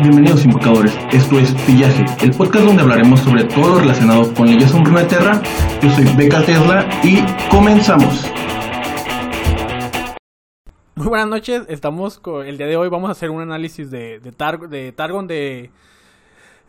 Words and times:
Bienvenidos 0.00 0.44
invocadores, 0.44 0.96
esto 1.10 1.40
es 1.40 1.52
Pillaje, 1.66 2.04
el 2.22 2.30
podcast 2.30 2.64
donde 2.64 2.82
hablaremos 2.82 3.18
sobre 3.18 3.42
todo 3.42 3.70
lo 3.70 3.80
relacionado 3.80 4.32
con 4.32 4.46
leyes 4.46 4.72
de 4.72 5.04
Terra. 5.04 5.42
Yo 5.82 5.90
soy 5.90 6.04
Beca 6.16 6.40
Tesla 6.44 6.88
y 7.02 7.18
comenzamos. 7.50 8.30
Muy 10.94 11.08
buenas 11.08 11.26
noches, 11.26 11.64
estamos 11.68 12.20
con, 12.20 12.46
el 12.46 12.56
día 12.58 12.68
de 12.68 12.76
hoy 12.76 12.88
vamos 12.88 13.08
a 13.08 13.12
hacer 13.12 13.30
un 13.30 13.42
análisis 13.42 13.90
de, 13.90 14.20
de, 14.20 14.30
de 14.68 14.92
Targon 14.92 15.26
de 15.26 15.72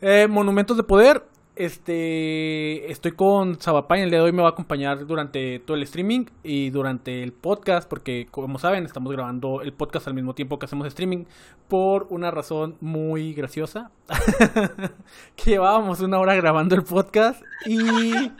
eh, 0.02 0.28
Monumentos 0.28 0.76
de 0.76 0.82
Poder 0.82 1.24
este, 1.60 2.90
estoy 2.90 3.12
con 3.12 3.60
Sabapay, 3.60 4.02
el 4.02 4.10
día 4.12 4.20
de 4.20 4.26
hoy 4.26 4.32
me 4.32 4.42
va 4.42 4.48
a 4.48 4.52
acompañar 4.52 5.06
durante 5.06 5.60
todo 5.60 5.76
el 5.76 5.84
streaming 5.84 6.24
y 6.42 6.70
durante 6.70 7.22
el 7.22 7.34
podcast, 7.34 7.88
porque 7.90 8.30
como 8.32 8.58
saben, 8.60 8.86
estamos 8.86 9.12
grabando 9.12 9.62
el 9.62 9.74
podcast 9.74 10.08
al 10.08 10.14
mismo 10.14 10.34
tiempo 10.34 10.58
que 10.58 10.68
hacemos 10.68 10.88
streaming, 10.88 11.26
por 11.68 12.08
una 12.12 12.32
razón 12.32 12.78
muy 12.80 13.34
graciosa, 13.34 13.92
que 15.36 15.50
llevábamos 15.52 16.00
una 16.00 16.18
hora 16.20 16.34
grabando 16.34 16.76
el 16.76 16.84
podcast 16.84 17.44
y 17.66 18.32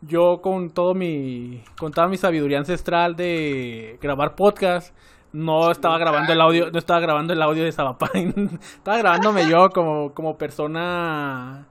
yo 0.00 0.40
con 0.40 0.70
todo 0.70 0.94
mi, 0.94 1.64
con 1.80 1.90
toda 1.90 2.06
mi 2.06 2.16
sabiduría 2.16 2.58
ancestral 2.58 3.16
de 3.16 3.98
grabar 4.00 4.36
podcast, 4.36 4.94
no 5.32 5.72
estaba 5.72 5.98
grabando 5.98 6.32
el 6.32 6.40
audio, 6.40 6.70
no 6.70 6.78
estaba 6.78 7.00
grabando 7.00 7.32
el 7.32 7.42
audio 7.42 7.64
de 7.64 7.72
Sabapay, 7.72 8.32
estaba 8.76 8.98
grabándome 8.98 9.50
yo 9.50 9.68
como, 9.70 10.14
como 10.14 10.38
persona 10.38 11.66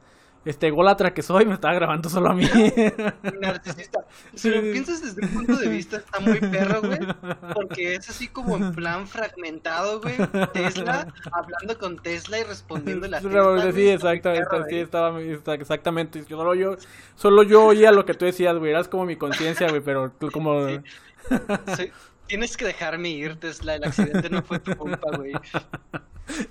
este 0.50 0.72
golatra 0.72 1.14
que 1.14 1.22
soy, 1.22 1.46
me 1.46 1.54
estaba 1.54 1.74
grabando 1.74 2.10
solo 2.10 2.30
a 2.30 2.34
mí. 2.34 2.48
Narcisista. 3.42 4.06
Si 4.34 4.50
lo 4.50 4.62
piensas 4.62 5.02
desde 5.02 5.28
un 5.28 5.34
punto 5.34 5.58
de 5.58 5.68
vista, 5.68 5.98
está 5.98 6.20
muy 6.20 6.40
perro, 6.40 6.82
güey. 6.82 7.00
Porque 7.54 7.96
es 7.96 8.10
así 8.10 8.28
como 8.28 8.58
en 8.58 8.74
plan 8.74 9.08
fragmentado, 9.08 10.02
güey. 10.02 10.16
Tesla, 10.54 11.14
hablando 11.32 11.78
con 11.78 11.98
Tesla 11.98 12.40
y 12.40 12.44
respondiendo 12.44 13.08
la 13.08 13.22
Sí, 13.22 13.90
exactamente, 13.90 14.64
sí, 14.70 14.76
estaba, 14.78 15.22
exactamente. 15.22 16.24
Solo 16.28 16.56
yo, 16.56 16.78
solo 17.16 17.44
yo 17.44 17.66
oía 17.66 17.92
lo 17.92 18.06
que 18.06 18.14
tú 18.14 18.26
decías, 18.26 18.56
güey. 18.58 18.72
Eras 18.72 18.88
como 18.88 19.06
mi 19.06 19.16
conciencia, 19.16 19.68
güey, 19.70 19.82
pero 19.82 20.14
como... 20.32 20.68
Tienes 22.28 22.58
que 22.58 22.66
dejarme 22.66 23.10
ir, 23.10 23.40
Tesla. 23.40 23.76
El 23.76 23.84
accidente 23.86 24.30
no 24.30 24.42
fue 24.44 24.60
tu 24.60 24.76
culpa, 24.76 25.16
güey. 25.16 25.34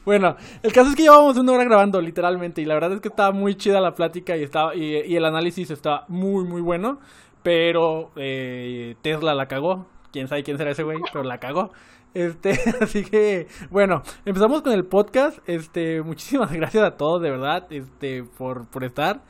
Bueno, 0.06 0.36
el 0.62 0.72
caso 0.72 0.88
es 0.88 0.96
que 0.96 1.02
llevábamos 1.02 1.36
una 1.36 1.52
hora 1.52 1.64
grabando, 1.64 2.00
literalmente, 2.00 2.62
y 2.62 2.64
la 2.64 2.72
verdad 2.72 2.94
es 2.94 3.00
que 3.00 3.08
estaba 3.08 3.30
muy 3.32 3.56
chida 3.56 3.78
la 3.80 3.94
plática 3.94 4.34
y, 4.34 4.42
estaba, 4.42 4.74
y, 4.74 5.14
el 5.14 5.24
análisis 5.24 5.70
estaba 5.70 6.06
muy, 6.08 6.44
muy 6.44 6.62
bueno, 6.62 6.98
pero 7.42 8.10
eh, 8.16 8.96
Tesla 9.02 9.34
la 9.34 9.48
cagó. 9.48 9.86
Quién 10.12 10.28
sabe 10.28 10.44
quién 10.44 10.56
será 10.56 10.70
ese 10.70 10.82
güey, 10.82 10.98
pero 11.12 11.24
la 11.24 11.38
cagó. 11.38 11.72
Este, 12.14 12.58
así 12.80 13.04
que, 13.04 13.48
bueno, 13.70 14.02
empezamos 14.24 14.62
con 14.62 14.72
el 14.72 14.86
podcast. 14.86 15.38
Este, 15.46 16.00
muchísimas 16.00 16.50
gracias 16.50 16.82
a 16.82 16.96
todos, 16.96 17.20
de 17.20 17.30
verdad, 17.30 17.66
este, 17.70 18.24
por, 18.24 18.66
por 18.68 18.82
estar. 18.82 19.20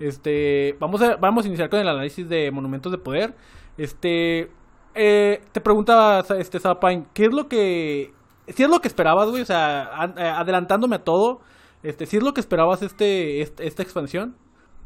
Este, 0.00 0.76
vamos 0.80 1.00
a, 1.00 1.14
vamos 1.14 1.44
a 1.44 1.48
iniciar 1.48 1.70
con 1.70 1.78
el 1.78 1.88
análisis 1.88 2.28
de 2.28 2.50
Monumentos 2.50 2.90
de 2.90 2.98
Poder. 2.98 3.34
Este, 3.78 4.50
eh, 4.94 5.42
te 5.52 5.60
preguntaba, 5.60 6.24
este, 6.38 6.60
Zapine, 6.60 7.06
¿qué 7.14 7.26
es 7.26 7.32
lo 7.32 7.48
que 7.48 8.12
si 8.48 8.62
es 8.62 8.68
lo 8.68 8.80
que 8.80 8.88
esperabas, 8.88 9.28
güey, 9.28 9.42
o 9.42 9.46
sea, 9.46 10.12
eh, 10.16 10.22
adelantándome 10.22 10.96
a 10.96 11.04
todo, 11.04 11.40
este, 11.82 12.06
si 12.06 12.16
es 12.16 12.22
lo 12.22 12.34
que 12.34 12.40
esperabas 12.40 12.82
este, 12.82 13.40
esta 13.40 13.82
expansión. 13.82 14.36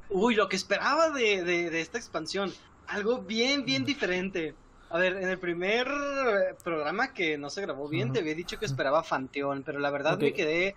Uy, 0.09 0.35
lo 0.35 0.49
que 0.49 0.57
esperaba 0.57 1.11
de, 1.11 1.43
de, 1.43 1.81
esta 1.81 1.99
expansión, 1.99 2.53
algo 2.87 3.19
bien, 3.19 3.65
bien 3.65 3.85
diferente. 3.85 4.55
A 4.91 4.99
ver, 4.99 5.17
en 5.17 5.29
el 5.29 5.39
primer 5.39 5.89
programa 6.63 7.13
que 7.13 7.37
no 7.39 7.51
se 7.51 7.63
grabó 7.63 7.89
bien, 7.89 8.13
te 8.13 8.21
había 8.21 8.35
dicho 8.35 8.59
que 8.59 8.67
esperaba 8.67 9.03
Fanteón, 9.03 9.65
pero 9.65 9.81
la 9.81 9.91
verdad 9.91 10.19
me 10.19 10.33
quedé 10.33 10.77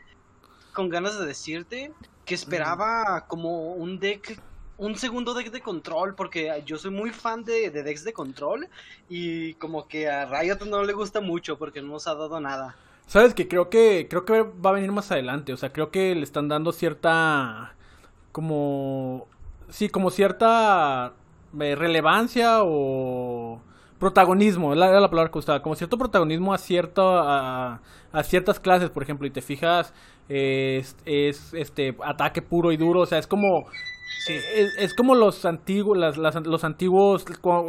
con 0.73 0.89
ganas 0.89 1.19
de 1.19 1.25
decirte 1.25 1.91
que 2.25 2.33
esperaba 2.33 3.25
como 3.27 3.73
un 3.73 3.99
deck 3.99 4.41
un 4.79 4.95
segundo 4.95 5.33
deck 5.33 5.51
de 5.51 5.61
control, 5.61 6.15
porque 6.15 6.63
yo 6.65 6.77
soy 6.77 6.91
muy 6.91 7.11
fan 7.11 7.43
de, 7.43 7.69
decks 7.69 8.03
de 8.03 8.13
control 8.13 8.67
y 9.09 9.53
como 9.55 9.87
que 9.87 10.09
a 10.09 10.25
Riot 10.25 10.65
no 10.65 10.83
le 10.83 10.93
gusta 10.93 11.21
mucho 11.21 11.57
porque 11.57 11.81
no 11.81 11.89
nos 11.89 12.07
ha 12.07 12.15
dado 12.15 12.39
nada. 12.39 12.75
Sabes 13.05 13.33
que 13.33 13.47
creo 13.47 13.69
que 13.69 14.07
creo 14.09 14.23
que 14.23 14.41
va 14.41 14.69
a 14.69 14.73
venir 14.73 14.91
más 14.91 15.11
adelante, 15.11 15.51
o 15.51 15.57
sea, 15.57 15.73
creo 15.73 15.91
que 15.91 16.15
le 16.15 16.23
están 16.23 16.47
dando 16.47 16.71
cierta 16.71 17.75
como 18.31 19.27
sí, 19.69 19.89
como 19.89 20.11
cierta 20.11 21.13
eh, 21.59 21.75
relevancia 21.75 22.59
o 22.63 23.61
protagonismo, 23.99 24.71
era 24.73 25.01
la 25.01 25.09
palabra 25.09 25.31
que 25.31 25.39
usaba, 25.39 25.61
como 25.61 25.75
cierto 25.75 25.97
protagonismo 25.97 26.53
a 26.53 26.57
cierto 26.57 27.17
a, 27.17 27.81
a 28.13 28.23
ciertas 28.23 28.59
clases, 28.61 28.89
por 28.89 29.03
ejemplo, 29.03 29.27
y 29.27 29.31
te 29.31 29.41
fijas 29.41 29.93
es, 30.29 30.95
es 31.05 31.53
este 31.53 31.97
ataque 32.05 32.41
puro 32.41 32.71
y 32.71 32.77
duro, 32.77 33.01
o 33.01 33.05
sea, 33.05 33.17
es 33.17 33.27
como 33.27 33.65
es, 34.35 34.93
como 34.93 35.15
los 35.15 35.45
antiguos, 35.45 35.97
las, 35.97 36.17
los 36.17 36.63
antiguos, 36.63 37.25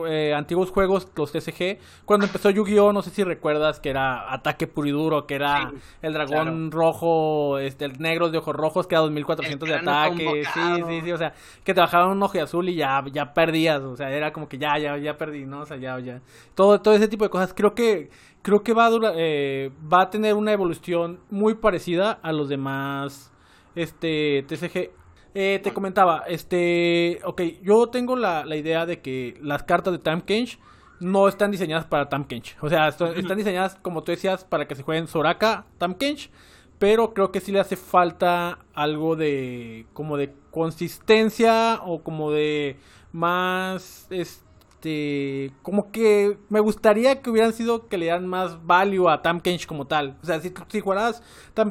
eh, 0.09 0.34
antiguos 0.34 0.71
juegos, 0.71 1.09
los 1.16 1.32
TCG. 1.32 1.78
Cuando 2.04 2.26
empezó 2.26 2.50
Yu-Gi-Oh, 2.50 2.93
no 2.93 3.03
sé 3.03 3.10
si 3.10 3.25
recuerdas 3.25 3.81
que 3.81 3.91
era 3.91 4.32
ataque 4.32 4.66
puro 4.66 4.88
y 4.88 4.93
duro, 4.93 5.26
que 5.26 5.34
era 5.34 5.72
el 6.03 6.12
dragón 6.12 6.71
rojo, 6.71 7.59
este, 7.59 7.84
el 7.87 7.98
negro 7.98 8.31
de 8.31 8.38
ojos 8.38 8.54
rojos, 8.54 8.87
que 8.87 8.94
era 8.94 9.03
2400 9.03 9.69
de 9.69 9.75
ataque. 9.75 10.43
Sí, 10.53 10.60
sí, 10.87 11.00
sí, 11.03 11.12
o 11.12 11.19
sea, 11.19 11.34
que 11.65 11.75
te 11.75 11.81
bajaban 11.81 12.10
un 12.10 12.22
ojo 12.22 12.41
azul 12.41 12.69
y 12.69 12.75
ya, 12.75 13.03
ya 13.12 13.32
perdías, 13.32 13.81
o 13.82 13.97
sea, 13.97 14.10
era 14.10 14.32
como 14.32 14.48
que 14.48 14.59
ya, 14.59 14.78
ya, 14.78 14.97
ya 14.97 15.16
perdí, 15.16 15.47
¿no? 15.47 15.60
O 15.60 15.66
sea, 15.66 15.77
ya, 15.77 15.98
ya. 15.98 16.21
Todo, 16.54 16.81
todo 16.81 16.94
ese 16.94 17.09
tipo 17.09 17.25
de 17.25 17.31
cosas. 17.31 17.54
Creo 17.54 17.75
que, 17.75 18.10
creo 18.42 18.62
que 18.62 18.72
va 18.72 18.87
a, 18.87 18.91
eh, 19.16 19.71
va 19.92 20.03
a 20.03 20.10
tener 20.10 20.34
una 20.34 20.53
evolución 20.53 21.21
muy 21.31 21.54
parecida 21.54 22.19
a 22.22 22.32
los 22.32 22.48
demás, 22.48 23.32
este, 23.75 24.44
TCG 24.48 25.00
eh, 25.35 25.61
te 25.63 25.73
comentaba, 25.73 26.25
este, 26.27 27.21
ok, 27.25 27.43
yo 27.63 27.89
tengo 27.89 28.17
la, 28.17 28.45
la, 28.45 28.57
idea 28.57 28.87
de 28.87 29.01
que 29.01 29.39
las 29.41 29.63
cartas 29.63 29.93
de 29.93 29.99
Time 29.99 30.23
Kench 30.23 30.59
no 31.01 31.29
están 31.29 31.51
diseñadas 31.51 31.87
para 31.87 32.09
Time 32.09 32.27
Kench. 32.27 32.57
O 32.61 32.69
sea, 32.69 32.89
están 32.89 33.37
diseñadas, 33.37 33.77
como 33.83 34.03
tú 34.03 34.13
decías, 34.13 34.45
para 34.45 34.69
que 34.69 34.75
se 34.75 34.83
jueguen 34.83 35.09
Soraka, 35.09 35.67
Time 35.79 35.97
Kench. 35.97 36.31
Pero 36.79 37.13
creo 37.13 37.31
que 37.31 37.41
sí 37.41 37.53
le 37.53 37.61
hace 37.61 37.77
falta 37.77 38.59
algo 38.73 39.15
de, 39.15 39.87
como 39.93 40.17
de 40.17 40.35
consistencia 40.51 41.81
o 41.85 42.03
como 42.03 42.31
de 42.31 42.79
más, 43.13 44.07
este, 44.11 45.53
como 45.63 45.91
que 45.91 46.39
me 46.49 46.61
gustaría 46.61 47.21
que 47.21 47.29
hubieran 47.29 47.53
sido 47.53 47.87
que 47.87 47.99
le 47.99 48.07
dieran 48.07 48.27
más 48.27 48.65
value 48.65 49.11
a 49.11 49.21
Tam 49.21 49.41
Kench 49.41 49.67
como 49.67 49.87
tal. 49.87 50.17
O 50.23 50.27
sea, 50.27 50.41
si, 50.41 50.53
si 50.69 50.81
jugaras, 50.81 51.23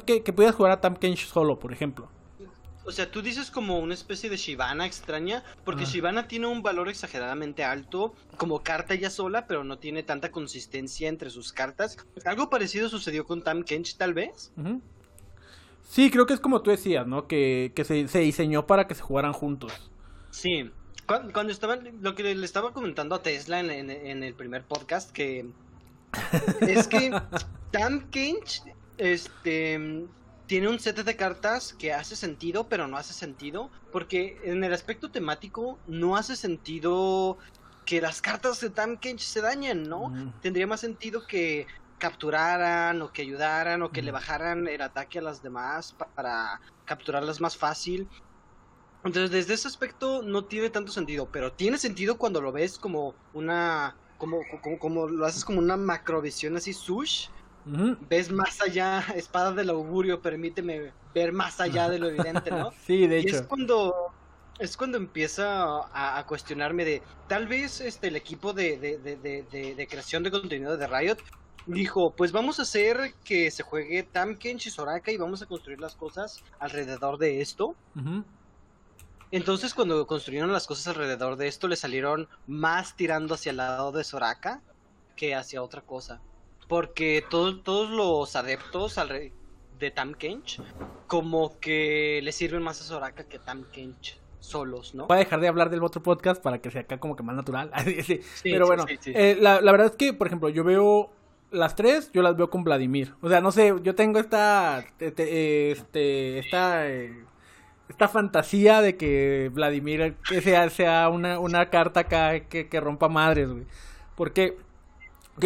que, 0.06 0.22
que 0.22 0.34
pudieras 0.34 0.56
jugar 0.56 0.74
a 0.74 0.82
Tam 0.82 0.96
Kench 0.96 1.28
solo, 1.28 1.58
por 1.58 1.74
ejemplo. 1.74 2.08
O 2.90 2.92
sea, 2.92 3.12
tú 3.12 3.22
dices 3.22 3.52
como 3.52 3.78
una 3.78 3.94
especie 3.94 4.32
de 4.32 4.38
Shivana 4.38 4.88
extraña, 4.88 5.44
porque 5.64 5.86
Shivana 5.86 6.28
tiene 6.28 6.48
un 6.48 6.64
valor 6.64 6.90
exageradamente 6.90 7.64
alto 7.64 8.16
como 8.36 8.64
carta 8.64 8.96
ya 8.96 9.12
sola, 9.12 9.46
pero 9.46 9.64
no 9.64 9.78
tiene 9.78 10.02
tanta 10.02 10.32
consistencia 10.32 11.08
entre 11.08 11.30
sus 11.30 11.54
cartas. 11.54 11.98
Algo 12.26 12.50
parecido 12.50 12.90
sucedió 12.90 13.28
con 13.28 13.44
Tam 13.44 13.62
Kench, 13.62 13.96
tal 13.96 14.16
vez. 14.16 14.52
Sí, 15.88 16.10
creo 16.10 16.26
que 16.26 16.34
es 16.34 16.40
como 16.40 16.64
tú 16.64 16.72
decías, 16.72 17.06
¿no? 17.06 17.28
Que, 17.28 17.72
se, 17.86 18.20
diseñó 18.22 18.66
para 18.66 18.88
que 18.88 18.96
se 18.96 19.04
jugaran 19.04 19.34
juntos. 19.34 19.72
Sí. 20.32 20.72
Cuando, 21.06 21.52
estaba, 21.52 21.76
lo 21.76 22.16
que 22.16 22.34
le 22.34 22.44
estaba 22.44 22.74
comentando 22.74 23.14
a 23.14 23.22
Tesla 23.22 23.60
en, 23.60 23.92
en 23.92 24.24
el 24.24 24.34
primer 24.34 24.64
podcast, 24.64 25.12
que 25.12 25.46
es 26.62 26.88
que 26.88 27.12
Tam 27.72 28.10
Kench, 28.10 28.64
este, 28.98 30.08
tiene 30.50 30.68
un 30.68 30.80
set 30.80 30.98
de 31.04 31.16
cartas 31.16 31.76
que 31.78 31.94
hace 31.94 32.16
sentido, 32.16 32.68
pero 32.68 32.88
no 32.88 32.98
hace 32.98 33.14
sentido, 33.14 33.70
porque 33.92 34.42
en 34.44 34.64
el 34.64 34.74
aspecto 34.74 35.12
temático 35.12 35.78
no 35.86 36.16
hace 36.16 36.36
sentido 36.36 37.38
que 37.86 38.02
las 38.02 38.20
cartas 38.20 38.60
de 38.60 38.72
Tam 38.72 38.98
Kench 38.98 39.22
se 39.22 39.42
dañen, 39.42 39.88
¿no? 39.88 40.12
Tendría 40.42 40.66
más 40.66 40.80
sentido 40.80 41.28
que 41.28 41.68
capturaran 42.00 43.00
o 43.04 43.14
que 43.14 43.22
ayudaran 43.22 43.84
o 43.84 43.92
que 43.92 44.02
le 44.02 44.10
bajaran 44.10 44.68
el 44.68 44.82
ataque 44.82 45.20
a 45.20 45.22
las 45.22 45.44
demás 45.44 45.96
para 46.16 46.60
capturarlas 46.84 47.40
más 47.40 47.56
fácil. 47.56 48.08
Entonces, 49.04 49.30
desde 49.30 49.54
ese 49.54 49.68
aspecto 49.68 50.24
no 50.24 50.46
tiene 50.46 50.72
tanto 50.72 50.92
sentido, 50.92 51.30
pero 51.32 51.54
tiene 51.54 51.78
sentido 51.78 52.18
cuando 52.18 52.42
lo 52.42 52.52
ves 52.52 52.80
como 52.80 53.14
una 53.34 53.96
como, 54.18 54.40
como, 54.64 54.80
como 54.80 55.08
lo 55.08 55.26
haces 55.28 55.46
como 55.46 55.60
una 55.60 55.78
macrovisión 55.78 56.58
así 56.58 56.74
sush 56.74 57.28
ves 58.10 58.32
más 58.32 58.62
allá, 58.62 59.00
espada 59.16 59.52
del 59.52 59.70
augurio, 59.70 60.22
permíteme 60.22 60.92
ver 61.14 61.32
más 61.32 61.60
allá 61.60 61.90
de 61.90 62.00
lo 62.00 62.08
evidente, 62.08 62.52
¿no? 62.52 62.72
sí, 62.86 63.08
de 63.08 63.20
hecho. 63.20 63.36
Y 63.36 63.40
es 63.40 63.42
cuando 63.44 63.94
es 64.60 64.76
cuando 64.76 64.98
empieza 64.98 65.88
a, 65.94 66.26
cuestionarme 66.26 66.84
de 66.84 67.02
tal 67.30 67.48
vez 67.48 67.80
este 67.80 68.10
el 68.10 68.18
equipo 68.18 68.52
de, 68.52 68.78
de, 68.78 69.88
creación 69.90 70.22
de 70.22 70.32
contenido 70.32 70.76
de 70.76 70.86
Riot 70.86 71.18
dijo, 71.66 72.12
pues 72.12 72.34
vamos 72.34 72.60
a 72.60 72.64
hacer 72.64 73.14
que 73.24 73.52
se 73.52 73.64
juegue 73.64 74.04
Tam 74.04 74.36
Kenshi 74.36 74.70
Soraka 74.70 75.12
y 75.12 75.18
vamos 75.18 75.42
a 75.42 75.46
construir 75.46 75.80
las 75.80 75.96
cosas 75.96 76.44
alrededor 76.60 77.18
de 77.18 77.40
esto. 77.40 77.74
Entonces 79.32 79.74
cuando 79.74 80.06
construyeron 80.06 80.52
las 80.52 80.68
cosas 80.68 80.88
alrededor 80.88 81.38
de 81.38 81.48
esto 81.48 81.70
le 81.70 81.78
salieron 81.78 82.28
más 82.46 82.98
tirando 82.98 83.36
hacia 83.36 83.52
el 83.52 83.58
lado 83.58 83.94
de 83.94 84.04
Soraka 84.04 84.62
que 85.16 85.36
hacia 85.36 85.64
otra 85.64 85.82
cosa 85.82 86.20
porque 86.70 87.26
todos 87.28 87.90
los 87.90 88.36
adeptos 88.36 88.98
de 89.80 89.92
Tam 89.92 90.14
Kench, 90.14 90.62
como 91.08 91.60
que 91.60 92.22
le 92.24 92.32
sirven 92.32 92.62
más 92.62 92.80
a 92.80 92.84
Soraka 92.84 93.24
que 93.24 93.40
Tam 93.40 93.66
Kench 93.72 94.20
solos, 94.40 94.94
¿no? 94.94 95.08
Voy 95.08 95.16
a 95.16 95.20
dejar 95.20 95.42
de 95.42 95.48
hablar 95.48 95.72
del 95.72 95.84
otro 95.84 96.04
podcast 96.04 96.42
para 96.42 96.60
que 96.60 96.70
sea 96.70 96.82
acá 96.82 97.00
como 97.00 97.16
que 97.16 97.24
más 97.24 97.36
natural. 97.36 97.72
Pero 98.44 98.68
bueno, 98.68 98.86
eh, 98.88 99.36
la, 99.42 99.62
la 99.62 99.72
verdad 99.72 99.88
es 99.88 99.96
que, 99.96 100.14
por 100.14 100.28
ejemplo, 100.28 100.48
yo 100.50 100.64
veo 100.64 101.10
las 101.50 101.76
tres, 101.76 102.12
yo 102.14 102.22
las 102.22 102.38
veo 102.38 102.52
con 102.52 102.64
Vladimir. 102.64 103.16
O 103.22 103.30
sea, 103.30 103.42
no 103.42 103.52
sé, 103.52 103.74
yo 103.82 103.96
tengo 103.96 104.20
esta, 104.20 104.86
este, 105.00 105.72
esta, 106.38 106.88
esta 106.88 108.08
fantasía 108.08 108.82
de 108.82 108.96
que 108.96 109.50
Vladimir 109.52 110.18
sea, 110.44 110.70
sea 110.70 111.10
una, 111.10 111.40
una 111.40 111.72
carta 111.72 112.02
acá 112.02 112.42
que, 112.42 112.70
que 112.70 112.80
rompa 112.80 113.10
madres, 113.10 113.50
güey. 113.50 113.66
Porque 114.16 114.69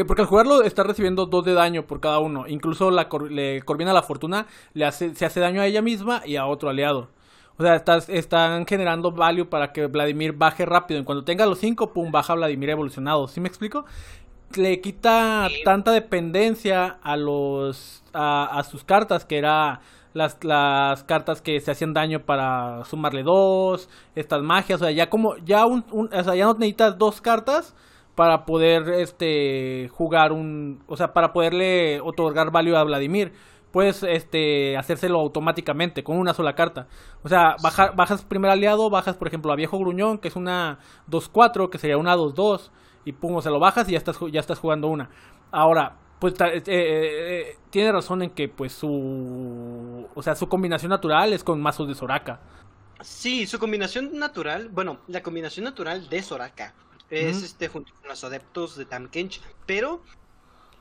porque 0.05 0.23
al 0.23 0.27
jugarlo 0.27 0.63
está 0.63 0.83
recibiendo 0.83 1.25
dos 1.25 1.45
de 1.45 1.53
daño 1.53 1.85
por 1.85 1.99
cada 1.99 2.19
uno. 2.19 2.47
Incluso 2.47 2.91
la 2.91 3.07
le 3.29 3.61
Corvina 3.61 3.93
la 3.93 4.03
Fortuna 4.03 4.47
le 4.73 4.85
hace, 4.85 5.15
se 5.15 5.25
hace 5.25 5.39
daño 5.39 5.61
a 5.61 5.67
ella 5.67 5.81
misma 5.81 6.21
y 6.25 6.35
a 6.35 6.45
otro 6.45 6.69
aliado. 6.69 7.09
O 7.57 7.63
sea, 7.63 7.75
están 8.07 8.65
generando 8.65 9.11
value 9.11 9.45
para 9.45 9.71
que 9.73 9.85
Vladimir 9.87 10.33
baje 10.33 10.65
rápido. 10.65 10.99
En 10.99 11.05
cuando 11.05 11.23
tenga 11.23 11.45
los 11.45 11.59
cinco, 11.59 11.93
pum, 11.93 12.11
baja 12.11 12.33
Vladimir 12.33 12.71
evolucionado. 12.71 13.27
¿Sí 13.27 13.39
me 13.39 13.47
explico? 13.47 13.85
Le 14.55 14.81
quita 14.81 15.47
tanta 15.63 15.91
dependencia 15.91 16.97
a 17.03 17.15
los 17.15 18.03
a, 18.13 18.63
sus 18.69 18.83
cartas 18.83 19.25
que 19.25 19.37
era 19.37 19.81
las, 20.13 20.37
las 20.43 21.03
cartas 21.03 21.41
que 21.41 21.59
se 21.59 21.71
hacían 21.71 21.93
daño 21.93 22.21
para 22.21 22.83
sumarle 22.85 23.23
dos, 23.23 23.89
estas 24.15 24.43
magias, 24.43 24.81
o 24.81 24.85
sea, 24.85 24.91
ya 24.91 25.09
como 25.09 25.37
ya 25.37 25.65
un, 25.65 25.83
o 25.91 26.23
sea, 26.23 26.35
ya 26.35 26.45
no 26.45 26.53
necesitas 26.53 26.97
dos 26.99 27.19
cartas 27.21 27.73
para 28.15 28.45
poder 28.45 28.89
este 28.89 29.89
jugar 29.91 30.31
un, 30.31 30.83
o 30.87 30.97
sea, 30.97 31.13
para 31.13 31.33
poderle 31.33 31.99
otorgar 32.01 32.51
value 32.51 32.75
a 32.75 32.83
Vladimir. 32.83 33.33
Puedes 33.71 34.03
este 34.03 34.77
hacérselo 34.77 35.19
automáticamente 35.19 36.03
con 36.03 36.17
una 36.17 36.35
sola 36.35 36.53
carta. 36.53 36.87
O 37.23 37.29
sea, 37.29 37.55
bajas 37.59 38.23
primer 38.23 38.51
aliado, 38.51 38.91
bajas 38.91 39.15
por 39.15 39.27
ejemplo 39.27 39.51
a 39.51 39.55
Viejo 39.55 39.79
Gruñón, 39.79 40.19
que 40.19 40.27
es 40.27 40.35
una 40.35 40.77
2-4, 41.09 41.69
que 41.69 41.79
sería 41.79 41.97
una 41.97 42.15
2-2 42.15 42.69
y 43.05 43.13
pum, 43.13 43.41
se 43.41 43.49
lo 43.49 43.59
bajas 43.59 43.89
y 43.89 43.93
ya 43.93 43.97
estás 43.97 44.17
ya 44.31 44.39
estás 44.39 44.59
jugando 44.59 44.89
una. 44.89 45.09
Ahora, 45.51 45.97
pues 46.19 46.35
eh, 46.39 46.57
eh, 46.57 46.61
eh, 46.67 47.57
tiene 47.71 47.91
razón 47.91 48.21
en 48.21 48.29
que 48.29 48.47
pues 48.47 48.73
su 48.73 50.07
o 50.13 50.21
sea, 50.21 50.35
su 50.35 50.47
combinación 50.47 50.91
natural 50.91 51.33
es 51.33 51.43
con 51.43 51.59
mazos 51.59 51.87
de 51.87 51.95
Soraka. 51.95 52.41
Sí, 53.01 53.47
su 53.47 53.57
combinación 53.57 54.17
natural, 54.19 54.69
bueno, 54.69 54.99
la 55.07 55.23
combinación 55.23 55.65
natural 55.65 56.07
de 56.09 56.21
Soraka 56.21 56.75
es 57.09 57.43
este 57.43 57.67
junto 57.67 57.93
con 57.93 58.09
los 58.09 58.23
adeptos 58.23 58.75
de 58.75 58.85
Tamkench, 58.85 59.41
pero 59.65 60.01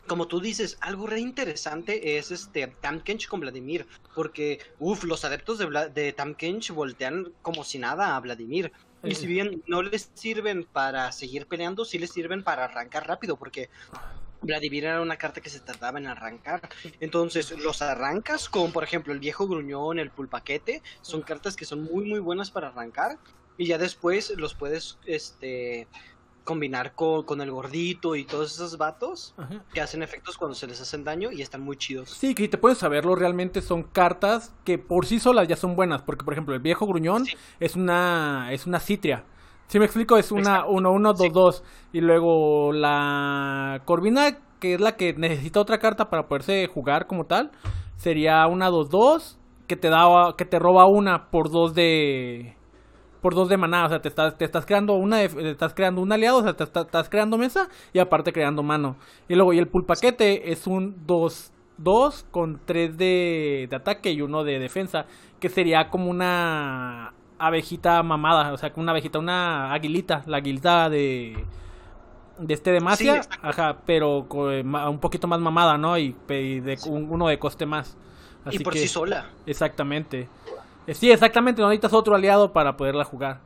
como 0.06 0.26
tú 0.26 0.40
dices, 0.40 0.78
algo 0.80 1.06
re 1.06 1.20
interesante 1.20 2.16
es 2.16 2.30
este 2.30 2.66
Tamkench 2.66 3.28
con 3.28 3.40
Vladimir, 3.40 3.86
porque 4.14 4.60
uff, 4.78 5.04
los 5.04 5.24
adeptos 5.24 5.58
de, 5.58 5.90
de 5.94 6.12
Tamkench 6.12 6.70
voltean 6.72 7.32
como 7.42 7.64
si 7.64 7.78
nada 7.78 8.16
a 8.16 8.20
Vladimir. 8.20 8.72
Y 9.04 9.16
si 9.16 9.26
bien 9.26 9.64
no 9.66 9.82
les 9.82 10.10
sirven 10.14 10.64
para 10.64 11.10
seguir 11.10 11.46
peleando, 11.46 11.84
sí 11.84 11.98
les 11.98 12.10
sirven 12.10 12.44
para 12.44 12.64
arrancar 12.64 13.08
rápido, 13.08 13.36
porque 13.36 13.68
Vladimir 14.42 14.84
era 14.84 15.00
una 15.00 15.16
carta 15.16 15.40
que 15.40 15.50
se 15.50 15.60
tardaba 15.60 15.98
en 15.98 16.06
arrancar. 16.06 16.68
Entonces, 17.00 17.50
los 17.58 17.82
arrancas 17.82 18.48
con, 18.48 18.72
por 18.72 18.84
ejemplo, 18.84 19.12
el 19.12 19.18
viejo 19.18 19.48
gruñón, 19.48 19.98
el 19.98 20.10
pulpaquete, 20.10 20.82
son 21.00 21.22
cartas 21.22 21.56
que 21.56 21.64
son 21.64 21.82
muy, 21.82 22.04
muy 22.04 22.20
buenas 22.20 22.50
para 22.50 22.68
arrancar. 22.68 23.18
Y 23.58 23.66
ya 23.66 23.78
después 23.78 24.30
los 24.36 24.54
puedes, 24.54 24.98
este, 25.04 25.86
combinar 26.44 26.94
con, 26.94 27.24
con, 27.24 27.40
el 27.40 27.50
gordito 27.50 28.16
y 28.16 28.24
todos 28.24 28.52
esos 28.52 28.78
vatos 28.78 29.34
que 29.72 29.80
hacen 29.80 30.02
efectos 30.02 30.36
cuando 30.36 30.54
se 30.54 30.66
les 30.66 30.80
hacen 30.80 31.04
daño 31.04 31.30
y 31.32 31.42
están 31.42 31.60
muy 31.60 31.76
chidos. 31.76 32.10
Sí, 32.10 32.34
que 32.34 32.44
si 32.44 32.48
te 32.48 32.58
puedes 32.58 32.78
saberlo, 32.78 33.14
realmente 33.14 33.62
son 33.62 33.82
cartas 33.82 34.54
que 34.64 34.78
por 34.78 35.06
sí 35.06 35.20
solas 35.20 35.48
ya 35.48 35.56
son 35.56 35.76
buenas, 35.76 36.02
porque 36.02 36.24
por 36.24 36.34
ejemplo 36.34 36.54
el 36.54 36.60
viejo 36.60 36.86
gruñón 36.86 37.26
es 37.60 37.76
una 37.76 38.48
es 38.52 38.66
una 38.66 38.80
citria. 38.80 39.24
Si 39.68 39.78
me 39.78 39.86
explico, 39.86 40.18
es 40.18 40.30
una 40.32 40.66
1-1-2-2 40.66 41.62
y 41.94 42.02
luego 42.02 42.72
la 42.72 43.80
Corvina, 43.86 44.38
que 44.60 44.74
es 44.74 44.80
la 44.80 44.96
que 44.96 45.14
necesita 45.14 45.60
otra 45.60 45.78
carta 45.78 46.10
para 46.10 46.28
poderse 46.28 46.66
jugar 46.66 47.06
como 47.06 47.24
tal, 47.24 47.52
sería 47.96 48.46
una 48.48 48.68
2-2 48.68 49.36
que 49.66 49.76
te 49.76 49.88
da 49.88 50.34
que 50.36 50.44
te 50.44 50.58
roba 50.58 50.84
una 50.86 51.30
por 51.30 51.50
dos 51.50 51.74
de 51.74 52.56
por 53.22 53.34
dos 53.34 53.48
de 53.48 53.56
maná, 53.56 53.86
o 53.86 53.88
sea, 53.88 54.02
te 54.02 54.08
estás, 54.08 54.36
te 54.36 54.44
estás 54.44 54.66
creando 54.66 54.94
una, 54.94 55.22
estás 55.22 55.72
creando 55.72 56.02
un 56.02 56.12
aliado, 56.12 56.38
o 56.38 56.42
sea, 56.42 56.54
te 56.54 56.64
estás 56.64 57.08
creando 57.08 57.38
mesa 57.38 57.68
y 57.92 58.00
aparte 58.00 58.32
creando 58.32 58.62
mano. 58.62 58.96
Y 59.28 59.36
luego, 59.36 59.52
y 59.54 59.58
el 59.58 59.68
pulpaquete 59.68 60.52
es 60.52 60.66
un 60.66 61.06
2, 61.06 61.52
2 61.78 62.26
con 62.30 62.60
3 62.64 62.98
de, 62.98 63.66
de 63.70 63.76
ataque 63.76 64.10
y 64.10 64.20
uno 64.20 64.44
de 64.44 64.58
defensa, 64.58 65.06
que 65.40 65.48
sería 65.48 65.88
como 65.88 66.10
una 66.10 67.14
abejita 67.38 68.02
mamada, 68.02 68.52
o 68.52 68.58
sea, 68.58 68.72
como 68.72 68.82
una 68.82 68.92
abejita, 68.92 69.18
una 69.18 69.72
aguilita, 69.72 70.24
la 70.26 70.38
aguilita 70.38 70.90
de 70.90 71.46
de 72.38 72.54
este 72.54 72.72
de 72.72 72.80
Macia, 72.80 73.20
ajá, 73.40 73.78
pero 73.86 74.26
un 74.28 74.98
poquito 74.98 75.28
más 75.28 75.40
mamada, 75.40 75.78
¿no? 75.78 75.96
Y, 75.98 76.16
de 76.28 76.78
uno 76.86 77.28
de 77.28 77.38
coste 77.38 77.66
más. 77.66 77.96
y 78.50 78.58
por 78.58 78.74
sí 78.74 78.88
sola. 78.88 79.30
Exactamente. 79.46 80.28
Eh, 80.86 80.94
sí, 80.94 81.10
exactamente, 81.10 81.62
no 81.62 81.68
necesitas 81.68 81.92
otro 81.92 82.14
aliado 82.14 82.52
para 82.52 82.76
poderla 82.76 83.04
jugar. 83.04 83.40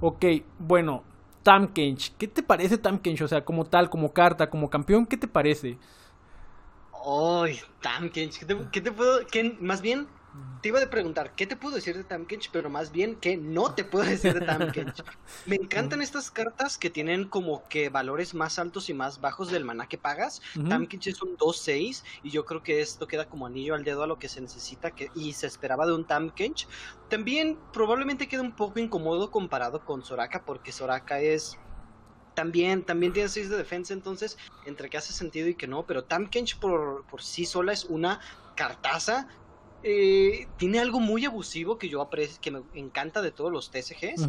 Ok, 0.00 0.24
bueno, 0.58 1.04
Tamkench. 1.42 2.14
¿Qué 2.16 2.28
te 2.28 2.42
parece 2.42 2.78
Tamkench? 2.78 3.22
O 3.22 3.28
sea, 3.28 3.44
como 3.44 3.64
tal, 3.66 3.88
como 3.90 4.12
carta, 4.12 4.50
como 4.50 4.68
campeón, 4.70 5.06
¿qué 5.06 5.16
te 5.16 5.28
parece? 5.28 5.78
Ay, 7.04 7.60
Tamkench, 7.80 8.38
¿qué 8.38 8.46
te, 8.46 8.56
qué 8.70 8.80
te 8.80 8.92
puedo...? 8.92 9.26
Qué, 9.26 9.56
más 9.60 9.82
bien, 9.82 10.06
te 10.62 10.68
iba 10.68 10.80
a 10.80 10.88
preguntar, 10.88 11.34
¿qué 11.34 11.46
te 11.46 11.56
puedo 11.56 11.74
decir 11.74 11.96
de 11.96 12.04
Tamkench? 12.04 12.50
Pero 12.52 12.70
más 12.70 12.92
bien, 12.92 13.16
¿qué 13.16 13.36
no 13.36 13.74
te 13.74 13.84
puedo 13.84 14.04
decir 14.04 14.32
de 14.32 14.46
Tamkench? 14.46 15.02
Me 15.46 15.56
encantan 15.56 16.00
estas 16.00 16.30
cartas 16.30 16.78
que 16.78 16.88
tienen 16.88 17.28
como 17.28 17.68
que 17.68 17.88
valores 17.88 18.32
más 18.32 18.58
altos 18.58 18.88
y 18.88 18.94
más 18.94 19.20
bajos 19.20 19.50
del 19.50 19.64
maná 19.64 19.88
que 19.88 19.98
pagas. 19.98 20.40
Tamkench 20.68 21.08
es 21.08 21.20
un 21.20 21.36
2-6 21.36 22.04
y 22.22 22.30
yo 22.30 22.44
creo 22.44 22.62
que 22.62 22.80
esto 22.80 23.06
queda 23.06 23.28
como 23.28 23.46
anillo 23.46 23.74
al 23.74 23.84
dedo 23.84 24.04
a 24.04 24.06
lo 24.06 24.18
que 24.18 24.28
se 24.28 24.40
necesita 24.40 24.92
que, 24.92 25.10
y 25.14 25.32
se 25.34 25.46
esperaba 25.46 25.84
de 25.84 25.92
un 25.92 26.06
Tamkench. 26.06 26.66
También 27.10 27.58
probablemente 27.72 28.28
queda 28.28 28.42
un 28.42 28.56
poco 28.56 28.78
incómodo 28.78 29.30
comparado 29.30 29.84
con 29.84 30.02
Soraka 30.02 30.44
porque 30.44 30.72
Soraka 30.72 31.20
es 31.20 31.58
también, 32.34 32.84
también 32.84 33.12
tiene 33.12 33.28
6 33.28 33.50
de 33.50 33.56
defensa, 33.58 33.92
entonces, 33.92 34.38
entre 34.64 34.88
que 34.88 34.96
hace 34.96 35.12
sentido 35.12 35.48
y 35.48 35.54
que 35.54 35.66
no, 35.66 35.84
pero 35.84 36.04
Tamkench 36.04 36.58
por, 36.58 37.04
por 37.06 37.22
sí 37.22 37.44
sola 37.44 37.72
es 37.72 37.84
una 37.84 38.20
cartaza 38.54 39.28
eh, 39.82 40.46
tiene 40.58 40.78
algo 40.78 41.00
muy 41.00 41.24
abusivo 41.24 41.78
que 41.78 41.88
yo 41.88 42.00
aprecio, 42.00 42.40
que 42.40 42.50
me 42.50 42.62
encanta 42.74 43.22
de 43.22 43.32
todos 43.32 43.50
los 43.50 43.70
TCGs, 43.70 44.28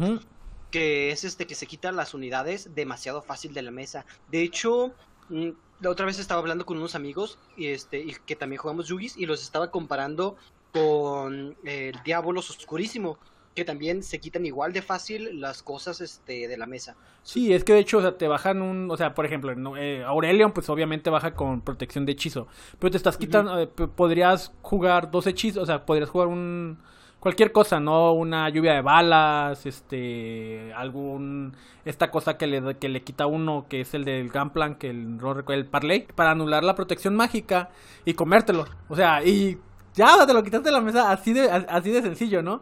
que 0.70 1.10
es 1.10 1.24
este 1.24 1.46
que 1.46 1.54
se 1.54 1.66
quitan 1.66 1.96
las 1.96 2.14
unidades 2.14 2.74
demasiado 2.74 3.22
fácil 3.22 3.54
de 3.54 3.62
la 3.62 3.70
mesa. 3.70 4.04
De 4.30 4.42
hecho, 4.42 4.92
mm, 5.28 5.50
la 5.80 5.90
otra 5.90 6.06
vez 6.06 6.18
estaba 6.18 6.40
hablando 6.40 6.66
con 6.66 6.78
unos 6.78 6.94
amigos 6.94 7.38
y 7.56 7.66
este 7.68 7.98
y 8.00 8.16
que 8.26 8.36
también 8.36 8.60
jugamos 8.60 8.88
Yugis 8.88 9.16
y 9.16 9.26
los 9.26 9.42
estaba 9.42 9.70
comparando 9.70 10.36
con 10.72 11.56
el 11.64 11.94
Diabolos 12.04 12.50
Oscurísimo 12.50 13.18
que 13.54 13.64
también 13.64 14.02
se 14.02 14.18
quitan 14.20 14.44
igual 14.46 14.72
de 14.72 14.82
fácil 14.82 15.40
las 15.40 15.62
cosas 15.62 16.00
este 16.00 16.48
de 16.48 16.56
la 16.56 16.66
mesa. 16.66 16.96
Sí, 17.22 17.52
es 17.52 17.64
que 17.64 17.72
de 17.72 17.80
hecho, 17.80 17.98
o 17.98 18.02
sea, 18.02 18.18
te 18.18 18.28
bajan 18.28 18.60
un, 18.60 18.90
o 18.90 18.96
sea, 18.96 19.14
por 19.14 19.24
ejemplo, 19.24 19.76
eh, 19.76 20.02
Aurelion 20.04 20.52
pues 20.52 20.68
obviamente 20.68 21.10
baja 21.10 21.34
con 21.34 21.62
protección 21.62 22.04
de 22.04 22.12
hechizo, 22.12 22.48
pero 22.78 22.90
te 22.90 22.96
estás 22.96 23.16
quitando 23.16 23.60
eh, 23.60 23.66
podrías 23.66 24.52
jugar 24.62 25.10
dos 25.10 25.26
hechizos, 25.26 25.62
o 25.62 25.66
sea, 25.66 25.86
podrías 25.86 26.10
jugar 26.10 26.28
un 26.28 26.78
cualquier 27.24 27.52
cosa, 27.52 27.80
¿no? 27.80 28.12
Una 28.12 28.50
lluvia 28.50 28.74
de 28.74 28.82
balas, 28.82 29.64
este 29.64 30.72
algún 30.74 31.56
esta 31.86 32.10
cosa 32.10 32.36
que 32.36 32.46
le 32.46 32.74
que 32.76 32.90
le 32.90 33.02
quita 33.02 33.26
uno 33.26 33.64
que 33.66 33.80
es 33.80 33.94
el 33.94 34.04
del 34.04 34.28
Gunplan, 34.30 34.74
que 34.74 34.90
el 34.90 35.18
el 35.48 35.66
parlay 35.66 36.06
para 36.14 36.32
anular 36.32 36.62
la 36.62 36.74
protección 36.74 37.16
mágica 37.16 37.70
y 38.04 38.12
comértelo. 38.12 38.66
O 38.88 38.96
sea, 38.96 39.24
y 39.24 39.58
ya 39.94 40.26
te 40.26 40.34
lo 40.34 40.42
quitaste 40.42 40.68
de 40.68 40.72
la 40.72 40.82
mesa 40.82 41.10
así 41.10 41.32
de 41.32 41.48
así 41.50 41.92
de 41.92 42.02
sencillo, 42.02 42.42
¿no? 42.42 42.60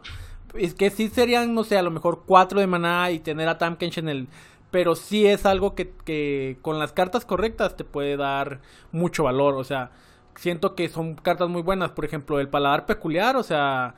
Es 0.55 0.73
que 0.73 0.89
sí 0.89 1.09
serían, 1.09 1.53
no 1.53 1.63
sé, 1.63 1.77
a 1.77 1.81
lo 1.81 1.91
mejor 1.91 2.23
cuatro 2.25 2.59
de 2.59 2.67
maná 2.67 3.11
y 3.11 3.19
tener 3.19 3.47
a 3.47 3.57
Tamkench 3.57 3.97
en 3.97 4.09
el... 4.09 4.27
Pero 4.71 4.95
sí 4.95 5.27
es 5.27 5.45
algo 5.45 5.75
que, 5.75 5.93
que 6.03 6.57
con 6.61 6.79
las 6.79 6.93
cartas 6.93 7.25
correctas 7.25 7.77
te 7.77 7.83
puede 7.83 8.17
dar 8.17 8.61
mucho 8.91 9.23
valor. 9.23 9.53
O 9.55 9.63
sea, 9.63 9.91
siento 10.35 10.73
que 10.75 10.89
son 10.89 11.15
cartas 11.15 11.47
muy 11.49 11.61
buenas. 11.61 11.91
Por 11.91 12.05
ejemplo, 12.05 12.39
el 12.39 12.49
paladar 12.49 12.87
peculiar, 12.87 13.35
o 13.35 13.43
sea, 13.43 13.95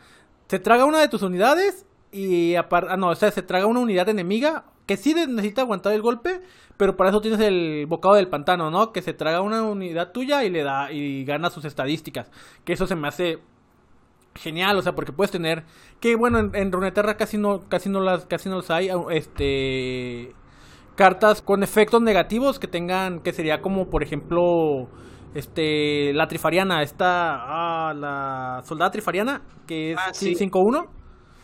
se 0.47 0.59
traga 0.59 0.85
una 0.85 0.99
de 0.99 1.07
tus 1.07 1.21
unidades 1.21 1.85
y 2.11 2.55
aparte... 2.55 2.91
Ah, 2.91 2.97
no, 2.97 3.09
o 3.09 3.15
sea, 3.15 3.31
se 3.31 3.41
traga 3.41 3.67
una 3.67 3.79
unidad 3.79 4.09
enemiga 4.09 4.65
que 4.85 4.97
sí 4.97 5.13
necesita 5.13 5.61
aguantar 5.61 5.93
el 5.93 6.01
golpe, 6.01 6.41
pero 6.77 6.95
para 6.95 7.09
eso 7.09 7.21
tienes 7.21 7.39
el 7.39 7.85
bocado 7.87 8.15
del 8.15 8.27
pantano, 8.27 8.69
¿no? 8.69 8.91
Que 8.91 9.01
se 9.01 9.13
traga 9.13 9.41
una 9.41 9.63
unidad 9.63 10.11
tuya 10.11 10.43
y 10.43 10.49
le 10.49 10.63
da 10.63 10.91
y 10.91 11.25
gana 11.25 11.49
sus 11.49 11.65
estadísticas. 11.65 12.29
Que 12.63 12.73
eso 12.73 12.85
se 12.85 12.95
me 12.95 13.07
hace 13.07 13.39
genial, 14.35 14.77
o 14.77 14.81
sea, 14.81 14.93
porque 14.93 15.11
puedes 15.13 15.31
tener 15.31 15.63
que 15.99 16.15
bueno, 16.15 16.39
en, 16.39 16.55
en 16.55 16.71
Runeterra 16.71 17.15
casi 17.15 17.37
no 17.37 17.61
casi 17.69 17.89
no 17.89 18.01
las 18.01 18.25
casi 18.25 18.49
no 18.49 18.55
los 18.55 18.69
hay, 18.69 18.89
este 19.11 20.33
cartas 20.95 21.41
con 21.41 21.63
efectos 21.63 22.01
negativos 22.01 22.59
que 22.59 22.67
tengan 22.67 23.19
que 23.19 23.33
sería 23.33 23.61
como 23.61 23.89
por 23.89 24.03
ejemplo 24.03 24.87
este, 25.35 26.13
la 26.13 26.27
Trifariana, 26.27 26.81
esta, 26.81 27.35
ah, 27.35 27.93
la 27.93 28.61
soldada 28.63 28.89
Trifariana, 28.89 29.41
que 29.67 29.91
es 29.91 29.97
Ah, 29.99 30.13
sí. 30.13 30.33
5-1. 30.33 30.87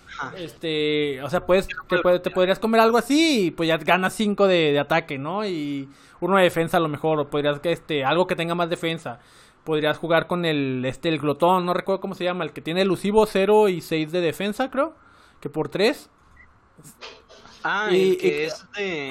Ajá. 0.08 0.34
Este, 0.38 1.22
o 1.22 1.30
sea, 1.30 1.42
puedes, 1.42 1.68
te, 1.68 2.20
te 2.20 2.32
podrías 2.32 2.58
comer 2.60 2.80
algo 2.80 2.98
así 2.98 3.48
y 3.48 3.52
pues 3.52 3.68
ya 3.68 3.78
ganas 3.78 4.14
5 4.14 4.48
de, 4.48 4.72
de 4.72 4.80
ataque, 4.80 5.18
¿no? 5.18 5.46
Y 5.46 5.90
uno 6.22 6.38
de 6.38 6.44
defensa 6.44 6.78
a 6.78 6.80
lo 6.80 6.88
mejor, 6.88 7.20
o 7.20 7.30
podrías, 7.30 7.60
que 7.60 7.72
este, 7.72 8.06
algo 8.06 8.26
que 8.28 8.36
tenga 8.36 8.56
más 8.56 8.70
defensa. 8.70 9.20
Podrías 9.64 9.98
jugar 9.98 10.28
con 10.28 10.46
el, 10.46 10.84
este, 10.86 11.10
el 11.10 11.20
glotón, 11.20 11.66
no 11.66 11.74
recuerdo 11.74 12.02
cómo 12.02 12.16
se 12.16 12.24
llama, 12.24 12.44
el 12.44 12.52
que 12.52 12.62
tiene 12.62 12.82
elusivo 12.82 13.26
0 13.26 13.70
y 13.70 13.82
6 13.82 14.12
de 14.12 14.22
defensa, 14.22 14.72
creo, 14.72 14.96
que 15.40 15.50
por 15.50 15.70
3. 15.70 16.10
Ah, 17.64 17.90
Y- 17.92 18.12
el 18.12 18.18
que 18.18 18.28
y- 18.28 18.46
es 18.46 18.66
de. 18.76 19.10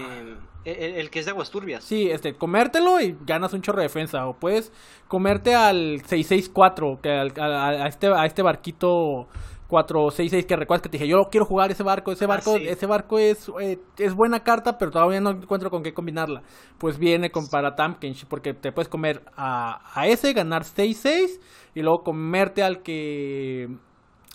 El, 0.64 0.76
el 0.96 1.08
que 1.10 1.20
es 1.20 1.24
de 1.24 1.30
aguas 1.30 1.50
turbias. 1.50 1.82
Sí, 1.84 2.10
este, 2.10 2.34
comértelo 2.34 3.00
y 3.00 3.16
ganas 3.24 3.52
un 3.54 3.62
chorro 3.62 3.78
de 3.78 3.84
defensa. 3.84 4.26
O 4.26 4.34
puedes 4.34 4.72
comerte 5.08 5.54
al 5.54 6.02
664, 6.04 6.98
que 7.02 7.10
al- 7.10 7.32
a, 7.40 7.68
a 7.68 7.86
este, 7.88 8.08
a 8.08 8.26
este 8.26 8.42
barquito 8.42 9.28
466 9.70 10.46
que 10.46 10.56
recuerdas 10.56 10.82
que 10.82 10.88
te 10.90 10.98
dije, 10.98 11.08
yo 11.08 11.22
quiero 11.30 11.46
jugar 11.46 11.70
ese 11.70 11.82
barco, 11.82 12.12
ese 12.12 12.26
Ah, 12.28 12.28
barco, 12.28 12.58
sí. 12.58 12.68
ese 12.68 12.86
barco 12.86 13.18
es, 13.18 13.50
eh, 13.60 13.78
es 13.98 14.14
buena 14.14 14.40
carta, 14.44 14.76
pero 14.78 14.90
todavía 14.90 15.20
no 15.20 15.30
encuentro 15.30 15.70
con 15.70 15.82
qué 15.82 15.94
combinarla. 15.94 16.42
Pues 16.78 16.98
viene 16.98 17.30
con 17.30 17.48
para 17.48 17.74
Tampkench, 17.76 18.26
porque 18.26 18.54
te 18.54 18.72
puedes 18.72 18.88
comer 18.88 19.22
a, 19.36 19.80
a 19.98 20.06
ese, 20.08 20.32
ganar 20.34 20.64
66 20.64 21.40
y 21.74 21.82
luego 21.82 22.02
comerte 22.04 22.62
al 22.62 22.82
que 22.82 23.68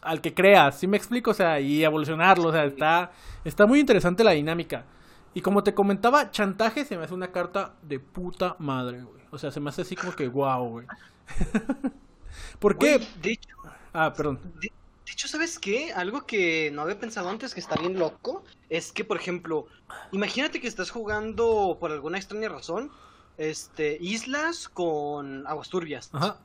al 0.02 0.22
que 0.22 0.34
creas, 0.36 0.80
¿sí 0.80 0.88
me 0.88 0.98
explico? 0.98 1.32
O 1.32 1.34
sea, 1.34 1.60
y 1.60 1.84
evolucionarlo, 1.84 2.50
o 2.50 2.52
sea, 2.52 2.66
está, 2.66 3.12
está 3.44 3.66
muy 3.66 3.80
interesante 3.80 4.24
la 4.24 4.32
dinámica. 4.32 4.86
Y 5.34 5.42
como 5.42 5.64
te 5.64 5.74
comentaba, 5.74 6.32
chantaje 6.32 6.86
se 6.86 6.98
me 6.98 7.04
hace 7.06 7.14
una 7.14 7.32
carta 7.32 7.74
de 7.82 8.00
puta 8.00 8.56
madre, 8.60 9.02
güey. 9.04 9.24
O 9.32 9.38
sea, 9.38 9.52
se 9.52 9.60
me 9.60 9.70
hace 9.70 9.82
así 9.82 9.96
como 9.96 10.14
que 10.16 10.28
guau, 10.28 10.70
güey. 10.70 10.88
¿Por 12.60 12.78
qué? 12.78 12.98
Güey, 12.98 13.08
de 13.22 13.32
hecho, 13.32 13.56
Ah, 13.94 14.12
perdón. 14.14 14.40
De, 14.62 14.72
de 15.06 15.12
hecho, 15.12 15.28
¿sabes 15.28 15.60
qué? 15.60 15.94
Algo 15.94 16.26
que 16.26 16.72
no 16.72 16.82
había 16.82 17.00
pensado 17.00 17.30
antes 17.30 17.54
que 17.54 17.60
está 17.60 17.76
bien 17.76 18.00
loco 18.00 18.44
es 18.70 18.92
que, 18.92 19.06
por 19.06 19.18
ejemplo, 19.18 19.68
imagínate 20.12 20.60
que 20.60 20.68
estás 20.68 20.90
jugando 20.90 21.78
por 21.80 21.92
alguna 21.92 22.18
extraña 22.18 22.50
razón, 22.50 22.92
este, 23.38 23.98
islas 24.02 24.68
con 24.68 25.46
aguas 25.46 25.70
turbias. 25.70 26.10
Ajá. 26.12 26.38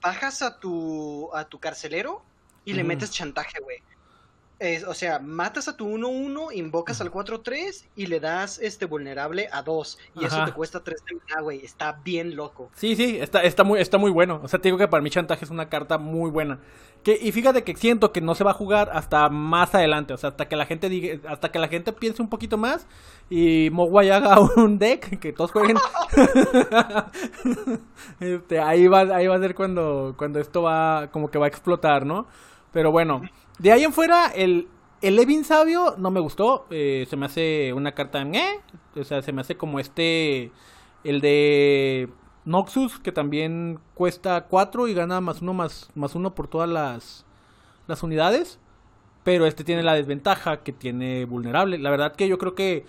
Bajas 0.00 0.42
a 0.42 0.60
tu 0.60 1.28
a 1.34 1.44
tu 1.46 1.58
carcelero 1.58 2.22
y 2.64 2.74
le 2.74 2.84
metes 2.84 3.10
chantaje, 3.10 3.58
güey. 3.60 3.78
Es- 4.58 4.84
o 4.84 4.94
sea, 4.94 5.20
matas 5.20 5.68
a 5.68 5.76
tu 5.76 5.86
1-1, 5.86 6.50
invocas 6.52 7.00
al 7.00 7.12
4-3 7.12 7.86
y 7.94 8.06
le 8.06 8.18
das 8.18 8.58
este 8.58 8.86
vulnerable 8.86 9.48
a 9.52 9.62
2. 9.62 9.98
Y 10.20 10.24
eso 10.24 10.44
te 10.44 10.52
cuesta 10.52 10.82
3 10.82 11.00
de 11.08 11.16
mana, 11.16 11.42
güey. 11.42 11.64
Está 11.64 12.00
bien 12.04 12.34
loco. 12.34 12.70
Sí, 12.74 12.96
sí, 12.96 13.18
está, 13.20 13.42
está, 13.42 13.62
muy, 13.62 13.80
está 13.80 13.98
muy 13.98 14.10
bueno. 14.10 14.40
O 14.42 14.48
sea, 14.48 14.60
te 14.60 14.68
digo 14.68 14.78
que 14.78 14.88
para 14.88 15.02
mí 15.02 15.10
chantaje 15.10 15.44
es 15.44 15.50
una 15.50 15.68
carta 15.68 15.98
muy 15.98 16.30
buena. 16.30 16.58
Que, 17.04 17.16
y 17.20 17.30
fíjate 17.30 17.62
que 17.62 17.76
siento 17.76 18.10
que 18.10 18.20
no 18.20 18.34
se 18.34 18.42
va 18.42 18.50
a 18.50 18.54
jugar 18.54 18.90
hasta 18.92 19.28
más 19.28 19.72
adelante. 19.76 20.12
O 20.12 20.16
sea, 20.16 20.30
hasta 20.30 20.48
que 20.48 20.56
la 20.56 20.66
gente 20.66 20.88
diga, 20.88 21.20
hasta 21.30 21.52
que 21.52 21.60
la 21.60 21.68
gente 21.68 21.92
piense 21.92 22.20
un 22.20 22.28
poquito 22.28 22.58
más 22.58 22.88
y 23.30 23.68
Mogwai 23.70 24.10
haga 24.10 24.40
un 24.56 24.80
deck 24.80 25.20
que 25.20 25.32
todos 25.32 25.52
jueguen. 25.52 25.76
este, 28.20 28.60
ahí 28.60 28.86
va, 28.88 29.00
ahí 29.00 29.26
va 29.26 29.36
a 29.36 29.40
ser 29.40 29.54
cuando, 29.54 30.14
cuando 30.16 30.40
esto 30.40 30.62
va, 30.62 31.08
como 31.12 31.30
que 31.30 31.38
va 31.38 31.46
a 31.46 31.48
explotar, 31.48 32.04
¿no? 32.04 32.26
Pero 32.72 32.90
bueno, 32.90 33.22
de 33.58 33.72
ahí 33.72 33.84
en 33.84 33.92
fuera, 33.92 34.26
el, 34.28 34.68
el 35.02 35.16
Levin 35.16 35.44
Sabio 35.44 35.94
no 35.98 36.10
me 36.10 36.20
gustó. 36.20 36.66
eh, 36.70 37.06
se 37.08 37.16
me 37.16 37.26
hace 37.26 37.72
una 37.72 37.92
carta, 37.92 38.22
¿eh? 38.22 38.60
O 38.96 39.04
sea, 39.04 39.22
se 39.22 39.32
me 39.32 39.40
hace 39.40 39.56
como 39.56 39.80
este, 39.80 40.52
el 41.04 41.20
de 41.20 42.08
Noxus, 42.44 42.98
que 43.00 43.12
también 43.12 43.80
cuesta 43.94 44.46
4 44.48 44.88
y 44.88 44.94
gana 44.94 45.20
más 45.20 45.42
uno 45.42 45.54
más, 45.54 45.90
más 45.94 46.14
uno 46.14 46.34
por 46.34 46.48
todas 46.48 46.68
las, 46.68 47.26
las 47.86 48.02
unidades. 48.02 48.58
Pero 49.24 49.46
este 49.46 49.64
tiene 49.64 49.82
la 49.82 49.94
desventaja 49.94 50.62
que 50.62 50.72
tiene 50.72 51.24
vulnerable. 51.26 51.78
La 51.78 51.90
verdad 51.90 52.14
que 52.16 52.28
yo 52.28 52.38
creo 52.38 52.54
que, 52.54 52.86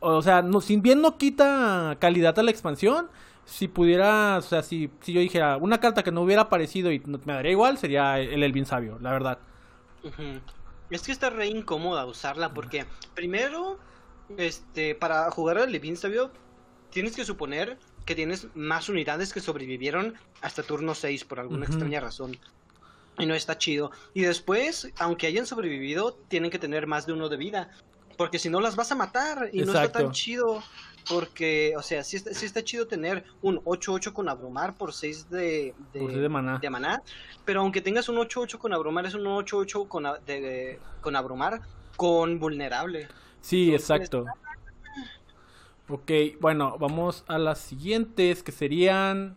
o 0.00 0.22
sea, 0.22 0.42
no, 0.42 0.60
si 0.60 0.76
bien 0.78 1.02
no 1.02 1.18
quita 1.18 1.96
calidad 2.00 2.38
a 2.38 2.42
la 2.42 2.50
expansión, 2.50 3.08
si 3.44 3.68
pudiera, 3.68 4.38
o 4.38 4.42
sea, 4.42 4.62
si, 4.62 4.90
si 5.00 5.12
yo 5.12 5.20
dijera 5.20 5.56
una 5.56 5.80
carta 5.80 6.02
que 6.02 6.12
no 6.12 6.22
hubiera 6.22 6.42
aparecido 6.42 6.92
y 6.92 7.00
me 7.00 7.32
daría 7.32 7.52
igual, 7.52 7.78
sería 7.78 8.20
el 8.20 8.42
Elvin 8.42 8.66
Sabio, 8.66 8.98
la 9.00 9.12
verdad. 9.12 9.38
Es 10.90 11.02
que 11.02 11.12
está 11.12 11.30
re 11.30 11.46
incómoda 11.46 12.06
usarla 12.06 12.54
porque 12.54 12.86
primero, 13.14 13.78
este, 14.36 14.94
para 14.94 15.30
jugar 15.30 15.58
al 15.58 15.72
Levin 15.72 15.96
Sabio, 15.96 16.32
tienes 16.90 17.14
que 17.14 17.24
suponer 17.24 17.78
que 18.06 18.14
tienes 18.14 18.48
más 18.54 18.88
unidades 18.88 19.34
que 19.34 19.40
sobrevivieron 19.40 20.14
hasta 20.40 20.62
turno 20.62 20.94
6 20.94 21.24
por 21.24 21.40
alguna 21.40 21.66
extraña 21.66 22.00
razón. 22.00 22.38
Y 23.18 23.26
no 23.26 23.34
está 23.34 23.58
chido. 23.58 23.90
Y 24.14 24.22
después, 24.22 24.90
aunque 24.98 25.26
hayan 25.26 25.44
sobrevivido, 25.44 26.14
tienen 26.28 26.50
que 26.50 26.58
tener 26.58 26.86
más 26.86 27.04
de 27.04 27.12
uno 27.12 27.28
de 27.28 27.36
vida. 27.36 27.70
Porque 28.16 28.38
si 28.38 28.48
no 28.48 28.60
las 28.60 28.76
vas 28.76 28.92
a 28.92 28.94
matar 28.94 29.50
y 29.52 29.58
no 29.58 29.74
está 29.74 29.92
tan 29.92 30.12
chido. 30.12 30.62
Porque, 31.08 31.74
o 31.76 31.82
sea, 31.82 32.04
sí 32.04 32.16
está, 32.16 32.34
sí 32.34 32.44
está 32.46 32.62
chido 32.62 32.86
tener 32.86 33.24
un 33.40 33.58
8-8 33.64 34.12
con 34.12 34.28
abrumar 34.28 34.76
por 34.76 34.92
6 34.92 35.30
de, 35.30 35.74
de, 35.92 36.00
Por 36.00 36.10
seis 36.10 36.20
de 36.22 36.28
maná. 36.28 36.58
de 36.58 36.70
maná, 36.70 37.02
Pero 37.44 37.60
aunque 37.60 37.80
tengas 37.80 38.08
un 38.08 38.16
8-8 38.16 38.58
con 38.58 38.72
abrumar, 38.74 39.06
es 39.06 39.14
un 39.14 39.24
8-8 39.24 39.88
con, 39.88 40.04
de- 40.26 40.78
con 41.00 41.16
abrumar 41.16 41.60
con 41.96 42.38
vulnerable. 42.38 43.08
Sí, 43.40 43.70
Entonces- 43.72 43.90
exacto. 43.90 44.24
Ok, 45.88 46.10
bueno, 46.40 46.76
vamos 46.78 47.24
a 47.28 47.38
las 47.38 47.58
siguientes 47.60 48.42
que 48.42 48.52
serían... 48.52 49.36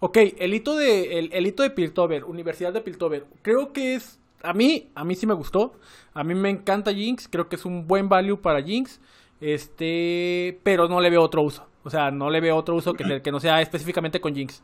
Ok, 0.00 0.18
el 0.38 0.52
hito 0.52 0.74
de, 0.76 1.20
el, 1.20 1.32
el 1.32 1.46
hito 1.46 1.62
de 1.62 1.70
Piltover, 1.70 2.24
Universidad 2.24 2.72
de 2.72 2.80
Piltover. 2.80 3.24
Creo 3.42 3.72
que 3.72 3.94
es... 3.94 4.18
A 4.42 4.52
mí, 4.52 4.90
a 4.96 5.04
mí 5.04 5.14
sí 5.14 5.26
me 5.28 5.34
gustó. 5.34 5.74
A 6.12 6.24
mí 6.24 6.34
me 6.34 6.50
encanta 6.50 6.92
Jinx. 6.92 7.28
Creo 7.28 7.48
que 7.48 7.54
es 7.54 7.64
un 7.64 7.86
buen 7.86 8.08
value 8.08 8.36
para 8.42 8.60
Jinx. 8.60 9.00
Este... 9.42 10.60
Pero 10.62 10.88
no 10.88 11.00
le 11.00 11.10
veo 11.10 11.22
otro 11.22 11.42
uso. 11.42 11.68
O 11.82 11.90
sea, 11.90 12.10
no 12.10 12.30
le 12.30 12.40
veo 12.40 12.56
otro 12.56 12.76
uso 12.76 12.94
que, 12.94 13.20
que 13.20 13.32
no 13.32 13.40
sea 13.40 13.60
específicamente 13.60 14.20
con 14.20 14.34
Jinx. 14.34 14.62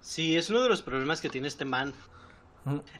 Sí, 0.00 0.36
es 0.36 0.50
uno 0.50 0.62
de 0.62 0.68
los 0.68 0.82
problemas 0.82 1.20
que 1.20 1.30
tiene 1.30 1.48
este 1.48 1.64
man. 1.64 1.94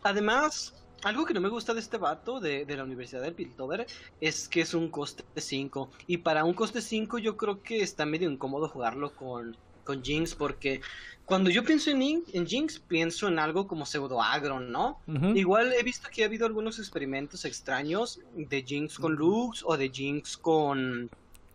Además, 0.02 0.74
algo 1.02 1.26
que 1.26 1.34
no 1.34 1.40
me 1.40 1.48
gusta 1.48 1.74
de 1.74 1.80
este 1.80 1.98
vato 1.98 2.40
de, 2.40 2.64
de 2.64 2.76
la 2.76 2.84
Universidad 2.84 3.20
del 3.20 3.34
Piltover 3.34 3.86
es 4.20 4.48
que 4.48 4.62
es 4.62 4.74
un 4.74 4.88
coste 4.88 5.24
5. 5.36 5.90
Y 6.06 6.18
para 6.18 6.44
un 6.44 6.54
coste 6.54 6.80
5 6.80 7.18
yo 7.18 7.36
creo 7.36 7.62
que 7.62 7.82
está 7.82 8.06
medio 8.06 8.30
incómodo 8.30 8.68
jugarlo 8.68 9.14
con, 9.14 9.56
con 9.86 10.02
Jinx 10.04 10.34
porque 10.34 10.82
cuando 11.24 11.48
yo 11.50 11.64
pienso 11.64 11.90
en, 11.90 12.02
In- 12.02 12.24
en 12.34 12.46
Jinx 12.46 12.78
pienso 12.78 13.26
en 13.28 13.38
algo 13.38 13.66
como 13.66 13.86
pseudo 13.86 14.20
agro, 14.22 14.60
¿no? 14.60 15.00
Igual 15.36 15.72
he 15.72 15.82
visto 15.82 16.08
que 16.12 16.22
ha 16.22 16.26
habido 16.26 16.44
algunos 16.46 16.78
experimentos 16.78 17.44
extraños 17.46 18.20
de 18.36 18.62
Jinx 18.62 18.98
con 18.98 19.14
Lux 19.14 19.62
o 19.66 19.76
de 19.78 19.88
Jinx 19.88 20.36
con 20.36 21.08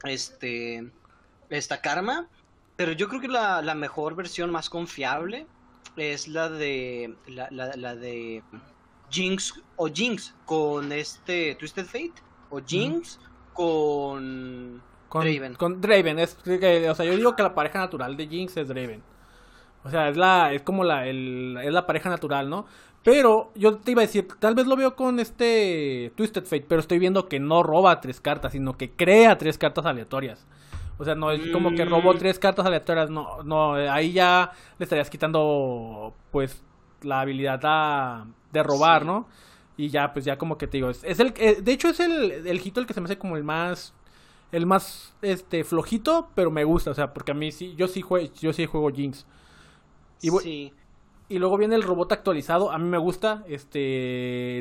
este 0.03 0.89
esta 1.49 1.79
Karma, 1.81 2.27
pero 2.75 2.93
yo 2.93 3.07
creo 3.07 3.21
que 3.21 3.27
la, 3.27 3.61
la 3.61 3.75
mejor 3.75 4.15
versión 4.15 4.49
más 4.51 4.69
confiable 4.69 5.45
es 5.97 6.27
la 6.27 6.49
de 6.49 7.13
la, 7.27 7.47
la- 7.51 7.75
la 7.75 7.95
de 7.95 8.41
Jinx 9.09 9.53
o 9.75 9.87
Jinx 9.89 10.33
con 10.45 10.91
este 10.91 11.55
Twisted 11.55 11.85
Fate 11.85 12.13
o 12.49 12.61
Jinx 12.65 13.19
con 13.53 14.81
Con 15.11 15.23
Draven. 15.25 15.55
Con 15.55 15.81
Draven, 15.81 16.19
es 16.19 16.35
que, 16.35 16.89
o 16.89 16.95
sea, 16.95 17.05
yo 17.05 17.15
digo 17.17 17.35
que 17.35 17.43
la 17.43 17.53
pareja 17.53 17.79
natural 17.79 18.15
de 18.15 18.27
Jinx 18.27 18.55
es 18.57 18.67
Draven. 18.69 19.03
O 19.83 19.89
sea, 19.89 20.07
es 20.09 20.15
la, 20.15 20.53
es 20.53 20.61
como 20.61 20.83
la, 20.83 21.05
el- 21.07 21.57
es 21.63 21.73
la 21.73 21.85
pareja 21.85 22.09
natural, 22.09 22.49
¿no? 22.49 22.65
Pero 23.03 23.51
yo 23.55 23.77
te 23.77 23.91
iba 23.91 24.03
a 24.03 24.05
decir, 24.05 24.27
tal 24.39 24.53
vez 24.55 24.67
lo 24.67 24.75
veo 24.75 24.95
con 24.95 25.19
este 25.19 26.13
Twisted 26.15 26.43
Fate, 26.45 26.65
pero 26.67 26.79
estoy 26.81 26.99
viendo 26.99 27.27
que 27.27 27.39
no 27.39 27.63
roba 27.63 27.99
tres 27.99 28.21
cartas, 28.21 28.51
sino 28.53 28.77
que 28.77 28.91
crea 28.91 29.37
tres 29.37 29.57
cartas 29.57 29.85
aleatorias. 29.85 30.45
O 30.99 31.03
sea, 31.03 31.15
no 31.15 31.31
es 31.31 31.41
como 31.51 31.71
que 31.71 31.83
robó 31.83 32.13
Mm. 32.13 32.17
tres 32.19 32.37
cartas 32.37 32.63
aleatorias, 32.65 33.09
no, 33.09 33.41
no, 33.43 33.73
ahí 33.73 34.11
ya 34.13 34.51
le 34.77 34.83
estarías 34.83 35.09
quitando, 35.09 36.13
pues, 36.31 36.63
la 37.01 37.21
habilidad 37.21 37.59
a- 37.63 38.27
de 38.53 38.61
robar, 38.63 39.01
Sí. 39.01 39.07
¿no? 39.07 39.27
Y 39.77 39.89
ya, 39.89 40.13
pues 40.13 40.23
ya 40.25 40.37
como 40.37 40.57
que 40.59 40.67
te 40.67 40.77
digo, 40.77 40.89
es, 40.91 41.03
es 41.03 41.19
el, 41.19 41.33
eh, 41.37 41.57
de 41.61 41.71
hecho 41.71 41.87
es 41.89 41.99
el, 41.99 42.31
el 42.47 42.61
hito 42.65 42.79
el 42.79 42.85
que 42.85 42.93
se 42.93 43.01
me 43.01 43.05
hace 43.05 43.17
como 43.17 43.35
el 43.35 43.43
más, 43.43 43.95
el 44.51 44.65
más, 44.65 45.13
este, 45.21 45.63
flojito, 45.63 46.29
pero 46.35 46.51
me 46.51 46.63
gusta, 46.63 46.91
o 46.91 46.93
sea, 46.93 47.13
porque 47.13 47.31
a 47.31 47.35
mí 47.35 47.51
sí, 47.51 47.73
yo 47.77 47.87
sí 47.87 48.01
juego, 48.01 48.29
yo 48.39 48.53
sí 48.53 48.65
juego 48.65 48.89
Jinx. 48.91 49.25
Y 50.21 50.29
Sí. 50.29 50.73
Y 51.29 51.39
luego 51.39 51.57
viene 51.57 51.75
el 51.75 51.83
robot 51.83 52.11
actualizado. 52.11 52.71
A 52.71 52.77
mí 52.77 52.89
me 52.89 52.97
gusta. 52.97 53.43
Este. 53.47 54.59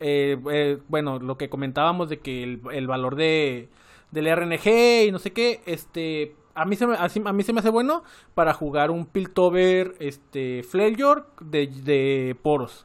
eh, 0.00 0.38
eh, 0.50 0.78
bueno, 0.88 1.18
lo 1.18 1.38
que 1.38 1.48
comentábamos 1.48 2.10
de 2.10 2.18
que 2.20 2.42
el, 2.42 2.60
el 2.72 2.86
valor 2.86 3.16
de 3.16 3.70
del 4.10 4.26
RNG 4.36 5.06
y 5.06 5.12
no 5.12 5.18
sé 5.18 5.32
qué. 5.32 5.62
Este. 5.64 6.36
A 6.54 6.66
mí, 6.66 6.76
se 6.76 6.86
me, 6.86 6.94
a 6.96 7.32
mí 7.32 7.42
se 7.42 7.52
me 7.54 7.60
hace 7.60 7.70
bueno 7.70 8.02
para 8.34 8.52
jugar 8.52 8.90
un 8.90 9.06
Piltover 9.06 9.94
este, 9.98 10.62
Flare 10.62 10.96
York 10.96 11.40
de, 11.40 11.68
de 11.68 12.36
poros. 12.42 12.84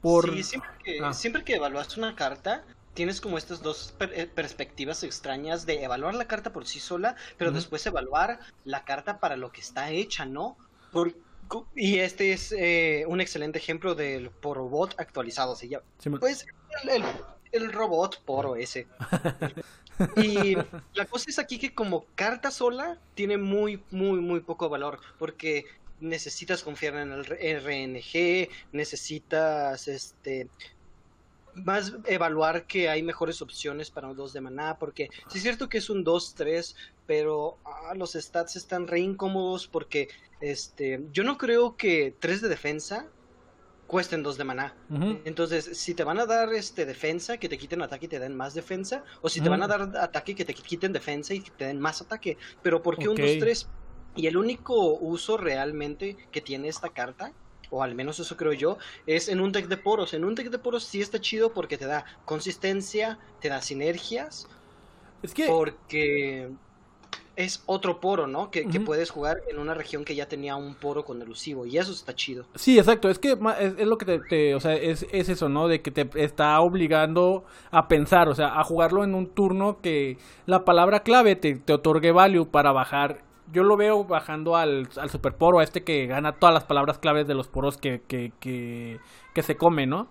Por... 0.00 0.32
Sí, 0.32 0.42
siempre 0.44 0.70
que, 0.82 1.00
Ah. 1.02 1.12
siempre 1.12 1.44
que 1.44 1.56
evalúas 1.56 1.98
una 1.98 2.14
carta, 2.14 2.64
tienes 2.94 3.20
como 3.20 3.38
estas 3.38 3.62
dos 3.62 3.94
per- 3.98 4.12
eh, 4.14 4.26
perspectivas 4.26 5.02
extrañas 5.02 5.66
de 5.66 5.82
evaluar 5.84 6.14
la 6.14 6.26
carta 6.26 6.52
por 6.52 6.66
sí 6.66 6.80
sola, 6.80 7.16
pero 7.38 7.50
después 7.50 7.84
evaluar 7.86 8.38
la 8.64 8.84
carta 8.84 9.18
para 9.20 9.36
lo 9.36 9.50
que 9.52 9.60
está 9.60 9.90
hecha, 9.90 10.26
¿no? 10.26 10.56
Por- 10.92 11.14
y 11.76 11.98
este 11.98 12.32
es 12.32 12.52
eh, 12.56 13.04
un 13.08 13.20
excelente 13.20 13.58
ejemplo 13.58 13.94
del 13.94 14.30
Porobot 14.30 14.94
actualizado. 14.98 15.54
Se 15.56 15.68
llama. 15.68 15.84
Sí. 15.98 16.08
Pues 16.10 16.46
el, 16.84 16.88
el- 16.88 17.04
el 17.52 17.72
robot 17.72 18.22
Poro 18.24 18.56
ese. 18.56 18.86
Y 20.16 20.56
la 20.94 21.04
cosa 21.04 21.26
es 21.28 21.38
aquí 21.38 21.58
que 21.58 21.74
como 21.74 22.06
carta 22.14 22.50
sola 22.50 22.98
tiene 23.14 23.36
muy, 23.36 23.84
muy, 23.90 24.20
muy 24.20 24.40
poco 24.40 24.68
valor. 24.70 24.98
Porque 25.18 25.64
necesitas 26.00 26.62
confiar 26.62 26.96
en 26.96 27.12
el 27.12 27.24
RNG, 27.26 28.48
necesitas 28.72 29.86
este 29.88 30.48
más 31.54 31.94
evaluar 32.06 32.66
que 32.66 32.88
hay 32.88 33.02
mejores 33.02 33.42
opciones 33.42 33.90
para 33.90 34.08
un 34.08 34.16
2 34.16 34.32
de 34.32 34.40
maná, 34.40 34.78
porque 34.78 35.10
sí 35.28 35.38
es 35.38 35.42
cierto 35.42 35.68
que 35.68 35.78
es 35.78 35.90
un 35.90 36.04
2-3, 36.04 36.74
pero 37.06 37.58
ah, 37.64 37.94
los 37.94 38.12
stats 38.12 38.56
están 38.56 38.86
re 38.86 39.00
incómodos 39.00 39.66
porque 39.66 40.08
este 40.40 41.04
yo 41.12 41.24
no 41.24 41.38
creo 41.38 41.76
que 41.76 42.14
3 42.18 42.42
de 42.42 42.48
defensa 42.48 43.06
cuesten 43.86 44.22
2 44.22 44.38
de 44.38 44.44
maná. 44.44 44.74
Entonces, 45.26 45.76
si 45.78 45.92
te 45.92 46.02
van 46.02 46.18
a 46.18 46.24
dar 46.24 46.50
este 46.54 46.86
defensa, 46.86 47.36
que 47.36 47.50
te 47.50 47.58
quiten 47.58 47.82
ataque 47.82 48.06
y 48.06 48.08
te 48.08 48.18
den 48.18 48.34
más 48.34 48.54
defensa, 48.54 49.04
o 49.20 49.28
si 49.28 49.42
te 49.42 49.50
van 49.50 49.62
a 49.62 49.68
dar 49.68 49.82
ataque, 49.98 50.34
que 50.34 50.46
te 50.46 50.54
quiten 50.54 50.94
defensa 50.94 51.34
y 51.34 51.40
que 51.40 51.50
te 51.50 51.66
den 51.66 51.78
más 51.78 52.00
ataque. 52.00 52.38
Pero 52.62 52.82
¿por 52.82 52.96
qué 52.96 53.10
un 53.10 53.18
2-3? 53.18 53.66
Y 54.16 54.28
el 54.28 54.38
único 54.38 54.94
uso 54.94 55.36
realmente 55.36 56.16
que 56.30 56.40
tiene 56.40 56.68
esta 56.68 56.88
carta, 56.88 57.34
o 57.72 57.82
al 57.82 57.94
menos 57.94 58.20
eso 58.20 58.36
creo 58.36 58.52
yo, 58.52 58.78
es 59.06 59.28
en 59.28 59.40
un 59.40 59.52
deck 59.52 59.66
de 59.68 59.78
poros. 59.78 60.14
En 60.14 60.24
un 60.24 60.34
deck 60.34 60.50
de 60.50 60.58
poros 60.58 60.84
sí 60.84 61.00
está 61.00 61.20
chido 61.20 61.54
porque 61.54 61.78
te 61.78 61.86
da 61.86 62.04
consistencia, 62.24 63.18
te 63.40 63.48
da 63.48 63.62
sinergias, 63.62 64.48
Es 65.22 65.34
que, 65.34 65.46
porque 65.46 66.50
es 67.36 67.62
otro 67.66 68.00
poro, 68.00 68.26
¿no? 68.26 68.50
Que, 68.50 68.68
puedes 68.80 69.10
jugar 69.10 69.42
en 69.50 69.58
una 69.58 69.74
región 69.74 70.04
que 70.04 70.14
ya 70.14 70.28
tenía 70.28 70.56
un 70.56 70.74
poro 70.76 71.04
con 71.04 71.22
elusivo, 71.22 71.66
y 71.66 71.78
eso 71.78 71.92
está 71.92 72.14
chido. 72.14 72.46
sí, 72.54 72.78
exacto, 72.78 73.08
es 73.08 73.18
que 73.18 73.32
es, 73.32 73.74
es 73.78 73.86
lo 73.86 73.98
que 73.98 74.04
te, 74.04 74.18
te- 74.20 74.54
o 74.54 74.60
sea, 74.60 74.74
es, 74.74 75.06
es 75.10 75.28
eso, 75.28 75.48
¿no? 75.48 75.68
De 75.68 75.82
que 75.82 75.90
te 75.90 76.08
está 76.22 76.60
obligando 76.60 77.44
a 77.70 77.88
pensar, 77.88 78.28
o 78.28 78.34
sea, 78.34 78.58
a 78.60 78.64
jugarlo 78.64 79.04
en 79.04 79.14
un 79.14 79.28
turno 79.34 79.80
que 79.80 80.18
la 80.46 80.64
palabra 80.64 81.02
clave 81.02 81.36
te, 81.36 81.56
te 81.56 81.72
otorgue 81.72 82.12
value 82.12 82.46
para 82.50 82.72
bajar. 82.72 83.24
Yo 83.52 83.64
lo 83.64 83.76
veo 83.76 84.04
bajando 84.04 84.56
al, 84.56 84.88
al 84.96 85.10
super 85.10 85.36
poro, 85.36 85.58
a 85.60 85.64
este 85.64 85.84
que 85.84 86.06
gana 86.06 86.32
todas 86.32 86.54
las 86.54 86.64
palabras 86.64 86.98
claves 86.98 87.26
de 87.26 87.34
los 87.34 87.48
poros 87.48 87.76
que, 87.78 88.02
que, 88.08 88.32
que, 88.40 88.98
que 89.34 89.42
se 89.42 89.56
come, 89.56 89.86
¿no? 89.86 90.08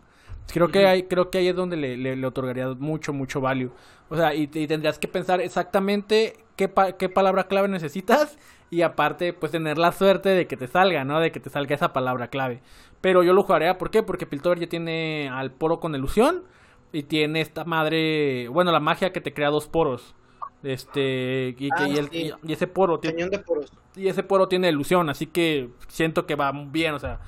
Creo 0.52 0.72
que 0.72 0.86
ahí, 0.86 1.04
creo 1.04 1.30
que 1.32 1.40
ahí 1.40 1.48
es 1.48 1.56
donde 1.56 1.78
le, 1.78 1.98
le, 1.98 2.16
le 2.16 2.28
otorgaría 2.28 2.68
mucho, 2.78 3.14
mucho 3.14 3.42
value. 3.42 3.72
O 4.10 4.18
sea, 4.18 4.36
y, 4.36 4.50
y 4.54 4.68
tendrías 4.68 5.00
que 5.00 5.08
pensar 5.08 5.42
exactamente 5.42 6.44
qué, 6.58 6.68
pa- 6.68 6.94
qué 6.98 7.10
palabra 7.10 7.46
clave 7.48 7.68
necesitas 7.70 8.38
y 8.70 8.82
aparte, 8.84 9.34
pues 9.34 9.52
tener 9.52 9.78
la 9.78 9.92
suerte 9.94 10.30
de 10.30 10.48
que 10.48 10.58
te 10.58 10.68
salga, 10.68 11.04
¿no? 11.06 11.20
De 11.20 11.32
que 11.32 11.40
te 11.40 11.50
salga 11.50 11.76
esa 11.76 11.94
palabra 11.94 12.28
clave. 12.30 12.62
Pero 13.02 13.24
yo 13.24 13.34
lo 13.34 13.44
jugaría, 13.44 13.78
¿por 13.78 13.92
qué? 13.92 14.04
Porque 14.04 14.26
Piltover 14.26 14.60
ya 14.60 14.68
tiene 14.68 15.30
al 15.30 15.52
poro 15.52 15.80
con 15.80 15.96
ilusión 15.96 16.44
y 16.92 17.04
tiene 17.04 17.42
esta 17.42 17.64
madre, 17.66 18.48
bueno, 18.50 18.72
la 18.72 18.80
magia 18.82 19.12
que 19.14 19.22
te 19.22 19.34
crea 19.34 19.50
dos 19.50 19.68
poros. 19.68 20.16
Este, 20.64 21.56
y, 21.58 21.70
que, 21.70 21.70
Ah, 21.76 21.88
y, 21.88 21.98
el- 21.98 22.10
sí. 22.10 22.32
y- 22.44 22.50
y 22.50 22.54
ese 22.54 22.68
poro 22.68 23.00
tiene, 23.00 23.16
Cañón 23.18 23.30
de 23.32 23.40
poros. 23.40 23.72
y 23.96 24.08
ese 24.08 24.22
poro 24.24 24.48
tiene 24.48 24.70
ilusión, 24.70 25.10
así 25.10 25.26
que 25.28 25.70
siento 25.88 26.26
que 26.26 26.36
va 26.36 26.52
bien, 26.52 26.94
o 26.94 27.00
sea, 27.00 27.20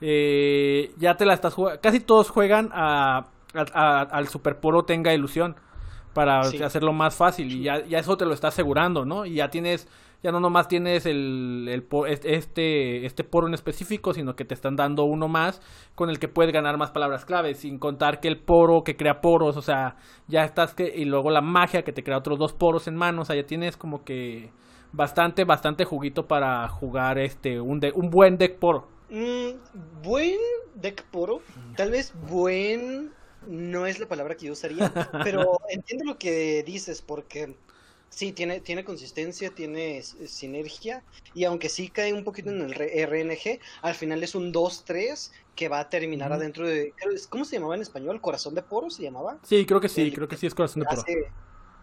eh, 0.00 0.92
ya 0.98 1.16
te 1.16 1.24
la 1.24 1.34
estás 1.34 1.54
jugando, 1.54 1.80
casi 1.80 2.00
todos 2.00 2.28
juegan 2.30 2.70
a, 2.72 3.26
a- 3.54 3.66
a- 3.72 4.02
al 4.02 4.28
super 4.28 4.58
poro 4.58 4.84
tenga 4.84 5.14
ilusión 5.14 5.56
para 6.12 6.42
Sí. 6.44 6.62
hacerlo 6.62 6.92
más 6.92 7.14
fácil 7.14 7.50
y 7.50 7.62
ya, 7.62 7.84
ya 7.86 7.98
eso 7.98 8.16
te 8.16 8.26
lo 8.26 8.34
está 8.34 8.48
asegurando, 8.48 9.04
¿no? 9.06 9.24
Y 9.24 9.34
ya 9.36 9.48
tienes, 9.48 9.88
ya 10.22 10.32
no 10.32 10.40
nomás 10.40 10.68
tienes 10.68 11.06
el, 11.06 11.84
este, 12.24 13.06
este 13.06 13.24
poro 13.24 13.46
en 13.48 13.54
específico, 13.54 14.14
sino 14.14 14.36
que 14.36 14.44
te 14.44 14.54
están 14.54 14.76
dando 14.76 15.04
uno 15.04 15.28
más 15.28 15.60
con 15.94 16.10
el 16.10 16.18
que 16.18 16.28
puedes 16.28 16.52
ganar 16.52 16.76
más 16.78 16.90
palabras 16.90 17.24
claves, 17.24 17.58
sin 17.58 17.78
contar 17.78 18.20
que 18.20 18.28
el 18.28 18.38
poro 18.38 18.84
que 18.84 18.96
crea 18.96 19.20
poros, 19.20 19.56
o 19.56 19.62
sea, 19.62 19.96
ya 20.28 20.44
estás 20.44 20.74
que, 20.74 20.92
y 20.94 21.04
luego 21.04 21.30
la 21.30 21.40
magia 21.40 21.82
que 21.82 21.92
te 21.92 22.04
crea 22.04 22.18
otros 22.18 22.38
dos 22.38 22.52
poros 22.52 22.86
en 22.88 22.96
mano, 22.96 23.22
o 23.22 23.24
sea, 23.24 23.36
ya 23.36 23.46
tienes 23.46 23.76
como 23.76 24.04
que 24.04 24.50
bastante, 24.92 25.44
bastante 25.44 25.84
juguito 25.84 26.26
para 26.28 26.68
jugar 26.68 27.18
este, 27.18 27.60
un, 27.60 27.80
de- 27.80 27.92
un 27.92 28.10
buen 28.10 28.38
deck 28.38 28.58
poro. 28.58 28.88
Mm, 29.10 29.50
buen 30.02 30.38
deck 30.74 31.04
poro. 31.10 31.42
Tal 31.76 31.90
vez 31.90 32.12
buen 32.28 33.12
no 33.46 33.86
es 33.86 33.98
la 33.98 34.06
palabra 34.06 34.36
que 34.36 34.46
yo 34.46 34.52
usaría, 34.52 34.92
pero 35.22 35.58
entiendo 35.68 36.04
lo 36.04 36.18
que 36.18 36.62
dices 36.64 37.02
porque 37.02 37.56
sí, 38.12 38.32
tiene, 38.32 38.60
tiene 38.60 38.84
consistencia, 38.84 39.54
tiene 39.54 40.02
sinergia 40.02 41.04
y 41.32 41.44
aunque 41.44 41.68
sí 41.68 41.90
cae 41.90 42.12
un 42.12 42.24
poquito 42.24 42.50
en 42.50 42.60
el 42.62 42.80
RNG, 42.80 43.60
al 43.82 43.94
final 43.94 44.22
es 44.22 44.34
un 44.34 44.52
2-3 44.52 45.32
que 45.54 45.68
va 45.68 45.80
a 45.80 45.88
terminar 45.88 46.30
Ujú. 46.30 46.40
adentro 46.40 46.66
de... 46.68 46.94
¿Cómo 47.30 47.44
se 47.44 47.56
llamaba 47.56 47.74
en 47.76 47.82
español? 47.82 48.20
¿Corazón 48.20 48.54
de 48.54 48.62
poro 48.62 48.90
se 48.90 49.02
llamaba? 49.02 49.38
Sí, 49.42 49.66
creo 49.66 49.80
que 49.80 49.88
sí, 49.88 50.02
El- 50.02 50.14
creo 50.14 50.28
que 50.28 50.36
sí 50.36 50.46
es 50.46 50.54
corazón 50.54 50.80
de 50.80 50.86
poro. 50.86 51.02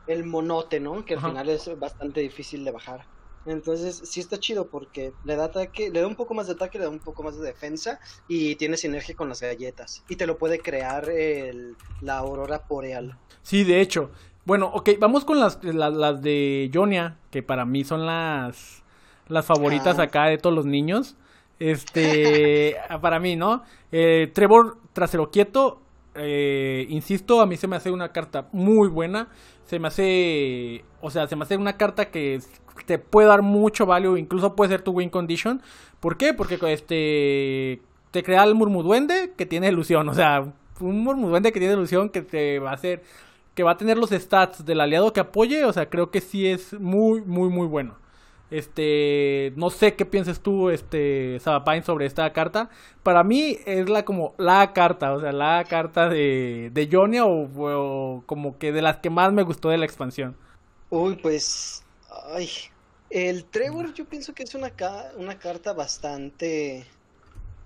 el 0.06 0.26
monote, 0.26 0.80
¿no? 0.80 1.06
Que 1.06 1.14
al 1.16 1.20
Ajá. 1.20 1.30
final 1.30 1.50
es 1.50 1.70
bastante 1.78 2.22
difícil 2.22 2.64
de 2.66 2.72
bajar. 2.72 3.08
Entonces, 3.46 4.02
sí 4.12 4.20
está 4.20 4.40
chido 4.40 4.70
porque 4.70 5.14
le 5.24 5.36
da 5.36 5.46
ataque, 5.46 5.90
le 5.92 6.02
da 6.02 6.08
un 6.08 6.16
poco 6.16 6.34
más 6.34 6.48
de 6.48 6.54
ataque, 6.54 6.78
le 6.78 6.86
da 6.86 6.90
un 6.90 7.00
poco 7.00 7.24
más 7.24 7.38
de 7.38 7.46
defensa 7.48 8.00
y 8.28 8.56
tiene 8.58 8.78
sinergia 8.78 9.16
con 9.16 9.30
las 9.30 9.42
galletas. 9.42 10.04
Y 10.08 10.18
te 10.18 10.28
lo 10.28 10.38
puede 10.38 10.62
crear 10.62 11.10
el, 11.10 11.78
la 12.00 12.18
aurora 12.18 12.66
boreal. 12.68 13.20
Sí, 13.42 13.64
de 13.64 13.82
hecho. 13.82 14.12
Bueno, 14.50 14.72
ok, 14.74 14.90
vamos 15.00 15.26
con 15.26 15.40
las, 15.40 15.64
las, 15.64 15.94
las 15.94 16.24
de 16.24 16.72
Jonia, 16.74 17.18
que 17.30 17.44
para 17.44 17.66
mí 17.66 17.84
son 17.84 18.08
las, 18.08 18.82
las 19.28 19.46
favoritas 19.46 20.00
Ah. 20.00 20.02
acá 20.02 20.26
de 20.26 20.40
todos 20.40 20.56
los 20.56 20.66
niños. 20.66 21.16
Este, 21.60 22.76
para 23.00 23.20
mí, 23.20 23.36
¿no? 23.36 23.62
Eh, 23.92 24.32
Trevor 24.34 24.78
Trasero 24.92 25.30
Quieto, 25.30 25.84
eh, 26.16 26.88
insisto, 26.90 27.42
a 27.42 27.46
mí 27.46 27.58
se 27.58 27.68
me 27.68 27.76
hace 27.76 27.92
una 27.92 28.12
carta 28.12 28.48
muy 28.52 28.88
buena. 28.88 29.28
Se 29.66 29.78
me 29.78 29.88
hace, 29.90 30.84
o 31.00 31.12
sea, 31.12 31.28
se 31.28 31.36
me 31.36 31.44
hace 31.44 31.56
una 31.56 31.78
carta 31.78 32.10
que 32.10 32.40
te 32.88 32.98
puede 32.98 33.28
dar 33.28 33.44
mucho 33.44 33.86
value, 33.86 34.18
incluso 34.18 34.56
puede 34.56 34.72
ser 34.72 34.82
tu 34.82 34.94
win 34.94 35.12
condition. 35.12 35.62
¿Por 36.00 36.18
qué? 36.18 36.34
Porque 36.34 36.58
este 36.74 37.84
te 38.10 38.24
crea 38.24 38.46
el 38.46 38.56
murmuduende 38.56 39.32
que 39.38 39.46
tiene 39.46 39.68
ilusión, 39.68 40.10
o 40.10 40.16
sea, 40.16 40.52
un 40.80 41.04
murmuduende 41.04 41.52
que 41.52 41.60
tiene 41.60 41.76
ilusión 41.76 42.10
que 42.10 42.24
te 42.24 42.58
va 42.58 42.72
a 42.72 42.74
hacer 42.74 43.04
que 43.60 43.64
va 43.64 43.72
a 43.72 43.78
tener 43.78 43.98
los 43.98 44.12
stats 44.12 44.64
del 44.64 44.80
aliado 44.80 45.12
que 45.12 45.20
apoye, 45.20 45.66
o 45.66 45.74
sea, 45.74 45.90
creo 45.90 46.12
que 46.12 46.22
sí 46.22 46.48
es 46.48 46.72
muy 46.80 47.20
muy 47.20 47.50
muy 47.50 47.68
bueno. 47.68 47.98
Este, 48.52 49.52
no 49.58 49.70
sé 49.70 49.98
qué 49.98 50.06
piensas 50.06 50.40
tú, 50.40 50.70
este, 50.70 51.42
Sabapain, 51.42 51.84
sobre 51.84 52.06
esta 52.06 52.32
carta. 52.32 52.70
Para 53.04 53.22
mí 53.26 53.58
es 53.66 53.90
la 53.90 54.06
como 54.06 54.34
la 54.38 54.72
carta, 54.72 55.12
o 55.12 55.20
sea, 55.20 55.34
la 55.34 55.66
carta 55.68 56.08
de, 56.08 56.70
de 56.72 56.90
Jonia 56.90 57.26
o, 57.26 58.24
como 58.26 58.58
que 58.58 58.72
de 58.72 58.82
las 58.82 59.00
que 59.00 59.10
más 59.10 59.34
me 59.34 59.44
gustó 59.44 59.68
de 59.68 59.78
la 59.78 59.84
expansión. 59.84 60.38
Uy, 60.90 61.18
pues. 61.18 61.84
Ay. 62.34 62.48
El 63.10 63.44
Trevor, 63.44 63.94
yo 63.94 64.06
pienso 64.06 64.34
que 64.34 64.44
es 64.44 64.56
una, 64.56 64.72
una 65.18 65.38
carta 65.38 65.74
bastante. 65.74 66.88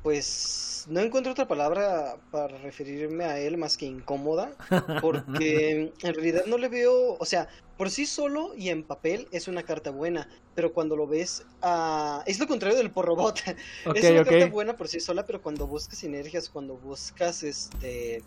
Pues. 0.03 0.85
No 0.89 0.99
encuentro 0.99 1.31
otra 1.31 1.47
palabra 1.47 2.17
para 2.29 2.57
referirme 2.57 3.23
a 3.23 3.39
él 3.39 3.57
más 3.57 3.77
que 3.77 3.85
incómoda. 3.85 4.51
Porque 5.01 5.93
en 6.01 6.13
realidad 6.13 6.43
no 6.45 6.57
le 6.57 6.67
veo. 6.67 7.15
O 7.19 7.25
sea, 7.25 7.47
por 7.77 7.89
sí 7.89 8.05
solo 8.05 8.53
y 8.55 8.69
en 8.69 8.83
papel 8.83 9.27
es 9.31 9.47
una 9.47 9.63
carta 9.63 9.91
buena. 9.91 10.27
Pero 10.55 10.73
cuando 10.73 10.97
lo 10.97 11.07
ves. 11.07 11.45
ah, 11.61 12.21
es 12.27 12.37
lo 12.37 12.47
contrario 12.47 12.77
del 12.77 12.91
porrobot. 12.91 13.39
Es 13.95 14.11
una 14.11 14.25
carta 14.25 14.45
buena 14.47 14.75
por 14.75 14.89
sí 14.89 14.99
sola, 14.99 15.25
pero 15.25 15.41
cuando 15.41 15.67
buscas 15.67 15.97
sinergias, 15.97 16.49
cuando 16.49 16.75
buscas 16.75 17.43
este 17.43 18.21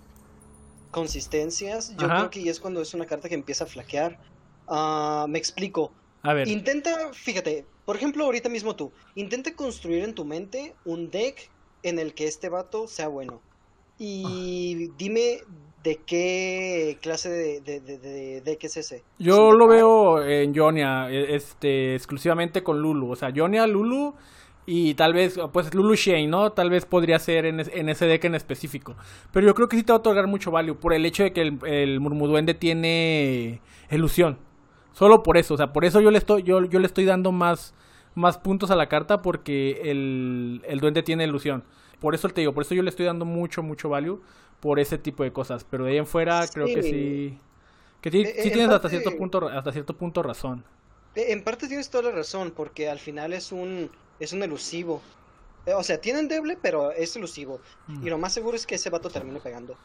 consistencias, 0.90 1.94
yo 1.96 2.06
Ajá. 2.06 2.16
creo 2.16 2.30
que 2.30 2.48
es 2.48 2.58
cuando 2.58 2.80
es 2.80 2.94
una 2.94 3.04
carta 3.04 3.28
que 3.28 3.34
empieza 3.34 3.64
a 3.64 3.66
flaquear. 3.66 4.18
Ah, 4.66 5.26
me 5.28 5.38
explico. 5.38 5.92
A 6.22 6.32
ver, 6.32 6.48
Intenta, 6.48 7.12
fíjate, 7.12 7.66
por 7.84 7.96
ejemplo, 7.96 8.24
ahorita 8.24 8.48
mismo 8.48 8.74
tú, 8.74 8.92
intenta 9.14 9.54
construir 9.54 10.02
en 10.04 10.14
tu 10.14 10.24
mente 10.24 10.74
un 10.84 11.10
deck 11.10 11.50
en 11.88 11.99
el 11.99 12.14
que 12.14 12.27
este 12.27 12.49
vato 12.49 12.87
sea 12.88 13.09
bueno. 13.09 13.40
Y 13.99 14.90
dime 14.99 15.38
de 15.83 15.96
qué 16.05 16.99
clase 17.01 17.31
de, 17.31 17.61
de, 17.61 17.81
de- 17.81 18.59
es 18.61 18.77
ese. 18.77 19.05
yo 19.18 19.49
¿Es 19.49 19.53
un 19.53 19.59
lo 19.59 19.68
veo 19.68 20.22
en 20.25 20.55
Jonia, 20.55 21.11
e- 21.11 21.35
este, 21.37 21.94
exclusivamente 21.94 22.62
con 22.62 22.81
Lulu, 22.83 23.12
o 23.12 23.16
sea, 23.16 23.33
Jonia, 23.35 23.66
Lulu 23.66 24.14
y 24.66 24.94
tal 24.94 25.14
vez, 25.14 25.38
pues 25.53 25.72
Lulu 25.75 25.94
Shane, 25.94 26.27
¿no? 26.27 26.51
Tal 26.53 26.70
vez 26.70 26.85
podría 26.87 27.18
ser 27.20 27.46
en, 27.46 27.61
es- 27.61 27.70
en 27.72 27.88
ese 27.88 28.07
deck 28.07 28.25
en 28.25 28.35
específico. 28.35 28.96
Pero 29.33 29.46
yo 29.46 29.55
creo 29.55 29.68
que 29.68 29.77
sí 29.77 29.83
te 29.85 29.92
va 29.92 29.96
a 29.96 30.01
otorgar 30.01 30.27
mucho 30.27 30.51
value 30.51 30.75
por 30.75 30.92
el 30.92 31.07
hecho 31.07 31.22
de 31.22 31.33
que 31.33 31.42
el, 31.42 31.59
el 31.66 32.01
Murmuduende 32.01 32.53
tiene 32.55 33.61
ilusión. 33.90 34.38
Solo 34.92 35.22
por 35.22 35.37
eso, 35.37 35.55
o 35.55 35.57
sea, 35.57 35.72
por 35.72 35.85
eso 35.85 36.01
yo 36.01 36.11
le 36.11 36.18
estoy, 36.18 36.42
yo, 36.42 36.64
yo 36.64 36.81
le 36.81 36.87
estoy 36.87 37.05
dando 37.05 37.31
más, 37.31 37.75
más 38.16 38.38
puntos 38.38 38.72
a 38.72 38.76
la 38.76 38.88
carta 38.90 39.22
porque 39.22 39.83
el, 39.92 40.62
el 40.66 40.81
duende 40.81 41.05
tiene 41.05 41.24
ilusión. 41.24 41.64
Por 42.00 42.14
eso 42.16 42.29
te 42.31 42.42
digo, 42.42 42.55
por 42.55 42.64
eso 42.64 42.74
yo 42.74 42.83
le 42.85 42.90
estoy 42.90 43.07
dando 43.07 43.26
mucho, 43.26 43.62
mucho 43.64 43.90
value 43.90 44.22
por 44.61 44.81
ese 44.81 44.98
tipo 44.98 45.24
de 45.24 45.33
cosas. 45.33 45.64
Pero 45.64 45.85
de 45.87 45.92
ahí 45.92 45.98
en 45.98 46.07
fuera 46.09 46.48
creo 46.52 46.72
que 46.72 46.83
Sí. 46.83 47.40
Que 48.02 48.11
sí, 48.12 48.35
Eh, 48.35 48.35
sí 48.37 48.52
tienes 48.52 48.70
hasta 48.72 48.88
cierto 48.90 49.16
punto, 49.16 49.48
hasta 49.48 49.72
cierto 49.72 49.96
punto 49.98 50.22
razón. 50.24 50.64
Eh, 51.14 51.33
En 51.33 51.42
parte 51.44 51.68
tienes 51.68 51.90
toda 51.90 52.05
la 52.11 52.16
razón, 52.16 52.52
porque 52.52 52.88
al 52.88 53.00
final 53.00 53.33
es 53.33 53.52
un 53.52 53.90
es 54.18 54.33
un 54.33 54.42
elusivo. 54.42 55.09
Eh, 55.66 55.74
O 55.74 55.83
sea, 55.85 56.00
tiene 56.00 56.20
endeble, 56.20 56.57
pero 56.59 56.92
es 56.92 57.16
elusivo. 57.16 57.62
Mm. 57.87 58.07
Y 58.07 58.11
lo 58.11 58.18
más 58.18 58.35
seguro 58.35 58.57
es 58.57 58.66
que 58.66 58.76
ese 58.76 58.90
vato 58.90 59.11
termine 59.11 59.40
pegando. 59.40 59.81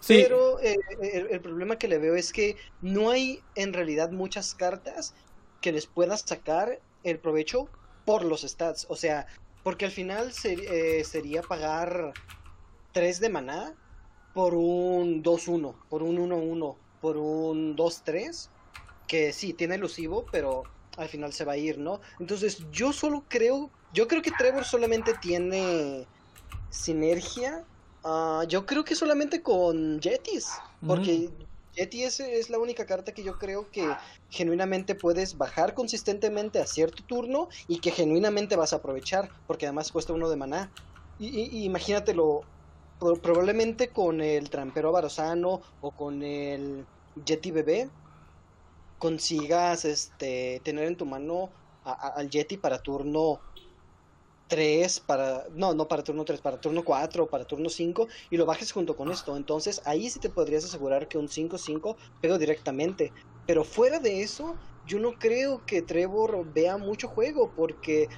Sí, 0.00 0.16
Pero 0.16 0.60
eh, 0.60 0.76
el, 1.00 1.28
el 1.28 1.40
problema 1.42 1.78
que 1.78 1.88
le 1.88 1.98
veo 1.98 2.14
es 2.16 2.32
que 2.32 2.56
no 2.80 3.10
hay 3.10 3.44
en 3.54 3.72
realidad 3.72 4.10
muchas 4.12 4.54
cartas 4.54 5.14
que 5.60 5.72
les 5.72 5.86
puedas 5.86 6.22
sacar 6.22 6.82
el 7.04 7.18
provecho 7.20 7.68
por 8.04 8.24
los 8.24 8.42
stats. 8.42 8.86
O 8.88 8.96
sea, 8.96 9.26
porque 9.62 9.84
al 9.84 9.90
final 9.90 10.32
eh, 10.44 11.04
sería 11.04 11.42
pagar 11.42 12.12
3 12.92 13.20
de 13.20 13.28
maná 13.28 13.74
por 14.34 14.54
un 14.54 15.22
2-1, 15.22 15.74
por 15.88 16.02
un 16.02 16.18
1-1, 16.18 16.76
por 17.00 17.16
un 17.16 17.76
2-3, 17.76 18.48
que 19.06 19.32
sí, 19.32 19.52
tiene 19.52 19.76
elusivo, 19.76 20.26
pero 20.32 20.64
al 20.96 21.08
final 21.08 21.32
se 21.32 21.44
va 21.44 21.52
a 21.52 21.56
ir, 21.56 21.78
¿no? 21.78 22.00
Entonces 22.18 22.66
yo 22.70 22.92
solo 22.92 23.24
creo, 23.28 23.70
yo 23.92 24.08
creo 24.08 24.22
que 24.22 24.32
Trevor 24.32 24.64
solamente 24.64 25.14
tiene 25.20 26.06
sinergia. 26.70 27.64
ah, 28.02 28.44
yo 28.48 28.66
creo 28.66 28.84
que 28.84 28.94
solamente 28.94 29.42
con 29.42 30.00
Yetis, 30.00 30.50
porque 30.86 31.30
Yeti 31.76 32.04
es, 32.04 32.20
es 32.20 32.50
la 32.50 32.58
única 32.58 32.86
carta 32.86 33.12
que 33.12 33.22
yo 33.24 33.38
creo 33.38 33.70
que 33.70 33.98
genuinamente 34.28 34.94
puedes 34.94 35.36
bajar 35.36 35.74
consistentemente 35.74 36.58
a 36.60 36.66
cierto 36.66 37.04
turno 37.04 37.48
y 37.66 37.80
que 37.80 37.90
genuinamente 37.90 38.56
vas 38.56 38.72
a 38.72 38.76
aprovechar, 38.76 39.32
porque 39.46 39.66
además 39.66 39.90
cuesta 39.92 40.12
uno 40.12 40.28
de 40.30 40.36
maná. 40.36 40.74
Y, 41.16 41.28
y- 41.28 41.62
y 41.62 41.64
imagínatelo, 41.64 42.48
pro- 42.98 43.20
probablemente 43.20 43.92
con 43.92 44.20
el 44.20 44.50
trampero 44.50 44.92
Barosano 44.92 45.60
o 45.80 45.92
con 45.92 46.22
el 46.22 46.88
Yeti 47.14 47.50
bebé 47.50 47.92
consigas 48.98 49.84
este 49.84 50.60
tener 50.64 50.86
en 50.86 50.96
tu 50.96 51.06
mano 51.06 51.54
a- 51.82 51.92
a- 51.92 52.08
al 52.20 52.30
Yeti 52.30 52.56
para 52.58 52.78
turno 52.80 53.44
3, 54.48 55.00
para 55.00 55.46
no, 55.52 55.74
no 55.74 55.88
para 55.88 56.02
turno 56.04 56.24
3, 56.24 56.40
para 56.40 56.60
turno 56.60 56.84
4, 56.84 57.28
para 57.28 57.44
turno 57.44 57.68
5 57.68 58.08
y 58.30 58.36
lo 58.36 58.46
bajes 58.46 58.72
junto 58.72 58.96
con 58.96 59.10
esto. 59.10 59.36
Entonces, 59.36 59.80
ahí 59.84 60.10
sí 60.10 60.20
te 60.20 60.30
podrías 60.30 60.64
asegurar 60.64 61.08
que 61.08 61.18
un 61.18 61.28
5-5 61.28 61.96
pega 62.20 62.38
directamente. 62.38 63.12
Pero 63.46 63.64
fuera 63.64 63.98
de 64.00 64.22
eso, 64.22 64.58
yo 64.84 64.98
no 64.98 65.18
creo 65.18 65.64
que 65.66 65.82
Trevor 65.82 66.44
vea 66.52 66.78
mucho 66.78 67.08
juego 67.08 67.52
porque 67.54 68.08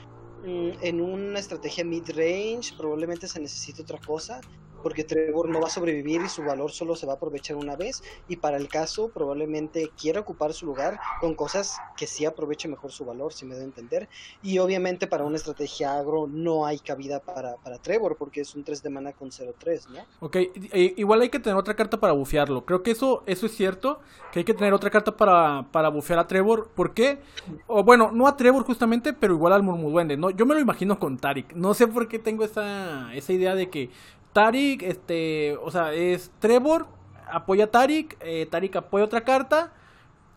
mm, 0.42 0.70
en 0.80 1.00
una 1.00 1.38
estrategia 1.38 1.84
mid-range 1.84 2.74
probablemente 2.76 3.28
se 3.28 3.40
necesite 3.40 3.82
otra 3.82 3.98
cosa 3.98 4.40
porque 4.87 5.03
Trevor 5.03 5.49
no 5.49 5.61
va 5.61 5.66
a 5.66 5.70
sobrevivir 5.70 6.22
y 6.22 6.29
su 6.29 6.44
valor 6.44 6.70
solo 6.70 6.94
se 6.94 7.07
va 7.07 7.14
a 7.14 7.16
aprovechar 7.16 7.57
una 7.57 7.75
vez 7.75 8.05
y 8.29 8.37
para 8.37 8.57
el 8.57 8.68
caso 8.68 9.09
probablemente 9.09 9.90
quiera 10.01 10.20
ocupar 10.20 10.53
su 10.53 10.64
lugar 10.64 11.01
con 11.20 11.35
cosas 11.35 11.77
que 11.96 12.07
sí 12.07 12.25
aproveche 12.25 12.68
mejor 12.68 12.92
su 12.92 13.05
valor, 13.05 13.33
si 13.33 13.46
me 13.46 13.57
da 13.57 13.62
a 13.62 13.64
entender. 13.64 14.09
Y 14.44 14.59
obviamente 14.59 15.09
para 15.09 15.25
una 15.25 15.38
estrategia 15.38 15.99
agro 15.99 16.29
no 16.29 16.66
hay 16.66 16.79
cabida 16.79 17.18
para, 17.18 17.57
para 17.57 17.79
Trevor 17.79 18.14
porque 18.16 18.42
es 18.42 18.55
un 18.55 18.62
3 18.62 18.81
de 18.81 18.90
mana 18.90 19.12
con 19.12 19.31
0-3, 19.31 19.88
¿no? 19.88 20.05
Ok, 20.20 20.37
igual 20.72 21.22
hay 21.22 21.31
que 21.31 21.40
tener 21.40 21.59
otra 21.59 21.75
carta 21.75 21.99
para 21.99 22.12
bufearlo. 22.12 22.64
Creo 22.64 22.85
que 22.85 22.92
eso, 22.92 23.25
eso 23.27 23.46
es 23.46 23.57
cierto, 23.57 23.99
que 24.31 24.38
hay 24.38 24.44
que 24.44 24.55
tener 24.55 24.72
otra 24.72 24.90
carta 24.90 25.16
para, 25.16 25.66
para 25.72 25.88
bufear 25.88 26.20
a 26.20 26.29
Trevor. 26.29 26.70
¿Por 26.77 26.94
qué? 26.94 27.18
O 27.66 27.83
bueno, 27.83 28.12
no 28.12 28.29
a 28.29 28.37
Trevor 28.37 28.62
justamente, 28.62 29.12
pero 29.12 29.35
igual 29.35 29.53
al 29.53 29.64
Murmuduende. 29.64 30.16
¿no? 30.16 30.31
Yo 30.31 30.46
me 30.46 30.55
lo 30.55 30.61
imagino 30.61 31.01
con 31.01 31.16
Tarik. 31.16 31.55
No 31.55 31.75
sé 31.75 31.88
por 31.88 32.07
qué 32.07 32.20
tengo 32.20 32.44
esa, 32.44 33.12
esa 33.16 33.33
idea 33.33 33.57
de 33.57 33.68
que 33.68 33.90
Tarik, 34.37 34.83
este, 34.83 35.57
o 35.62 35.70
sea, 35.70 35.92
es 35.94 36.31
Trevor, 36.40 36.87
apoya 37.31 37.64
a 37.64 37.72
Tarik, 37.77 38.16
eh, 38.20 38.46
Tarik 38.51 38.77
apoya 38.77 39.05
otra 39.07 39.22
carta 39.22 39.72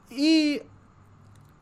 y 0.09 0.61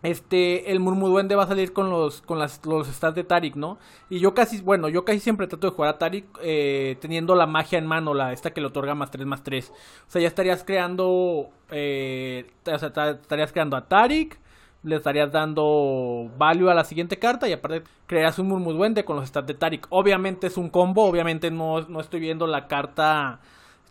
este, 0.03 0.71
el 0.71 0.79
Murmuduende 0.79 1.35
va 1.35 1.43
a 1.43 1.47
salir 1.47 1.73
con 1.73 1.89
los, 1.89 2.21
con 2.21 2.37
las, 2.39 2.63
los 2.65 2.87
stats 2.87 3.15
de 3.15 3.23
Tarik, 3.23 3.55
¿no? 3.55 3.79
Y 4.09 4.19
yo 4.19 4.33
casi, 4.33 4.61
bueno, 4.61 4.89
yo 4.89 5.03
casi 5.03 5.19
siempre 5.19 5.47
trato 5.47 5.67
de 5.67 5.75
jugar 5.75 5.89
a 5.95 5.97
Tarik 5.97 6.25
eh, 6.41 6.97
teniendo 7.01 7.35
la 7.35 7.47
magia 7.47 7.79
en 7.79 7.87
mano, 7.87 8.13
la 8.13 8.31
esta 8.31 8.51
que 8.53 8.61
le 8.61 8.67
otorga 8.67 8.93
más 8.95 9.09
3 9.11 9.25
más 9.25 9.43
3. 9.43 9.71
O 10.07 10.11
sea, 10.11 10.21
ya 10.21 10.27
estarías 10.27 10.63
creando, 10.63 11.49
eh, 11.71 12.49
o 12.71 12.77
sea, 12.79 12.93
ta- 12.93 13.09
estarías 13.11 13.51
creando 13.51 13.75
a 13.75 13.87
Tarik, 13.87 14.39
le 14.87 14.95
estarías 14.95 15.31
dando 15.31 16.31
value 16.37 16.69
a 16.69 16.73
la 16.73 16.83
siguiente 16.83 17.19
carta 17.19 17.47
y 17.47 17.53
aparte 17.53 17.83
creas 18.07 18.39
un 18.39 18.47
Murmuduende 18.47 19.05
con 19.05 19.17
los 19.17 19.27
stats 19.27 19.47
de 19.47 19.53
Tarik. 19.53 19.87
Obviamente 19.89 20.47
es 20.47 20.57
un 20.57 20.69
combo, 20.69 21.05
obviamente 21.05 21.51
no, 21.51 21.81
no 21.81 21.99
estoy 21.99 22.19
viendo 22.19 22.47
la 22.47 22.67
carta 22.67 23.39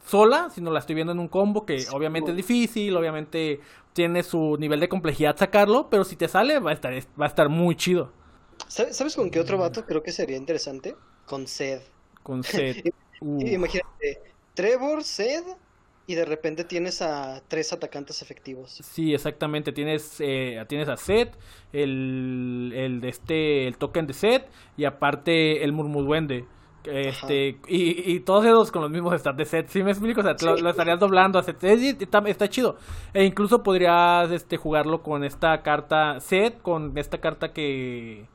sola, 0.06 0.50
sino 0.50 0.70
la 0.70 0.78
estoy 0.80 0.94
viendo 0.94 1.12
en 1.12 1.18
un 1.18 1.28
combo 1.28 1.66
que 1.66 1.80
Sí, 1.80 1.88
obviamente 1.92 2.30
es 2.30 2.36
difícil, 2.36 2.96
obviamente 2.96 3.60
tiene 3.92 4.22
su 4.22 4.56
nivel 4.58 4.80
de 4.80 4.88
complejidad 4.88 5.36
sacarlo, 5.36 5.88
pero 5.90 6.04
si 6.04 6.16
te 6.16 6.28
sale 6.28 6.58
va 6.58 6.70
a 6.70 6.74
estar, 6.74 6.92
va 7.20 7.26
a 7.26 7.28
estar 7.28 7.48
muy 7.48 7.76
chido 7.76 8.12
¿Sabes 8.68 9.16
con 9.16 9.30
qué 9.30 9.40
otro 9.40 9.58
vato 9.58 9.84
creo 9.84 10.02
que 10.02 10.12
sería 10.12 10.36
interesante? 10.36 10.96
Con 11.24 11.46
Zed. 11.46 11.80
con. 12.22 12.42
Uh, 13.20 13.40
Imagínate, 13.46 14.22
Trevor, 14.54 15.04
Zed 15.04 15.44
y 16.06 16.14
de 16.14 16.24
repente 16.24 16.64
tienes 16.64 17.02
a 17.02 17.42
tres 17.48 17.72
atacantes 17.72 18.22
efectivos. 18.22 18.70
Sí, 18.82 19.12
exactamente. 19.14 19.72
Tienes, 19.72 20.16
eh, 20.20 20.64
tienes 20.68 20.88
a 20.88 20.96
Set, 20.96 21.36
el, 21.72 22.72
el 22.74 23.00
de 23.00 23.08
este, 23.08 23.66
el 23.66 23.76
token 23.76 24.06
de 24.06 24.12
Set 24.14 24.48
y 24.76 24.84
aparte 24.84 25.64
el 25.64 25.72
Murmuduende. 25.72 26.44
Este, 26.84 27.58
y, 27.66 28.12
y 28.12 28.20
todos 28.20 28.44
esos 28.44 28.70
con 28.70 28.80
los 28.82 28.90
mismos 28.92 29.18
stats 29.20 29.36
de 29.36 29.44
Set. 29.44 29.66
¿Sí 29.68 29.82
me 29.82 29.90
explico? 29.90 30.20
O 30.20 30.22
sea, 30.22 30.36
lo, 30.48 30.56
Sí. 30.56 30.62
lo 30.62 30.70
estarías 30.70 31.00
doblando 31.00 31.38
a 31.38 31.42
Set. 31.42 31.62
Es- 31.64 31.96
está, 32.00 32.18
está 32.26 32.48
chido. 32.48 32.76
E 33.12 33.24
incluso 33.24 33.62
podrías 33.64 34.30
este, 34.30 34.56
jugarlo 34.56 35.02
con 35.02 35.24
esta 35.24 35.62
carta 35.62 36.20
Set, 36.20 36.62
con 36.62 36.96
esta 36.96 37.18
carta 37.18 37.52
que 37.52 38.26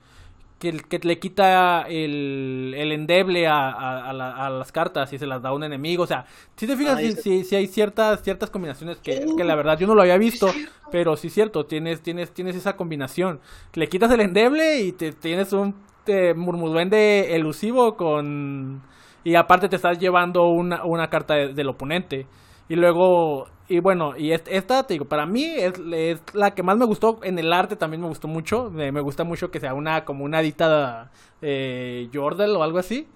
que, 0.62 0.74
que 0.88 1.00
le 1.04 1.18
quita 1.20 1.82
el, 1.90 2.74
el 2.78 2.92
endeble 2.92 3.48
a, 3.48 3.70
a, 3.72 4.10
a 4.10 4.14
la- 4.14 4.32
a 4.46 4.50
las 4.50 4.72
cartas 4.72 5.12
y 5.12 5.18
se 5.18 5.26
las 5.26 5.42
da 5.42 5.50
a 5.50 5.54
un 5.54 5.64
enemigo. 5.64 6.04
O 6.04 6.08
sea, 6.08 6.26
si 6.56 6.68
te 6.68 6.78
fijas, 6.78 6.98
Ah, 6.98 7.22
si, 7.22 7.56
hay 7.56 7.68
ciertas, 7.68 8.22
ciertas 8.22 8.50
combinaciones 8.52 8.98
que, 9.00 9.26
que 9.36 9.44
la 9.44 9.56
verdad 9.56 9.78
yo 9.80 9.88
no 9.88 9.96
lo 9.96 10.04
había 10.04 10.18
visto, 10.18 10.48
pero 10.92 11.18
sí 11.18 11.28
es 11.28 11.34
cierto, 11.34 11.66
tienes, 11.66 12.02
tienes, 12.02 12.32
tienes 12.34 12.56
esa 12.56 12.74
combinación. 12.78 13.40
Le 13.74 13.88
quitas 13.88 14.12
el 14.12 14.22
endeble 14.22 14.82
y 14.82 14.92
te 14.92 15.12
tienes 15.14 15.52
un 15.52 15.76
eh, 16.08 16.34
murmuduende 16.36 17.36
elusivo 17.36 17.96
con... 17.96 18.82
Y 19.24 19.36
aparte 19.36 19.68
te 19.70 19.76
estás 19.76 20.00
llevando 20.00 20.48
una, 20.50 20.84
una 20.86 21.08
carta 21.10 21.34
de- 21.36 21.54
del 21.54 21.70
oponente. 21.70 22.28
Y 22.70 22.76
luego, 22.76 23.48
y 23.76 23.80
bueno, 23.80 24.16
y 24.18 24.32
est- 24.34 24.48
esta, 24.50 24.84
te 24.86 24.94
digo, 24.96 25.06
para 25.06 25.26
mí 25.26 25.44
es, 25.46 25.74
es 25.94 26.22
la 26.34 26.52
que 26.56 26.64
más 26.64 26.78
me 26.78 26.86
gustó. 26.86 27.20
En 27.24 27.40
el 27.40 27.52
arte 27.54 27.76
también 27.76 28.02
me 28.02 28.08
gustó 28.08 28.28
mucho. 28.28 28.70
Me, 28.72 28.92
me 28.92 29.02
gusta 29.02 29.24
mucho 29.24 29.52
que 29.52 29.60
sea 29.60 29.74
una 29.74 30.06
como 30.06 30.24
una 30.26 30.42
dita 30.42 31.12
eh, 31.42 32.10
Jordal 32.14 32.56
o 32.56 32.64
algo 32.64 32.78
así. 32.80 33.08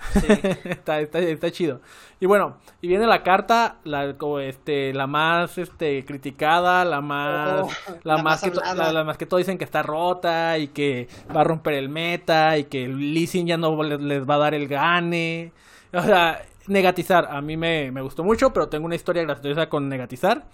está, 0.64 1.00
está, 1.00 1.18
está 1.18 1.50
chido. 1.50 1.80
Y 2.20 2.26
bueno, 2.26 2.56
y 2.80 2.88
viene 2.88 3.06
la 3.06 3.22
carta, 3.22 3.76
la, 3.84 4.16
como 4.16 4.38
este, 4.40 4.94
la 4.94 5.06
más 5.06 5.58
este, 5.58 6.04
criticada, 6.04 6.84
la 6.84 7.00
más, 7.00 7.66
Oh, 7.66 7.70
la, 8.04 8.16
la 8.16 8.22
más 8.22 8.42
más 8.42 8.42
que, 8.42 8.50
la, 8.74 8.92
la 8.92 9.04
más 9.04 9.18
que 9.18 9.26
todos 9.26 9.40
dicen 9.40 9.58
que 9.58 9.64
está 9.64 9.82
rota 9.82 10.56
y 10.58 10.68
que 10.68 11.08
va 11.34 11.42
a 11.42 11.44
romper 11.44 11.74
el 11.74 11.88
meta 11.88 12.56
y 12.58 12.64
que 12.64 12.84
el 12.84 13.12
Lee 13.14 13.26
Sin 13.26 13.46
ya 13.46 13.56
no 13.58 13.82
les, 13.82 14.00
les 14.00 14.28
va 14.28 14.36
a 14.36 14.38
dar 14.38 14.54
el 14.54 14.68
gane. 14.68 15.52
O 15.92 16.02
sea, 16.02 16.42
negatizar, 16.70 17.26
a 17.30 17.40
mí 17.42 17.56
me, 17.56 17.90
me 17.92 18.02
gustó 18.02 18.24
mucho, 18.24 18.52
pero 18.52 18.68
tengo 18.68 18.86
una 18.86 18.94
historia 18.96 19.22
graciosa 19.24 19.68
con 19.68 19.88
negatizar. 19.88 20.46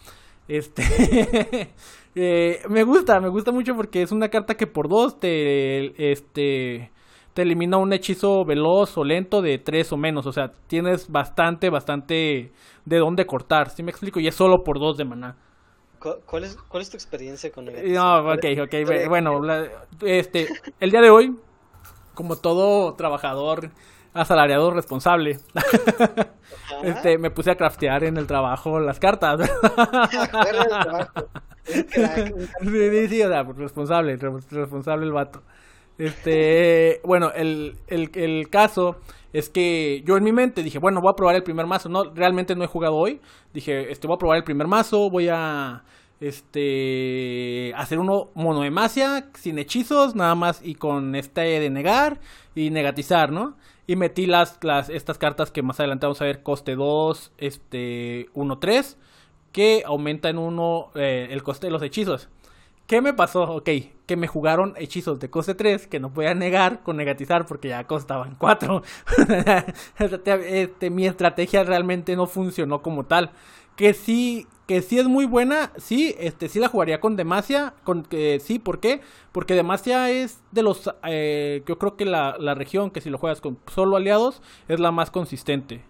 Este 0.48 0.82
eh, 2.14 2.62
me 2.68 2.84
gusta, 2.84 3.20
me 3.20 3.28
gusta 3.28 3.52
mucho 3.52 3.74
porque 3.74 4.02
es 4.02 4.12
una 4.12 4.28
carta 4.28 4.54
que 4.56 4.66
por 4.66 4.88
dos 4.88 5.18
te 5.20 6.12
este 6.12 6.92
te 7.34 7.42
elimina 7.42 7.76
un 7.78 7.92
hechizo 7.92 8.44
veloz 8.46 8.96
o 8.96 9.04
lento 9.04 9.42
de 9.42 9.58
tres 9.58 9.92
o 9.92 9.96
menos. 9.98 10.26
O 10.26 10.32
sea, 10.32 10.52
tienes 10.68 11.10
bastante, 11.10 11.68
bastante 11.70 12.52
de 12.86 12.98
dónde 12.98 13.26
cortar. 13.26 13.70
¿Sí 13.70 13.82
me 13.82 13.90
explico? 13.90 14.20
Y 14.20 14.28
es 14.28 14.34
solo 14.34 14.64
por 14.64 14.78
dos 14.78 14.96
de 14.96 15.04
maná. 15.04 15.36
¿Cu- 15.98 16.20
¿Cuál 16.26 16.44
es, 16.44 16.56
cuál 16.68 16.82
es 16.82 16.90
tu 16.90 16.96
experiencia 16.96 17.50
con 17.50 17.68
Eh, 17.68 17.74
el 17.80 17.92
No, 17.92 18.18
ok, 18.32 18.44
ok. 18.62 18.72
bu- 18.86 19.08
Bueno, 19.08 19.40
la- 19.42 19.66
este, 20.02 20.56
el 20.80 20.90
día 20.90 21.00
de 21.00 21.10
hoy, 21.10 21.36
como 22.14 22.36
todo 22.36 22.94
trabajador 22.94 23.70
asalariado 24.20 24.70
responsable, 24.70 25.38
este, 26.82 27.18
me 27.18 27.30
puse 27.30 27.50
a 27.50 27.56
craftear 27.56 28.04
en 28.04 28.16
el 28.16 28.26
trabajo 28.26 28.80
las 28.80 28.98
cartas. 28.98 29.40
Trabajo. 30.30 31.28
Sí, 31.64 31.82
sí, 32.62 33.08
sí, 33.08 33.22
o 33.22 33.28
sea, 33.28 33.44
pues, 33.44 33.56
responsable, 33.58 34.16
re- 34.16 34.30
responsable 34.50 35.06
el 35.06 35.12
vato. 35.12 35.42
Este, 35.98 37.00
bueno, 37.04 37.32
el, 37.34 37.76
el, 37.88 38.10
el 38.14 38.48
caso 38.50 38.96
es 39.32 39.48
que 39.48 40.02
yo 40.06 40.16
en 40.16 40.24
mi 40.24 40.32
mente 40.32 40.62
dije, 40.62 40.78
bueno, 40.78 41.00
voy 41.00 41.10
a 41.10 41.16
probar 41.16 41.34
el 41.36 41.42
primer 41.42 41.66
mazo. 41.66 41.88
No, 41.88 42.04
realmente 42.14 42.54
no 42.54 42.64
he 42.64 42.68
jugado 42.68 42.94
hoy. 42.94 43.20
Dije, 43.52 43.90
este, 43.90 44.06
voy 44.06 44.14
a 44.16 44.18
probar 44.18 44.36
el 44.38 44.44
primer 44.44 44.66
mazo, 44.66 45.10
voy 45.10 45.28
a, 45.30 45.82
este, 46.20 47.72
hacer 47.76 47.98
uno 47.98 48.30
monoemacia, 48.34 49.28
sin 49.34 49.58
hechizos, 49.58 50.14
nada 50.14 50.34
más 50.34 50.60
y 50.62 50.74
con 50.74 51.14
este 51.14 51.40
de 51.40 51.70
negar 51.70 52.20
y 52.54 52.70
negatizar, 52.70 53.32
¿no? 53.32 53.56
Y 53.86 53.96
metí 53.96 54.26
las, 54.26 54.58
las, 54.62 54.88
estas 54.88 55.18
cartas 55.18 55.50
que 55.50 55.62
más 55.62 55.78
adelante 55.78 56.06
vamos 56.06 56.20
a 56.20 56.24
ver, 56.24 56.42
coste 56.42 56.74
2, 56.74 57.32
este, 57.38 58.28
1, 58.34 58.58
3 58.58 58.98
que 59.52 59.82
aumenta 59.86 60.28
en 60.28 60.36
uno 60.36 60.90
eh, 60.94 61.28
el 61.30 61.42
coste 61.42 61.68
de 61.68 61.70
los 61.70 61.82
hechizos. 61.82 62.28
¿Qué 62.86 63.00
me 63.00 63.14
pasó? 63.14 63.42
Ok, 63.44 63.70
que 64.06 64.16
me 64.16 64.26
jugaron 64.26 64.74
hechizos 64.76 65.18
de 65.18 65.30
coste 65.30 65.54
3 65.54 65.86
que 65.86 65.98
no 65.98 66.12
podía 66.12 66.34
negar 66.34 66.82
con 66.82 66.98
negatizar 66.98 67.46
porque 67.46 67.68
ya 67.68 67.84
costaban 67.84 68.34
4. 68.38 68.82
este, 70.44 70.90
mi 70.90 71.06
estrategia 71.06 71.64
realmente 71.64 72.14
no 72.16 72.26
funcionó 72.26 72.82
como 72.82 73.06
tal. 73.06 73.30
Que 73.76 73.94
sí, 73.94 74.46
que 74.66 74.82
sí 74.82 74.98
es 74.98 75.06
muy 75.06 75.26
buena, 75.26 75.72
sí, 75.76 76.14
este, 76.18 76.48
sí 76.48 76.58
la 76.58 76.68
jugaría 76.68 77.00
con 77.00 77.16
Demacia, 77.16 77.74
con 77.84 78.02
que 78.02 78.40
sí, 78.40 78.58
¿por 78.58 78.80
qué? 78.80 79.00
Porque 79.32 79.54
Demacia 79.54 80.10
es 80.10 80.42
de 80.50 80.62
los, 80.62 80.90
eh, 81.04 81.62
yo 81.66 81.78
creo 81.78 81.96
que 81.96 82.04
la, 82.04 82.36
la 82.38 82.54
región 82.54 82.90
que 82.90 83.00
si 83.00 83.10
lo 83.10 83.18
juegas 83.18 83.40
con 83.40 83.58
solo 83.72 83.96
aliados 83.96 84.42
es 84.68 84.80
la 84.80 84.90
más 84.90 85.10
consistente. 85.10 85.84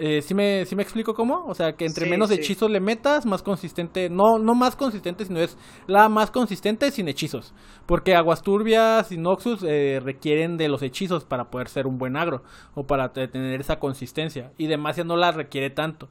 Eh, 0.00 0.22
¿sí, 0.22 0.32
me, 0.32 0.64
¿Sí 0.64 0.76
me 0.76 0.82
explico 0.84 1.12
cómo? 1.14 1.44
O 1.48 1.54
sea, 1.56 1.74
que 1.76 1.84
entre 1.84 2.04
Sí, 2.04 2.10
menos 2.10 2.30
sí. 2.30 2.36
hechizos 2.36 2.70
le 2.70 2.78
metas, 2.78 3.26
más 3.26 3.42
consistente. 3.42 4.08
No, 4.08 4.38
no 4.38 4.54
más 4.54 4.76
consistente, 4.76 5.24
sino 5.24 5.40
es 5.40 5.58
la 5.88 6.08
más 6.08 6.30
consistente 6.30 6.92
sin 6.92 7.08
hechizos. 7.08 7.52
Porque 7.84 8.14
Aguas 8.14 8.42
Turbias 8.42 9.10
y 9.10 9.16
Noxus 9.16 9.64
eh, 9.66 10.00
requieren 10.04 10.56
de 10.56 10.68
los 10.68 10.82
hechizos 10.82 11.24
para 11.24 11.50
poder 11.50 11.68
ser 11.68 11.88
un 11.88 11.98
buen 11.98 12.16
agro. 12.16 12.44
O 12.76 12.86
para 12.86 13.12
te- 13.12 13.26
tener 13.26 13.60
esa 13.60 13.80
consistencia. 13.80 14.52
Y 14.56 14.68
Demacia 14.68 15.02
no 15.02 15.16
la 15.16 15.32
requiere 15.32 15.68
tanto. 15.70 16.08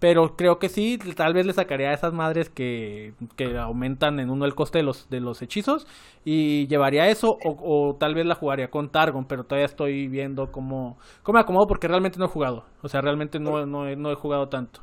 Pero 0.00 0.34
creo 0.36 0.58
que 0.58 0.68
sí, 0.70 0.98
tal 1.16 1.34
vez 1.34 1.46
le 1.46 1.52
sacaría 1.52 1.90
a 1.90 1.94
esas 1.94 2.12
madres 2.14 2.50
que, 2.50 3.14
que 3.36 3.56
aumentan 3.58 4.18
en 4.18 4.30
uno 4.30 4.46
el 4.46 4.54
coste 4.54 4.78
de 4.78 4.84
los, 4.84 5.08
de 5.10 5.20
los 5.20 5.42
hechizos. 5.42 5.86
Y 6.24 6.66
llevaría 6.68 7.06
eso, 7.08 7.28
o, 7.44 7.90
o 7.90 7.96
tal 7.96 8.14
vez 8.14 8.26
la 8.26 8.34
jugaría 8.34 8.70
con 8.70 8.90
Targon, 8.90 9.26
pero 9.26 9.44
todavía 9.44 9.66
estoy 9.66 10.08
viendo 10.08 10.50
cómo, 10.50 10.98
cómo 11.22 11.36
me 11.36 11.42
acomodo 11.42 11.66
porque 11.68 11.88
realmente 11.88 12.18
no 12.18 12.24
he 12.26 12.28
jugado. 12.28 12.64
O 12.82 12.88
sea, 12.88 13.02
realmente 13.02 13.38
no, 13.38 13.66
no, 13.66 13.86
he- 13.88 13.96
no 13.96 14.10
he 14.10 14.14
jugado 14.16 14.48
tanto. 14.48 14.80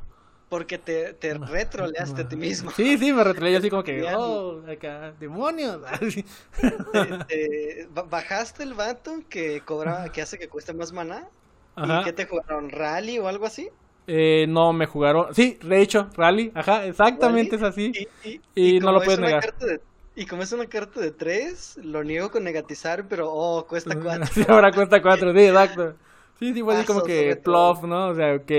Porque 0.48 0.78
te, 0.78 1.12
te 1.14 1.34
retroleaste 1.34 2.22
a 2.22 2.28
ti 2.28 2.36
mismo. 2.36 2.70
Sí, 2.70 2.96
sí, 2.96 3.12
me 3.12 3.22
retraí 3.24 3.54
así 3.54 3.68
como 3.68 3.82
que, 3.82 4.02
oh, 4.04 4.62
acá, 4.70 5.12
demonios. 5.18 5.78
Te- 6.92 7.18
te- 7.28 7.86
ba- 7.90 8.02
bajaste 8.04 8.62
el 8.62 8.74
vato 8.74 9.24
que 9.28 9.64
cobra, 9.64 10.10
que 10.12 10.22
hace 10.22 10.38
que 10.38 10.48
cueste 10.48 10.72
más 10.74 10.92
maná. 10.92 11.28
Ajá. 11.76 12.00
¿Y 12.00 12.00
qué 12.00 12.12
te 12.12 12.26
jugaron? 12.26 12.70
¿Rally 12.70 13.18
o 13.18 13.28
algo 13.28 13.46
así? 13.46 13.70
Eh, 14.10 14.46
no 14.48 14.72
me 14.72 14.86
jugaron. 14.86 15.34
Sí, 15.34 15.58
de 15.62 15.82
hecho, 15.82 16.08
Rally, 16.16 16.50
ajá, 16.54 16.86
exactamente 16.86 17.56
es 17.56 17.62
así. 17.62 18.00
Y, 18.22 18.40
Y 18.54 18.80
no 18.80 18.92
lo 18.92 19.04
es 19.04 19.04
puedes 19.04 19.20
negar. 19.20 19.44
de- 19.60 19.80
y 20.16 20.26
como 20.26 20.42
es 20.42 20.52
una 20.52 20.66
carta 20.66 21.00
de 21.00 21.12
tres, 21.12 21.78
lo 21.82 22.02
niego 22.02 22.30
con 22.30 22.44
negatizar, 22.44 23.06
pero 23.08 23.30
oh, 23.32 23.66
cuesta 23.66 23.94
cuatro. 24.00 24.32
Sí, 24.32 24.44
ahora 24.48 24.74
cuesta 24.74 25.00
cuatro, 25.02 25.32
sí, 25.32 25.40
exacto. 25.40 25.96
Sí, 26.38 26.54
sí, 26.54 26.62
fue 26.62 26.74
así 26.74 26.84
como 26.84 27.02
que 27.02 27.36
plof, 27.36 27.82
¿no? 27.84 28.08
O 28.08 28.14
sea, 28.14 28.34
ok. 28.36 28.52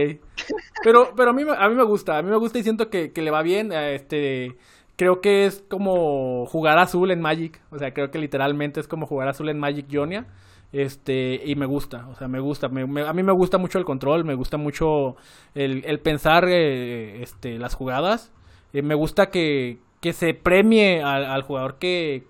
Pero, 0.81 1.13
pero 1.15 1.31
a 1.31 1.33
mí, 1.33 1.45
me- 1.45 1.53
a 1.57 1.69
mí 1.69 1.75
me 1.75 1.83
gusta, 1.83 2.17
a 2.17 2.21
mí 2.21 2.29
me 2.29 2.37
gusta 2.37 2.59
y 2.59 2.63
siento 2.63 2.89
que, 2.89 3.11
que 3.13 3.21
le 3.21 3.31
va 3.31 3.41
bien. 3.41 3.71
eh, 3.71 3.95
Este, 3.95 4.57
creo 4.97 5.21
que 5.21 5.45
es 5.45 5.63
como 5.69 6.45
jugar 6.47 6.77
azul 6.79 7.11
en 7.11 7.21
Magic. 7.21 7.61
O 7.71 7.79
sea, 7.79 7.93
creo 7.93 8.11
que 8.11 8.19
literalmente 8.19 8.79
es 8.79 8.87
como 8.87 9.07
jugar 9.07 9.27
azul 9.29 9.49
en 9.49 9.59
Magic 9.59 9.87
Ionia. 9.91 10.27
Este, 10.71 11.41
y 11.45 11.55
me 11.55 11.65
gusta, 11.65 12.07
o 12.09 12.15
sea, 12.15 12.27
me 12.27 12.39
gusta. 12.39 12.69
me- 12.69 12.85
me- 12.85 13.01
a 13.07 13.13
mí 13.13 13.23
me 13.23 13.31
gusta 13.31 13.57
mucho 13.57 13.79
el 13.79 13.85
control, 13.85 14.23
me 14.23 14.35
gusta 14.35 14.57
mucho 14.57 15.15
el, 15.55 15.99
pensar 16.01 16.45
eh, 16.47 17.21
este, 17.23 17.57
las 17.57 17.73
jugadas. 17.73 18.31
Eh, 18.73 18.81
me 18.83 18.93
gusta 18.95 19.29
que, 19.31 19.79
que 19.99 20.13
se 20.13 20.33
premie 20.35 21.01
al, 21.01 21.41
jugador 21.41 21.77
que, 21.79 22.27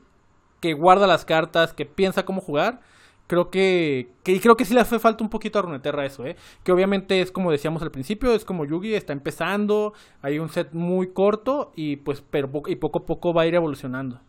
que 0.62 0.74
guarda 0.74 1.06
las 1.08 1.26
cartas, 1.26 1.74
que 1.74 1.86
piensa 1.86 2.24
cómo 2.26 2.40
jugar. 2.42 2.80
Creo 3.28 3.52
que, 3.52 4.10
que 4.24 4.40
creo 4.42 4.58
que 4.58 4.66
sí 4.66 4.74
le 4.74 4.80
hace 4.80 4.98
falta 5.00 5.24
un 5.24 5.30
poquito 5.30 5.60
a 5.60 5.62
Runeterra 5.62 6.04
eso, 6.06 6.26
¿eh? 6.26 6.36
Que 6.64 6.72
obviamente 6.72 7.22
es 7.22 7.32
como 7.32 7.52
decíamos 7.52 7.84
al 7.84 7.92
principio, 7.92 8.34
es 8.34 8.44
como 8.44 8.66
Yugi, 8.66 8.96
está 8.96 9.14
empezando, 9.14 9.94
hay 10.24 10.40
un 10.40 10.50
set 10.50 10.70
muy 10.74 11.10
corto 11.14 11.72
y 11.76 11.98
pues 11.98 12.24
pero 12.28 12.50
y 12.68 12.78
poco 12.78 13.00
a 13.00 13.06
poco 13.06 13.32
va 13.34 13.44
a 13.44 13.48
ir 13.48 13.54
evolucionando. 13.54 14.20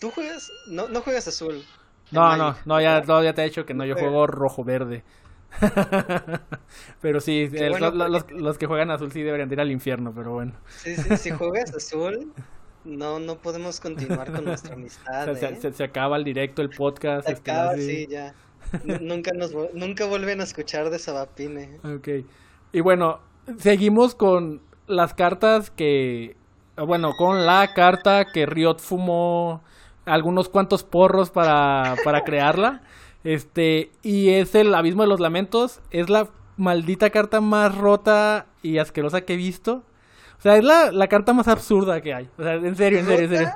¿Tú 0.00 0.10
juegas? 0.10 0.50
No, 0.66 0.88
no 0.88 1.00
juegas 1.00 1.28
azul. 1.28 1.62
No, 2.12 2.36
no, 2.36 2.56
no, 2.64 2.80
ya, 2.80 3.00
no, 3.02 3.22
ya 3.22 3.32
te 3.34 3.42
he 3.42 3.44
dicho 3.46 3.64
que 3.66 3.74
no, 3.74 3.84
yo 3.84 3.94
juego 3.96 4.26
rojo-verde. 4.26 5.02
pero 7.00 7.20
sí, 7.20 7.48
Qué 7.50 7.66
el- 7.66 7.70
bueno, 7.72 7.90
lo- 7.90 8.08
los, 8.08 8.22
porque- 8.24 8.40
los 8.40 8.58
que 8.58 8.66
juegan 8.66 8.90
azul 8.90 9.12
sí 9.12 9.22
deberían 9.22 9.48
de 9.48 9.54
ir 9.54 9.60
al 9.60 9.70
infierno, 9.70 10.12
pero 10.14 10.32
bueno. 10.32 10.52
Sí, 10.68 10.96
sí, 10.96 11.16
si 11.16 11.30
juegas 11.30 11.74
azul, 11.74 12.32
no, 12.84 13.18
no 13.18 13.36
podemos 13.36 13.80
continuar 13.80 14.32
con 14.32 14.44
nuestra 14.44 14.74
amistad. 14.74 15.34
Se, 15.34 15.46
¿eh? 15.46 15.56
se- 15.60 15.72
se 15.72 15.84
acaba 15.84 16.16
el 16.16 16.24
directo, 16.24 16.62
el 16.62 16.70
podcast. 16.70 17.26
Se 17.26 17.32
este, 17.34 17.50
acaba, 17.50 17.70
así. 17.72 17.86
sí, 17.86 18.06
ya. 18.10 18.34
Nu- 18.84 18.98
nunca 19.00 19.32
nos 19.34 19.52
nunca 19.74 20.06
vuelven 20.06 20.40
a 20.40 20.44
escuchar 20.44 20.88
de 20.90 20.98
Sabapine. 20.98 21.78
Ok. 21.84 22.08
Y 22.72 22.80
bueno, 22.80 23.20
seguimos 23.58 24.14
con 24.14 24.62
las 24.86 25.14
cartas 25.14 25.70
que. 25.70 26.36
Bueno, 26.74 27.12
con 27.18 27.44
la 27.44 27.74
carta 27.74 28.24
que 28.32 28.46
Riot 28.46 28.78
fumó 28.78 29.62
algunos 30.04 30.48
cuantos 30.48 30.84
porros 30.84 31.30
para, 31.30 31.96
para 32.04 32.24
crearla. 32.24 32.82
Este, 33.24 33.90
y 34.02 34.30
es 34.30 34.54
el 34.54 34.74
Abismo 34.74 35.02
de 35.02 35.08
los 35.08 35.20
Lamentos. 35.20 35.80
Es 35.90 36.10
la 36.10 36.28
maldita 36.56 37.10
carta 37.10 37.40
más 37.40 37.76
rota 37.76 38.46
y 38.62 38.78
asquerosa 38.78 39.22
que 39.22 39.34
he 39.34 39.36
visto. 39.36 39.84
O 40.38 40.42
sea, 40.42 40.56
es 40.56 40.64
la, 40.64 40.90
la 40.90 41.08
carta 41.08 41.32
más 41.32 41.48
absurda 41.48 42.00
que 42.00 42.14
hay. 42.14 42.28
O 42.36 42.42
sea, 42.42 42.54
en 42.54 42.76
serio, 42.76 42.98
en 43.00 43.06
serio, 43.06 43.24
en 43.24 43.30
serio. 43.30 43.52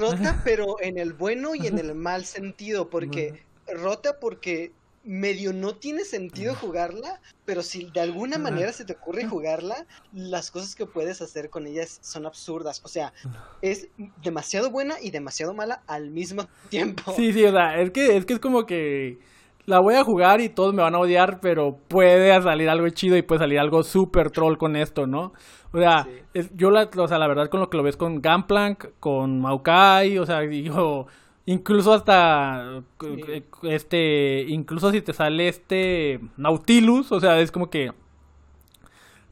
Rota, 0.00 0.40
pero 0.44 0.76
en 0.80 0.98
el 0.98 1.12
bueno 1.12 1.54
y 1.54 1.66
en 1.66 1.78
el 1.78 1.94
mal 1.94 2.24
sentido, 2.24 2.88
porque 2.88 3.44
rota 3.66 4.18
porque 4.18 4.72
medio 5.04 5.52
no 5.52 5.74
tiene 5.76 6.04
sentido 6.04 6.54
jugarla, 6.54 7.20
pero 7.44 7.62
si 7.62 7.90
de 7.90 8.00
alguna 8.00 8.38
manera 8.38 8.72
se 8.72 8.84
te 8.84 8.94
ocurre 8.94 9.26
jugarla, 9.26 9.86
las 10.12 10.50
cosas 10.50 10.74
que 10.74 10.86
puedes 10.86 11.20
hacer 11.20 11.50
con 11.50 11.66
ellas 11.66 11.98
son 12.02 12.24
absurdas. 12.26 12.80
O 12.84 12.88
sea, 12.88 13.12
es 13.60 13.88
demasiado 14.22 14.70
buena 14.70 14.94
y 15.00 15.10
demasiado 15.10 15.52
mala 15.54 15.82
al 15.86 16.10
mismo 16.10 16.48
tiempo. 16.70 17.12
Sí, 17.14 17.32
sí, 17.32 17.44
o 17.44 17.52
sea, 17.52 17.80
es 17.80 17.90
que, 17.90 18.16
es 18.16 18.24
que 18.24 18.34
es 18.34 18.40
como 18.40 18.64
que 18.66 19.18
la 19.66 19.78
voy 19.78 19.94
a 19.94 20.04
jugar 20.04 20.40
y 20.40 20.48
todos 20.50 20.74
me 20.74 20.82
van 20.82 20.94
a 20.94 20.98
odiar, 20.98 21.40
pero 21.40 21.78
puede 21.88 22.42
salir 22.42 22.68
algo 22.68 22.88
chido 22.90 23.16
y 23.16 23.22
puede 23.22 23.38
salir 23.40 23.58
algo 23.58 23.82
super 23.82 24.30
troll 24.30 24.56
con 24.58 24.76
esto, 24.76 25.06
¿no? 25.06 25.32
O 25.72 25.78
sea, 25.78 26.04
Sí. 26.04 26.10
es- 26.34 26.50
yo 26.54 26.70
la, 26.70 26.90
o 26.96 27.08
sea, 27.08 27.18
la 27.18 27.26
verdad 27.28 27.48
con 27.48 27.60
lo 27.60 27.70
que 27.70 27.76
lo 27.76 27.82
ves 27.82 27.96
con 27.96 28.20
Gunplank, 28.20 28.86
con 29.00 29.40
Maokai, 29.40 30.18
o 30.18 30.26
sea, 30.26 30.40
digo, 30.86 31.06
incluso 31.46 31.92
hasta 31.92 32.82
Sí. 33.00 33.20
eh, 33.28 33.42
este, 33.64 34.44
incluso 34.48 34.90
si 34.92 35.02
te 35.02 35.12
sale 35.12 35.48
este 35.48 36.20
Nautilus, 36.36 37.12
o 37.12 37.20
sea, 37.20 37.40
es 37.40 37.50
como 37.52 37.70
que 37.70 37.92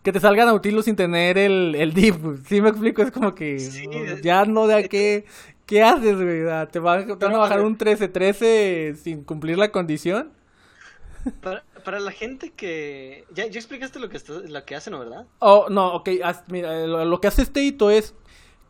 que 0.03 0.13
te 0.13 0.19
salga 0.21 0.45
Nautilus 0.45 0.87
sin 0.87 0.97
tener 0.97 1.39
el, 1.39 1.75
el 1.77 1.93
div, 1.95 2.41
¿sí 2.47 2.61
me 2.61 2.71
explico? 2.71 3.03
Es 3.03 3.13
como 3.13 3.35
que 3.35 3.59
Sí, 3.61 3.87
ya 4.23 4.45
no 4.45 4.67
de 4.67 4.89
qué, 4.89 5.25
¿qué 5.65 5.83
haces, 5.83 6.17
güey? 6.17 6.41
¿Te, 6.73 6.81
va- 6.81 7.07
te 7.07 7.25
van 7.25 7.35
a 7.35 7.39
bajar 7.39 7.61
un 7.63 7.79
13-13 7.79 8.97
sin 8.97 9.23
cumplir 9.23 9.59
la 9.59 9.71
condición? 9.71 10.33
Para, 11.41 11.63
para 11.85 12.01
la 12.01 12.11
gente 12.11 12.51
que... 12.51 13.25
Ya, 13.33 13.47
ya 13.47 13.61
explicaste 13.61 14.01
lo 14.01 14.09
que, 14.09 14.17
está- 14.17 14.41
lo 14.41 14.65
que 14.65 14.75
hacen, 14.75 14.93
¿no, 14.93 14.99
¿verdad? 14.99 15.25
Oh, 15.39 15.69
no, 15.71 15.95
ok, 15.95 16.09
haz- 16.25 16.43
mira, 16.49 16.85
lo, 16.85 17.05
lo 17.05 17.21
que 17.21 17.29
hace 17.29 17.43
este 17.43 17.63
hito 17.63 17.89
es 17.93 18.13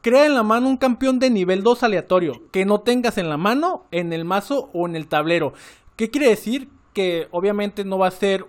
crea 0.02 0.26
en 0.26 0.34
la 0.34 0.42
mano 0.42 0.68
un 0.68 0.76
campeón 0.76 1.18
de 1.18 1.30
nivel 1.30 1.62
2 1.62 1.82
aleatorio 1.84 2.42
que 2.50 2.64
no 2.64 2.80
tengas 2.80 3.16
en 3.18 3.28
la 3.28 3.36
mano, 3.36 3.86
en 3.90 4.12
el 4.12 4.24
mazo 4.24 4.68
o 4.74 4.86
en 4.86 4.96
el 4.96 5.06
tablero. 5.06 5.54
¿Qué 5.96 6.10
quiere 6.10 6.28
decir? 6.28 6.68
Que 6.92 7.28
obviamente 7.30 7.84
no 7.84 7.98
va 7.98 8.08
a 8.08 8.10
ser 8.10 8.44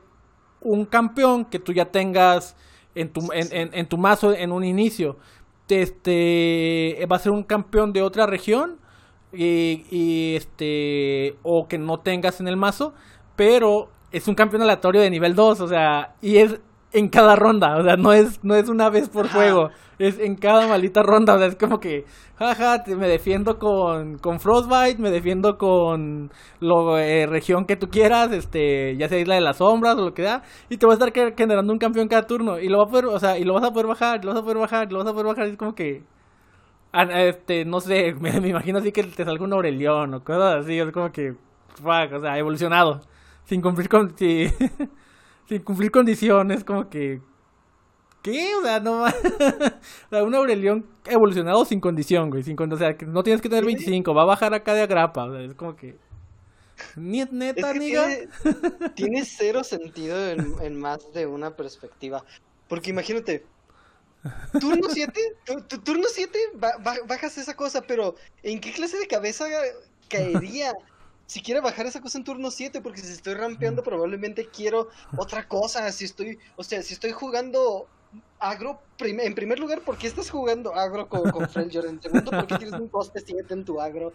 un 0.60 0.86
campeón 0.86 1.46
que 1.46 1.60
tú 1.60 1.72
ya 1.72 1.86
tengas 1.86 2.56
en 2.96 3.10
tu, 3.10 3.30
en, 3.32 3.88
tu 3.88 3.98
mazo 3.98 4.34
en 4.34 4.52
un 4.52 4.64
inicio. 4.64 5.18
Este 5.70 7.08
va 7.10 7.16
a 7.16 7.20
ser 7.20 7.32
un 7.32 7.44
campeón 7.44 7.94
de 7.94 8.02
otra 8.02 8.26
región 8.26 8.78
y, 9.32 9.86
y, 9.90 10.36
este 10.36 11.38
o 11.42 11.68
que 11.68 11.78
no 11.78 12.00
tengas 12.00 12.40
en 12.40 12.48
el 12.48 12.58
mazo, 12.58 12.94
pero 13.36 13.90
es 14.12 14.28
un 14.28 14.36
campeón 14.36 14.62
aleatorio 14.62 15.02
de 15.02 15.10
nivel 15.10 15.34
2, 15.34 15.62
o 15.62 15.68
sea, 15.68 16.16
y 16.22 16.38
es 16.38 16.60
en 16.94 17.10
cada 17.10 17.36
ronda, 17.36 17.78
o 17.78 17.84
sea, 17.84 17.96
no 17.98 18.14
es 18.14 18.44
no 18.44 18.56
es 18.56 18.70
una 18.70 18.90
vez 18.90 19.10
por 19.10 19.28
juego, 19.30 19.70
es 20.00 20.20
en 20.20 20.36
cada 20.36 20.68
maldita 20.68 21.04
ronda, 21.04 21.36
o 21.36 21.38
sea, 21.38 21.48
es 21.48 21.56
como 21.56 21.80
que 21.80 22.06
jaja, 22.38 22.84
te- 22.84 22.96
me 22.96 23.08
defiendo 23.08 23.58
con 23.60 24.18
con 24.20 24.40
Frostbite, 24.40 24.98
me 25.02 25.12
defiendo 25.12 25.58
con 25.58 26.32
la 26.60 27.26
región 27.28 27.66
que 27.66 27.76
tú 27.76 27.90
quieras, 27.90 28.32
este, 28.32 28.96
ya 28.98 29.10
sea 29.10 29.20
Isla 29.20 29.36
de 29.36 29.42
las 29.42 29.58
Sombras 29.58 29.96
o 29.98 30.06
lo 30.06 30.14
que 30.14 30.24
da, 30.24 30.44
y 30.70 30.78
te 30.78 30.86
vas 30.86 31.00
a 31.02 31.06
estar 31.06 31.14
ge- 31.14 31.34
generando 31.38 31.74
un 31.74 31.80
campeón 31.80 32.08
cada 32.08 32.24
turno 32.28 32.60
y 32.60 32.70
lo 32.70 32.78
va 32.80 32.84
a 32.86 32.88
poder, 32.88 33.06
o 33.08 33.20
sea, 33.20 33.38
y 33.38 33.44
lo 33.44 33.54
vas 33.56 33.64
a 33.64 33.72
poder 33.72 33.88
bajar, 33.88 34.20
y 34.22 34.26
lo 34.26 34.32
vas 34.34 34.40
a 34.42 34.44
poder 34.44 34.58
bajar, 34.58 34.88
y 34.90 34.92
lo 34.94 35.00
vas 35.00 35.08
a 35.08 35.12
poder 35.12 35.28
bajar, 35.28 35.48
y 35.48 35.52
es 35.52 35.58
como 35.58 35.76
que 35.76 36.04
Ah, 36.92 37.04
este, 37.24 37.66
no 37.66 37.80
sé, 37.80 38.14
me, 38.20 38.40
me 38.40 38.50
imagino 38.50 38.80
así 38.80 38.92
que 38.92 39.04
te 39.04 39.26
salga 39.26 39.44
un 39.44 39.54
Aurelión 39.54 40.14
o 40.14 40.24
cosas 40.24 40.64
así, 40.66 40.78
es 40.80 40.92
como 40.92 41.12
que, 41.12 41.34
fuck, 41.76 42.14
o 42.14 42.22
sea, 42.22 42.38
evolucionado, 42.38 43.02
sin 43.46 43.62
cumplir 43.62 43.90
con, 43.90 44.16
sí, 44.18 44.48
sin 45.48 45.62
cumplir 45.64 45.92
condiciones, 45.92 46.64
como 46.64 46.90
que, 46.90 47.22
¿qué? 48.22 48.56
O 48.56 48.64
sea, 48.64 48.80
no 48.80 49.04
o 49.06 49.10
sea, 50.10 50.24
un 50.24 50.36
Aurelión 50.36 50.86
evolucionado 51.06 51.66
sin 51.66 51.80
condición, 51.80 52.30
güey, 52.30 52.44
sin 52.44 52.60
o 52.60 52.78
sea, 52.78 52.98
que 52.98 53.06
no 53.06 53.24
tienes 53.24 53.42
que 53.42 53.50
tener 53.50 53.66
25, 53.66 54.14
va 54.14 54.24
a 54.24 54.26
bajar 54.26 54.54
acá 54.54 54.74
de 54.74 54.82
agrapa, 54.82 55.26
o 55.26 55.32
sea, 55.32 55.42
es 55.42 55.54
como 55.54 55.76
que, 55.76 55.98
ni 56.96 57.24
neta, 57.26 57.72
Es 57.72 57.74
que 57.74 57.80
tiene, 57.80 58.28
tiene 58.96 59.26
cero 59.26 59.64
sentido 59.64 60.30
en, 60.30 60.56
en 60.62 60.80
más 60.80 61.14
de 61.14 61.26
una 61.28 61.56
perspectiva. 61.56 62.24
Porque 62.68 62.90
imagínate, 62.90 63.46
turno 64.60 64.88
7, 64.90 65.14
turno 65.84 66.06
7 66.10 66.40
bajas 67.08 67.38
esa 67.38 67.56
cosa, 67.56 67.82
pero 67.82 68.16
¿en 68.42 68.60
qué 68.60 68.72
clase 68.72 68.98
de 68.98 69.08
cabeza 69.08 69.46
caería? 70.10 70.74
Si 71.34 71.42
quiero 71.42 71.64
bajar 71.64 71.88
esa 71.88 72.00
cosa 72.00 72.20
en 72.20 72.24
turno 72.24 72.52
7, 72.52 72.80
porque 72.82 73.02
si 73.02 73.12
estoy 73.12 73.34
rampeando 73.34 73.82
probablemente 73.82 74.50
quiero 74.56 74.90
otra 75.18 75.48
cosa, 75.48 75.92
si 75.92 76.06
estoy, 76.06 76.38
o 76.58 76.64
sea, 76.64 76.84
si 76.84 76.94
estoy 76.94 77.12
jugando 77.12 77.88
agro, 78.38 78.80
en 79.00 79.34
primer 79.34 79.58
lugar, 79.58 79.82
¿por 79.82 79.98
qué 79.98 80.06
estás 80.06 80.30
jugando 80.30 80.76
agro 80.76 81.10
con, 81.10 81.32
con 81.32 81.46
En 81.56 82.00
segundo, 82.00 82.30
¿por 82.30 82.46
qué 82.46 82.58
tienes 82.60 82.80
un 82.80 82.88
coste 82.88 83.20
7 83.26 83.52
en 83.52 83.66
tu 83.66 83.82
agro? 83.82 84.14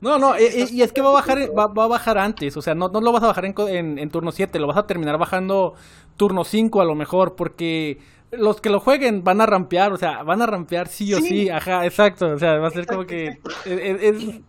No, 0.00 0.18
no, 0.18 0.36
y, 0.36 0.82
es 0.82 0.92
que 0.92 1.00
va 1.00 1.10
a 1.10 1.12
bajar 1.12 1.38
va, 1.56 1.84
a 1.84 1.86
bajar 1.86 2.18
antes, 2.18 2.56
o 2.56 2.62
sea, 2.62 2.74
no, 2.74 2.88
no 2.88 3.00
lo 3.00 3.12
vas 3.12 3.22
a 3.22 3.28
bajar 3.28 3.44
en, 3.44 3.98
en, 4.00 4.10
turno 4.10 4.32
7, 4.32 4.58
lo 4.58 4.66
vas 4.66 4.78
a 4.78 4.88
terminar 4.88 5.18
bajando 5.18 5.74
turno 6.16 6.42
5 6.42 6.80
a 6.80 6.84
lo 6.84 6.96
mejor, 6.96 7.36
porque 7.36 8.00
los 8.32 8.60
que 8.60 8.70
lo 8.70 8.80
jueguen 8.80 9.22
van 9.22 9.40
a 9.40 9.46
rampear, 9.46 9.92
o 9.92 9.96
sea, 9.96 10.24
van 10.24 10.42
a 10.42 10.46
rampear 10.46 10.88
sí 10.88 11.14
o 11.14 11.20
sí, 11.20 11.48
ajá, 11.48 11.86
exacto, 11.86 12.26
o 12.26 12.38
sea, 12.40 12.58
va 12.58 12.66
a 12.66 12.72
ser 12.72 12.86
como 12.86 13.06
que 13.06 13.38
es, 13.66 14.40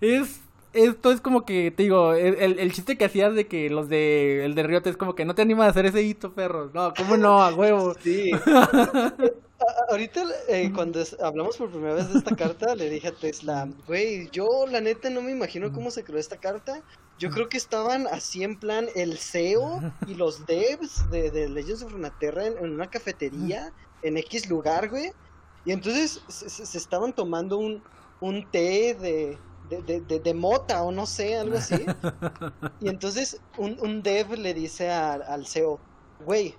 es, 0.00 0.40
esto 0.72 1.12
es 1.12 1.20
como 1.20 1.44
que, 1.44 1.70
te 1.70 1.84
digo, 1.84 2.12
el, 2.12 2.58
el 2.58 2.72
chiste 2.72 2.96
que 2.96 3.04
hacías 3.04 3.34
de 3.34 3.46
que 3.46 3.70
los 3.70 3.88
de 3.88 4.44
el 4.44 4.54
de 4.54 4.62
Riote 4.62 4.90
es 4.90 4.96
como 4.96 5.14
que 5.14 5.24
no 5.24 5.34
te 5.34 5.42
animas 5.42 5.66
a 5.66 5.70
hacer 5.70 5.86
ese 5.86 6.02
hito, 6.02 6.32
perro, 6.32 6.70
no, 6.74 6.92
¿cómo 6.94 7.16
no, 7.16 7.42
a 7.42 7.54
huevo? 7.54 7.94
Sí. 8.02 8.30
Ahorita, 9.90 10.22
eh, 10.48 10.70
cuando 10.72 11.02
hablamos 11.20 11.56
por 11.56 11.70
primera 11.70 11.94
vez 11.94 12.12
de 12.12 12.18
esta 12.18 12.36
carta, 12.36 12.76
le 12.76 12.88
dije 12.88 13.08
a 13.08 13.12
Tesla, 13.12 13.68
güey, 13.86 14.30
yo 14.30 14.46
la 14.70 14.80
neta 14.80 15.10
no 15.10 15.20
me 15.20 15.32
imagino 15.32 15.72
cómo 15.72 15.90
se 15.90 16.04
creó 16.04 16.18
esta 16.18 16.36
carta. 16.36 16.80
Yo 17.18 17.30
creo 17.30 17.48
que 17.48 17.56
estaban 17.56 18.06
así 18.06 18.44
en 18.44 18.56
plan 18.56 18.86
el 18.94 19.18
CEO 19.18 19.80
y 20.06 20.14
los 20.14 20.46
devs 20.46 21.10
de, 21.10 21.32
de 21.32 21.48
Legends 21.48 21.82
of 21.82 21.92
Runeterra 21.92 22.46
en, 22.46 22.56
en, 22.58 22.70
una 22.70 22.88
cafetería 22.88 23.72
en 24.02 24.16
X 24.18 24.48
lugar, 24.48 24.88
güey. 24.88 25.10
Y 25.64 25.72
entonces 25.72 26.22
se, 26.28 26.78
estaban 26.78 27.12
tomando 27.12 27.58
un, 27.58 27.82
un 28.20 28.48
té 28.50 28.94
de, 28.94 29.38
de, 29.68 30.00
de, 30.00 30.20
de, 30.20 30.34
mota 30.34 30.82
o 30.82 30.92
no 30.92 31.06
sé, 31.06 31.36
algo 31.36 31.58
así. 31.58 31.74
Y 32.80 32.88
entonces 32.88 33.40
un, 33.56 33.78
un 33.80 34.02
dev 34.02 34.32
le 34.32 34.54
dice 34.54 34.90
al 34.90 35.46
CEO, 35.46 35.80
güey, 36.24 36.54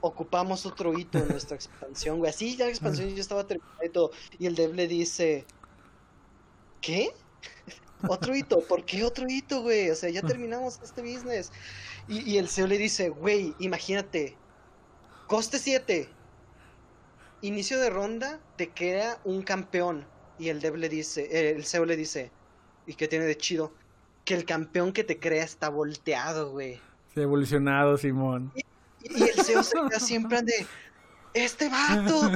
ocupamos 0.00 0.66
otro 0.66 0.98
hito 0.98 1.18
en 1.18 1.28
nuestra 1.28 1.56
expansión, 1.56 2.18
güey. 2.18 2.30
Así 2.30 2.56
ya 2.56 2.66
la 2.66 2.70
expansión 2.70 3.08
ya 3.14 3.20
estaba 3.20 3.46
terminada 3.46 3.84
y 3.84 3.88
todo. 3.88 4.10
Y 4.38 4.46
el 4.46 4.54
dev 4.54 4.74
le 4.74 4.86
dice, 4.88 5.46
¿qué? 6.80 7.14
otro 8.08 8.34
hito, 8.34 8.60
¿por 8.66 8.84
qué 8.84 9.04
otro 9.04 9.26
hito, 9.28 9.62
güey? 9.62 9.90
O 9.90 9.94
sea, 9.94 10.10
ya 10.10 10.22
terminamos 10.22 10.80
este 10.82 11.02
business. 11.02 11.52
Y, 12.08 12.36
el 12.36 12.48
CEO 12.48 12.66
le 12.66 12.78
dice, 12.78 13.10
güey, 13.10 13.54
imagínate, 13.60 14.36
coste 15.28 15.58
7, 15.58 16.08
inicio 17.42 17.78
de 17.78 17.90
ronda, 17.90 18.40
te 18.56 18.70
queda 18.70 19.20
un 19.24 19.42
campeón. 19.42 20.04
Y 20.38 20.48
el 20.48 20.60
dev 20.60 20.76
le 20.76 20.88
dice, 20.88 21.28
eh, 21.30 21.54
el 21.56 21.64
CEO 21.64 21.84
le 21.84 21.96
dice, 21.96 22.30
¿y 22.86 22.94
qué 22.94 23.08
tiene 23.08 23.24
de 23.24 23.36
chido? 23.36 23.72
Que 24.24 24.34
el 24.34 24.44
campeón 24.44 24.92
que 24.92 25.04
te 25.04 25.18
crea 25.18 25.44
está 25.44 25.68
volteado, 25.68 26.50
güey. 26.52 26.80
Se 27.14 27.20
ha 27.20 27.22
evolucionado, 27.24 27.96
Simón. 27.96 28.52
Y 29.02 29.22
el 29.22 29.44
CEO 29.44 29.62
se 29.62 29.76
queda 29.88 30.00
siempre 30.00 30.42
de, 30.42 30.66
este 31.34 31.68
vato, 31.68 32.30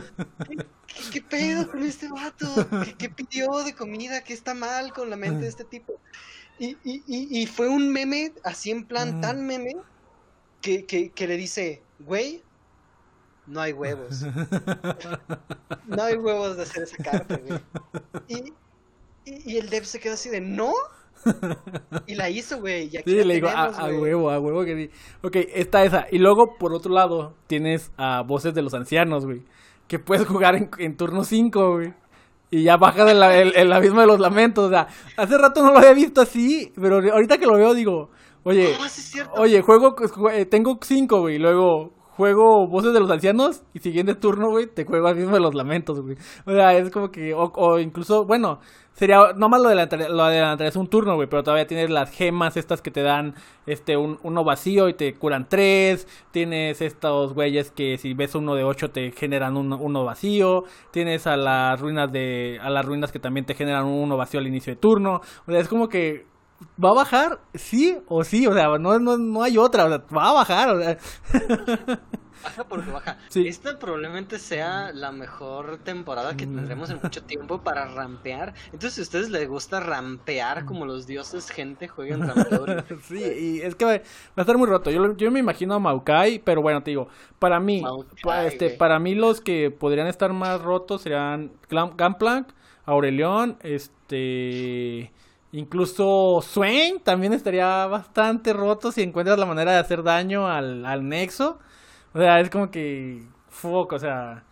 ¿qué, 1.12 1.20
pedo 1.22 1.70
con 1.70 1.82
este 1.82 2.08
vato? 2.08 2.46
¿Qué, 2.98 3.08
pidió 3.08 3.62
de 3.62 3.74
comida? 3.74 4.22
¿Qué 4.22 4.32
está 4.32 4.54
mal 4.54 4.92
con 4.92 5.10
la 5.10 5.16
mente 5.16 5.42
de 5.42 5.48
este 5.48 5.64
tipo? 5.64 6.00
Y, 6.58 6.76
y, 6.84 7.02
y, 7.06 7.46
fue 7.46 7.68
un 7.68 7.92
meme, 7.92 8.32
así 8.42 8.70
en 8.70 8.86
plan, 8.86 9.20
tan 9.20 9.46
meme, 9.46 9.76
que, 10.62 10.86
que, 10.86 11.10
que 11.10 11.26
le 11.26 11.36
dice, 11.36 11.82
güey, 11.98 12.42
no 13.46 13.60
hay 13.60 13.72
huevos. 13.72 14.24
No 15.86 16.02
hay 16.02 16.16
huevos 16.16 16.56
de 16.56 16.64
hacer 16.64 16.82
esa 16.82 16.96
carta, 16.96 17.38
güey. 17.38 17.60
Y, 19.24 19.52
y, 19.52 19.56
el 19.56 19.70
dev 19.70 19.84
se 19.84 19.98
quedó 19.98 20.14
así 20.14 20.28
de, 20.28 20.40
¿no? 20.40 20.72
Y 22.06 22.14
la 22.14 22.30
hizo, 22.30 22.60
güey. 22.60 22.90
Sí, 22.90 23.24
le 23.24 23.34
digo, 23.34 23.48
a, 23.48 23.70
huevo, 23.88 24.30
a 24.30 24.38
huevo 24.38 24.64
que 24.64 24.76
sí. 24.76 24.90
Ok, 25.22 25.36
está 25.54 25.84
esa. 25.84 26.06
Y 26.10 26.18
luego, 26.18 26.56
por 26.58 26.72
otro 26.72 26.92
lado, 26.92 27.34
tienes 27.46 27.90
a 27.96 28.22
voces 28.22 28.54
de 28.54 28.62
los 28.62 28.74
ancianos, 28.74 29.24
güey. 29.24 29.42
Que 29.88 29.98
puedes 29.98 30.26
jugar 30.26 30.68
en, 30.78 30.96
turno 30.96 31.24
5, 31.24 31.72
güey. 31.72 31.94
Y 32.50 32.62
ya 32.62 32.76
bajas 32.76 33.10
el, 33.10 33.22
el, 33.22 33.72
abismo 33.72 34.00
de 34.00 34.06
los 34.06 34.20
lamentos. 34.20 34.66
O 34.66 34.70
sea, 34.70 34.86
hace 35.16 35.36
rato 35.36 35.62
no 35.62 35.72
lo 35.72 35.78
había 35.78 35.92
visto 35.92 36.20
así. 36.20 36.72
Pero 36.80 36.96
ahorita 37.12 37.38
que 37.38 37.46
lo 37.46 37.56
veo, 37.56 37.74
digo, 37.74 38.10
oye, 38.44 38.76
oye, 39.36 39.62
juego, 39.62 39.96
eh, 40.30 40.46
tengo 40.46 40.78
5, 40.80 41.20
güey. 41.20 41.36
Y 41.36 41.38
luego 41.38 41.95
juego 42.16 42.66
voces 42.68 42.92
de 42.92 43.00
los 43.00 43.10
ancianos 43.10 43.62
y 43.74 43.80
siguiente 43.80 44.14
turno, 44.14 44.50
güey, 44.50 44.66
te 44.66 44.84
juego 44.84 45.08
abismo 45.08 45.34
de 45.34 45.40
los 45.40 45.54
lamentos, 45.54 46.00
güey. 46.00 46.16
O 46.46 46.52
sea, 46.52 46.76
es 46.76 46.90
como 46.90 47.10
que, 47.10 47.34
o 47.34 47.78
incluso, 47.78 48.24
bueno, 48.24 48.60
Sería, 48.96 49.34
nomás 49.36 49.60
lo 49.60 49.68
de 49.68 50.08
lo 50.08 50.24
de 50.26 50.66
es 50.66 50.74
un 50.74 50.86
turno, 50.86 51.16
güey, 51.16 51.28
pero 51.28 51.42
todavía 51.42 51.66
tienes 51.66 51.90
las 51.90 52.10
gemas 52.10 52.56
estas 52.56 52.80
que 52.80 52.90
te 52.90 53.02
dan 53.02 53.34
este 53.66 53.98
un, 53.98 54.18
uno 54.22 54.42
vacío 54.42 54.88
y 54.88 54.94
te 54.94 55.12
curan 55.12 55.50
tres. 55.50 56.08
Tienes 56.30 56.80
estos 56.80 57.34
güeyes 57.34 57.70
que 57.70 57.98
si 57.98 58.14
ves 58.14 58.34
uno 58.34 58.54
de 58.54 58.64
ocho 58.64 58.88
te 58.88 59.12
generan 59.12 59.58
un, 59.58 59.74
uno 59.74 60.04
vacío. 60.06 60.64
Tienes 60.92 61.26
a 61.26 61.36
las 61.36 61.78
ruinas 61.78 62.10
de 62.10 62.58
a 62.62 62.70
las 62.70 62.86
ruinas 62.86 63.12
que 63.12 63.18
también 63.18 63.44
te 63.44 63.52
generan 63.52 63.84
uno 63.84 64.16
vacío 64.16 64.40
al 64.40 64.46
inicio 64.46 64.72
de 64.72 64.80
turno. 64.80 65.20
O 65.46 65.50
sea, 65.52 65.60
es 65.60 65.68
como 65.68 65.88
que 65.88 66.24
va 66.82 66.90
a 66.90 66.94
bajar, 66.94 67.40
sí 67.54 67.98
o 68.08 68.24
sí, 68.24 68.46
o 68.46 68.54
sea, 68.54 68.78
no, 68.78 68.98
no, 68.98 69.16
no 69.16 69.42
hay 69.42 69.58
otra, 69.58 69.84
o 69.84 69.88
sea, 69.88 70.02
va 70.14 70.30
a 70.30 70.32
bajar, 70.32 70.70
o 70.70 70.82
sea. 70.82 70.98
baja 72.46 72.64
porque 72.64 72.90
baja. 72.90 73.18
Esta 73.34 73.78
probablemente 73.78 74.38
sea 74.38 74.92
la 74.92 75.12
mejor 75.12 75.78
temporada 75.78 76.36
que 76.36 76.46
tendremos 76.46 76.90
en 76.90 77.00
mucho 77.02 77.22
tiempo 77.22 77.60
para 77.62 77.86
rampear. 77.86 78.54
Entonces, 78.66 78.94
si 78.94 79.00
a 79.00 79.04
ustedes 79.04 79.30
les 79.30 79.48
gusta 79.48 79.80
rampear 79.80 80.64
como 80.64 80.86
los 80.86 81.06
dioses, 81.06 81.50
gente, 81.50 81.88
jueguen 81.88 82.26
rampeadores. 82.26 82.84
sí, 83.02 83.18
y 83.18 83.60
es 83.60 83.74
que 83.74 83.84
va, 83.84 83.92
a 83.92 84.40
estar 84.40 84.56
muy 84.56 84.68
roto. 84.68 84.90
Yo, 84.90 85.16
yo 85.16 85.30
me 85.30 85.40
imagino 85.40 85.74
a 85.74 85.78
Maokai, 85.78 86.38
pero 86.38 86.62
bueno, 86.62 86.82
te 86.82 86.90
digo, 86.90 87.08
para 87.38 87.60
mí, 87.60 87.82
este, 88.44 88.70
para 88.70 88.98
mí 88.98 89.14
los 89.14 89.40
que 89.40 89.70
podrían 89.70 90.06
estar 90.06 90.32
más 90.32 90.60
rotos 90.62 91.02
serían 91.02 91.52
Gunplank, 91.70 92.48
Aurelión, 92.84 93.56
este... 93.62 95.12
Incluso 95.56 96.42
Swain 96.46 97.00
también 97.00 97.32
estaría 97.32 97.86
bastante 97.86 98.52
roto 98.52 98.92
si 98.92 99.02
encuentras 99.02 99.38
la 99.38 99.46
manera 99.46 99.72
de 99.72 99.78
hacer 99.78 100.02
daño 100.02 100.46
al, 100.46 100.84
al 100.84 101.08
nexo. 101.08 101.58
O 102.12 102.18
sea, 102.18 102.40
es 102.40 102.50
como 102.50 102.70
que. 102.70 103.26
Fuck, 103.48 103.92
o 103.92 103.98
sea. 103.98 104.44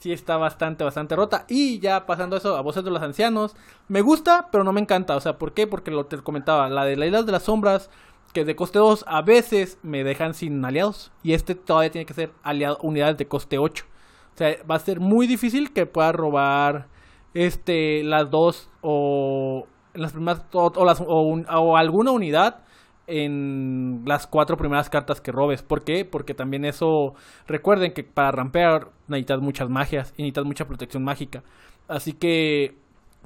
Sí 0.00 0.12
está 0.12 0.36
bastante, 0.36 0.84
bastante 0.84 1.16
rota. 1.16 1.46
Y 1.48 1.78
ya 1.78 2.04
pasando 2.04 2.36
eso 2.36 2.58
a 2.58 2.82
de 2.82 2.90
los 2.90 3.02
ancianos. 3.02 3.56
Me 3.88 4.02
gusta, 4.02 4.48
pero 4.52 4.62
no 4.62 4.72
me 4.74 4.82
encanta. 4.82 5.16
O 5.16 5.20
sea, 5.22 5.38
¿por 5.38 5.54
qué? 5.54 5.66
Porque 5.66 5.90
lo 5.90 6.04
te 6.04 6.18
comentaba. 6.18 6.68
La 6.68 6.84
de 6.84 6.96
la 6.96 7.22
de 7.22 7.32
las 7.32 7.44
Sombras. 7.44 7.88
Que 8.34 8.44
de 8.44 8.54
coste 8.54 8.78
2 8.78 9.06
a 9.08 9.22
veces 9.22 9.78
me 9.82 10.04
dejan 10.04 10.34
sin 10.34 10.62
aliados. 10.62 11.10
Y 11.22 11.32
este 11.32 11.54
todavía 11.54 11.90
tiene 11.90 12.04
que 12.04 12.14
ser 12.14 12.32
aliado, 12.42 12.78
unidades 12.82 13.16
de 13.16 13.26
coste 13.26 13.56
8. 13.56 13.86
O 14.34 14.36
sea, 14.36 14.56
va 14.70 14.74
a 14.74 14.78
ser 14.78 15.00
muy 15.00 15.26
difícil 15.26 15.72
que 15.72 15.86
pueda 15.86 16.12
robar 16.12 16.88
este 17.32 18.02
las 18.04 18.30
dos 18.30 18.68
o 18.82 19.66
las 19.94 20.12
primeras 20.12 20.42
o, 20.52 20.84
las, 20.84 21.00
o 21.00 21.76
alguna 21.76 22.10
unidad 22.10 22.62
en 23.10 24.02
las 24.06 24.26
cuatro 24.26 24.56
primeras 24.56 24.88
cartas 24.88 25.20
que 25.20 25.32
robes. 25.32 25.62
¿Por 25.62 25.82
qué? 25.82 26.04
Porque 26.04 26.32
también 26.32 26.64
eso, 26.64 27.14
recuerden 27.46 27.92
que 27.92 28.04
para 28.04 28.30
rampear 28.30 28.88
necesitas 29.08 29.40
muchas 29.40 29.68
magias 29.68 30.14
y 30.16 30.22
necesitas 30.22 30.44
mucha 30.44 30.66
protección 30.66 31.02
mágica. 31.02 31.42
Así 31.88 32.12
que 32.12 32.76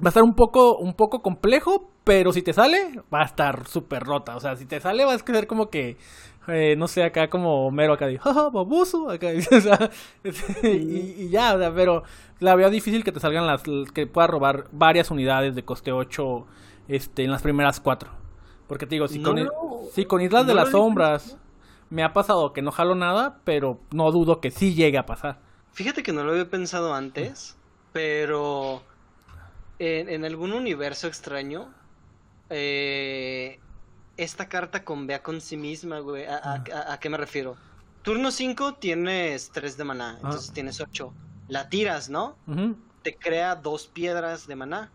va 0.03 0.07
a 0.07 0.09
estar 0.09 0.23
un 0.23 0.35
poco, 0.35 0.77
un 0.77 0.93
poco 0.93 1.21
complejo, 1.21 1.91
pero 2.03 2.31
si 2.33 2.41
te 2.41 2.53
sale, 2.53 3.01
va 3.13 3.21
a 3.21 3.25
estar 3.25 3.67
súper 3.67 4.03
rota. 4.03 4.35
O 4.35 4.39
sea, 4.39 4.55
si 4.55 4.65
te 4.65 4.79
sale, 4.79 5.05
va 5.05 5.13
a 5.13 5.17
ser 5.17 5.47
como 5.47 5.69
que, 5.69 5.97
eh, 6.47 6.75
no 6.77 6.87
sé, 6.87 7.03
acá 7.03 7.29
como 7.29 7.71
mero 7.71 7.93
acá 7.93 8.07
de, 8.07 8.17
jaja, 8.17 8.47
acá, 8.47 9.27
o 9.57 9.61
sea, 9.61 9.91
y, 10.63 11.29
ya, 11.29 11.55
o 11.55 11.59
sea, 11.59 11.73
pero 11.73 12.03
la 12.39 12.55
veo 12.55 12.69
difícil 12.69 13.03
que 13.03 13.11
te 13.11 13.19
salgan 13.19 13.47
las, 13.47 13.63
que 13.93 14.07
pueda 14.07 14.27
robar 14.27 14.65
varias 14.71 15.11
unidades 15.11 15.55
de 15.55 15.63
coste 15.63 15.91
8 15.91 16.45
este, 16.87 17.23
en 17.23 17.31
las 17.31 17.41
primeras 17.41 17.79
cuatro. 17.79 18.11
Porque 18.67 18.85
te 18.85 18.95
digo, 18.95 19.07
si, 19.07 19.21
con, 19.21 19.37
con 20.07 20.21
Islas 20.21 20.47
de 20.47 20.55
las 20.55 20.71
Sombras 20.71 21.37
me 21.89 22.03
ha 22.03 22.13
pasado 22.13 22.51
que 22.51 22.63
no 22.63 22.71
jalo 22.71 22.95
nada, 22.95 23.39
pero 23.43 23.79
no 23.91 24.11
dudo 24.11 24.41
que 24.41 24.51
sí 24.51 24.73
llegue 24.73 24.97
a 24.97 25.05
pasar. 25.05 25.39
Fíjate 25.71 26.03
que 26.03 26.13
no 26.13 26.23
lo 26.23 26.31
había 26.31 26.49
pensado 26.49 26.93
antes, 26.93 27.57
pero 27.91 28.81
en, 29.79 30.25
algún 30.25 30.53
universo 30.53 31.07
extraño, 31.07 31.73
eh, 32.49 33.59
esta 34.17 34.47
carta 34.47 34.83
convea 34.83 35.21
con 35.21 35.41
sí 35.41 35.57
misma, 35.57 35.99
güey. 35.99 36.25
¿A, 36.25 36.63
a, 36.87 36.99
qué 36.99 37.09
me 37.09 37.17
refiero? 37.17 37.57
Turno 38.01 38.31
5 38.31 38.75
tienes 38.75 39.51
3 39.51 39.77
de 39.77 39.83
maná, 39.83 40.17
entonces 40.21 40.51
tienes 40.51 40.79
8. 40.79 41.13
La 41.47 41.69
tiras, 41.69 42.09
¿no? 42.09 42.37
Te 43.03 43.15
crea 43.15 43.55
dos 43.55 43.87
piedras 43.87 44.47
de 44.47 44.55
maná. 44.55 44.91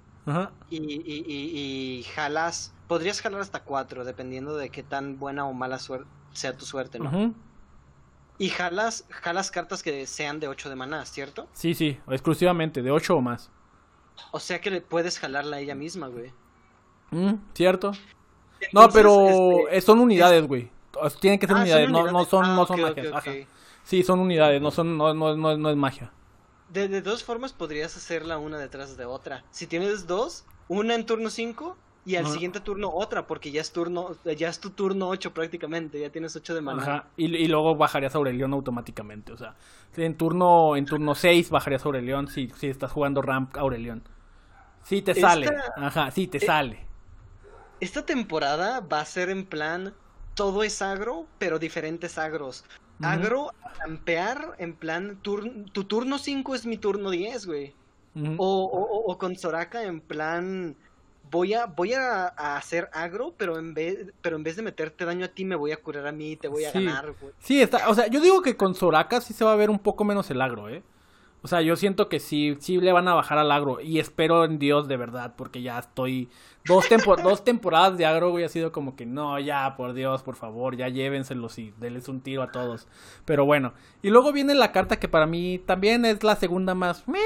y, 0.71 0.77
y, 0.79 1.99
y, 1.99 2.03
jalas 2.15 2.73
podrías 2.87 3.21
jalar 3.21 3.41
hasta 3.41 3.63
cuatro, 3.63 4.05
dependiendo 4.05 4.57
de 4.57 4.71
qué 4.71 4.83
tan 4.83 5.19
buena 5.19 5.47
o 5.47 5.53
mala 5.53 5.79
suerte 5.79 6.09
sea 6.33 6.57
tu 6.57 6.65
suerte, 6.65 6.99
¿no? 6.99 7.35
Y 8.39 8.49
jalas, 8.49 9.05
jalas 9.11 9.51
cartas 9.51 9.83
que 9.83 10.07
sean 10.07 10.41
de 10.41 10.49
8 10.49 10.71
de 10.71 10.77
maná, 10.77 11.05
¿cierto? 11.05 11.47
Sí, 11.53 11.75
sí, 11.75 11.99
exclusivamente, 12.09 12.83
de 12.83 12.91
8 12.91 13.17
o 13.17 13.21
más. 13.21 13.51
O 14.33 14.41
sea 14.41 14.61
que 14.61 14.71
le 14.71 14.81
puedes 14.81 15.19
jalarla 15.19 15.57
a 15.57 15.61
ella 15.61 15.75
misma, 15.75 16.09
güey. 16.09 16.33
Mm, 17.11 17.35
¿Cierto? 17.55 17.93
no, 18.73 18.89
pero 18.91 19.27
este, 19.65 19.79
eh, 19.79 19.81
son 19.81 19.99
unidades, 20.01 20.47
güey. 20.47 20.71
Tienen 21.21 21.39
que 21.39 21.47
ser 21.47 21.57
Ah, 21.57 21.61
unidades, 21.61 21.85
¿son 21.87 21.93
no, 21.93 22.11
no 22.11 22.25
son, 22.25 22.45
Ah, 22.45 22.55
no 22.55 22.67
son 22.67 22.81
magias. 22.81 23.15
Sí, 23.85 24.03
son 24.03 24.21
unidades, 24.21 24.61
no 24.61 24.71
son, 24.71 24.97
no, 24.99 25.15
no, 25.15 25.37
no, 25.37 25.57
no 25.57 25.71
es 25.71 25.77
magia. 25.77 26.13
De, 26.69 26.89
de 26.89 27.03
dos 27.03 27.25
formas 27.25 27.53
podrías 27.53 27.97
hacerla 27.97 28.39
una 28.39 28.59
detrás 28.59 28.97
de 28.97 29.05
otra. 29.05 29.45
Si 29.51 29.67
tienes 29.67 30.07
dos, 30.07 30.45
una 30.69 30.95
en 30.95 31.07
turno 31.07 31.31
5 31.31 31.77
y 32.05 32.17
al 32.17 32.27
siguiente 32.27 32.61
turno 32.61 32.91
otra, 32.93 33.27
porque 33.27 33.51
ya 33.51 33.61
es 33.61 33.73
turno, 33.73 34.17
ya 34.25 34.49
es 34.49 34.59
tu 34.59 34.71
turno 34.71 35.09
8 35.09 35.33
prácticamente, 35.35 36.01
ya 36.01 36.11
tienes 36.11 36.35
8 36.35 36.55
de 36.55 36.61
maná. 36.61 36.83
Ajá. 36.83 37.05
Y, 37.17 37.27
y 37.37 37.47
luego 37.47 37.77
bajarías 37.77 38.15
a 38.15 38.19
Aurelión 38.19 38.53
automáticamente. 38.53 39.33
O 39.33 39.37
sea, 39.37 39.55
en 39.97 40.17
turno, 40.17 40.77
en 40.77 40.87
turno 40.87 41.15
6 41.15 41.51
bajarías 41.51 41.83
a 41.85 41.87
Aurelión 41.87 42.29
si, 42.29 42.49
si 42.57 42.69
estás 42.69 42.91
jugando 42.93 43.21
ramp 43.23 43.57
Aurelión. 43.57 44.03
Sí 44.83 45.03
te 45.03 45.13
Esta- 45.13 45.29
sale. 45.31 45.49
Ajá, 45.77 46.11
sí 46.11 46.27
te 46.27 46.39
eh, 46.39 46.47
sale. 46.47 46.87
Esta 47.81 48.05
temporada 48.05 48.81
va 48.81 49.01
a 49.01 49.05
ser 49.05 49.31
en 49.31 49.45
plan, 49.47 49.95
todo 50.35 50.63
es 50.63 50.83
agro, 50.83 51.27
pero 51.39 51.59
diferentes 51.59 52.19
agros. 52.19 52.65
Ujú. 52.99 53.09
Agro, 53.09 53.51
campear, 53.79 54.55
en 54.59 54.75
plan, 54.75 55.19
tur- 55.23 55.71
tu 55.73 55.85
turno 55.85 56.19
5 56.19 56.55
es 56.55 56.67
mi 56.67 56.77
turno 56.79 57.11
10, 57.11 57.47
güey. 57.47 57.75
O- 58.39 58.65
o- 58.65 59.13
o 59.13 59.19
con 59.19 59.37
Soraka 59.37 59.85
en 59.85 60.01
plan 60.01 60.77
voy 61.31 61.55
a 61.55 61.67
voy 61.67 61.95
a, 61.95 62.27
a 62.37 62.57
hacer 62.57 62.89
agro, 62.93 63.35
pero 63.37 63.59
en 63.59 63.73
vez 63.75 64.13
pero 64.23 64.37
en 64.37 64.43
vez 64.43 64.57
de 64.57 64.63
meterte 64.63 65.05
daño 65.05 65.25
a 65.25 65.29
ti 65.29 65.45
me 65.45 65.57
voy 65.57 65.73
a 65.73 65.77
curar 65.77 66.07
a 66.07 66.13
mí 66.13 66.33
y 66.33 66.37
te 66.37 66.49
voy 66.49 66.65
a 66.65 66.73
Sí. 66.73 66.85
ganar, 66.85 67.13
güey. 67.21 67.33
Sí, 67.39 67.61
está, 67.63 67.89
o 67.89 67.95
sea, 67.95 68.07
yo 68.09 68.21
digo 68.21 68.43
que 68.43 68.57
con 68.57 68.75
Soraka 68.75 69.21
sí 69.21 69.33
se 69.35 69.45
va 69.45 69.53
a 69.53 69.57
ver 69.57 69.71
un 69.71 69.79
poco 69.79 70.05
menos 70.05 70.31
el 70.31 70.41
agro, 70.43 70.69
¿eh? 70.69 70.83
O 71.43 71.49
sea, 71.49 71.63
yo 71.63 71.75
siento 71.75 72.11
que 72.11 72.21
sí, 72.21 72.59
sí 72.61 72.77
le 72.79 72.93
van 72.93 73.09
a 73.09 73.15
bajar 73.15 73.39
al 73.39 73.51
agro 73.51 73.81
y 73.81 73.99
espero 73.99 74.45
en 74.45 74.59
Dios 74.59 74.89
de 74.89 74.99
verdad, 74.99 75.33
porque 75.39 75.63
ya 75.63 75.79
estoy 75.79 76.29
dos, 76.67 76.87
tempo- 76.87 77.17
dos 77.23 77.45
temporadas 77.45 77.97
de 77.97 78.05
agro, 78.05 78.31
güey, 78.31 78.45
ha 78.45 78.51
sido 78.51 78.73
como 78.73 78.95
que 78.95 79.07
no, 79.07 79.39
ya, 79.39 79.75
por 79.75 79.95
Dios, 79.95 80.23
por 80.23 80.37
favor, 80.37 80.77
ya 80.77 80.89
llévenselos 80.89 81.59
y 81.59 81.73
denles 81.79 82.09
un 82.09 82.21
tiro 82.21 82.43
a 82.43 82.51
todos. 82.53 82.89
Pero 83.25 83.47
bueno, 83.47 83.73
y 84.03 84.11
luego 84.11 84.33
viene 84.33 84.55
la 84.55 84.71
carta 84.71 84.99
que 84.99 85.09
para 85.09 85.27
mí 85.27 85.59
también 85.65 86.05
es 86.05 86.23
la 86.23 86.37
segunda 86.37 86.75
más, 86.75 87.09
meh, 87.09 87.19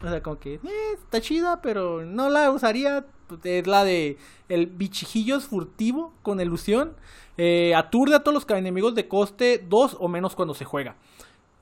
o 0.00 0.08
sea, 0.08 0.22
como 0.22 0.38
que, 0.38 0.54
eh, 0.54 0.92
está 1.02 1.20
chida, 1.20 1.60
pero 1.60 2.04
no 2.04 2.30
la 2.30 2.52
usaría. 2.52 3.04
Es 3.44 3.66
la 3.66 3.84
de 3.84 4.18
el 4.48 4.66
bichijillos 4.66 5.46
furtivo 5.46 6.12
con 6.22 6.40
ilusión. 6.40 6.94
Eh, 7.38 7.74
aturde 7.74 8.16
a 8.16 8.20
todos 8.22 8.34
los 8.34 8.58
enemigos 8.58 8.94
de 8.94 9.08
coste 9.08 9.64
2 9.68 9.96
o 10.00 10.08
menos 10.08 10.34
cuando 10.34 10.54
se 10.54 10.64
juega. 10.64 10.96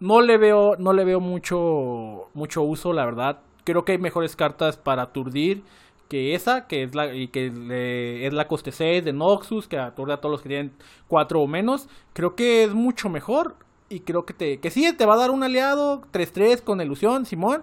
No 0.01 0.21
le 0.21 0.39
veo, 0.39 0.77
no 0.79 0.93
le 0.93 1.05
veo 1.05 1.21
mucho, 1.21 2.29
mucho 2.35 2.63
uso, 2.63 2.93
la 2.93 3.05
verdad. 3.05 3.41
Creo 3.65 3.85
que 3.85 3.93
hay 3.93 3.99
mejores 3.99 4.37
cartas 4.37 4.77
para 4.77 5.03
aturdir 5.03 5.63
que 6.09 6.35
esa, 6.35 6.67
que 6.67 6.85
es 6.85 6.95
la, 6.95 7.11
que 7.11 8.27
es 8.27 8.33
la 8.33 8.49
coste 8.49 8.73
6 8.73 9.05
de 9.05 9.13
Noxus, 9.13 9.69
que 9.69 9.79
aturde 9.79 10.15
a 10.15 10.21
todos 10.21 10.33
los 10.33 10.43
que 10.43 10.49
tienen 10.49 10.73
4 11.09 11.41
o 11.41 11.47
menos. 11.47 11.89
Creo 12.13 12.35
que 12.35 12.65
es 12.65 12.73
mucho 12.75 13.09
mejor. 13.09 13.57
Y 13.91 14.01
creo 14.01 14.27
que 14.27 14.35
te, 14.35 14.61
que 14.61 14.71
sí, 14.71 14.93
te 14.93 15.07
va 15.07 15.15
a 15.15 15.19
dar 15.19 15.31
un 15.31 15.43
aliado 15.43 16.03
3-3 16.13 16.63
con 16.63 16.81
ilusión, 16.81 17.27
Simón. 17.27 17.63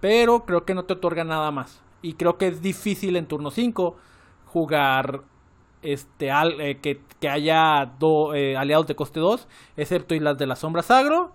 Pero 0.00 0.44
creo 0.44 0.64
que 0.64 0.74
no 0.74 0.84
te 0.84 0.94
otorga 0.94 1.24
nada 1.24 1.50
más. 1.50 1.82
Y 2.08 2.14
creo 2.14 2.38
que 2.38 2.48
es 2.48 2.62
difícil 2.62 3.16
en 3.16 3.26
turno 3.26 3.50
5 3.50 3.96
jugar 4.46 5.22
este 5.82 6.30
al, 6.30 6.60
eh, 6.60 6.80
que, 6.80 7.02
que 7.20 7.28
haya 7.28 7.92
do- 7.98 8.34
eh, 8.34 8.56
aliados 8.56 8.86
de 8.86 8.96
coste 8.96 9.20
2, 9.20 9.48
excepto 9.76 10.14
Islas 10.14 10.38
de 10.38 10.46
las 10.46 10.60
Sombras 10.60 10.90
Agro. 10.90 11.32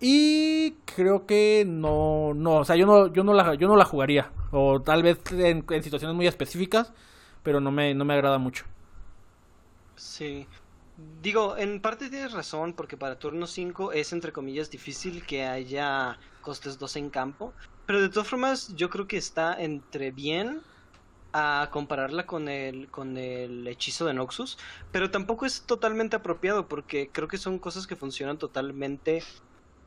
Y 0.00 0.72
creo 0.96 1.26
que 1.26 1.64
no, 1.66 2.32
no, 2.34 2.58
o 2.58 2.64
sea, 2.64 2.76
yo 2.76 2.86
no, 2.86 3.08
yo 3.08 3.24
no 3.24 3.34
la, 3.34 3.54
yo 3.54 3.68
no 3.68 3.76
la 3.76 3.84
jugaría. 3.84 4.32
O 4.52 4.80
tal 4.82 5.02
vez 5.02 5.20
en, 5.32 5.64
en 5.70 5.82
situaciones 5.82 6.16
muy 6.16 6.26
específicas, 6.26 6.92
pero 7.42 7.60
no 7.60 7.70
me, 7.70 7.94
no 7.94 8.04
me 8.04 8.14
agrada 8.14 8.38
mucho. 8.38 8.64
Sí. 9.96 10.48
Digo, 10.96 11.56
en 11.56 11.80
parte 11.80 12.10
tienes 12.10 12.32
razón, 12.32 12.74
porque 12.74 12.96
para 12.96 13.18
turno 13.18 13.46
5 13.46 13.92
es 13.92 14.12
entre 14.12 14.32
comillas 14.32 14.70
difícil 14.70 15.24
que 15.26 15.44
haya 15.46 16.18
costes 16.40 16.78
2 16.78 16.96
en 16.96 17.10
campo. 17.10 17.54
Pero 17.90 18.02
de 18.02 18.08
todas 18.08 18.28
formas, 18.28 18.68
yo 18.76 18.88
creo 18.88 19.08
que 19.08 19.16
está 19.16 19.60
entre 19.60 20.12
bien 20.12 20.64
a 21.32 21.70
compararla 21.72 22.24
con 22.24 22.48
el, 22.48 22.88
con 22.88 23.16
el 23.16 23.66
hechizo 23.66 24.06
de 24.06 24.14
Noxus. 24.14 24.58
Pero 24.92 25.10
tampoco 25.10 25.44
es 25.44 25.66
totalmente 25.66 26.14
apropiado, 26.14 26.68
porque 26.68 27.10
creo 27.10 27.26
que 27.26 27.36
son 27.36 27.58
cosas 27.58 27.88
que 27.88 27.96
funcionan 27.96 28.38
totalmente 28.38 29.24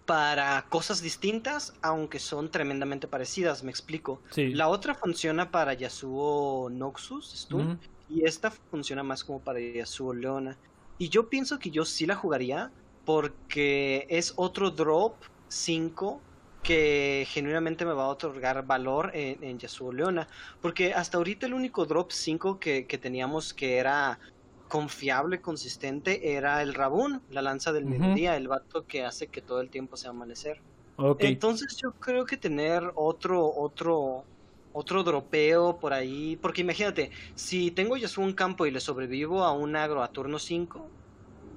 para 0.04 0.68
cosas 0.68 1.02
distintas, 1.02 1.80
aunque 1.82 2.20
son 2.20 2.52
tremendamente 2.52 3.08
parecidas, 3.08 3.64
me 3.64 3.72
explico. 3.72 4.22
Sí. 4.32 4.54
La 4.54 4.68
otra 4.68 4.96
funciona 4.96 5.50
para 5.50 5.74
Yasuo 5.74 6.70
Noxus, 6.70 7.32
Stun, 7.34 7.72
Ujú. 7.72 7.80
y 8.10 8.26
esta 8.28 8.52
funciona 8.70 9.04
más 9.04 9.24
como 9.24 9.46
para 9.46 9.62
Yasuo 9.62 10.14
Leona. 10.14 10.60
Y 10.98 11.08
yo 11.08 11.30
pienso 11.30 11.58
que 11.58 11.72
yo 11.72 11.86
sí 11.86 12.06
la 12.06 12.16
jugaría 12.18 12.74
porque 13.06 14.08
es 14.10 14.34
otro 14.36 14.72
drop 14.72 15.24
5 15.48 16.28
que 16.64 17.26
genuinamente 17.30 17.86
me 17.86 17.94
va 17.94 18.06
a 18.06 18.08
otorgar 18.10 18.66
valor 18.66 19.12
en, 19.14 19.44
en 19.44 19.60
Yasuo 19.60 19.94
Leona. 19.94 20.28
Porque 20.62 20.94
hasta 20.94 21.18
ahorita 21.18 21.46
el 21.48 21.54
único 21.54 21.86
drop 21.86 22.12
5 22.12 22.60
que, 22.60 22.88
que 22.88 22.98
teníamos 22.98 23.54
que 23.54 23.78
era 23.78 24.20
confiable, 24.68 25.42
consistente, 25.42 26.34
era 26.36 26.62
el 26.64 26.74
Rabun, 26.74 27.24
la 27.28 27.42
lanza 27.44 27.72
del 27.74 27.86
mediodía, 27.86 28.36
el 28.38 28.48
vato 28.48 28.86
que 28.88 29.04
hace 29.06 29.30
que 29.30 29.42
todo 29.44 29.62
el 29.62 29.70
tiempo 29.70 29.98
sea 29.98 30.12
amanecer. 30.12 30.64
Ok. 30.98 31.26
Entonces 31.28 31.78
yo 31.82 31.94
creo 32.00 32.26
que 32.26 32.38
tener 32.38 32.84
otro, 32.96 33.46
otro, 33.54 34.30
otro 34.72 35.04
dropeo 35.04 35.80
por 35.80 35.94
ahí, 35.94 36.38
porque 36.38 36.62
imagínate, 36.62 37.12
si 37.36 37.72
tengo 37.72 37.98
Yasuo 37.98 38.24
en 38.26 38.34
campo 38.36 38.66
y 38.66 38.72
le 38.72 38.80
sobrevivo 38.80 39.44
a 39.44 39.54
un 39.54 39.76
agro 39.76 40.02
a 40.04 40.12
turno 40.12 40.40
5, 40.40 40.94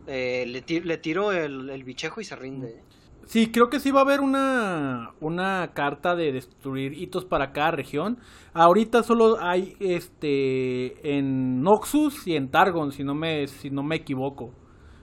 eh, 0.07 0.45
le, 0.47 0.63
ti- 0.63 0.81
le 0.83 0.99
tiro 0.99 1.33
el, 1.33 1.71
el 1.71 1.85
bichejo 1.85 2.21
y 2.21 2.25
se 2.25 2.37
rinde. 2.37 2.87
Sí, 3.27 3.51
creo 3.51 3.69
que 3.71 3.81
sí 3.81 3.91
va 3.91 4.01
a 4.01 4.05
haber 4.05 4.21
una, 4.21 5.11
una 5.21 5.73
carta 5.75 6.15
de 6.15 6.31
destruir 6.31 6.95
hitos 6.95 7.25
para 7.25 7.53
cada 7.53 7.73
región. 7.73 8.19
Ahorita 8.55 9.03
solo 9.03 9.39
hay 9.41 9.77
este 9.81 11.17
en 11.17 11.61
Noxus 11.63 12.27
y 12.29 12.37
en 12.37 12.51
Targon, 12.51 12.93
si 12.93 13.03
no 13.03 13.17
me, 13.17 13.49
si 13.49 13.69
no 13.71 13.83
me 13.83 13.97
equivoco. 13.97 14.53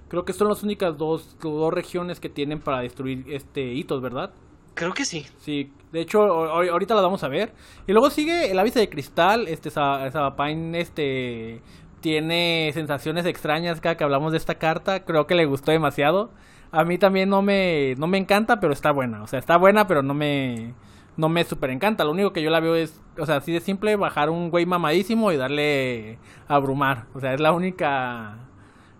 Creo 0.07 0.23
que 0.23 0.31
son 0.31 0.47
las 0.47 0.63
únicas 0.63 0.97
dos, 0.97 1.35
dos 1.41 1.73
regiones 1.73 2.21
que 2.21 2.29
tienen 2.29 2.61
para 2.61 2.79
destruir 2.79 3.25
este 3.27 3.73
hitos, 3.73 4.01
¿verdad? 4.01 4.31
Creo 4.73 4.93
que 4.93 5.03
sí. 5.03 5.25
Sí, 5.39 5.73
de 5.91 6.01
hecho, 6.01 6.21
ahorita 6.21 6.95
la 6.95 7.01
vamos 7.01 7.23
a 7.23 7.27
ver. 7.27 7.53
Y 7.87 7.91
luego 7.91 8.09
sigue 8.09 8.49
el 8.49 8.57
Aviso 8.57 8.79
de 8.79 8.89
Cristal. 8.89 9.47
Este 9.49 9.69
Sabapain, 9.69 10.75
este 10.75 11.61
tiene 11.99 12.71
sensaciones 12.73 13.25
extrañas 13.25 13.79
cada 13.79 13.95
que 13.97 14.03
hablamos 14.03 14.31
de 14.31 14.37
esta 14.37 14.55
carta. 14.55 15.03
Creo 15.03 15.27
que 15.27 15.35
le 15.35 15.45
gustó 15.45 15.71
demasiado. 15.71 16.31
A 16.73 16.83
mí 16.83 16.97
también 16.97 17.29
no 17.29 17.41
me, 17.43 17.93
no 17.97 18.07
me 18.07 18.17
encanta, 18.17 18.59
pero 18.59 18.73
está 18.73 18.91
buena. 18.91 19.21
O 19.23 19.27
sea, 19.27 19.37
está 19.39 19.57
buena, 19.57 19.85
pero 19.87 20.01
no 20.01 20.13
me, 20.15 20.73
no 21.17 21.29
me 21.29 21.43
super 21.43 21.69
encanta. 21.69 22.03
Lo 22.03 22.11
único 22.11 22.33
que 22.33 22.41
yo 22.41 22.49
la 22.49 22.59
veo 22.59 22.75
es, 22.75 22.99
o 23.17 23.25
sea, 23.27 23.35
así 23.37 23.51
de 23.53 23.59
simple, 23.59 23.95
bajar 23.95 24.29
un 24.31 24.49
güey 24.49 24.65
mamadísimo 24.65 25.31
y 25.31 25.37
darle 25.37 26.17
a 26.47 26.55
abrumar. 26.55 27.05
O 27.13 27.19
sea, 27.19 27.33
es 27.35 27.39
la 27.39 27.51
única, 27.51 28.37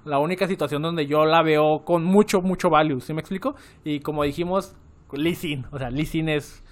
la 0.06 0.20
única 0.20 0.48
situación 0.48 0.84
donde 0.84 1.08
yo 1.08 1.26
la 1.26 1.42
veo 1.42 1.84
con 1.84 2.04
mucho, 2.04 2.42
mucho 2.44 2.70
value. 2.70 3.02
¿Sí 3.02 3.12
me 3.14 3.22
explico? 3.22 3.56
Y 3.84 4.02
como 4.02 4.24
dijimos, 4.24 4.76
Lee 5.12 5.34
Sin. 5.36 5.66
O 5.72 5.80
sea, 5.80 5.90
Lee 5.90 6.06
Sin 6.06 6.30
es, 6.30 6.64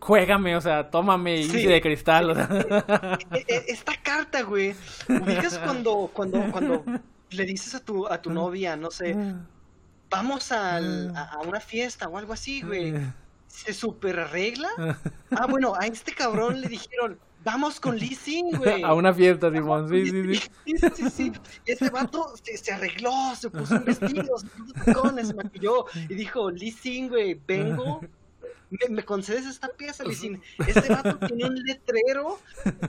juégame, 0.00 0.56
o 0.56 0.60
sea, 0.62 0.90
tómame 0.90 1.42
Sí. 1.42 1.66
De 1.66 1.80
cristal. 1.82 2.30
o 2.30 2.34
sea. 2.34 2.48
E- 3.32 3.44
e- 3.48 3.64
Esta 3.68 3.92
carta, 4.02 4.42
güey. 4.42 4.74
Ubicas 5.08 5.58
cuando, 5.58 6.08
cuando, 6.12 6.40
cuando 6.50 6.84
le 7.30 7.44
dices 7.44 7.74
a 7.74 7.84
tu, 7.84 8.06
a 8.06 8.22
tu 8.22 8.30
novia, 8.32 8.76
no 8.76 8.90
sé, 8.90 9.14
vamos 10.12 10.52
al- 10.52 11.16
a, 11.16 11.22
a 11.32 11.38
una 11.40 11.58
fiesta 11.60 12.06
o 12.08 12.16
algo 12.18 12.32
así, 12.34 12.62
güey. 12.62 12.94
Se 13.48 13.72
super 13.74 14.18
arregla. 14.20 14.68
Ah, 15.30 15.46
bueno, 15.46 15.74
a 15.74 15.86
este 15.86 16.12
cabrón 16.14 16.60
le 16.60 16.68
dijeron, 16.68 17.18
vamos 17.42 17.80
con 17.80 17.96
Lee 17.98 18.14
Sin, 18.14 18.50
güey. 18.50 18.82
A 18.84 18.92
una 18.94 19.12
fiesta, 19.14 19.50
Simón. 19.50 19.88
Sí, 19.88 20.06
sí, 20.10 20.34
sí. 20.34 20.50
Sí, 20.94 21.10
sí, 21.10 21.32
Este 21.64 21.88
vato 21.88 22.34
se, 22.42 22.56
se 22.58 22.72
arregló, 22.72 23.34
se 23.34 23.48
puso 23.50 23.76
un 23.76 23.84
vestido, 23.84 24.38
se 24.38 24.46
puso 24.46 24.72
tacones, 24.84 25.28
se 25.28 25.34
maquilló 25.34 25.86
y 25.94 26.14
dijo, 26.14 26.50
Lee 26.50 26.70
Sin, 26.70 27.08
güey, 27.08 27.40
vengo. 27.46 28.00
¿Me, 28.70 28.94
me 28.94 29.04
concedes 29.04 29.46
esta 29.46 29.68
pieza, 29.68 30.04
Lee 30.04 30.14
Sin? 30.14 30.42
Este 30.66 30.88
vato 30.92 31.18
tiene 31.26 31.46
un 31.46 31.54
letrero 31.62 32.38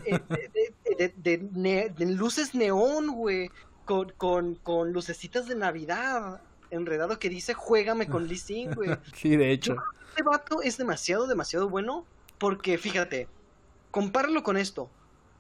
eh, 0.06 0.20
de, 1.18 1.94
de 1.98 2.06
luces 2.08 2.54
neón, 2.56 3.08
güey, 3.16 3.50
con, 3.86 4.10
con, 4.18 4.56
con 4.56 4.92
lucecitas 4.94 5.48
de 5.48 5.56
Navidad 5.56 6.42
enredado 6.74 7.20
que 7.20 7.30
dice, 7.30 7.54
juégame 7.54 8.08
con 8.08 8.28
Lee 8.28 8.38
Sin, 8.38 8.74
güey. 8.74 8.98
Sí, 9.16 9.36
de 9.36 9.52
hecho. 9.52 9.76
Este 10.10 10.24
vato 10.24 10.62
es 10.62 10.78
demasiado, 10.78 11.28
demasiado 11.28 11.70
bueno. 11.70 12.06
Porque 12.38 12.78
fíjate, 12.78 13.28
compáralo 13.92 14.44
con 14.44 14.58
esto. 14.58 14.90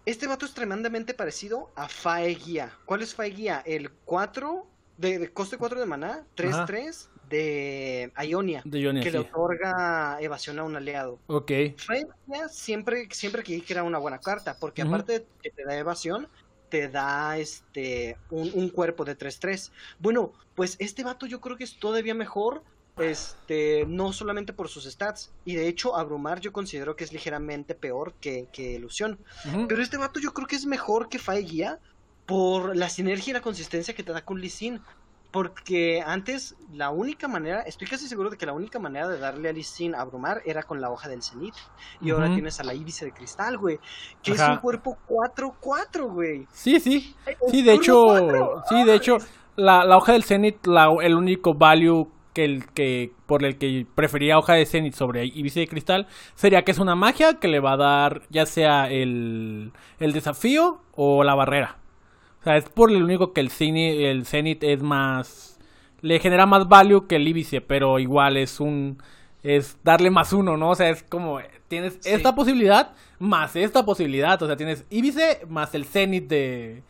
Este 0.05 0.27
vato 0.27 0.45
es 0.45 0.53
tremendamente 0.53 1.13
parecido 1.13 1.71
a 1.75 1.87
Faeguía. 1.87 2.73
¿Cuál 2.85 3.01
es 3.01 3.15
Faeguía? 3.15 3.61
El 3.65 3.89
4 3.91 4.67
de, 4.97 5.19
de 5.19 5.33
coste 5.33 5.57
4 5.57 5.79
de 5.79 5.85
maná, 5.85 6.25
3-3, 6.35 7.07
de 7.29 8.11
Ionia, 8.27 8.61
De 8.65 8.79
Ionia, 8.79 9.01
que 9.01 9.11
le 9.11 9.19
otorga 9.19 10.17
evasión 10.21 10.59
a 10.59 10.63
un 10.63 10.75
aliado. 10.75 11.19
Ok. 11.27 11.51
Freyja 11.77 12.49
siempre, 12.49 13.07
siempre 13.11 13.43
creí 13.43 13.61
que 13.61 13.73
era 13.73 13.83
una 13.83 13.97
buena 13.97 14.19
carta, 14.19 14.57
porque 14.59 14.81
aparte 14.81 15.19
de 15.19 15.25
que 15.41 15.49
te 15.49 15.63
da 15.63 15.75
evasión, 15.75 16.27
te 16.73 16.89
da 16.89 17.37
este 17.37 18.17
un, 18.31 18.49
un 18.55 18.67
cuerpo 18.67 19.05
de 19.05 19.15
3-3. 19.15 19.69
Bueno, 19.99 20.33
pues 20.55 20.75
este 20.79 21.03
vato 21.03 21.27
yo 21.27 21.39
creo 21.39 21.55
que 21.55 21.65
es 21.65 21.77
todavía 21.77 22.15
mejor, 22.15 22.63
este, 22.97 23.85
no 23.87 24.11
solamente 24.11 24.53
por 24.53 24.69
sus 24.69 24.85
stats, 24.85 25.31
y 25.45 25.53
de 25.53 25.67
hecho 25.67 25.95
Abrumar 25.95 26.39
yo 26.39 26.51
considero 26.51 26.95
que 26.95 27.03
es 27.03 27.13
ligeramente 27.13 27.75
peor 27.75 28.15
que, 28.19 28.47
que 28.51 28.71
Ilusión. 28.71 29.19
Pero 29.67 29.83
este 29.83 29.97
vato 29.97 30.19
yo 30.19 30.33
creo 30.33 30.47
que 30.47 30.55
es 30.55 30.65
mejor 30.65 31.09
que 31.09 31.19
Fae 31.19 31.41
Guía 31.41 31.77
por 32.25 32.75
la 32.75 32.89
sinergia 32.89 33.29
y 33.29 33.33
la 33.33 33.41
consistencia 33.41 33.93
que 33.93 34.01
te 34.01 34.11
da 34.11 34.25
con 34.25 34.41
Lee 34.41 34.49
Sin. 34.49 34.81
Porque 35.33 35.99
antes, 36.05 36.55
la 36.71 36.91
única 36.91 37.27
manera, 37.27 37.61
estoy 37.61 37.87
casi 37.87 38.07
seguro 38.07 38.29
de 38.29 38.37
que 38.37 38.45
la 38.45 38.53
única 38.53 38.77
manera 38.77 39.07
de 39.07 39.17
darle 39.17 39.49
a 39.49 39.51
Lee 39.51 39.63
Sin 39.63 39.95
a 39.95 40.01
abrumar 40.01 40.43
era 40.45 40.61
con 40.61 40.79
la 40.79 40.91
hoja 40.91 41.09
del 41.09 41.23
cenit. 41.23 41.55
Y 41.99 42.11
ahora 42.11 42.31
tienes 42.31 42.59
a 42.59 42.63
la 42.63 42.75
íbice 42.75 43.05
de 43.05 43.13
cristal, 43.13 43.57
güey. 43.57 43.79
Que 44.21 44.33
Ajá. 44.33 44.43
es 44.43 44.49
un 44.51 44.57
cuerpo 44.57 44.95
4-4, 45.09 46.13
güey. 46.13 46.45
Sí, 46.51 46.79
sí. 46.79 47.15
Un 47.41 47.49
Sí, 47.49 47.63
de 47.63 47.73
hecho, 47.73 48.03
cuatro. 48.03 48.61
sí, 48.69 48.83
de 48.83 48.93
hecho, 48.93 49.17
la, 49.55 49.83
la 49.83 49.97
hoja 49.97 50.11
del 50.11 50.23
Zenith, 50.23 50.67
la, 50.67 50.89
el 51.01 51.15
único 51.15 51.55
value 51.55 52.07
que 52.35 52.45
el 52.45 52.65
que 52.73 53.11
por 53.25 53.43
el 53.43 53.57
que 53.57 53.87
prefería 53.95 54.37
hoja 54.37 54.53
de 54.53 54.67
Zenith 54.67 54.93
sobre 54.93 55.25
Ibiza 55.25 55.61
de 55.61 55.67
Cristal 55.67 56.07
sería 56.35 56.61
que 56.63 56.71
es 56.71 56.79
una 56.79 56.95
magia 56.95 57.39
que 57.39 57.47
le 57.47 57.59
va 57.59 57.73
a 57.73 57.77
dar 57.77 58.21
ya 58.29 58.45
sea 58.45 58.85
el, 58.87 59.71
el 59.99 60.13
desafío 60.13 60.81
o 60.95 61.23
la 61.23 61.33
barrera. 61.35 61.77
O 62.43 62.45
sea, 62.45 62.57
es 62.57 62.67
por 62.69 62.91
el 62.91 63.01
único 63.03 63.31
que 63.33 63.41
el 63.41 63.49
Zenith, 63.49 63.99
el 64.01 64.25
Zenith 64.25 64.63
es 64.63 64.81
más 64.83 65.59
le 66.01 66.19
genera 66.19 66.45
más 66.45 66.67
value 66.67 67.07
que 67.07 67.15
el 67.15 67.27
Ibice, 67.27 67.61
pero 67.61 67.97
igual 67.99 68.35
es 68.37 68.59
un 68.59 69.01
es 69.43 69.77
darle 69.83 70.09
más 70.09 70.31
uno, 70.33 70.55
¿no? 70.57 70.69
O 70.71 70.75
sea, 70.75 70.89
es 70.89 71.03
como 71.03 71.39
tienes 71.69 71.93
Sí. 72.01 72.09
esta 72.09 72.35
posibilidad 72.35 72.93
más 73.19 73.55
esta 73.55 73.85
posibilidad, 73.85 74.41
o 74.41 74.47
sea, 74.47 74.57
tienes 74.57 74.85
Ibice 74.89 75.45
más 75.47 75.73
el 75.75 75.85
Zenith 75.85 76.27
de 76.27 76.83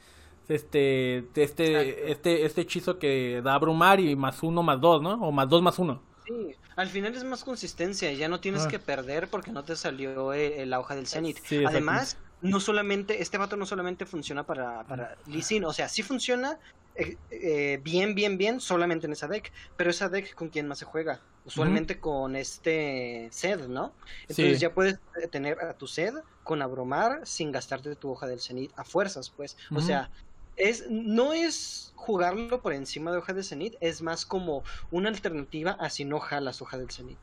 este 0.49 1.24
de 1.34 1.43
este 1.43 1.66
Exacto. 1.91 2.12
este 2.12 2.45
este 2.45 2.62
hechizo 2.62 2.99
que 2.99 3.41
da 3.43 3.54
abrumar 3.54 3.99
y 3.99 4.16
más 4.16 4.41
uno 4.43 4.64
más 4.64 4.82
dos, 4.82 5.01
¿no? 5.01 5.14
O 5.22 5.32
más 5.32 5.47
dos 5.49 5.62
más 5.62 5.78
uno. 5.80 6.01
Sí, 6.26 6.56
al 6.76 6.88
final 6.89 7.14
es 7.16 7.24
más 7.24 7.43
consistencia, 7.43 8.12
ya 8.14 8.28
no 8.30 8.39
tienes 8.39 8.66
Ah. 8.66 8.68
que 8.70 8.80
perder 8.80 9.28
porque 9.30 9.51
no 9.51 9.64
te 9.64 9.76
salió 9.76 10.34
eh, 10.34 10.66
la 10.66 10.80
hoja 10.80 10.95
del 10.95 11.06
Zenith. 11.08 11.38
Sí. 11.45 11.64
Además, 11.66 12.18
no 12.43 12.59
solamente, 12.59 13.21
este 13.21 13.37
vato 13.37 13.55
no 13.57 13.65
solamente 13.65 14.05
funciona 14.05 14.45
para, 14.45 14.83
para 14.83 15.17
Lee 15.25 15.41
Sin, 15.41 15.63
o 15.65 15.73
sea, 15.73 15.89
sí 15.89 16.03
funciona 16.03 16.59
eh, 16.95 17.17
eh, 17.31 17.79
bien, 17.83 18.13
bien, 18.13 18.37
bien, 18.37 18.59
solamente 18.59 19.07
en 19.07 19.13
esa 19.13 19.27
deck, 19.27 19.51
pero 19.77 19.89
esa 19.89 20.09
deck 20.09 20.35
con 20.35 20.49
quién 20.49 20.67
más 20.67 20.77
se 20.77 20.85
juega, 20.85 21.21
usualmente 21.45 21.99
con 21.99 22.35
este 22.35 23.29
Zed, 23.31 23.67
¿no? 23.67 23.93
Entonces 24.21 24.57
Sí. 24.57 24.61
ya 24.61 24.73
puedes 24.73 24.99
eh, 25.21 25.27
tener 25.27 25.59
a 25.59 25.73
tu 25.73 25.87
Zed 25.87 26.13
con 26.43 26.61
Abromar 26.61 27.21
sin 27.25 27.51
gastarte 27.51 27.95
tu 27.95 28.11
hoja 28.11 28.27
del 28.27 28.41
Zenith 28.41 28.71
a 28.75 28.83
fuerzas, 28.83 29.29
pues, 29.29 29.57
o 29.73 29.81
sea, 29.81 30.11
es, 30.55 30.85
no 30.91 31.33
es 31.33 31.93
jugarlo 31.95 32.61
por 32.61 32.73
encima 32.73 33.11
de 33.11 33.17
hoja 33.17 33.33
de 33.33 33.43
Zenith, 33.43 33.75
es 33.79 34.01
más 34.01 34.25
como 34.25 34.63
una 34.91 35.09
alternativa 35.09 35.71
a 35.79 35.89
si 35.89 36.05
no 36.05 36.19
jalas 36.19 36.61
hoja 36.61 36.77
del 36.77 36.91
Zenith. 36.91 37.17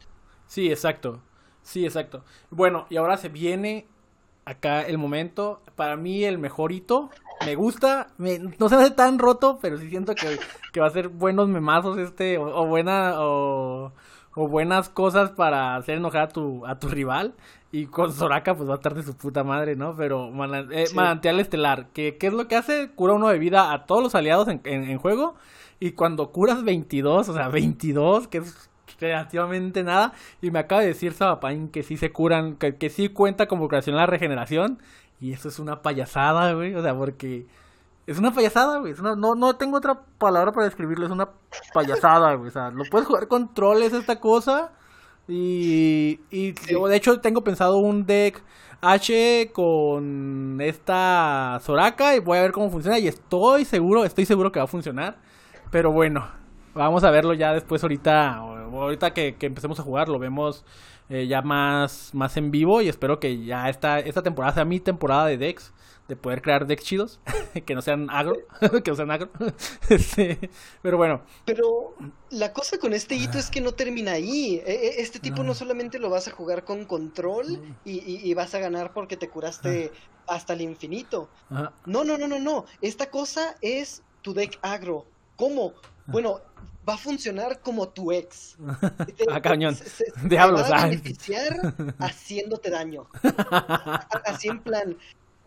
Sí, 0.46 0.70
exacto. 0.72 1.22
Sí, 1.62 1.84
exacto. 1.84 2.24
Bueno, 2.50 2.86
y 2.88 2.96
ahora 2.96 3.18
se 3.18 3.28
viene 3.28 3.86
acá 4.50 4.82
el 4.82 4.98
momento. 4.98 5.60
Para 5.76 5.96
mí 5.96 6.24
el 6.24 6.38
mejor 6.38 6.72
hito. 6.72 7.10
Me 7.46 7.54
gusta. 7.54 8.08
me- 8.18 8.38
no 8.38 8.68
se 8.68 8.74
hace 8.76 8.90
tan 8.90 9.18
roto, 9.18 9.58
pero 9.62 9.78
sí 9.78 9.88
siento 9.88 10.14
que, 10.14 10.38
que 10.72 10.80
va 10.80 10.86
a 10.86 10.90
ser 10.90 11.08
buenos 11.08 11.48
memazos 11.48 11.98
este. 11.98 12.38
O, 12.38 12.62
o 12.62 12.66
buena. 12.66 13.14
O, 13.20 13.92
o 14.36 14.46
buenas 14.46 14.88
cosas 14.88 15.30
para 15.30 15.74
hacer 15.76 15.96
enojar 15.98 16.22
a 16.22 16.28
tu, 16.28 16.64
a 16.66 16.78
tu 16.78 16.88
rival. 16.88 17.34
Y 17.72 17.86
con 17.86 18.12
Soraka 18.12 18.54
pues 18.56 18.68
va 18.68 18.74
a 18.74 18.76
estar 18.76 18.94
de 18.94 19.02
su 19.02 19.16
puta 19.16 19.42
madre, 19.44 19.74
¿no? 19.76 19.94
Pero 19.96 20.30
mana- 20.30 20.66
eh, 20.72 20.86
Sí. 20.86 20.94
manantial 20.94 21.38
estelar. 21.40 21.86
¿Qué, 21.92 22.16
¿Qué 22.16 22.26
es 22.28 22.32
lo 22.32 22.46
que 22.48 22.56
hace? 22.56 22.90
Cura 22.94 23.14
uno 23.14 23.28
de 23.28 23.38
vida 23.38 23.72
a 23.72 23.86
todos 23.86 24.02
los 24.02 24.14
aliados 24.14 24.48
en, 24.48 24.60
en- 24.64 24.84
en 24.84 24.98
juego. 24.98 25.34
Y 25.80 25.92
cuando 25.92 26.30
curas 26.30 26.62
22, 26.62 27.28
o 27.28 27.32
sea, 27.34 27.48
22, 27.48 28.28
que 28.28 28.38
es 28.38 28.68
relativamente 29.00 29.82
nada. 29.82 30.12
Y 30.42 30.50
me 30.50 30.58
acaba 30.60 30.80
de 30.82 30.88
decir 30.88 31.12
Sabapain 31.12 31.68
que 31.68 31.82
sí 31.82 31.96
se 31.96 32.12
curan, 32.12 32.56
que, 32.56 32.76
que 32.76 32.90
sí 32.90 33.08
cuenta 33.08 33.46
como 33.48 33.66
curación 33.68 33.96
la 33.96 34.06
regeneración. 34.06 34.78
Y 35.20 35.32
eso 35.32 35.48
es 35.48 35.58
una 35.58 35.82
payasada, 35.82 36.52
güey. 36.54 36.74
O 36.74 36.82
sea, 36.82 36.94
porque 36.96 37.46
es 38.06 38.18
una 38.18 38.32
payasada, 38.32 38.78
güey. 38.78 38.92
Es 38.92 39.00
una- 39.00 39.16
no, 39.16 39.34
no 39.34 39.56
tengo 39.56 39.76
otra 39.78 40.00
palabra 40.18 40.52
para 40.52 40.66
describirlo. 40.66 41.06
Es 41.06 41.12
una 41.12 41.28
payasada, 41.74 42.34
güey. 42.34 42.48
O 42.48 42.52
sea, 42.52 42.70
lo 42.70 42.84
puedes 42.90 43.06
jugar 43.06 43.28
con 43.28 43.52
troles 43.54 43.92
esta 43.92 44.20
cosa. 44.20 44.72
Y, 45.28 46.20
y 46.30 46.54
yo, 46.68 46.88
de 46.88 46.96
hecho 46.96 47.20
tengo 47.20 47.44
pensado 47.44 47.78
un 47.78 48.04
deck 48.04 48.42
H 48.80 49.50
con 49.52 50.58
esta 50.60 51.60
Soraka 51.62 52.16
y 52.16 52.18
voy 52.20 52.38
a 52.38 52.42
ver 52.42 52.52
cómo 52.52 52.70
funciona 52.70 52.98
y 52.98 53.06
estoy 53.06 53.64
seguro, 53.64 54.04
estoy 54.04 54.24
seguro 54.26 54.50
que 54.50 54.58
va 54.58 54.64
a 54.64 54.68
funcionar. 54.68 55.18
Pero 55.70 55.92
bueno, 55.92 56.26
vamos 56.74 57.04
a 57.04 57.10
verlo 57.10 57.34
ya 57.34 57.52
después 57.52 57.82
ahorita, 57.82 58.34
ahorita 58.36 59.12
que, 59.14 59.36
que 59.36 59.46
empecemos 59.46 59.78
a 59.80 59.82
jugar, 59.82 60.08
lo 60.08 60.18
vemos 60.18 60.64
eh, 61.08 61.26
ya 61.26 61.42
más, 61.42 62.10
más 62.14 62.36
en 62.36 62.50
vivo 62.50 62.80
y 62.82 62.88
espero 62.88 63.18
que 63.20 63.44
ya 63.44 63.68
esta, 63.68 63.98
esta 64.00 64.22
temporada 64.22 64.54
sea 64.54 64.64
mi 64.64 64.80
temporada 64.80 65.26
de 65.26 65.36
decks, 65.38 65.72
de 66.08 66.16
poder 66.16 66.42
crear 66.42 66.66
decks 66.66 66.84
chidos, 66.84 67.20
que 67.66 67.74
no 67.74 67.82
sean 67.82 68.08
agro, 68.10 68.36
que 68.84 68.90
no 68.90 68.96
sean 68.96 69.10
agro. 69.10 69.30
Este, 69.88 70.50
pero 70.82 70.96
bueno, 70.96 71.22
Pero 71.44 71.94
la 72.30 72.52
cosa 72.52 72.78
con 72.78 72.92
este 72.92 73.16
hito 73.16 73.38
es 73.38 73.50
que 73.50 73.60
no 73.60 73.72
termina 73.72 74.12
ahí. 74.12 74.60
E- 74.64 74.72
e- 74.72 75.00
Este 75.02 75.18
tipo 75.20 75.42
no 75.42 75.54
solamente 75.54 75.98
lo 75.98 76.10
vas 76.10 76.28
a 76.28 76.32
jugar 76.32 76.64
con 76.64 76.84
control 76.84 77.46
y, 77.84 77.98
y- 77.98 78.28
y 78.30 78.34
vas 78.34 78.54
a 78.54 78.60
ganar 78.60 78.92
porque 78.92 79.16
te 79.16 79.28
curaste 79.28 79.92
hasta 80.26 80.52
el 80.52 80.60
infinito. 80.62 81.28
ajá, 81.50 81.72
No, 81.86 82.04
no, 82.04 82.16
no, 82.18 82.28
no, 82.28 82.38
no. 82.38 82.64
Esta 82.80 83.10
cosa 83.10 83.56
es 83.60 84.02
tu 84.22 84.32
deck 84.34 84.58
agro. 84.62 85.06
¿Cómo? 85.36 85.72
Bueno, 86.10 86.40
va 86.88 86.94
a 86.94 86.98
funcionar 86.98 87.60
como 87.60 87.88
tu 87.88 88.12
ex. 88.12 88.56
Te- 89.16 89.26
Ah, 89.30 89.40
cañón. 89.40 89.74
se- 89.74 89.88
se- 89.88 90.04
te 90.12 90.28
Diablos, 90.28 90.62
va 90.70 90.82
a 90.82 90.86
beneficiar 90.86 91.74
haciéndote 91.98 92.70
daño. 92.70 93.06
Así 94.26 94.48
en 94.48 94.60
plan. 94.62 94.96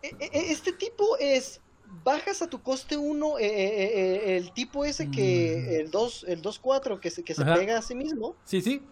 e- 0.02 0.08
e- 0.20 0.52
Este 0.52 0.72
tipo 0.72 1.16
es. 1.18 1.60
Bajas 2.02 2.42
a 2.42 2.48
tu 2.48 2.60
coste 2.60 2.96
1 2.96 3.38
el 3.38 4.52
tipo 4.52 4.84
ese 4.84 5.10
que. 5.10 5.80
El 5.80 5.90
2 5.92 6.24
el 6.28 6.42
2-4 6.42 6.98
que 6.98 7.08
se, 7.10 7.22
que 7.22 7.34
se 7.34 7.42
Ajá. 7.42 7.54
pega 7.54 7.78
a 7.78 7.82
sí 7.82 7.94
mismo. 7.94 8.34
sí, 8.44 8.60
sí, 8.60 8.82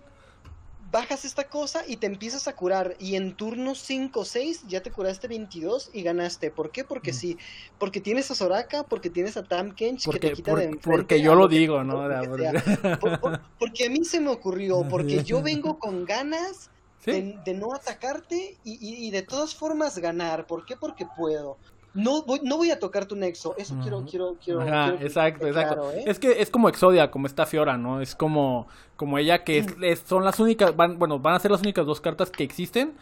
Bajas 0.92 1.24
esta 1.24 1.48
cosa 1.48 1.82
y 1.88 1.96
te 1.96 2.06
empiezas 2.06 2.46
a 2.48 2.54
curar. 2.54 2.96
Y 3.00 3.16
en 3.16 3.34
turno 3.34 3.74
5 3.74 4.24
6 4.26 4.64
ya 4.68 4.82
te 4.82 4.90
curaste 4.92 5.26
22 5.26 5.90
y 5.94 6.02
ganaste. 6.02 6.50
¿Por 6.50 6.70
qué? 6.70 6.84
Porque 6.84 7.12
Mm. 7.12 7.14
sí. 7.14 7.38
Porque 7.78 8.00
tienes 8.02 8.30
a 8.30 8.34
Soraka, 8.34 8.82
porque 8.84 9.08
tienes 9.08 9.36
a 9.38 9.42
Tam 9.42 9.74
Kench 9.74 10.00
que 10.02 10.06
porque, 10.06 10.28
te 10.28 10.32
quita 10.34 10.50
por- 10.52 10.58
de 10.60 10.64
enfrente 10.66 10.90
porque 10.90 11.22
yo 11.22 11.34
lo 11.34 11.48
digo, 11.48 11.82
¿no? 11.84 12.06
lo 12.06 12.32
O 12.32 12.36
que 12.36 12.42
sea, 12.42 12.60
sea. 12.76 12.98
Por- 13.00 13.18
por- 13.20 13.40
porque 13.58 13.86
a 13.86 13.90
mí 13.90 14.04
se 14.04 14.20
me 14.20 14.28
ocurrió, 14.30 14.82
porque 14.88 15.24
yo 15.24 15.42
vengo 15.42 15.78
con 15.78 16.04
ganas 16.04 16.68
Sí. 17.04 17.10
de, 17.10 17.38
de 17.44 17.54
no 17.54 17.72
atacarte 17.74 18.58
y, 18.62 18.72
y- 18.74 19.08
y 19.08 19.10
de 19.10 19.22
todas 19.22 19.54
formas 19.56 19.98
ganar. 19.98 20.46
¿Por 20.46 20.64
qué? 20.66 20.76
Porque 20.76 21.04
puedo. 21.16 21.56
No 21.94 22.22
voy, 22.22 22.40
no 22.42 22.56
voy 22.56 22.70
a 22.70 22.78
tocar 22.78 23.04
tu 23.06 23.16
nexo. 23.16 23.54
Eso 23.58 23.76
quiero, 23.82 24.04
quiero, 24.08 24.36
quiero. 24.42 24.62
Ajá, 24.62 24.84
quiero 24.84 24.98
que 24.98 25.04
exacto, 25.06 25.46
exacto. 25.46 25.74
claro, 25.74 25.92
¿eh? 25.92 26.04
Es 26.06 26.18
que 26.18 26.40
es 26.40 26.50
como 26.50 26.68
Exodia, 26.68 27.10
como 27.10 27.26
esta 27.26 27.44
Fiora, 27.46 27.76
¿no? 27.76 28.00
Es 28.00 28.14
como, 28.14 28.66
como 28.96 29.18
ella 29.18 29.44
que 29.44 29.58
es, 29.58 29.66
es- 29.82 30.00
son 30.06 30.24
las 30.24 30.40
únicas, 30.40 30.74
van, 30.74 30.98
bueno, 30.98 31.18
van 31.18 31.34
a 31.34 31.38
ser 31.38 31.50
las 31.50 31.60
únicas 31.60 31.84
dos 31.84 32.00
cartas 32.00 32.30
que 32.30 32.44
existen 32.44 32.94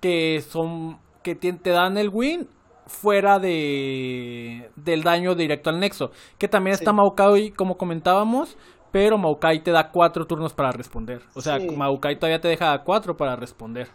que 0.00 0.42
son, 0.46 0.98
que 1.22 1.34
te 1.34 1.70
dan 1.70 1.96
el 1.96 2.10
win 2.10 2.46
fuera 2.86 3.38
de 3.38 4.70
del 4.76 5.02
daño 5.02 5.34
directo 5.34 5.70
al 5.70 5.80
nexo. 5.80 6.10
Que 6.38 6.48
también 6.48 6.74
está 6.74 6.90
Sí. 6.90 6.96
Maokai, 6.96 7.50
como 7.52 7.76
comentábamos, 7.78 8.58
pero 8.92 9.16
Maokai 9.16 9.62
te 9.62 9.70
da 9.70 9.90
cuatro 9.90 10.26
turnos 10.26 10.52
para 10.52 10.70
responder. 10.72 11.22
O 11.34 11.40
sea, 11.40 11.58
Sí. 11.58 11.68
Maokai 11.70 12.16
todavía 12.18 12.40
te 12.40 12.48
deja 12.48 12.78
cuatro 12.84 13.16
para 13.16 13.36
responder. 13.36 13.88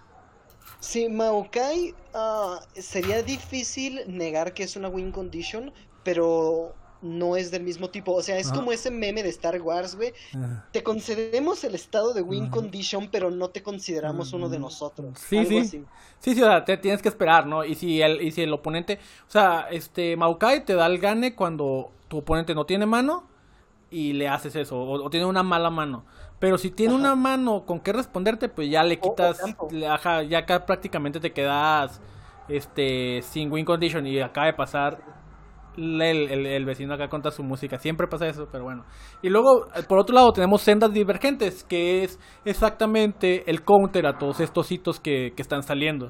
Sí, 0.80 1.10
Maokai 1.10 1.96
ah, 2.14 2.60
sería 2.74 3.22
difícil 3.24 4.02
negar 4.08 4.54
que 4.54 4.64
es 4.64 4.76
una 4.76 4.88
win 4.90 5.12
condition, 5.12 5.74
pero 6.04 6.78
no 7.02 7.36
es 7.36 7.52
del 7.52 7.64
mismo 7.64 7.90
tipo. 7.92 8.14
O 8.14 8.22
sea, 8.22 8.38
es 8.40 8.52
Ajá. 8.52 8.54
como 8.54 8.72
ese 8.72 8.92
meme 8.92 9.24
de 9.24 9.30
Star 9.30 9.62
Wars, 9.62 9.96
güey. 9.96 10.14
Te 10.72 10.84
concedemos 10.84 11.64
el 11.64 11.76
estado 11.76 12.14
de 12.14 12.22
win 12.22 12.50
condition, 12.50 13.10
pero 13.12 13.32
no 13.32 13.50
te 13.52 13.64
consideramos 13.64 14.34
uno 14.34 14.50
de 14.50 14.58
Ujú. 14.58 14.64
nosotros. 14.64 15.28
Sí, 15.28 15.38
Algo 15.38 15.46
sí. 15.46 15.60
así. 15.60 15.88
Sí, 16.20 16.36
sí, 16.36 16.42
o 16.42 16.46
sea, 16.46 16.66
te 16.66 16.78
tienes 16.78 17.02
que 17.02 17.10
esperar, 17.10 17.46
¿no? 17.48 17.64
Y 17.66 17.76
si 17.76 18.02
el, 18.02 18.22
y 18.22 18.32
si 18.32 18.42
el 18.42 18.54
oponente, 18.54 19.00
o 19.28 19.32
sea, 19.32 19.68
este 19.72 20.18
Maokai 20.18 20.66
te 20.66 20.74
da 20.76 20.86
el 20.88 21.00
gane 21.00 21.36
cuando 21.36 21.92
tu 22.10 22.18
oponente 22.20 22.56
no 22.56 22.66
tiene 22.66 22.86
mano 22.86 23.28
y 23.92 24.14
le 24.14 24.28
haces 24.30 24.56
eso, 24.56 24.78
o, 24.80 25.04
o 25.06 25.10
tiene 25.10 25.26
una 25.26 25.44
mala 25.44 25.70
mano. 25.70 26.06
Pero 26.40 26.58
si 26.58 26.72
tiene 26.72 26.94
Ajá. 26.94 27.02
una 27.02 27.16
mano 27.16 27.66
con 27.66 27.80
qué 27.80 27.92
responderte, 27.92 28.48
pues 28.50 28.70
ya 28.70 28.84
le 28.84 29.00
quitas, 29.00 29.42
ajá, 29.90 30.24
ya 30.24 30.40
acá 30.40 30.66
prácticamente 30.66 31.20
te 31.20 31.32
quedas 31.32 32.02
este 32.48 33.22
sin 33.22 33.52
win 33.52 33.66
condition 33.66 34.08
y 34.08 34.20
acaba 34.22 34.48
de 34.48 34.54
pasar 34.54 34.98
el, 35.78 36.02
el, 36.02 36.46
el, 36.46 36.66
vecino 36.66 36.94
acá 36.94 37.08
conta 37.10 37.32
su 37.32 37.44
música. 37.44 37.78
Siempre 37.78 38.08
pasa 38.08 38.28
eso, 38.28 38.48
pero 38.52 38.64
bueno. 38.64 38.86
Y 39.22 39.30
luego, 39.30 39.68
eh, 39.76 39.84
por 39.88 40.00
otro 40.00 40.16
lado, 40.16 40.32
tenemos 40.32 40.62
sendas 40.62 40.92
divergentes, 40.92 41.64
que 41.64 42.04
es 42.04 42.20
exactamente 42.46 43.50
el 43.50 43.64
counter 43.64 44.08
a 44.08 44.18
todos 44.18 44.40
estos 44.40 44.72
hitos 44.72 45.00
que, 45.00 45.34
que 45.36 45.42
están 45.42 45.64
saliendo. 45.64 46.08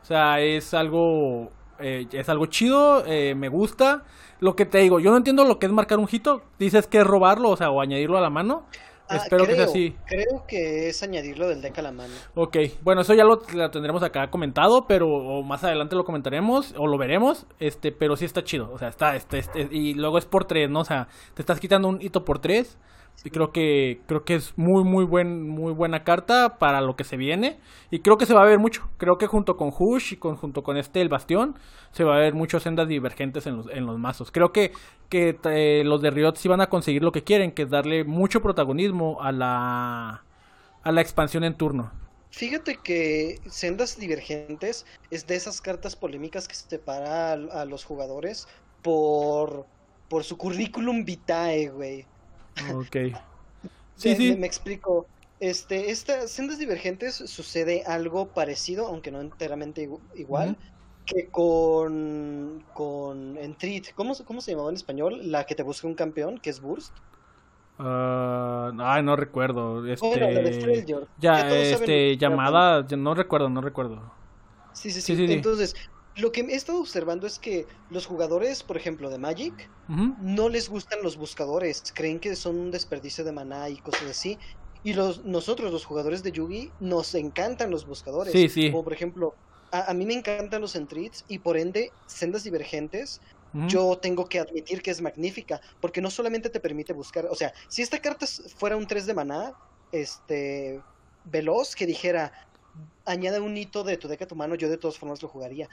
O 0.00 0.04
sea, 0.04 0.40
es 0.40 0.74
algo, 0.74 1.50
eh, 1.78 2.06
es 2.12 2.28
algo 2.28 2.46
chido, 2.46 3.04
eh, 3.06 3.34
me 3.34 3.48
gusta. 3.48 4.02
Lo 4.40 4.54
que 4.54 4.66
te 4.66 4.78
digo, 4.78 4.98
yo 4.98 5.10
no 5.10 5.16
entiendo 5.16 5.44
lo 5.44 5.58
que 5.58 5.66
es 5.66 5.72
marcar 5.72 5.98
un 5.98 6.08
hito. 6.10 6.42
Dices 6.58 6.88
que 6.88 6.98
es 6.98 7.06
robarlo, 7.06 7.50
o 7.50 7.56
sea, 7.56 7.70
o 7.70 7.80
añadirlo 7.80 8.18
a 8.18 8.20
la 8.20 8.30
mano. 8.30 8.66
Ah, 9.08 9.16
Espero 9.16 9.44
creo, 9.44 9.56
que 9.56 9.62
sea 9.62 9.64
así. 9.64 9.96
Creo 10.06 10.44
que 10.46 10.88
es 10.88 11.02
añadirlo 11.02 11.48
del 11.48 11.60
deck 11.60 11.78
a 11.78 11.82
la 11.82 11.92
mano. 11.92 12.14
Ok, 12.34 12.56
bueno, 12.82 13.02
eso 13.02 13.14
ya 13.14 13.24
lo, 13.24 13.40
lo 13.52 13.70
tendremos 13.70 14.02
acá 14.02 14.30
comentado, 14.30 14.86
pero 14.86 15.06
o 15.06 15.42
más 15.42 15.64
adelante 15.64 15.96
lo 15.96 16.04
comentaremos 16.04 16.74
o 16.78 16.86
lo 16.86 16.98
veremos, 16.98 17.46
este, 17.58 17.92
pero 17.92 18.16
sí 18.16 18.24
está 18.24 18.42
chido, 18.42 18.70
o 18.72 18.78
sea, 18.78 18.88
está, 18.88 19.14
este, 19.16 19.38
este, 19.38 19.68
y 19.70 19.94
luego 19.94 20.18
es 20.18 20.26
por 20.26 20.44
tres, 20.46 20.70
¿no? 20.70 20.80
O 20.80 20.84
sea, 20.84 21.08
te 21.34 21.42
estás 21.42 21.60
quitando 21.60 21.88
un 21.88 22.00
hito 22.00 22.24
por 22.24 22.38
tres, 22.38 22.78
creo 23.30 23.52
que, 23.52 24.00
creo 24.06 24.24
que 24.24 24.34
es 24.34 24.52
muy, 24.56 24.84
muy 24.84 25.04
buen, 25.04 25.48
muy 25.48 25.72
buena 25.72 26.02
carta 26.02 26.58
para 26.58 26.80
lo 26.80 26.96
que 26.96 27.04
se 27.04 27.16
viene, 27.16 27.58
y 27.90 28.00
creo 28.00 28.16
que 28.16 28.26
se 28.26 28.34
va 28.34 28.42
a 28.42 28.46
ver 28.46 28.58
mucho, 28.58 28.88
creo 28.98 29.16
que 29.16 29.26
junto 29.26 29.56
con 29.56 29.70
Hush 29.76 30.14
y 30.14 30.16
con, 30.16 30.36
junto 30.36 30.62
con 30.62 30.76
este, 30.76 31.00
el 31.00 31.08
Bastión, 31.08 31.56
se 31.92 32.04
va 32.04 32.16
a 32.16 32.18
ver 32.18 32.34
muchas 32.34 32.64
sendas 32.64 32.88
divergentes 32.88 33.46
en 33.46 33.56
los, 33.58 33.68
en 33.70 33.86
los 33.86 33.98
mazos, 33.98 34.32
creo 34.32 34.52
que, 34.52 34.72
que 35.08 35.38
eh, 35.44 35.84
los 35.84 36.02
de 36.02 36.10
Riot 36.10 36.34
sí 36.36 36.48
van 36.48 36.60
a 36.60 36.68
conseguir 36.68 37.02
lo 37.02 37.12
que 37.12 37.22
quieren, 37.22 37.52
que 37.52 37.62
es 37.62 37.70
darle 37.70 38.04
mucho 38.04 38.40
protagonismo 38.40 39.22
a 39.22 39.32
la 39.32 40.24
a 40.84 40.90
la 40.90 41.00
expansión 41.00 41.44
en 41.44 41.56
turno. 41.56 41.92
Fíjate 42.30 42.78
que 42.82 43.38
Sendas 43.46 43.98
Divergentes 43.98 44.86
es 45.10 45.26
de 45.26 45.36
esas 45.36 45.60
cartas 45.60 45.94
polémicas 45.96 46.48
que 46.48 46.54
separa 46.54 47.30
a, 47.30 47.32
a 47.34 47.64
los 47.66 47.84
jugadores 47.84 48.48
por, 48.82 49.66
por 50.08 50.24
su 50.24 50.36
currículum 50.36 51.04
vitae, 51.04 51.68
güey. 51.68 52.06
Ok. 52.74 52.96
Sí, 53.96 54.08
me, 54.10 54.16
sí. 54.16 54.30
Me, 54.30 54.36
me, 54.36 54.46
explico. 54.46 55.06
Este, 55.40 55.90
esta 55.90 56.28
Sendas 56.28 56.58
Divergentes 56.58 57.14
sucede 57.14 57.82
algo 57.86 58.28
parecido, 58.28 58.86
aunque 58.86 59.10
no 59.10 59.20
enteramente 59.20 59.88
igual, 60.14 60.50
uh 60.50 60.52
-huh. 60.52 61.04
que 61.04 61.26
con, 61.28 62.64
con 62.74 63.36
Entreat. 63.38 63.92
¿Cómo, 63.94 64.14
¿Cómo 64.24 64.40
se 64.40 64.52
llamaba 64.52 64.70
en 64.70 64.76
español? 64.76 65.30
La 65.30 65.44
que 65.44 65.54
te 65.54 65.62
busca 65.62 65.88
un 65.88 65.94
campeón, 65.94 66.38
que 66.38 66.50
es 66.50 66.60
Burst. 66.60 66.92
Uh, 67.78 68.80
ay, 68.80 69.02
no 69.02 69.16
recuerdo. 69.16 69.84
Este... 69.86 70.06
Bueno, 70.06 70.30
la 70.30 70.40
de 70.40 70.60
Freljord. 70.60 71.08
Ya, 71.18 71.50
este, 71.50 72.16
llamada, 72.16 72.86
no 72.96 73.14
recuerdo, 73.14 73.48
no 73.48 73.60
recuerdo. 73.60 74.12
Sí 74.72 74.90
sí 74.90 75.00
sí, 75.00 75.16
sí, 75.16 75.26
sí, 75.26 75.32
Entonces, 75.32 75.74
lo 76.16 76.32
que 76.32 76.40
he 76.42 76.54
estado 76.54 76.80
observando 76.80 77.26
es 77.26 77.38
que 77.38 77.66
los 77.90 78.06
jugadores, 78.06 78.62
por 78.62 78.76
ejemplo, 78.76 79.10
de 79.10 79.18
Magic, 79.18 79.70
uh 79.88 79.92
-huh. 79.92 80.18
no 80.18 80.48
les 80.48 80.68
gustan 80.68 81.02
los 81.02 81.16
buscadores. 81.16 81.92
Creen 81.94 82.20
que 82.20 82.36
son 82.36 82.58
un 82.58 82.70
desperdicio 82.70 83.24
de 83.24 83.32
maná 83.32 83.68
y 83.68 83.76
cosas 83.78 84.10
así. 84.10 84.38
Y 84.84 84.94
los, 84.94 85.24
nosotros, 85.24 85.72
los 85.72 85.84
jugadores 85.84 86.22
de 86.22 86.32
Yugi, 86.32 86.70
nos 86.80 87.14
encantan 87.14 87.70
los 87.70 87.86
buscadores. 87.86 88.32
Sí, 88.32 88.48
sí. 88.48 88.70
Como 88.70 88.84
por 88.84 88.92
ejemplo, 88.92 89.34
a, 89.70 89.90
a 89.90 89.94
mí 89.94 90.04
me 90.04 90.14
encantan 90.14 90.60
los 90.60 90.74
entreats 90.76 91.24
y 91.28 91.38
por 91.38 91.56
ende, 91.56 91.92
sendas 92.06 92.44
divergentes 92.44 93.20
yo 93.68 93.98
tengo 93.98 94.28
que 94.28 94.38
admitir 94.40 94.82
que 94.82 94.90
es 94.90 95.00
magnífica, 95.02 95.60
porque 95.80 96.00
no 96.00 96.10
solamente 96.10 96.48
te 96.48 96.60
permite 96.60 96.92
buscar, 96.92 97.26
o 97.26 97.34
sea, 97.34 97.52
si 97.68 97.82
esta 97.82 98.00
carta 98.00 98.26
fuera 98.26 98.76
un 98.76 98.86
3 98.86 99.06
de 99.06 99.14
maná, 99.14 99.54
este, 99.92 100.80
veloz, 101.24 101.74
que 101.74 101.86
dijera, 101.86 102.32
añade 103.04 103.40
un 103.40 103.56
hito 103.56 103.84
de 103.84 103.98
tu 103.98 104.08
deck 104.08 104.22
a 104.22 104.26
tu 104.26 104.36
mano, 104.36 104.54
yo 104.54 104.70
de 104.70 104.78
todas 104.78 104.98
formas 104.98 105.22
lo 105.22 105.28
jugaría. 105.28 105.68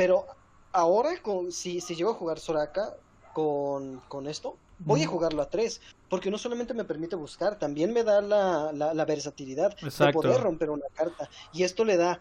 Pero 0.00 0.26
ahora, 0.72 1.10
con, 1.20 1.52
si, 1.52 1.82
si 1.82 1.94
llego 1.94 2.12
a 2.12 2.14
jugar 2.14 2.38
Soraka 2.38 2.96
con, 3.34 4.00
con 4.08 4.28
esto, 4.28 4.56
voy 4.78 5.02
a 5.02 5.06
jugarlo 5.06 5.42
a 5.42 5.50
3, 5.50 5.78
porque 6.08 6.30
no 6.30 6.38
solamente 6.38 6.72
me 6.72 6.84
permite 6.84 7.16
buscar, 7.16 7.58
también 7.58 7.92
me 7.92 8.02
da 8.02 8.22
la, 8.22 8.72
la, 8.72 8.94
la 8.94 9.04
versatilidad 9.04 9.76
Exacto. 9.82 10.06
de 10.06 10.12
poder 10.28 10.40
romper 10.40 10.70
una 10.70 10.86
carta, 10.94 11.28
y 11.52 11.64
esto 11.64 11.84
le 11.84 11.98
da 11.98 12.18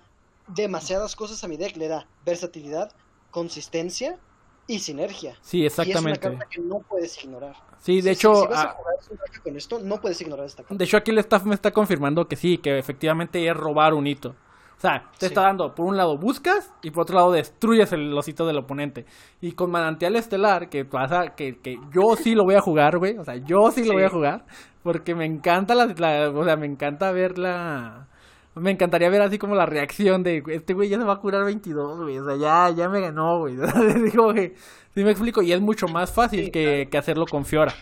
demasiadas 0.47 1.15
cosas 1.15 1.41
a 1.45 1.47
mi 1.47 1.55
deck, 1.55 1.77
le 1.77 1.87
da 1.87 2.05
versatilidad, 2.25 2.91
consistencia, 3.31 4.19
y 4.67 4.79
sinergia. 4.79 5.37
Sí, 5.41 5.65
exactamente. 5.65 6.09
Y 6.09 6.11
es 6.11 6.31
una 6.31 6.37
carta 6.37 6.49
que 6.51 6.61
no 6.61 6.79
puedes 6.79 7.23
ignorar. 7.23 7.55
Sí, 7.79 8.01
de 8.01 8.11
hecho. 8.11 8.35
Si, 8.35 8.41
si 8.41 8.47
vas 8.49 8.65
a 8.65 8.69
jugar 8.69 8.97
con 9.41 9.57
esto, 9.57 9.79
no 9.79 9.99
puedes 9.99 10.21
ignorar 10.21 10.45
esta 10.45 10.63
carta. 10.63 10.75
De 10.75 10.85
hecho, 10.85 10.97
aquí 10.97 11.09
el 11.09 11.17
staff 11.17 11.43
me 11.45 11.55
está 11.55 11.71
confirmando 11.71 12.27
que 12.27 12.35
sí, 12.35 12.59
que 12.59 12.77
efectivamente 12.77 13.47
es 13.47 13.57
robar 13.57 13.95
un 13.95 14.05
hito. 14.05 14.35
O 14.79 14.81
sea, 14.81 15.11
te 15.11 15.19
sí. 15.19 15.25
está 15.25 15.41
dando, 15.41 15.75
por 15.75 15.87
un 15.87 15.97
lado 15.97 16.17
buscas 16.17 16.71
y 16.81 16.91
por 16.91 17.01
otro 17.03 17.17
lado 17.17 17.33
destruyes 17.33 17.91
el, 17.91 18.11
los 18.11 18.25
hitos 18.29 18.47
del 18.47 18.59
oponente. 18.59 19.05
Y 19.41 19.51
con 19.51 19.71
Manantial 19.71 20.15
Estelar, 20.15 20.69
que 20.69 20.85
pasa, 20.85 21.35
que, 21.35 21.59
que 21.59 21.77
yo 21.93 22.15
sí 22.15 22.33
lo 22.33 22.45
voy 22.45 22.55
a 22.55 22.61
jugar, 22.61 22.97
güey. 22.97 23.17
O 23.17 23.25
sea, 23.25 23.35
yo 23.35 23.71
sí, 23.71 23.83
sí, 23.83 23.89
lo 23.89 23.95
voy 23.95 24.03
a 24.03 24.09
jugar. 24.09 24.45
Porque 24.81 25.15
me 25.15 25.25
encanta 25.25 25.75
la, 25.75 25.85
la, 25.85 26.29
o 26.29 26.45
sea, 26.45 26.55
me 26.55 26.65
encanta 26.65 27.11
ver 27.11 27.37
la, 27.37 28.07
me 28.55 28.71
encantaría 28.71 29.09
ver 29.09 29.21
así 29.21 29.37
como 29.37 29.53
la 29.53 29.65
reacción 29.65 30.23
de 30.23 30.41
este 30.47 30.73
güey 30.73 30.87
ya 30.87 30.97
se 30.97 31.03
va 31.03 31.13
a 31.13 31.19
curar 31.19 31.43
22, 31.43 32.01
güey. 32.03 32.17
O 32.17 32.25
sea, 32.25 32.37
ya, 32.37 32.73
ya 32.73 32.87
me 32.87 33.01
ganó, 33.01 33.39
güey. 33.39 33.57
Digo, 34.03 34.31
güey. 34.31 34.53
Sí 34.93 35.03
me 35.03 35.11
explico. 35.11 35.41
Y 35.41 35.51
es 35.51 35.59
mucho 35.59 35.89
más 35.89 36.11
fácil 36.11 36.45
sí, 36.45 36.51
que, 36.51 36.63
claro. 36.63 36.89
que, 36.89 36.97
hacerlo 36.97 37.25
con 37.25 37.43
Fiora. 37.43 37.73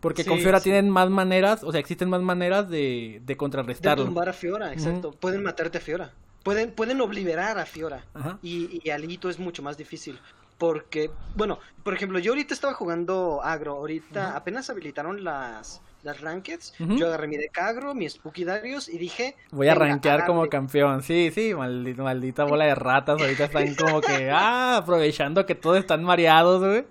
Porque 0.00 0.22
sí, 0.22 0.28
con 0.28 0.38
Fiora 0.38 0.58
sí. 0.58 0.64
tienen 0.64 0.90
más 0.90 1.08
maneras, 1.08 1.64
o 1.64 1.70
sea, 1.70 1.80
existen 1.80 2.10
más 2.10 2.20
maneras 2.20 2.68
de, 2.68 3.22
de 3.24 3.36
contrarrestarlo. 3.36 4.02
De 4.02 4.08
tumbar 4.08 4.28
a 4.28 4.32
Fiora, 4.32 4.72
exacto. 4.72 5.12
Pueden 5.12 5.42
matarte 5.42 5.78
a 5.78 5.80
Fiora. 5.80 6.12
Pueden, 6.42 6.72
pueden 6.72 7.00
obligar 7.00 7.58
a 7.58 7.66
Fiora. 7.66 8.04
Y, 8.42 8.80
y 8.82 8.90
al 8.90 9.10
hito 9.10 9.30
es 9.30 9.38
mucho 9.38 9.62
más 9.62 9.76
difícil. 9.76 10.18
Porque, 10.58 11.10
bueno, 11.34 11.58
por 11.82 11.94
ejemplo, 11.94 12.18
yo 12.18 12.32
ahorita 12.32 12.54
estaba 12.54 12.74
jugando 12.74 13.40
agro. 13.42 13.72
Ahorita 13.72 14.28
uh 14.28 14.32
-huh. 14.32 14.36
apenas 14.36 14.70
habilitaron 14.70 15.24
las 15.24 15.80
las 16.02 16.20
rankeds, 16.20 16.74
uh 16.80 16.84
-huh. 16.84 16.98
yo 16.98 17.06
agarré 17.06 17.28
mi 17.28 17.36
decagro, 17.36 17.94
mi 17.94 18.08
Spooky 18.08 18.44
Darius 18.44 18.88
y 18.88 18.98
dije... 18.98 19.36
Voy 19.50 19.68
a 19.68 19.74
rankear 19.74 20.26
como 20.26 20.48
campeón, 20.48 21.02
sí, 21.02 21.30
sí, 21.32 21.54
maldita, 21.54 22.02
maldita 22.02 22.44
bola 22.44 22.64
de 22.64 22.74
ratas, 22.74 23.20
ahorita 23.20 23.44
están 23.44 23.74
como 23.74 24.00
que, 24.00 24.30
ah, 24.32 24.78
aprovechando 24.78 25.46
que 25.46 25.54
todos 25.54 25.78
están 25.78 26.02
mareados, 26.02 26.60
güey. 26.60 26.84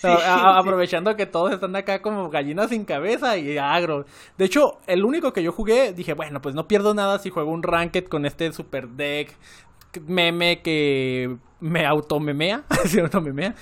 Sí, 0.00 0.08
a, 0.24 0.34
a, 0.34 0.58
aprovechando 0.58 1.14
que 1.16 1.26
todos 1.26 1.52
están 1.52 1.76
acá 1.76 2.00
como 2.00 2.30
gallinas 2.30 2.70
sin 2.70 2.84
cabeza 2.84 3.36
y 3.36 3.58
agro. 3.58 4.06
De 4.38 4.46
hecho, 4.46 4.78
el 4.86 5.04
único 5.04 5.32
que 5.32 5.42
yo 5.42 5.52
jugué, 5.52 5.92
dije, 5.92 6.14
bueno, 6.14 6.40
pues 6.40 6.54
no 6.54 6.66
pierdo 6.68 6.94
nada 6.94 7.18
si 7.18 7.30
juego 7.30 7.50
un 7.50 7.62
ranked 7.62 8.04
con 8.06 8.24
este 8.26 8.52
super 8.52 8.88
deck 8.88 9.36
meme 10.06 10.62
que 10.62 11.36
me 11.58 11.84
automemea, 11.84 12.64
¿se 12.86 13.00
automemea? 13.00 13.54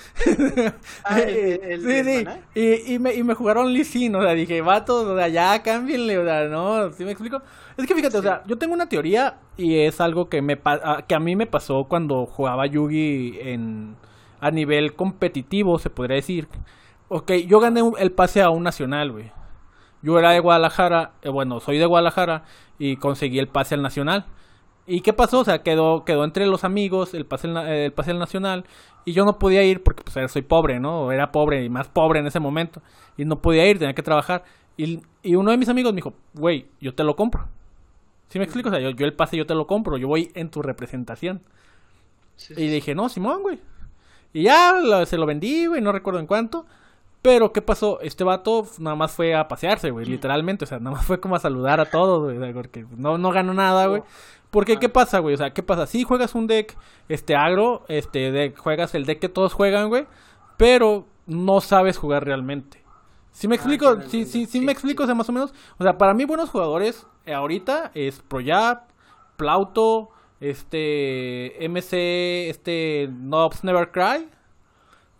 Ah, 1.03 1.19
el, 1.19 1.61
el, 1.63 1.81
sí, 1.85 2.03
sí, 2.03 2.27
y, 2.55 2.93
y, 2.93 2.99
me, 2.99 3.13
y 3.13 3.23
me 3.23 3.33
jugaron 3.33 3.73
Lee 3.73 3.83
Sin, 3.83 4.15
o 4.15 4.21
sea, 4.21 4.33
dije, 4.33 4.61
vatos, 4.61 5.05
o 5.07 5.17
sea, 5.17 5.27
ya 5.27 5.61
cámbienle, 5.63 6.17
o 6.19 6.25
sea, 6.25 6.45
no, 6.45 6.91
¿sí 6.93 7.03
me 7.03 7.11
explico? 7.11 7.41
Es 7.77 7.85
que 7.85 7.95
fíjate, 7.95 8.13
sí. 8.13 8.19
o 8.19 8.21
sea, 8.21 8.43
yo 8.45 8.57
tengo 8.57 8.73
una 8.73 8.87
teoría 8.87 9.39
y 9.57 9.79
es 9.79 9.99
algo 10.01 10.29
que 10.29 10.41
me 10.41 10.59
que 11.07 11.15
a 11.15 11.19
mí 11.19 11.35
me 11.35 11.47
pasó 11.47 11.85
cuando 11.85 12.25
jugaba 12.25 12.65
Yugi 12.67 13.39
en 13.41 13.95
a 14.39 14.51
nivel 14.51 14.95
competitivo, 14.95 15.79
se 15.79 15.89
podría 15.89 16.15
decir. 16.15 16.47
Ok, 17.07 17.31
yo 17.47 17.59
gané 17.59 17.81
el 17.99 18.11
pase 18.11 18.41
a 18.41 18.49
un 18.49 18.63
nacional, 18.63 19.11
güey. 19.11 19.31
Yo 20.01 20.17
era 20.17 20.31
de 20.31 20.39
Guadalajara, 20.39 21.13
eh, 21.21 21.29
bueno, 21.29 21.59
soy 21.59 21.77
de 21.77 21.85
Guadalajara 21.85 22.43
y 22.77 22.95
conseguí 22.95 23.39
el 23.39 23.47
pase 23.47 23.75
al 23.75 23.81
nacional. 23.81 24.25
¿Y 24.87 25.01
qué 25.01 25.13
pasó? 25.13 25.39
O 25.39 25.43
sea, 25.43 25.61
quedó, 25.61 26.03
quedó 26.05 26.23
entre 26.23 26.47
los 26.47 26.63
amigos 26.63 27.13
el 27.13 27.25
pase, 27.25 27.47
el 27.47 27.91
pase 27.91 28.13
nacional 28.13 28.65
y 29.05 29.13
yo 29.13 29.23
no 29.25 29.37
podía 29.37 29.63
ir 29.63 29.83
porque 29.83 30.03
pues 30.03 30.31
soy 30.31 30.41
pobre, 30.41 30.79
¿no? 30.79 31.11
Era 31.11 31.31
pobre 31.31 31.63
y 31.63 31.69
más 31.69 31.87
pobre 31.87 32.19
en 32.19 32.27
ese 32.27 32.39
momento 32.39 32.81
y 33.17 33.25
no 33.25 33.41
podía 33.41 33.67
ir, 33.69 33.77
tenía 33.77 33.93
que 33.93 34.01
trabajar. 34.01 34.43
Y, 34.77 35.01
y 35.21 35.35
uno 35.35 35.51
de 35.51 35.57
mis 35.57 35.69
amigos 35.69 35.91
me 35.91 35.97
dijo, 35.97 36.13
güey, 36.33 36.67
yo 36.79 36.95
te 36.95 37.03
lo 37.03 37.15
compro. 37.15 37.47
¿Sí 38.29 38.39
me 38.39 38.45
explico? 38.45 38.69
O 38.69 38.71
sea, 38.71 38.79
yo, 38.79 38.91
yo, 38.91 39.05
el 39.05 39.13
pase 39.13 39.37
yo 39.37 39.45
te 39.45 39.55
lo 39.55 39.67
compro, 39.67 39.97
yo 39.97 40.07
voy 40.07 40.31
en 40.35 40.49
tu 40.49 40.61
representación. 40.61 41.41
Sí, 42.35 42.55
sí. 42.55 42.63
Y 42.63 42.67
dije, 42.67 42.95
no, 42.95 43.09
Simón, 43.09 43.41
güey. 43.41 43.59
Y 44.33 44.43
ya 44.43 44.73
lo, 44.73 45.05
se 45.05 45.17
lo 45.17 45.25
vendí, 45.25 45.65
güey, 45.65 45.81
no 45.81 45.91
recuerdo 45.91 46.19
en 46.19 46.27
cuánto. 46.27 46.65
Pero, 47.21 47.51
¿qué 47.51 47.61
pasó? 47.61 47.99
Este 48.01 48.23
vato 48.23 48.65
nada 48.79 48.95
más 48.95 49.11
fue 49.11 49.35
a 49.35 49.47
pasearse, 49.47 49.91
güey, 49.91 50.05
literalmente. 50.05 50.63
O 50.63 50.67
sea, 50.67 50.79
nada 50.79 50.95
más 50.95 51.05
fue 51.05 51.19
como 51.19 51.35
a 51.35 51.39
saludar 51.39 51.79
a 51.79 51.85
todos, 51.85 52.33
güey, 52.33 52.53
porque 52.53 52.85
no, 52.95 53.17
no 53.17 53.31
ganó 53.31 53.53
nada, 53.53 53.87
güey. 53.87 54.03
Porque, 54.51 54.77
¿qué 54.79 54.89
pasa, 54.89 55.19
güey? 55.19 55.35
O 55.35 55.37
sea, 55.37 55.51
¿qué 55.51 55.61
pasa? 55.61 55.85
Si 55.85 55.99
sí, 55.99 56.03
juegas 56.05 56.33
un 56.33 56.47
deck, 56.47 56.75
este, 57.07 57.35
agro, 57.35 57.83
este, 57.87 58.31
deck, 58.31 58.57
juegas 58.57 58.95
el 58.95 59.05
deck 59.05 59.19
que 59.19 59.29
todos 59.29 59.53
juegan, 59.53 59.89
güey, 59.89 60.07
pero 60.57 61.05
no 61.27 61.61
sabes 61.61 61.97
jugar 61.97 62.25
realmente. 62.25 62.83
¿Sí 63.31 63.47
me 63.47 63.55
explico? 63.55 63.87
Ah, 63.87 64.03
sí, 64.07 64.25
sí, 64.25 64.45
sí, 64.45 64.61
me 64.61 64.71
explico, 64.71 65.03
o 65.03 65.05
sea, 65.05 65.13
más 65.13 65.29
o 65.29 65.31
menos. 65.31 65.53
O 65.77 65.83
sea, 65.83 65.97
para 65.97 66.13
mí 66.13 66.25
buenos 66.25 66.49
jugadores 66.49 67.05
eh, 67.25 67.33
ahorita 67.33 67.91
es 67.93 68.21
Proyap, 68.21 68.89
Plauto, 69.37 70.09
este, 70.39 71.63
MC, 71.67 72.49
este, 72.49 73.09
Nobs 73.11 73.63
Never 73.63 73.91
Cry. 73.91 74.27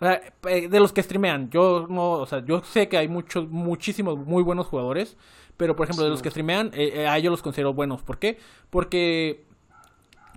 O 0.01 0.05
sea, 0.05 0.21
eh, 0.47 0.69
de 0.69 0.79
los 0.79 0.93
que 0.93 1.03
streamean, 1.03 1.49
yo 1.49 1.85
no, 1.89 2.11
o 2.11 2.25
sea, 2.25 2.43
yo 2.45 2.63
sé 2.63 2.87
que 2.87 2.97
hay 2.97 3.07
muchos, 3.09 3.49
muchísimos 3.49 4.17
muy 4.17 4.43
buenos 4.43 4.67
jugadores, 4.67 5.17
pero 5.57 5.75
por 5.75 5.85
ejemplo, 5.85 6.05
de 6.05 6.09
los 6.11 6.21
que 6.21 6.29
streamean, 6.29 6.67
eh, 6.73 6.91
eh, 7.01 7.07
a 7.07 7.17
ellos 7.17 7.31
los 7.31 7.41
considero 7.41 7.73
buenos. 7.73 8.01
¿Por 8.01 8.17
qué? 8.17 8.37
Porque 8.69 9.43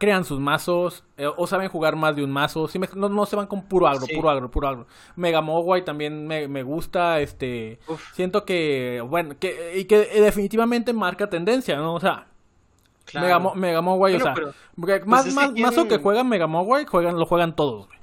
crean 0.01 0.25
sus 0.25 0.41
mazos 0.41 1.05
eh, 1.17 1.29
o 1.37 1.47
saben 1.47 1.69
jugar 1.69 1.95
más 1.95 2.17
de 2.17 2.25
un 2.25 2.33
mazo. 2.33 2.67
Sí 2.67 2.81
me- 2.81 2.89
no, 2.97 3.09
no 3.09 3.25
se 3.25 3.37
van 3.37 3.47
con 3.47 3.63
puro 3.63 3.87
agro, 3.87 4.05
Sí. 4.07 4.17
puro 4.17 4.31
agro, 4.31 4.51
puro 4.51 4.67
agro. 4.67 4.87
Mega 5.15 5.41
Mogwai 5.41 5.85
también 5.85 6.27
me, 6.27 6.49
me 6.49 6.65
gusta. 6.65 7.21
Este, 7.21 7.79
Uf. 7.87 8.03
siento 8.15 8.45
que, 8.45 9.01
bueno, 9.09 9.37
que, 9.39 9.79
y 9.79 9.85
que 9.85 9.99
definitivamente 9.99 10.93
marca 10.93 11.31
tendencia, 11.31 11.77
¿no? 11.77 11.95
O 11.95 12.01
sea, 12.01 12.27
Claro. 13.05 13.27
Bueno, 14.17 14.21
o 14.21 14.21
sea, 14.21 14.35
pero, 14.35 14.55
más, 15.07 15.27
es 15.27 15.35
que 15.35 15.41
más, 15.41 15.53
mazo 15.59 15.89
que 15.89 15.99
juegan 15.99 16.29
Mega 16.29 16.47
Mogwai, 16.47 16.85
juegan, 16.87 17.17
lo 17.19 17.27
juegan 17.27 17.55
todos, 17.57 17.87
güey. 17.87 17.99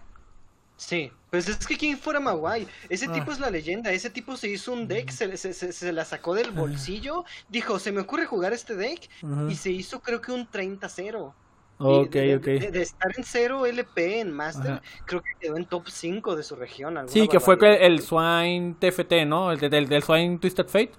Sí, 0.75 1.11
pues 1.29 1.49
es 1.49 1.67
que 1.67 1.77
quién 1.77 1.97
fuera 1.97 2.19
Maguay. 2.21 2.65
Ese 2.87 3.07
Ah. 3.09 3.11
tipo 3.11 3.31
es 3.33 3.39
la 3.39 3.49
leyenda. 3.49 3.91
Ese 3.91 4.09
tipo 4.09 4.37
se 4.37 4.47
hizo 4.47 4.71
un 4.71 4.87
deck, 4.87 5.09
se, 5.09 5.35
se, 5.35 5.53
se- 5.53 5.73
se 5.73 5.91
la 5.91 6.05
sacó 6.05 6.33
del 6.33 6.51
bolsillo. 6.51 7.25
Dijo, 7.49 7.79
se 7.79 7.91
me 7.91 7.99
ocurre 8.01 8.25
jugar 8.25 8.53
este 8.53 8.75
deck. 8.75 9.09
Y 9.49 9.55
se 9.55 9.71
hizo, 9.71 9.99
creo 10.01 10.21
que 10.21 10.31
un 10.31 10.47
30-0. 10.49 11.33
Y 11.81 11.83
Ok, 11.83 12.11
de, 12.11 12.35
ok. 12.37 12.43
De, 12.43 12.71
de 12.71 12.81
estar 12.81 13.11
en 13.17 13.23
0 13.25 13.65
LP 13.65 14.19
en 14.21 14.31
Master, 14.31 14.71
Ajá. 14.73 14.81
creo 15.05 15.21
que 15.21 15.31
quedó 15.39 15.57
en 15.57 15.65
top 15.65 15.87
5 15.89 16.35
de 16.37 16.43
su 16.43 16.55
región. 16.55 16.97
Sí, 17.07 17.27
que 17.27 17.39
fue 17.41 17.55
barbaridad. 17.55 17.85
el 17.85 18.01
Swine 18.01 18.75
TFT, 18.79 19.25
¿no? 19.25 19.51
El 19.51 19.59
de- 19.59 19.69
del, 19.69 19.87
del 19.89 20.03
Swine 20.03 20.37
Twisted 20.39 20.65
Fate. 20.67 20.91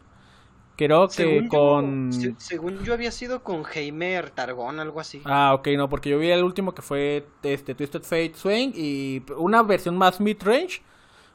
Creo 0.86 1.08
que 1.08 1.12
Según 1.14 1.42
yo- 1.44 1.48
con... 1.50 2.12
se- 2.12 2.34
según 2.38 2.82
yo 2.84 2.94
había 2.94 3.10
sido 3.10 3.42
con 3.42 3.64
Heimer 3.74 4.30
Targón, 4.30 4.80
algo 4.80 4.98
así. 4.98 5.20
Ah, 5.26 5.52
ok, 5.52 5.68
no, 5.76 5.90
porque 5.90 6.08
yo 6.08 6.18
vi 6.18 6.30
el 6.30 6.42
último 6.42 6.72
que 6.72 6.80
fue 6.80 7.26
este 7.42 7.74
Twisted 7.74 8.00
Fate 8.02 8.32
Swing 8.34 8.72
y 8.74 9.22
una 9.36 9.62
versión 9.62 9.98
más 9.98 10.20
mid-range 10.22 10.80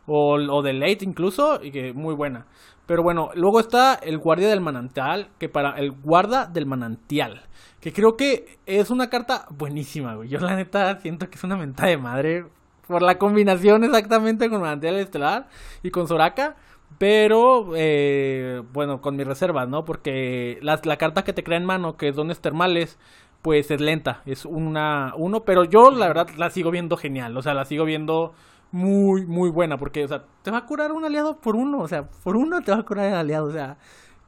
o, 0.08 0.34
o 0.34 0.62
de 0.64 0.74
late 0.74 1.06
incluso 1.06 1.60
y 1.64 1.70
que 1.72 1.94
muy 1.94 2.16
buena. 2.16 2.48
Pero 2.88 3.04
bueno, 3.04 3.30
luego 3.36 3.60
está 3.60 3.94
el 3.96 4.18
Guardia 4.18 4.48
del 4.50 4.62
Manantial, 4.62 5.30
que 5.38 5.48
para 5.48 5.78
el 5.78 5.92
Guarda 5.92 6.48
del 6.48 6.66
Manantial, 6.66 7.44
que 7.82 7.94
creo 7.94 8.18
que 8.18 8.58
es 8.66 8.90
una 8.90 9.10
carta 9.12 9.46
buenísima, 9.52 10.16
güey. 10.16 10.28
Yo 10.30 10.40
la 10.40 10.56
neta 10.56 11.00
siento 11.02 11.30
que 11.30 11.36
es 11.36 11.44
una 11.44 11.56
mentada 11.56 11.90
de 11.90 11.98
madre 11.98 12.46
por 12.88 13.04
la 13.04 13.20
combinación 13.20 13.84
exactamente 13.84 14.50
con 14.50 14.62
Manantial 14.62 14.96
Estelar 14.96 15.50
y 15.84 15.92
con 15.92 16.08
Soraka. 16.08 16.56
Pero, 16.98 17.72
eh, 17.76 18.64
bueno, 18.72 19.02
con 19.02 19.16
mis 19.18 19.28
reservas, 19.28 19.68
¿no? 19.68 19.84
Porque 19.84 20.60
la, 20.62 20.80
la 20.84 20.98
carta 20.98 21.24
que 21.24 21.34
te 21.34 21.44
crea 21.44 21.58
en 21.58 21.66
mano, 21.66 21.98
que 21.98 22.08
es 22.08 22.16
Dones 22.16 22.40
Termales, 22.40 22.98
pues 23.42 23.70
es 23.70 23.82
lenta, 23.82 24.22
es 24.26 24.46
una 24.46 25.14
uno, 25.18 25.44
pero 25.44 25.66
yo 25.66 25.92
la 25.92 26.08
verdad 26.08 26.30
la 26.38 26.50
sigo 26.50 26.72
viendo 26.72 26.98
genial, 26.98 27.38
o 27.38 27.42
sea, 27.44 27.54
la 27.54 27.66
sigo 27.66 27.86
viendo 27.86 28.34
muy, 28.72 29.26
muy 29.26 29.50
buena, 29.52 29.78
porque, 29.78 30.04
o 30.04 30.08
sea, 30.08 30.26
te 30.42 30.52
va 30.52 30.60
a 30.60 30.66
curar 30.66 30.92
un 30.92 31.06
aliado 31.06 31.40
por 31.42 31.56
uno, 31.56 31.80
o 31.80 31.88
sea, 31.88 32.10
por 32.10 32.38
uno 32.38 32.62
te 32.64 32.72
va 32.72 32.80
a 32.80 32.84
curar 32.84 33.08
el 33.08 33.14
aliado, 33.16 33.48
o 33.48 33.52
sea, 33.52 33.78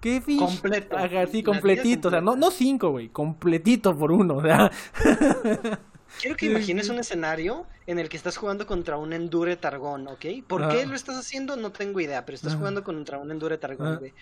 qué 0.02 0.22
fish. 0.22 0.40
Completo. 0.40 0.96
Ajá, 0.98 1.26
sí, 1.28 1.42
La 1.44 1.62
tira 1.64 1.82
completito, 1.82 2.10
o 2.10 2.12
sea, 2.12 2.22
no, 2.22 2.36
no 2.36 2.52
cinco, 2.52 2.92
güey, 2.92 3.10
completito 3.10 3.98
por 3.98 4.12
uno, 4.12 4.36
o 4.36 4.42
sea. 4.42 4.72
Quiero 6.20 6.36
que 6.36 6.46
imagines 6.48 6.90
un 6.90 7.00
escenario 7.00 7.66
en 7.86 8.00
el 8.00 8.10
que 8.10 8.18
estás 8.18 8.38
jugando 8.38 8.66
contra 8.66 8.98
un 8.98 9.14
Endure 9.14 9.56
Targón, 9.56 10.08
¿ok? 10.08 10.26
¿Por 10.48 10.68
qué 10.70 10.86
lo 10.86 10.96
estás 10.96 11.16
haciendo? 11.18 11.56
No 11.56 11.72
tengo 11.72 12.00
idea, 12.00 12.26
pero 12.26 12.36
estás 12.36 12.56
jugando 12.56 12.84
contra 12.84 13.18
un 13.18 13.30
Endure 13.32 13.58
Targón, 13.58 13.98
güey. 13.98 14.14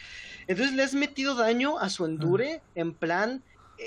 Entonces 0.47 0.75
le 0.75 0.83
has 0.83 0.93
metido 0.93 1.35
daño 1.35 1.77
a 1.79 1.89
su 1.89 2.05
Endure 2.05 2.61
en 2.75 2.93
plan... 2.93 3.43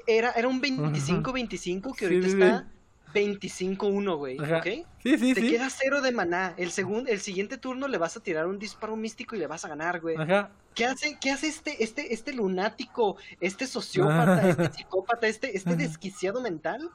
Era, 0.07 0.33
era 0.33 0.49
un 0.49 0.61
25-25 0.61 1.97
que 1.97 2.05
ahorita 2.05 2.27
sí, 2.27 2.33
está 2.35 2.67
25-1, 3.15 4.17
güey, 4.19 4.39
Ajá. 4.39 4.59
¿ok? 4.59 4.67
Sí, 5.03 5.19
sí, 5.19 5.35
Te 5.35 5.41
sí. 5.41 5.51
queda 5.51 5.71
cero 5.71 6.03
de 6.03 6.13
maná. 6.13 6.53
El, 6.59 6.71
segun- 6.71 7.09
el 7.09 7.21
siguiente 7.21 7.57
turno 7.57 7.89
le 7.89 7.97
vas 7.97 8.15
a 8.17 8.21
tirar 8.21 8.47
un 8.47 8.59
disparo 8.59 8.97
místico 8.97 9.35
y 9.35 9.39
le 9.39 9.47
vas 9.47 9.65
a 9.65 9.69
ganar, 9.69 10.01
güey. 10.01 10.17
Ajá. 10.17 10.51
¿Qué 10.75 10.85
hace, 10.85 11.17
qué 11.21 11.31
hace 11.31 11.49
este, 11.49 11.83
este, 11.83 12.13
este 12.13 12.33
lunático, 12.35 13.17
este 13.41 13.67
sociópata, 13.67 14.49
este 14.49 14.73
psicópata, 14.75 15.27
este, 15.27 15.57
este 15.57 15.75
desquiciado 15.75 16.41
mental? 16.41 16.91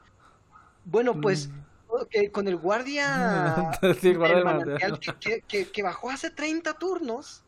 Bueno, 0.85 1.19
pues 1.21 1.49
ok, 1.87 2.31
con 2.31 2.47
el 2.47 2.57
guardia 2.57 3.71
Mm. 3.81 3.93
Sí, 4.01 4.13
guardia 4.15 4.35
del 4.37 4.45
manantial 4.45 4.99
que, 4.99 5.41
que- 5.47 5.69
que- 5.71 5.83
bajó 5.83 6.09
hace 6.09 6.29
30 6.29 6.73
turnos, 6.73 7.43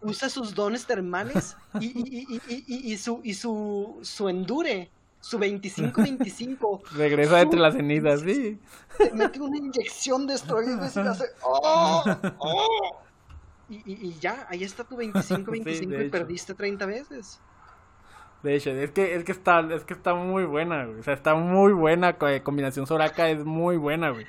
usa 0.00 0.28
sus 0.28 0.54
dones 0.54 0.86
termales 0.86 1.56
y, 1.80 1.86
y- 1.86 2.26
y- 2.48 2.92
y- 2.92 2.96
su, 2.98 3.20
y 3.24 3.34
su, 3.34 3.98
su 4.02 4.28
endure, 4.28 4.90
su 5.20 5.38
25-25, 5.38 6.82
Regresa 6.92 7.40
entre 7.40 7.60
las 7.60 7.74
cenizas, 7.74 8.20
sí. 8.20 8.58
te 8.98 9.10
mete 9.12 9.40
una 9.40 9.56
inyección 9.58 10.26
de 10.26 10.34
esteroides 10.34 10.96
y 10.96 11.02
le 11.02 11.08
hace 11.08 11.24
¡Oh! 11.44 12.04
¡Oh! 12.38 12.98
Y, 13.68 13.76
y- 13.76 14.08
y 14.08 14.18
ya, 14.20 14.46
ahí 14.50 14.64
está 14.64 14.84
tu 14.84 14.96
25-25 14.96 15.64
Sí, 15.78 15.84
y 16.06 16.08
perdiste 16.10 16.52
30 16.54 16.84
veces. 16.84 17.40
De 18.42 18.56
hecho, 18.56 18.70
es 18.70 18.90
que, 18.90 19.14
es 19.14 19.24
que 19.24 19.32
está, 19.32 19.60
es 19.72 19.84
que 19.84 19.94
está 19.94 20.14
muy 20.14 20.44
buena, 20.44 20.84
güey. 20.86 20.98
O 20.98 21.02
sea, 21.02 21.14
está 21.14 21.34
muy 21.34 21.72
buena. 21.72 22.16
eh, 22.28 22.40
Combinación 22.42 22.86
Soraka 22.86 23.28
es 23.30 23.44
muy 23.44 23.76
buena, 23.76 24.10
güey. 24.10 24.26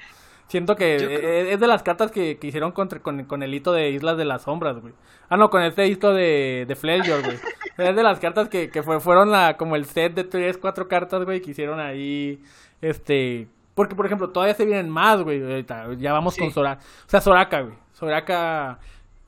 Siento 0.47 0.75
que 0.75 0.97
creo- 0.97 1.51
es 1.53 1.59
de 1.59 1.67
las 1.67 1.81
cartas 1.81 2.11
que, 2.11 2.37
que 2.37 2.47
hicieron 2.47 2.73
contra, 2.73 2.99
con, 2.99 3.23
con 3.23 3.41
el 3.41 3.53
hito 3.55 3.73
de 3.73 3.89
Islas 3.89 4.17
de 4.17 4.25
las 4.25 4.43
Sombras, 4.43 4.79
güey. 4.79 4.93
Ah, 5.29 5.37
no, 5.37 5.49
con 5.49 5.63
este 5.63 5.87
hito 5.87 6.13
de, 6.13 6.65
de 6.67 6.75
Fledgor, 6.75 7.23
güey. 7.23 7.37
es 7.77 7.95
de 7.95 8.03
las 8.03 8.19
cartas 8.19 8.49
que, 8.49 8.69
que 8.69 8.83
fue, 8.83 8.99
fueron 8.99 9.31
la, 9.31 9.57
como 9.57 9.75
el 9.75 9.85
set 9.85 10.13
de 10.13 10.23
tres, 10.25 10.57
cuatro 10.59 10.87
cartas, 10.87 11.23
güey, 11.25 11.41
que 11.41 11.51
hicieron 11.51 11.79
ahí, 11.79 12.39
este... 12.81 13.47
Porque, 13.73 13.95
por 13.95 14.05
ejemplo, 14.05 14.29
todavía 14.29 14.53
se 14.53 14.65
vienen 14.65 14.89
más, 14.91 15.23
güey. 15.23 15.41
Ahorita, 15.41 15.87
ya 15.97 16.13
vamos 16.13 16.35
Sí. 16.35 16.41
con 16.41 16.51
Soraka. 16.51 16.81
O 16.83 17.09
sea, 17.09 17.21
Soraka, 17.21 17.61
güey. 17.61 17.73
Soraka 17.93 18.77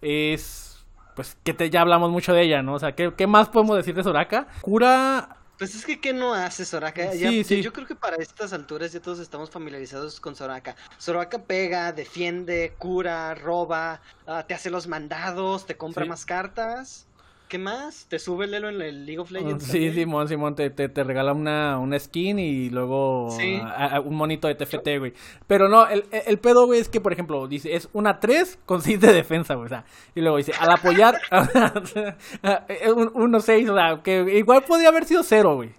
es... 0.01 0.74
Pues 1.15 1.37
que 1.43 1.53
te, 1.53 1.69
ya 1.69 1.81
hablamos 1.81 2.11
mucho 2.11 2.33
de 2.33 2.41
ella, 2.43 2.61
¿no? 2.61 2.73
O 2.73 2.79
sea, 2.79 2.93
¿qué, 2.93 3.13
qué 3.15 3.25
más 3.27 3.49
podemos 3.49 3.77
decir 3.77 3.95
de 3.95 4.03
Soraka? 4.03 4.47
Cura 4.61 5.37
Pues 5.57 5.73
es 5.73 5.85
que, 5.85 6.01
¿qué 6.01 6.11
no 6.11 6.33
hace 6.33 6.65
Soraka? 6.65 7.11
Sí, 7.13 7.19
Ya- 7.39 7.43
sí. 7.47 7.61
Yo 7.61 7.71
creo 7.71 7.87
que 7.87 7.95
para 7.95 8.17
estas 8.17 8.51
alturas 8.51 8.91
ya 8.91 8.99
todos 9.01 9.19
estamos 9.19 9.49
familiarizados 9.49 10.19
con 10.19 10.35
Soraka. 10.35 10.75
Soraka 10.97 11.39
pega, 11.39 11.93
defiende, 11.93 12.75
cura, 12.77 13.33
roba, 13.35 14.01
ah, 14.27 14.43
te 14.45 14.53
hace 14.53 14.69
los 14.69 14.87
mandados, 14.87 15.65
te 15.65 15.77
compra 15.77 16.03
Sí. 16.03 16.09
más 16.09 16.25
cartas. 16.25 17.07
¿Qué 17.47 17.59
más? 17.59 18.07
¿Te 18.09 18.17
sube 18.17 18.45
el 18.45 18.53
elo 18.55 18.69
en 18.69 18.81
el 18.81 19.05
League 19.05 19.19
of 19.19 19.29
Legends? 19.31 19.65
Sí? 19.65 19.91
Simón, 19.93 20.27
Simón, 20.27 20.55
te, 20.55 20.69
te, 20.71 20.89
te 20.89 21.03
regala 21.03 21.31
una, 21.33 21.77
una 21.77 21.99
skin 21.99 22.39
y 22.39 22.69
luego 22.71 23.29
Sí. 23.37 23.59
a- 23.63 23.97
a- 23.97 23.99
un 24.01 24.15
monito 24.15 24.47
de 24.47 24.55
TFT, 24.55 24.97
güey. 24.97 25.13
Pero 25.45 25.69
no, 25.69 25.87
el, 25.87 26.05
el 26.11 26.39
pedo, 26.39 26.65
güey, 26.65 26.79
es 26.79 26.89
que, 26.89 26.99
por 27.01 27.13
ejemplo, 27.13 27.47
dice, 27.47 27.75
es 27.75 27.87
una 27.93 28.19
3 28.19 28.57
con 28.65 28.81
6 28.81 28.99
de 28.99 29.13
defensa, 29.13 29.53
güey. 29.53 29.67
O 29.67 29.69
sea, 29.69 29.85
y 30.15 30.21
luego 30.21 30.37
dice, 30.37 30.53
al 30.59 30.71
apoyar, 30.71 31.19
un, 32.95 33.11
uno 33.13 33.39
6, 33.39 33.69
o 33.69 33.75
sea, 33.75 34.01
que 34.03 34.37
igual 34.37 34.63
podría 34.63 34.89
haber 34.89 35.05
sido 35.05 35.23
0, 35.23 35.55
güey. 35.55 35.69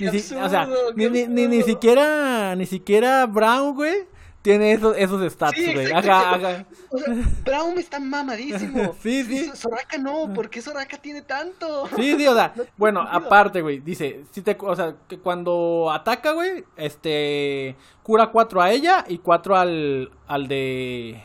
Ni 0.00 0.18
si- 0.18 0.34
o 0.34 0.48
sea, 0.48 0.62
absurdo, 0.62 0.92
ni, 0.96 1.08
ni, 1.10 1.26
ni, 1.26 1.46
ni 1.46 1.56
absurdo. 1.58 1.66
siquiera, 1.74 2.56
ni 2.56 2.64
siquiera 2.66 3.26
Brown, 3.26 3.74
güey, 3.74 3.94
tiene 4.42 4.72
esos, 4.72 4.96
esos 4.96 5.32
stats, 5.32 5.56
Sí, 5.56 5.72
güey. 5.74 5.92
Ajá, 5.92 6.34
ajá. 6.34 6.66
O 6.90 6.98
sea, 6.98 7.14
Braum 7.44 7.78
está 7.78 8.00
mamadísimo. 8.00 8.94
Sí, 9.02 9.24
sí. 9.24 9.50
Soraka 9.54 9.98
no, 9.98 10.32
¿por 10.32 10.48
qué 10.48 10.62
Soraka 10.62 10.96
tiene 10.96 11.22
tanto? 11.22 11.86
Sí, 11.96 12.16
sí, 12.16 12.26
o 12.26 12.34
sea, 12.34 12.52
No 12.56 12.64
bueno, 12.76 13.02
sentido. 13.02 13.26
aparte, 13.26 13.60
güey, 13.62 13.80
dice, 13.80 14.24
si 14.30 14.42
te, 14.42 14.56
o 14.60 14.74
sea, 14.76 14.94
que 15.08 15.18
cuando 15.18 15.90
ataca, 15.92 16.32
güey, 16.32 16.64
este, 16.76 17.76
cura 18.02 18.28
4 18.30 18.62
a 18.62 18.70
ella 18.70 19.04
y 19.08 19.18
4 19.18 19.56
al, 19.56 20.10
al 20.26 20.48
de, 20.48 21.22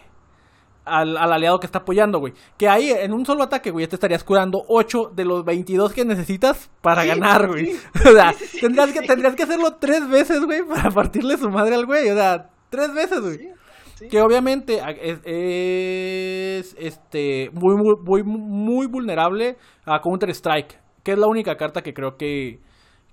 al, 0.84 1.18
al 1.18 1.34
aliado 1.34 1.60
que 1.60 1.66
está 1.66 1.80
apoyando, 1.80 2.20
güey. 2.20 2.34
Que 2.58 2.68
ahí, 2.70 2.92
en 2.92 3.14
un 3.14 3.26
solo 3.26 3.44
ataque, 3.44 3.72
güey, 3.72 3.86
ya 3.86 3.90
te 3.90 3.96
estarías 3.96 4.24
curando 4.24 4.64
8 4.68 5.14
de 5.16 5.26
los 5.26 5.44
22 5.46 5.94
que 5.94 6.06
necesitas 6.06 6.70
para 6.82 7.04
Sí, 7.04 7.08
ganar, 7.08 7.48
güey. 7.48 7.68
sí. 7.68 7.80
O 8.10 8.12
sea, 8.12 8.36
tendrías, 8.60 8.92
que, 8.92 9.02
tendrías 9.02 9.36
que 9.36 9.44
hacerlo 9.44 9.76
tres 9.78 10.08
veces, 10.10 10.42
güey, 10.46 10.64
para 10.64 10.92
partirle 10.92 11.38
su 11.38 11.50
madre 11.50 11.76
al 11.76 11.86
güey, 11.86 12.10
o 12.10 12.16
sea, 12.16 12.50
tres 12.76 12.94
veces, 12.94 13.22
güey. 13.22 13.38
Sí, 13.38 13.50
sí. 13.96 14.08
Que 14.10 14.22
obviamente 14.22 14.82
es, 15.02 15.20
es, 15.26 16.76
este 16.80 17.50
muy, 17.54 17.76
muy, 18.04 18.24
muy, 18.24 18.88
vulnerable 18.88 19.58
a 19.86 20.00
Counter 20.02 20.30
Strike. 20.32 20.80
Que 21.04 21.14
es 21.14 21.18
la 21.18 21.28
única 21.28 21.56
carta 21.56 21.82
que 21.84 21.94
creo 21.94 22.18
que, 22.18 22.60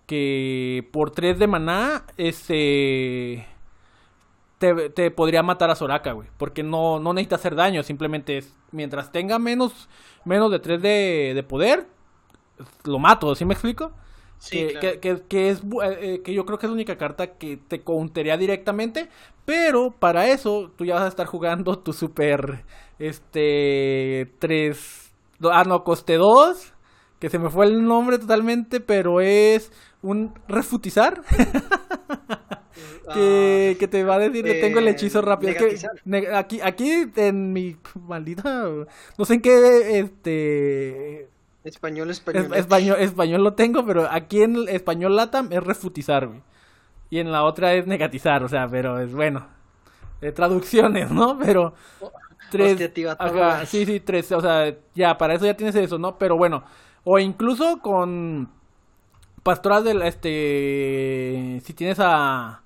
que 0.07 0.89
por 0.93 1.11
3 1.11 1.39
de 1.39 1.47
maná 1.47 2.05
este, 2.17 3.47
te, 4.59 4.91
te 4.91 5.11
podría 5.11 5.43
matar 5.43 5.71
a 5.71 5.75
Soraka, 5.75 6.13
güey. 6.13 6.29
Porque 6.39 6.63
no, 6.63 7.01
no 7.01 7.13
necesita 7.13 7.37
hacer 7.37 7.55
daño. 7.55 7.83
Simplemente 7.83 8.39
es, 8.39 8.57
mientras 8.71 9.11
tenga 9.13 9.39
menos, 9.39 9.89
menos 10.25 10.51
de 10.51 10.59
3 10.61 10.81
de, 10.81 11.33
de 11.35 11.43
poder, 11.43 11.87
lo 12.85 12.99
mato. 12.99 13.35
¿Sí 13.35 13.45
me 13.45 13.55
explico? 13.55 13.93
Sí, 14.39 14.57
que, 14.59 14.67
claro. 14.73 14.81
que, 14.81 15.01
que- 15.01 15.23
que 15.29 15.49
es 15.51 15.61
eh, 15.63 15.99
eh, 16.01 16.23
que 16.25 16.35
yo 16.35 16.45
creo 16.45 16.59
que 16.59 16.67
es 16.67 16.71
la 16.71 16.75
única 16.75 16.97
carta 16.97 17.37
que 17.39 17.57
te 17.57 17.83
countería 17.85 18.37
directamente 18.37 19.09
pero 19.45 19.91
para 19.91 20.29
eso 20.29 20.71
tú 20.77 20.85
ya 20.85 20.95
vas 20.95 21.05
a 21.05 21.09
estar 21.09 21.27
jugando 21.27 21.79
tu 21.79 21.93
super 21.93 22.65
este 22.99 24.33
3 24.39 25.13
ah 25.51 25.65
no 25.65 25.83
coste 25.85 26.15
2 26.17 26.73
que 27.19 27.29
se 27.31 27.39
me 27.39 27.51
fue 27.51 27.67
el 27.67 27.85
nombre 27.85 28.19
totalmente 28.19 28.81
pero 28.81 29.21
es 29.21 29.73
un 30.03 30.35
refutizar 30.49 31.23
que, 33.15 33.73
Ah, 33.75 33.79
que 33.79 33.89
te 33.91 34.05
va 34.05 34.15
a 34.15 34.19
decir 34.19 34.45
que 34.45 34.55
tengo 34.55 34.79
el 34.79 34.89
eh, 34.89 34.93
hechizo 34.93 35.21
rápido 35.23 35.53
Es 35.53 35.85
que 36.05 36.35
aquí 36.35 36.61
aquí 36.63 37.11
en 37.17 37.53
mi 37.53 37.77
maldita 38.07 38.67
no 39.19 39.25
sé 39.25 39.35
en 39.35 39.41
qué 39.43 39.99
este 39.99 41.29
Español, 41.65 42.11
es- 42.11 42.19
español. 42.19 42.55
español, 42.55 42.97
español 43.01 43.45
lo 43.45 43.55
tengo, 43.55 43.87
pero 43.87 44.09
aquí 44.11 44.43
en 44.43 44.57
el 44.57 44.69
español 44.69 45.15
latam 45.15 45.49
es 45.53 45.63
refutizar, 45.63 46.27
güey. 46.27 46.41
Y 47.13 47.19
en 47.19 47.31
la 47.31 47.45
otra 47.45 47.75
es 47.75 47.87
negatizar, 47.87 48.43
o 48.43 48.49
sea, 48.49 48.67
pero 48.67 48.99
es 48.99 49.13
bueno. 49.13 49.47
De 50.23 50.33
traducciones, 50.33 51.11
¿no? 51.11 51.39
Pero 51.39 51.75
tres. 52.49 52.91
Ajá, 53.19 53.67
sí, 53.67 53.85
sí, 53.85 54.01
tres. 54.01 54.33
O 54.33 54.41
sea, 54.41 54.75
ya, 54.95 55.19
para 55.19 55.35
eso 55.35 55.45
ya 55.45 55.55
tienes 55.55 55.75
eso, 55.75 55.99
¿no? 55.99 56.17
Pero 56.17 56.39
bueno, 56.39 56.65
o 57.05 57.19
incluso 57.19 57.81
con 57.83 58.49
pastoras 59.43 59.85
del, 59.85 60.01
este, 60.01 61.61
si 61.63 61.75
tienes 61.75 61.99
a, 62.01 62.63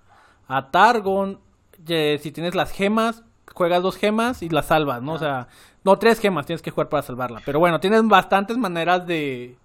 a 0.47 0.71
Targon, 0.71 1.41
si 1.85 2.31
tienes 2.31 2.55
las 2.55 2.71
gemas, 2.71 3.25
juegas 3.53 3.83
dos 3.83 3.97
gemas 3.97 4.43
y 4.45 4.49
las 4.49 4.67
salvas, 4.67 5.03
¿no? 5.03 5.15
O 5.15 5.19
sea, 5.19 5.49
no, 5.83 5.99
tres 5.99 6.21
gemas 6.21 6.47
tienes 6.47 6.63
que 6.63 6.71
jugar 6.71 6.89
para 6.89 7.03
salvarla. 7.03 7.43
Pero 7.45 7.59
bueno, 7.59 7.81
tienes 7.81 8.07
bastantes 8.07 8.57
maneras 8.59 9.09
de, 9.09 9.57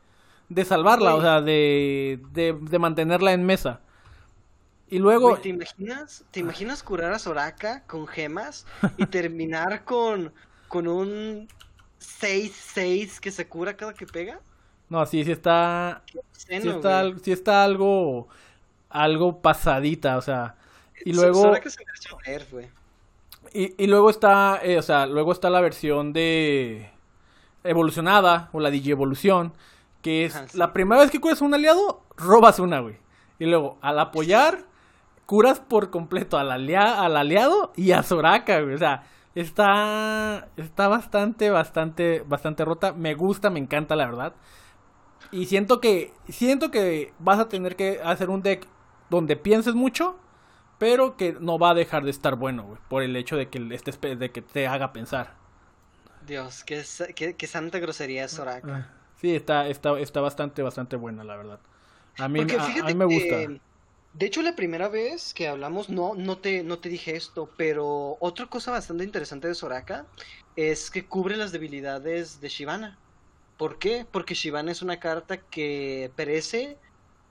de 0.49 0.65
salvarla, 0.65 1.13
o 1.13 1.21
sea, 1.21 1.39
de, 1.39 2.19
de, 2.32 2.57
de 2.59 2.79
mantenerla 2.79 3.34
en 3.34 3.45
mesa. 3.45 3.82
Y 4.92 5.00
luego, 5.00 5.30
Güey, 5.30 5.42
¿te 5.42 5.50
imaginas, 5.50 6.26
¿te 6.32 6.39
imaginas 6.42 6.84
curar 6.84 7.14
a 7.14 7.20
Soraka 7.20 7.86
con 7.88 8.08
gemas 8.08 8.66
y 8.98 9.06
terminar 9.08 9.84
con, 9.86 10.34
con 10.68 10.88
un 10.88 11.48
6-6 12.00 13.20
que 13.20 13.32
se 13.32 13.48
cura 13.48 13.78
cada 13.78 13.94
que 13.94 14.08
pega? 14.08 14.42
no, 14.89 15.06
sí, 15.06 15.24
sí 15.24 15.32
está, 15.32 16.04
sí 16.60 16.70
Obsceno, 16.70 16.70
está, 16.70 17.00
güey. 17.00 17.14
al- 17.14 17.22
sí 17.22 17.32
está 17.32 17.64
algo, 17.64 18.28
algo 18.89 19.42
pasadita, 19.42 20.18
o 20.18 20.22
sea, 20.22 20.58
y 21.04 21.14
luego... 21.14 21.42
Soraka 21.42 21.70
se 21.70 21.84
merece 21.86 22.10
morir, 22.12 22.48
güey. 22.52 22.70
Y, 23.54 23.84
y 23.84 23.88
luego 23.88 24.10
está, 24.10 24.60
eh, 24.64 24.78
o 24.78 24.82
sea, 24.82 25.06
luego 25.08 25.32
está 25.32 25.50
la 25.50 25.62
versión 25.62 26.14
de 26.14 26.89
evolucionada 27.64 28.50
o 28.54 28.60
la 28.60 28.72
digievolución, 28.72 29.54
que 30.02 30.26
es 30.26 30.36
Ajá, 30.36 30.48
sí. 30.48 30.58
la 30.58 30.74
primera 30.74 31.02
vez 31.02 31.12
que 31.12 31.22
curas 31.22 31.42
a 31.42 31.46
un 31.46 31.54
aliado, 31.54 32.04
robas 32.18 32.60
una, 32.60 32.80
güey. 32.82 32.98
Y 33.39 33.46
luego, 33.48 33.80
al 33.82 34.00
apoyar, 34.00 34.66
curas 35.32 35.61
por 35.61 35.89
completo 35.91 36.38
al, 36.38 36.51
alia- 36.51 36.99
al 37.05 37.15
aliado 37.15 37.71
y 37.77 37.93
a 37.93 38.03
Soraka, 38.03 38.59
güey. 38.59 38.75
O 38.75 38.77
sea, 38.77 39.03
está, 39.34 40.49
está 40.57 40.89
bastante, 40.89 41.49
bastante, 41.49 42.19
bastante 42.27 42.65
rota. 42.65 42.91
Me 42.91 43.13
gusta, 43.13 43.49
me 43.49 43.59
encanta, 43.59 43.95
la 43.95 44.07
verdad. 44.07 44.34
Y 45.32 45.45
siento 45.45 45.79
que, 45.79 46.11
siento 46.27 46.69
que 46.69 47.13
vas 47.19 47.39
a 47.39 47.47
tener 47.47 47.77
que 47.77 48.01
hacer 48.03 48.29
un 48.29 48.41
deck 48.41 48.67
donde 49.09 49.38
pienses 49.38 49.73
mucho, 49.73 50.17
pero 50.77 51.15
que 51.15 51.38
no 51.39 51.57
va 51.57 51.69
a 51.69 51.75
dejar 51.75 52.03
de 52.03 52.11
estar 52.11 52.36
bueno, 52.36 52.63
güey, 52.63 52.79
por 52.89 53.01
el 53.01 53.15
hecho 53.15 53.38
de 53.38 53.47
que 53.47 53.65
estés 53.73 53.95
pe- 53.95 54.17
de 54.17 54.32
que 54.32 54.41
te 54.41 54.67
haga 54.67 54.91
pensar. 54.91 55.36
Dios, 56.27 56.65
qué, 56.65 56.84
qué, 57.15 57.36
qué 57.38 57.47
santa 57.47 57.79
grosería 57.79 58.25
es 58.25 58.32
Soraka. 58.32 58.89
Sí, 59.21 59.34
está, 59.34 59.67
está, 59.69 59.97
está 59.97 60.19
bastante, 60.19 60.61
bastante 60.61 60.97
buena, 60.97 61.23
la 61.23 61.38
verdad. 61.38 61.59
A 62.17 62.27
mí, 62.27 62.41
a- 62.41 62.65
a, 62.86 62.88
mí 62.88 62.93
me 62.95 63.05
gusta. 63.05 63.38
que, 63.47 63.61
de 64.14 64.26
hecho, 64.26 64.41
la 64.41 64.55
primera 64.55 64.89
vez 64.89 65.34
que 65.34 65.47
hablamos, 65.47 65.89
no, 65.89 66.16
no 66.16 66.41
te, 66.41 66.64
no 66.64 66.80
te 66.82 66.89
dije 66.89 67.16
esto, 67.16 67.55
pero 67.57 68.18
otra 68.20 68.47
cosa 68.47 68.72
bastante 68.72 69.03
interesante 69.05 69.47
de 69.47 69.55
Soraka 69.55 70.09
es 70.55 70.91
que 70.91 71.07
cubre 71.07 71.38
las 71.38 71.51
debilidades 71.53 72.39
de 72.41 72.49
Shivana. 72.49 73.01
¿Por 73.57 73.80
qué? 73.80 74.05
Porque 74.12 74.36
Shivana 74.36 74.72
es 74.72 74.82
una 74.82 74.99
carta 74.99 75.47
que 75.47 76.14
perece 76.18 76.80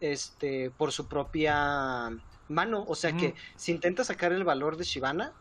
este, 0.00 0.70
por 0.72 0.92
su 0.92 1.08
propia 1.08 2.10
mano. 2.48 2.84
O 2.86 2.94
sea 2.94 3.16
que 3.16 3.34
si 3.56 3.72
intentas 3.72 4.08
sacar 4.08 4.32
el 4.32 4.44
valor 4.44 4.76
de 4.76 4.84
Shivana, 4.84 5.36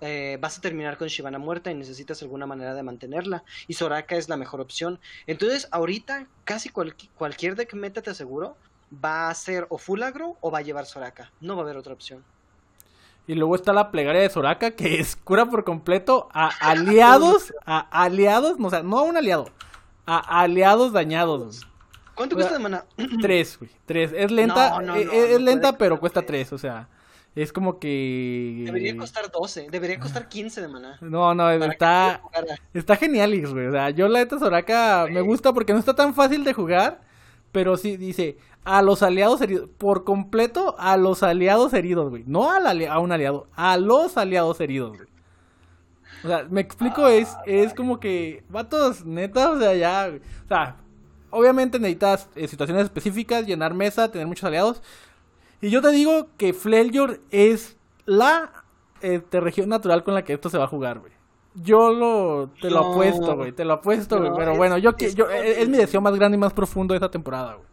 eh, 0.00 0.38
vas 0.40 0.58
a 0.58 0.60
terminar 0.60 0.98
con 0.98 1.08
Shivana 1.08 1.38
muerta 1.38 1.70
y 1.70 1.74
necesitas 1.74 2.22
alguna 2.22 2.46
manera 2.46 2.74
de 2.74 2.82
mantenerla. 2.82 3.44
Y 3.66 3.74
Soraka 3.74 4.16
es 4.16 4.28
la 4.28 4.36
mejor 4.36 4.60
opción. 4.60 5.00
Entonces, 5.26 5.68
ahorita, 5.72 6.30
casi 6.44 6.70
cualqui- 6.70 7.12
cualquier 7.14 7.56
deck 7.56 7.74
meta, 7.74 8.02
te 8.02 8.10
aseguro, 8.10 8.58
va 9.02 9.30
a 9.30 9.34
ser 9.34 9.66
o 9.70 9.78
full 9.78 10.02
agro 10.02 10.36
o 10.40 10.50
va 10.50 10.58
a 10.58 10.62
llevar 10.62 10.86
Soraka. 10.86 11.30
No 11.40 11.56
va 11.56 11.62
a 11.62 11.64
haber 11.64 11.76
otra 11.76 11.92
opción. 11.94 12.24
Y 13.26 13.34
luego 13.34 13.54
está 13.54 13.72
la 13.72 13.90
plegaria 13.90 14.20
de 14.20 14.28
Soraka, 14.28 14.72
que 14.72 15.00
es 15.00 15.16
cura 15.16 15.46
por 15.46 15.64
completo 15.64 16.28
a 16.32 16.48
aliados, 16.60 17.54
a 17.64 17.80
aliados, 18.02 18.58
no, 18.58 18.66
o 18.68 18.70
sea, 18.70 18.82
no 18.82 18.98
a 18.98 19.02
un 19.02 19.16
aliado, 19.16 19.48
a 20.04 20.40
aliados 20.40 20.92
dañados. 20.92 21.66
¿Cuánto 22.14 22.36
O 22.36 22.38
sea, 22.38 22.48
cuesta 22.48 22.58
de 22.58 22.62
mana? 22.62 22.84
Tres, 23.22 23.58
güey, 23.58 23.70
tres. 23.86 24.12
Es 24.14 24.30
lenta, 24.30 24.70
No, 24.70 24.82
no, 24.82 24.96
eh, 24.96 25.34
es, 25.34 25.40
lenta, 25.40 25.78
pero 25.78 25.98
cuesta 25.98 26.20
tres. 26.20 26.48
tres, 26.48 26.52
o 26.52 26.58
sea, 26.58 26.88
es 27.34 27.52
como 27.52 27.80
que... 27.80 28.62
Debería 28.64 28.96
costar 28.96 29.30
12, 29.30 29.68
debería 29.70 29.98
costar 29.98 30.28
15 30.28 30.60
de 30.60 30.68
mana. 30.68 30.98
No, 31.00 31.34
no, 31.34 31.50
está... 31.50 32.20
Está 32.72 32.96
genial, 32.96 33.30
güey. 33.50 33.66
O 33.66 33.72
sea, 33.72 33.90
yo 33.90 34.06
la 34.06 34.20
neta 34.20 34.38
Soraka 34.38 35.06
me 35.10 35.20
gusta 35.20 35.52
porque 35.52 35.72
no 35.72 35.80
está 35.80 35.94
tan 35.94 36.14
fácil 36.14 36.44
de 36.44 36.52
jugar. 36.52 37.00
Pero 37.50 37.76
sí 37.76 37.96
dice 37.96 38.36
a 38.64 38.82
los 38.82 39.02
aliados 39.02 39.40
heridos. 39.40 39.68
Por 39.78 40.04
completo 40.04 40.74
a 40.78 40.96
los 40.96 41.22
aliados 41.22 41.72
heridos, 41.74 42.10
güey. 42.10 42.24
No 42.26 42.50
a 42.50 42.58
un 42.98 43.12
aliado, 43.12 43.46
a 43.54 43.76
los 43.76 44.16
aliados 44.16 44.60
heridos, 44.60 44.96
güey. 44.96 45.08
O 46.24 46.28
sea, 46.28 46.46
me 46.48 46.60
explico, 46.62 47.06
es, 47.08 47.36
es 47.44 47.74
como 47.74 48.00
que, 48.00 48.44
vatos, 48.48 49.04
neta, 49.04 49.50
o 49.50 49.58
sea, 49.58 49.74
ya, 49.74 50.08
güey. 50.08 50.20
O 50.44 50.48
sea, 50.48 50.76
obviamente 51.30 51.78
necesitas 51.78 52.30
eh, 52.34 52.48
situaciones 52.48 52.84
específicas, 52.84 53.46
llenar 53.46 53.74
mesa, 53.74 54.10
tener 54.10 54.26
muchos 54.26 54.44
aliados. 54.44 54.82
Y 55.60 55.68
yo 55.70 55.82
te 55.82 55.90
digo 55.90 56.28
que 56.38 56.54
Flailyor 56.54 57.20
es 57.30 57.76
la 58.06 58.64
este, 59.02 59.40
región 59.40 59.68
natural 59.68 60.02
con 60.02 60.14
la 60.14 60.24
que 60.24 60.32
esto 60.32 60.48
se 60.48 60.56
va 60.56 60.64
a 60.64 60.68
jugar, 60.68 61.00
güey. 61.00 61.12
Yo 61.56 61.92
lo, 61.92 62.50
te 62.60 62.70
lo 62.70 62.80
No. 62.80 62.92
apuesto, 62.92 63.36
güey, 63.36 63.52
te 63.52 63.64
lo 63.64 63.74
apuesto, 63.74 64.18
güey. 64.18 64.30
No, 64.30 64.36
Pero 64.36 64.52
es- 64.52 64.58
bueno, 64.58 64.78
yo, 64.78 64.90
es 64.98 65.14
yo, 65.14 65.28
es, 65.28 65.58
es 65.58 65.68
mi 65.68 65.76
deseo 65.76 66.00
más 66.00 66.14
grande 66.16 66.36
y 66.36 66.40
más 66.40 66.52
profundo 66.54 66.94
de 66.94 66.96
esta 66.96 67.10
temporada, 67.10 67.54
güey. 67.54 67.68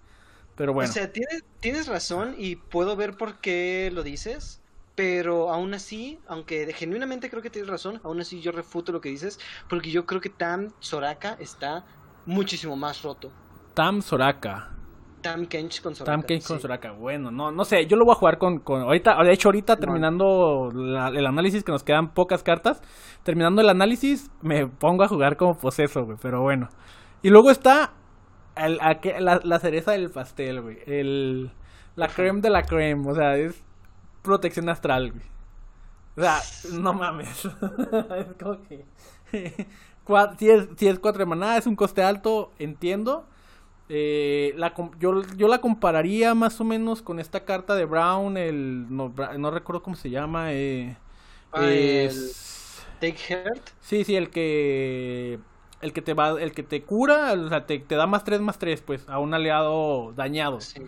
Pero 0.62 0.74
bueno. 0.74 0.92
O 0.92 0.94
sea, 0.94 1.12
tienes, 1.12 1.44
tienes 1.60 1.88
razón 1.88 2.36
y 2.38 2.56
puedo 2.56 2.96
ver 2.96 3.18
por 3.18 3.40
qué 3.40 3.90
lo 3.92 4.04
dices, 4.04 4.62
pero 4.94 5.52
aún 5.52 5.74
así, 5.74 6.20
aunque 6.28 6.72
genuinamente 6.72 7.32
creo 7.32 7.42
que 7.42 7.50
tienes 7.50 7.68
razón, 7.68 8.00
aún 8.04 8.22
así 8.22 8.42
yo 8.42 8.52
refuto 8.52 8.92
lo 8.92 9.02
que 9.02 9.10
dices, 9.10 9.40
porque 9.68 9.90
yo 9.90 10.06
creo 10.06 10.22
que 10.22 10.30
Tam 10.30 10.68
Soraka 10.80 11.34
está 11.40 11.84
muchísimo 12.28 12.76
más 12.76 13.02
roto. 13.02 13.32
Tam 13.74 14.04
Soraka. 14.04 14.70
Tam 15.24 15.48
Kench 15.48 15.82
con 15.82 15.96
Soraka. 15.96 16.12
Tam 16.12 16.28
Kench 16.28 16.46
con 16.46 16.58
sí. 16.58 16.62
Soraka. 16.62 16.92
Bueno, 16.92 17.32
no, 17.32 17.52
no 17.52 17.66
sé, 17.66 17.88
yo 17.88 17.98
lo 17.98 18.06
voy 18.06 18.14
a 18.14 18.20
jugar 18.20 18.38
con, 18.38 18.60
con 18.60 18.82
ahorita, 18.82 19.16
de 19.24 19.34
hecho 19.34 19.48
ahorita 19.50 19.78
terminando 19.78 20.70
la- 20.76 21.08
el 21.10 21.26
análisis, 21.26 21.64
que 21.64 21.72
nos 21.72 21.84
quedan 21.84 22.14
pocas 22.14 22.44
cartas, 22.44 22.82
terminando 23.24 23.62
el 23.64 23.70
análisis, 23.70 24.30
me 24.44 24.68
pongo 24.68 25.04
a 25.04 25.08
jugar 25.08 25.38
como 25.38 25.58
poseso, 25.58 26.06
güey, 26.06 26.18
pero 26.22 26.42
bueno. 26.42 26.70
Y 27.24 27.30
luego 27.30 27.50
está 27.50 27.94
el- 28.56 28.80
aqu- 28.80 29.20
la, 29.20 29.40
la 29.44 29.60
cereza 29.60 29.92
del 29.92 30.12
pastel, 30.12 30.62
güey, 30.62 30.80
el, 30.86 31.52
la 31.96 32.08
creme 32.10 32.42
de 32.42 32.50
la 32.50 32.64
creme, 32.64 33.10
o 33.10 33.16
sea, 33.16 33.38
es 33.38 33.64
protección 34.24 34.70
astral, 34.70 35.12
güey. 35.12 35.24
O 36.18 36.22
sea, 36.22 36.40
no 36.74 36.94
mames. 36.94 37.46
es 38.18 38.28
como 38.42 38.62
que... 38.64 38.86
si, 40.40 40.50
es, 40.50 40.68
si 40.78 40.88
es 40.88 41.00
4 41.00 41.20
de 41.20 41.26
maná, 41.26 41.58
es 41.58 41.68
un 41.68 41.76
coste 41.76 42.04
alto, 42.04 42.52
entiendo. 42.60 43.28
Eh, 43.90 44.54
la, 44.58 44.74
yo, 45.00 45.22
yo 45.38 45.48
la 45.48 45.62
compararía 45.62 46.34
más 46.36 46.62
o 46.62 46.64
menos 46.64 47.02
con 47.02 47.20
esta 47.20 47.46
carta 47.46 47.76
de 47.76 47.86
Brown, 47.86 48.38
el 48.38 48.88
no, 48.96 49.14
no 49.38 49.52
recuerdo 49.52 49.84
cómo 49.84 49.96
se 49.96 50.10
llama. 50.10 50.54
Eh, 50.54 50.98
Ah, 51.54 51.66
es- 51.72 52.86
Take 53.00 53.18
Heart. 53.18 53.72
Sí, 53.82 54.04
sí, 54.04 54.16
el 54.16 54.30
que 54.30 55.40
el 55.82 55.94
que 55.94 56.02
te 56.02 56.14
va 56.14 56.42
el 56.42 56.52
que 56.54 56.64
te 56.64 56.84
cura, 56.84 57.34
o 57.34 57.50
sea, 57.50 57.66
te, 57.66 57.80
te 57.80 57.96
da 57.96 58.08
más 58.08 58.24
3 58.24 58.42
más 58.42 58.58
3 58.60 58.82
pues 58.82 59.08
a 59.10 59.20
un 59.20 59.34
aliado 59.34 60.14
dañado. 60.14 60.62
Sí. 60.62 60.82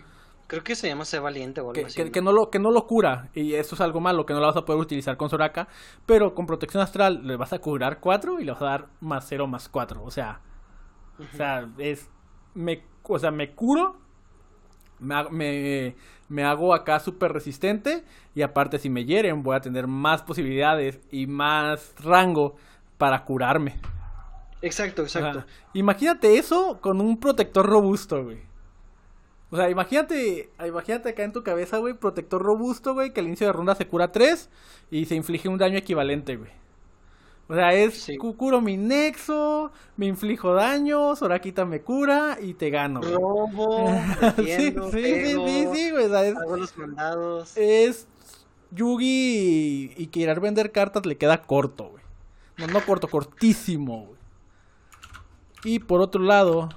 Creo 0.46 0.62
que 0.62 0.74
se 0.76 0.88
llama 0.88 1.06
Sé 1.06 1.18
Valiente 1.20 1.60
o 1.62 1.64
algo 1.64 1.72
Que, 1.72 1.86
así. 1.86 1.96
que- 1.96 2.04
¿no? 2.04 2.12
que 2.12 2.20
no 2.20 2.30
lo, 2.32 2.50
que 2.50 2.58
no 2.58 2.70
lo 2.70 2.86
cura, 2.86 3.30
y 3.34 3.54
eso 3.54 3.74
es 3.74 3.80
algo 3.80 4.00
malo, 4.00 4.26
que 4.26 4.34
no 4.34 4.40
lo 4.40 4.46
vas 4.46 4.56
a 4.56 4.64
poder 4.64 4.80
utilizar 4.80 5.16
con 5.16 5.30
Soraka, 5.30 5.68
pero 6.04 6.34
con 6.34 6.46
protección 6.46 6.82
astral 6.82 7.26
le 7.26 7.36
vas 7.36 7.52
a 7.54 7.58
curar 7.60 7.98
4 7.98 8.40
y 8.40 8.44
le 8.44 8.52
vas 8.52 8.60
a 8.60 8.66
dar 8.66 8.86
más 9.00 9.24
0 9.26 9.46
más 9.46 9.68
4, 9.70 10.02
o 10.04 10.10
sea, 10.10 10.40
o 11.18 11.36
sea, 11.36 11.66
es, 11.78 12.10
me, 12.52 12.82
o 13.04 13.18
sea, 13.18 13.30
me 13.30 13.52
curo, 13.54 13.96
me, 15.00 15.24
me, 15.30 15.96
me 16.28 16.44
hago 16.44 16.74
acá 16.74 17.00
súper 17.00 17.32
resistente, 17.32 18.04
y 18.34 18.42
aparte 18.42 18.78
si 18.78 18.90
me 18.90 19.06
hieren 19.06 19.42
voy 19.42 19.56
a 19.56 19.60
tener 19.60 19.86
más 19.86 20.22
posibilidades 20.22 21.00
y 21.10 21.26
más 21.26 21.94
rango 22.04 22.56
para 22.98 23.24
curarme. 23.24 23.76
Exacto, 24.66 25.02
exacto. 25.02 25.44
imagínate 25.74 26.38
eso 26.38 26.78
con 26.80 27.00
un 27.00 27.18
protector 27.18 27.66
robusto, 27.66 28.22
güey. 28.24 28.38
O 29.50 29.56
sea, 29.56 29.70
imagínate, 29.70 30.50
imagínate 30.66 31.10
acá 31.10 31.22
en 31.22 31.32
tu 31.32 31.42
cabeza, 31.44 31.78
güey, 31.78 31.94
protector 31.94 32.42
robusto, 32.42 32.94
güey, 32.94 33.12
que 33.12 33.20
al 33.20 33.26
inicio 33.26 33.46
de 33.46 33.52
ronda 33.52 33.74
se 33.74 33.86
cura 33.86 34.10
3 34.10 34.48
y 34.90 35.04
se 35.04 35.14
inflige 35.14 35.48
un 35.48 35.58
daño 35.58 35.78
equivalente, 35.78 36.36
güey. 36.36 36.50
O 37.46 37.54
sea, 37.54 37.74
es 37.74 37.94
Sí. 38.02 38.16
cu- 38.16 38.36
curo 38.38 38.62
mi 38.62 38.76
nexo, 38.78 39.70
me 39.98 40.06
inflijo 40.06 40.54
daño, 40.54 41.14
Sorakita 41.14 41.66
me 41.66 41.82
cura 41.82 42.38
y 42.40 42.54
te 42.54 42.70
gano. 42.70 43.00
güey. 43.00 43.12
Robo, 43.12 43.86
sí, 44.36 44.42
defiendo, 44.42 44.90
sí, 44.90 44.96
sí, 44.96 45.02
pego, 45.02 45.46
sí, 45.46 45.66
sí, 45.74 45.90
güey. 45.90 46.04
o 46.06 46.08
sea, 46.08 46.24
es, 46.26 46.36
hago 46.36 46.56
los 46.56 46.78
mandados. 46.78 47.52
es 47.56 48.08
Yugi 48.70 49.92
y, 49.98 50.02
y 50.02 50.06
querer 50.08 50.40
vender 50.40 50.72
cartas 50.72 51.04
le 51.06 51.16
queda 51.16 51.42
corto, 51.42 51.90
güey. 51.90 52.02
No, 52.56 52.66
no 52.68 52.80
corto, 52.84 53.08
cortísimo, 53.08 54.06
güey. 54.06 54.13
Y 55.64 55.78
por 55.78 56.00
otro 56.00 56.22
lado, 56.22 56.68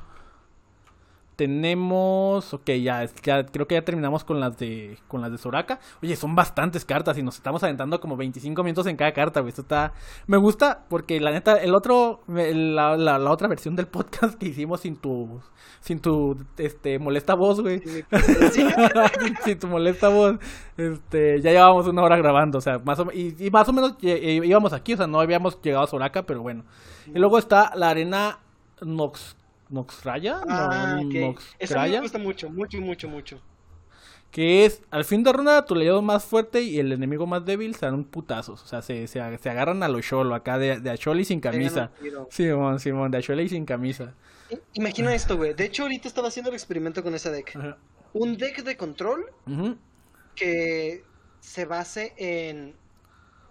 tenemos, 1.37 2.51
ok, 2.51 2.71
ya, 2.81 3.05
ya 3.23 3.45
creo 3.45 3.67
que 3.67 3.75
ya 3.75 3.83
terminamos 3.83 4.23
con 4.23 4.39
las 4.39 4.57
de 4.57 4.97
con 5.07 5.21
las 5.21 5.31
de 5.31 5.37
Soraka. 5.37 5.79
Oye, 6.01 6.15
son 6.15 6.35
bastantes 6.35 6.83
cartas 6.83 7.15
y 7.17 7.21
nos 7.23 7.35
estamos 7.35 7.63
aventando 7.63 7.99
como 7.99 8.17
25 8.17 8.63
minutos 8.63 8.87
en 8.87 8.97
cada 8.97 9.13
carta, 9.13 9.41
güey. 9.41 9.49
Esto 9.49 9.61
está 9.61 9.93
me 10.25 10.37
gusta 10.37 10.85
porque 10.89 11.19
la 11.19 11.29
neta 11.29 11.57
el 11.57 11.75
otro 11.75 12.21
la, 12.27 12.97
la, 12.97 13.19
la 13.19 13.31
otra 13.31 13.47
versión 13.47 13.75
del 13.75 13.85
podcast 13.87 14.33
que 14.39 14.47
hicimos 14.47 14.81
sin 14.81 14.97
tu 14.97 15.39
sin 15.79 15.99
tu 15.99 16.43
este 16.57 16.97
molesta 16.97 17.35
voz, 17.35 17.61
güey. 17.61 17.81
sin 19.45 19.59
tu 19.59 19.67
molesta 19.67 20.09
voz. 20.09 20.37
Este, 20.75 21.39
ya 21.41 21.51
llevábamos 21.51 21.85
una 21.85 22.01
hora 22.01 22.17
grabando, 22.17 22.57
o 22.57 22.61
sea, 22.61 22.79
más 22.79 22.99
o 22.99 23.11
y, 23.13 23.35
y 23.37 23.51
más 23.51 23.69
o 23.69 23.73
menos 23.73 23.95
íbamos 24.01 24.73
aquí, 24.73 24.93
o 24.93 24.97
sea, 24.97 25.05
no 25.05 25.19
habíamos 25.19 25.61
llegado 25.61 25.83
a 25.83 25.87
Soraka, 25.87 26.23
pero 26.23 26.41
bueno. 26.41 26.63
Y 27.05 27.19
luego 27.19 27.37
está 27.37 27.73
la 27.75 27.91
arena 27.91 28.39
Nox 28.81 29.35
Noxraya. 29.69 30.41
Ah, 30.47 31.01
no, 31.03 31.35
Eso 31.59 31.79
me 31.79 31.99
gusta 31.99 32.17
mucho, 32.17 32.49
mucho, 32.49 32.79
mucho, 32.79 33.09
mucho. 33.09 33.41
Que 34.31 34.65
es, 34.65 34.81
al 34.91 35.05
fin 35.05 35.23
de 35.23 35.31
ronda, 35.31 35.65
tu 35.65 35.73
aliado 35.73 36.01
más 36.01 36.23
fuerte 36.23 36.61
y 36.61 36.79
el 36.79 36.91
enemigo 36.91 37.25
más 37.25 37.45
débil 37.45 37.75
se 37.75 37.85
dan 37.85 38.03
putazos. 38.03 38.61
O 38.63 38.67
sea, 38.67 38.81
se, 38.81 39.07
se, 39.07 39.19
agarran 39.21 39.83
a 39.83 39.87
lo 39.87 40.01
cholo 40.01 40.35
acá, 40.35 40.57
de, 40.57 40.79
de 40.79 40.89
Acholi 40.89 41.25
sin 41.25 41.39
camisa. 41.39 41.91
Simón, 42.29 42.79
Simón, 42.79 43.11
de 43.11 43.19
Acholi 43.19 43.47
sin 43.49 43.65
camisa. 43.65 44.13
Imagina 44.73 45.13
esto, 45.13 45.37
güey. 45.37 45.53
De 45.53 45.65
hecho, 45.65 45.83
ahorita 45.83 46.07
estaba 46.07 46.27
haciendo 46.27 46.49
el 46.49 46.55
experimento 46.55 47.03
con 47.03 47.15
ese 47.15 47.31
deck. 47.31 47.57
Un 48.13 48.37
deck 48.37 48.63
de 48.63 48.77
control 48.77 49.31
que 50.35 51.03
se 51.39 51.65
base 51.65 52.13
en 52.17 52.75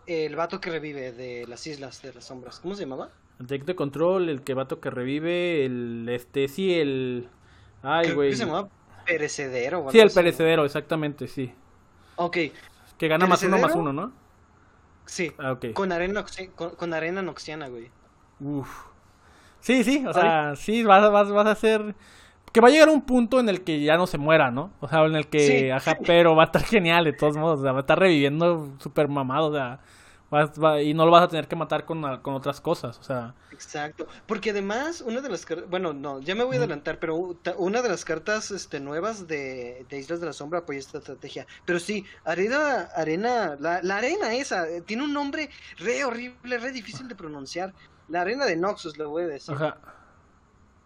el 0.06 0.36
vato 0.36 0.60
que 0.60 0.70
revive 0.70 1.12
de 1.12 1.46
las 1.46 1.66
Islas 1.66 2.02
de 2.02 2.12
las 2.12 2.24
Sombras. 2.24 2.60
¿Cómo 2.60 2.74
se 2.74 2.82
llamaba? 2.82 3.10
El 3.38 3.46
deck 3.46 3.64
de 3.64 3.74
control, 3.74 4.28
el 4.28 4.42
que 4.42 4.54
vato 4.54 4.80
que 4.80 4.90
revive, 4.90 5.64
el 5.64 6.08
este, 6.08 6.48
sí, 6.48 6.74
el. 6.74 7.28
Ay, 7.82 8.12
güey. 8.12 8.30
¿Qué 8.30 8.36
se 8.36 8.46
llama? 8.46 8.68
Perecedero. 9.04 9.86
Sí, 9.90 10.00
el 10.00 10.10
perecedero, 10.10 10.64
exactamente, 10.64 11.28
sí. 11.28 11.52
Ok. 12.16 12.38
Que 12.98 13.08
gana 13.08 13.26
más 13.26 13.42
uno 13.42 13.58
más 13.58 13.74
uno, 13.74 13.92
¿no? 13.92 14.12
Sí. 15.04 15.32
Ah, 15.38 15.52
okay. 15.52 15.72
Con 15.72 15.92
arena, 15.92 16.24
con, 16.54 16.94
arena 16.94 17.22
noxiana, 17.22 17.68
güey. 17.68 17.90
Uf. 18.40 18.68
Sí, 19.60 19.84
sí, 19.84 20.04
o 20.06 20.12
sea, 20.12 20.54
sí, 20.56 20.82
vas, 20.82 21.10
vas, 21.10 21.30
vas 21.30 21.46
a 21.46 21.50
hacer. 21.50 21.94
Que 22.52 22.60
va 22.60 22.68
a 22.68 22.70
llegar 22.70 22.88
un 22.88 23.02
punto 23.02 23.38
en 23.38 23.48
el 23.48 23.62
que 23.62 23.82
ya 23.82 23.96
no 23.96 24.06
se 24.06 24.16
muera, 24.16 24.50
¿no? 24.50 24.72
O 24.80 24.88
sea, 24.88 25.04
en 25.04 25.14
el 25.14 25.28
que, 25.28 25.72
ajá, 25.72 25.98
pero 26.06 26.34
va 26.34 26.44
a 26.44 26.46
estar 26.46 26.62
genial 26.64 27.04
de 27.04 27.12
todos 27.12 27.36
modos, 27.36 27.60
o 27.60 27.62
sea, 27.62 27.72
va 27.72 27.78
a 27.78 27.80
estar 27.80 27.98
reviviendo 27.98 28.72
súper 28.78 29.08
mamado, 29.08 29.48
o 29.48 29.52
sea, 29.52 29.80
y 30.82 30.94
no 30.94 31.04
lo 31.04 31.12
vas 31.12 31.22
a 31.22 31.28
tener 31.28 31.46
que 31.46 31.56
matar 31.56 31.84
con, 31.84 32.02
con, 32.18 32.34
otras 32.34 32.60
cosas, 32.60 32.98
o 32.98 33.02
sea. 33.02 33.34
Exacto, 33.52 34.06
porque 34.26 34.50
además 34.50 35.00
una 35.00 35.20
de 35.20 35.28
las 35.28 35.46
bueno, 35.68 35.92
no, 35.92 36.20
ya 36.20 36.34
me 36.34 36.44
voy 36.44 36.56
a 36.56 36.58
adelantar, 36.58 36.98
pero 36.98 37.36
una 37.58 37.80
de 37.80 37.88
las 37.88 38.04
cartas 38.04 38.50
este, 38.50 38.80
nuevas 38.80 39.26
de, 39.28 39.86
Islas 39.90 40.20
de 40.20 40.26
la 40.26 40.32
Sombra 40.32 40.60
apoya 40.60 40.78
esta 40.78 40.98
estrategia. 40.98 41.46
Pero 41.64 41.78
sí, 41.78 42.04
arena, 42.24 42.88
arena, 42.96 43.56
la, 43.60 43.82
la 43.82 43.98
arena 43.98 44.34
esa, 44.34 44.68
eh, 44.68 44.80
tiene 44.80 45.04
un 45.04 45.12
nombre 45.12 45.48
re 45.78 46.04
horrible, 46.04 46.58
re 46.58 46.72
difícil 46.72 47.08
de 47.08 47.14
pronunciar. 47.14 47.72
La 48.08 48.20
arena 48.20 48.46
de 48.46 48.56
Noxus, 48.56 48.98
le 48.98 49.04
voy 49.04 49.24
a 49.24 49.26
decir. 49.28 49.54
Ajá 49.54 49.76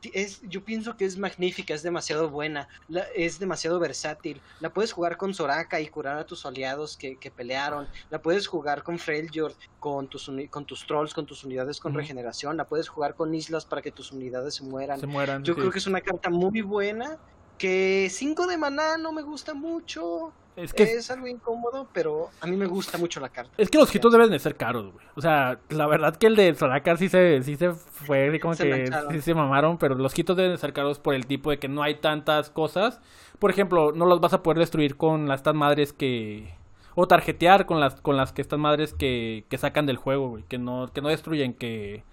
es, 0.02 0.40
yo 0.42 0.64
pienso 0.64 0.96
que 0.96 1.04
es 1.04 1.18
magnífica, 1.18 1.74
es 1.74 1.82
demasiado 1.82 2.30
buena, 2.30 2.68
es 3.14 3.38
demasiado 3.38 3.78
versátil. 3.78 4.40
La 4.60 4.72
puedes 4.72 4.92
jugar 4.92 5.16
con 5.16 5.34
Soraka 5.34 5.80
y 5.80 5.88
curar 5.88 6.18
a 6.18 6.26
tus 6.26 6.46
aliados 6.46 6.96
que, 6.96 7.16
que 7.16 7.30
pelearon. 7.30 7.88
La 8.10 8.22
puedes 8.22 8.46
jugar 8.46 8.82
con 8.82 8.98
Freljord, 8.98 9.54
con 9.78 10.08
tus, 10.08 10.30
con 10.50 10.64
tus 10.64 10.86
trolls, 10.86 11.14
con 11.14 11.26
tus 11.26 11.44
unidades 11.44 11.80
con 11.80 11.94
regeneración. 11.94 12.56
La 12.56 12.68
puedes 12.68 12.88
jugar 12.88 13.14
con 13.14 13.34
islas 13.34 13.64
para 13.64 13.82
que 13.82 13.90
tus 13.90 14.12
unidades 14.12 14.54
se 14.54 14.64
mueran. 14.64 15.00
yo 15.44 15.54
creo 15.54 15.70
que 15.70 15.78
es 15.78 15.86
una 15.86 16.00
carta 16.00 16.30
muy 16.30 16.60
buena. 16.62 17.18
Que 17.58 18.08
5 18.10 18.46
de 18.46 18.56
maná 18.56 18.96
no 18.96 19.12
me 19.12 19.20
gusta 19.20 19.52
mucho. 19.52 20.32
Es 20.56 20.74
que 20.74 20.82
es 20.82 21.10
algo 21.10 21.26
incómodo, 21.26 21.88
pero 21.92 22.30
a 22.40 22.46
mí 22.46 22.56
me 22.56 22.66
gusta 22.66 22.98
mucho 22.98 23.20
la 23.20 23.28
carta. 23.28 23.52
Es 23.56 23.70
que 23.70 23.78
los 23.78 23.94
hitos 23.94 24.12
deben 24.12 24.30
de 24.30 24.38
ser 24.38 24.56
caros, 24.56 24.92
güey. 24.92 25.06
O 25.14 25.20
sea, 25.20 25.58
la 25.70 25.86
verdad 25.86 26.16
que 26.16 26.26
el 26.26 26.36
de 26.36 26.54
Soraka 26.54 26.96
sí 26.96 27.08
se, 27.08 27.42
sí 27.42 27.56
se 27.56 27.72
fue, 27.72 28.38
como 28.40 28.54
que 28.54 28.90
sí 29.12 29.20
se 29.20 29.34
mamaron, 29.34 29.78
pero 29.78 29.94
los 29.94 30.18
hitos 30.18 30.36
deben 30.36 30.52
de 30.52 30.58
ser 30.58 30.72
caros 30.72 30.98
por 30.98 31.14
el 31.14 31.26
tipo 31.26 31.50
de 31.50 31.58
que 31.58 31.68
no 31.68 31.82
hay 31.82 31.96
tantas 31.96 32.50
cosas. 32.50 33.00
Por 33.38 33.50
ejemplo, 33.50 33.92
no 33.92 34.06
los 34.06 34.20
vas 34.20 34.34
a 34.34 34.42
poder 34.42 34.58
destruir 34.58 34.96
con 34.96 35.28
las 35.28 35.42
tan 35.42 35.56
madres 35.56 35.92
que 35.92 36.54
o 36.94 37.06
tarjetear 37.06 37.66
con 37.66 37.80
las 37.80 38.00
con 38.00 38.16
las 38.16 38.32
que 38.32 38.42
estas 38.42 38.58
madres 38.58 38.92
que, 38.92 39.44
que 39.48 39.58
sacan 39.58 39.86
del 39.86 39.96
juego, 39.96 40.28
güey, 40.28 40.44
que 40.44 40.58
no 40.58 40.90
que 40.92 41.00
no 41.00 41.08
destruyen, 41.08 41.54
que 41.54 42.04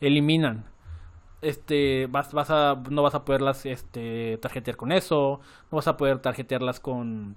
eliminan. 0.00 0.66
Este, 1.42 2.06
vas, 2.10 2.32
vas 2.32 2.50
a 2.50 2.80
no 2.90 3.02
vas 3.02 3.14
a 3.14 3.24
poderlas 3.24 3.66
este 3.66 4.38
tarjetear 4.40 4.76
con 4.76 4.92
eso, 4.92 5.40
no 5.70 5.76
vas 5.76 5.88
a 5.88 5.96
poder 5.96 6.18
tarjetearlas 6.18 6.80
con 6.80 7.36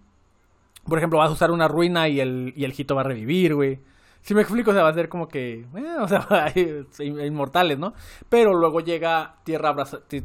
por 0.89 0.97
ejemplo, 0.97 1.19
vas 1.19 1.29
a 1.29 1.33
usar 1.33 1.51
una 1.51 1.67
ruina 1.67 2.07
y 2.07 2.19
el, 2.19 2.53
y 2.55 2.65
el 2.65 2.73
hito 2.77 2.95
va 2.95 3.01
a 3.01 3.05
revivir, 3.05 3.55
güey. 3.55 3.79
Si 4.21 4.33
me 4.35 4.41
explico, 4.41 4.71
o 4.71 4.73
sea, 4.73 4.83
va 4.83 4.89
a 4.89 4.93
ser 4.93 5.09
como 5.09 5.27
que, 5.27 5.65
eh, 5.75 5.95
o 5.99 6.07
sea, 6.07 6.53
inmortales, 7.25 7.79
¿no? 7.79 7.93
Pero 8.27 8.53
luego 8.53 8.81
llega 8.81 9.35
tierra, 9.43 9.75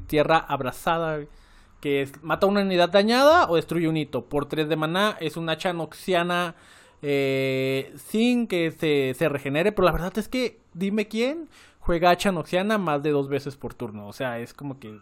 tierra 0.06 0.38
abrazada, 0.38 1.20
que 1.80 2.02
es, 2.02 2.22
mata 2.22 2.46
una 2.46 2.62
unidad 2.62 2.88
dañada 2.88 3.48
o 3.48 3.56
destruye 3.56 3.88
un 3.88 3.96
hito. 3.96 4.24
Por 4.26 4.46
3 4.46 4.68
de 4.68 4.76
maná 4.76 5.16
es 5.20 5.36
una 5.36 5.52
hacha 5.52 5.72
noxiana 5.72 6.56
eh, 7.02 7.94
sin 7.96 8.46
que 8.46 8.72
se, 8.72 9.14
se, 9.14 9.28
regenere, 9.28 9.72
pero 9.72 9.86
la 9.86 9.92
verdad 9.92 10.16
es 10.18 10.28
que, 10.28 10.60
dime 10.72 11.06
quién 11.06 11.48
juega 11.78 12.10
hacha 12.10 12.32
noxiana 12.32 12.78
más 12.78 13.02
de 13.02 13.10
dos 13.10 13.28
veces 13.28 13.56
por 13.56 13.74
turno. 13.74 14.08
O 14.08 14.12
sea, 14.12 14.38
es 14.40 14.54
como 14.54 14.80
que 14.80 14.98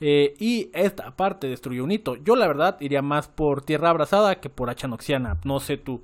eh, 0.00 0.34
y 0.38 0.70
esta 0.74 1.14
parte 1.16 1.48
destruyó 1.48 1.84
un 1.84 1.92
hito. 1.92 2.16
Yo 2.16 2.36
la 2.36 2.46
verdad 2.46 2.76
iría 2.80 3.02
más 3.02 3.28
por 3.28 3.62
Tierra 3.62 3.90
Abrazada 3.90 4.40
que 4.40 4.48
por 4.48 4.70
Achanoxiana. 4.70 5.38
No 5.44 5.60
sé 5.60 5.76
tú. 5.76 6.02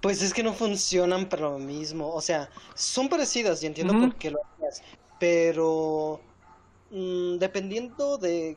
Pues 0.00 0.22
es 0.22 0.34
que 0.34 0.42
no 0.42 0.52
funcionan 0.52 1.28
para 1.28 1.42
lo 1.42 1.58
mismo. 1.58 2.12
O 2.12 2.20
sea, 2.20 2.50
son 2.74 3.08
parecidas 3.08 3.62
y 3.62 3.66
entiendo 3.66 3.94
por 3.94 4.14
qué 4.16 4.30
lo 4.30 4.40
haces. 4.58 4.82
Pero 5.18 6.20
mm, 6.90 7.38
dependiendo 7.38 8.18
de 8.18 8.56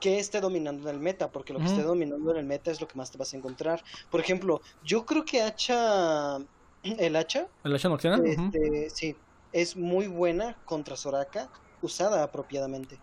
qué 0.00 0.18
esté 0.18 0.40
dominando 0.40 0.88
en 0.88 0.96
el 0.96 1.00
meta, 1.00 1.30
porque 1.30 1.52
lo 1.52 1.60
que 1.60 1.66
esté 1.66 1.82
dominando 1.82 2.30
en 2.32 2.38
el 2.38 2.46
meta 2.46 2.70
es 2.70 2.80
lo 2.80 2.88
que 2.88 2.96
más 2.96 3.10
te 3.10 3.18
vas 3.18 3.32
a 3.32 3.36
encontrar. 3.36 3.84
Por 4.10 4.20
ejemplo, 4.20 4.60
yo 4.82 5.06
creo 5.06 5.24
que 5.24 5.42
hacha, 5.42 6.38
el 6.82 7.16
hacha, 7.16 7.46
el 7.62 7.74
hacha 7.74 7.88
noxiana, 7.88 8.20
este, 8.24 8.90
sí, 8.90 9.14
es 9.52 9.76
muy 9.76 10.06
buena 10.08 10.56
contra 10.64 10.96
Soraka 10.96 11.48
usada 11.82 12.22
apropiadamente. 12.22 12.98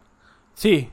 Sí, 0.56 0.90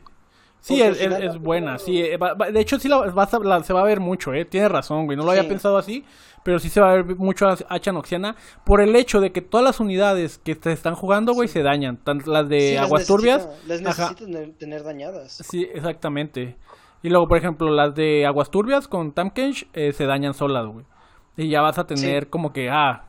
Sí, 0.65 0.81
es, 0.81 1.39
buena, 1.39 1.79
sí. 1.79 2.01
Eh, 2.01 2.19
de 2.51 2.59
hecho, 2.59 2.79
sí 2.79 2.89
la, 2.89 3.62
se 3.62 3.73
va 3.75 3.81
a 3.83 3.85
ver 3.85 4.01
mucho, 4.01 4.33
¿eh? 4.33 4.47
Tiene 4.47 4.67
razón, 4.71 5.05
güey. 5.05 5.15
No 5.15 5.23
lo 5.23 5.33
había 5.33 5.47
pensado 5.47 5.77
así, 5.77 6.07
pero 6.43 6.59
sí 6.59 6.71
se 6.71 6.81
va 6.81 6.91
a 6.91 6.95
ver 6.95 7.17
mucho 7.17 7.47
hacha 7.69 7.93
noxiana 7.93 8.35
por 8.65 8.81
el 8.81 8.97
hecho 8.97 9.21
de 9.21 9.31
que 9.31 9.43
todas 9.43 9.62
las 9.62 9.79
unidades 9.79 10.39
que 10.39 10.55
te 10.55 10.73
están 10.73 10.95
jugando, 10.95 11.35
güey, 11.35 11.49
se 11.49 11.62
dañan. 11.62 11.99
Tanto 11.99 12.33
las 12.33 12.49
de 12.49 12.79
aguas 12.79 13.07
turbias. 13.07 13.47
Las 13.67 13.83
necesitan 13.83 14.55
tener 14.55 14.85
dañadas. 14.85 15.43
Sí, 15.47 15.69
exactamente. 15.71 16.57
Y 17.03 17.11
luego, 17.11 17.29
por 17.29 17.37
ejemplo, 17.37 17.69
las 17.69 17.95
de 17.95 18.25
aguas 18.25 18.51
turbias 18.51 18.89
con 18.89 19.12
Tamkench 19.12 19.69
eh, 19.75 19.93
se 19.93 20.07
dañan 20.07 20.33
solas, 20.33 20.65
güey. 20.65 20.87
Y 21.37 21.51
ya 21.51 21.61
vas 21.61 21.77
a 21.77 21.87
tener 21.87 22.31
como 22.31 22.55
que, 22.55 22.71
ah, 22.71 23.05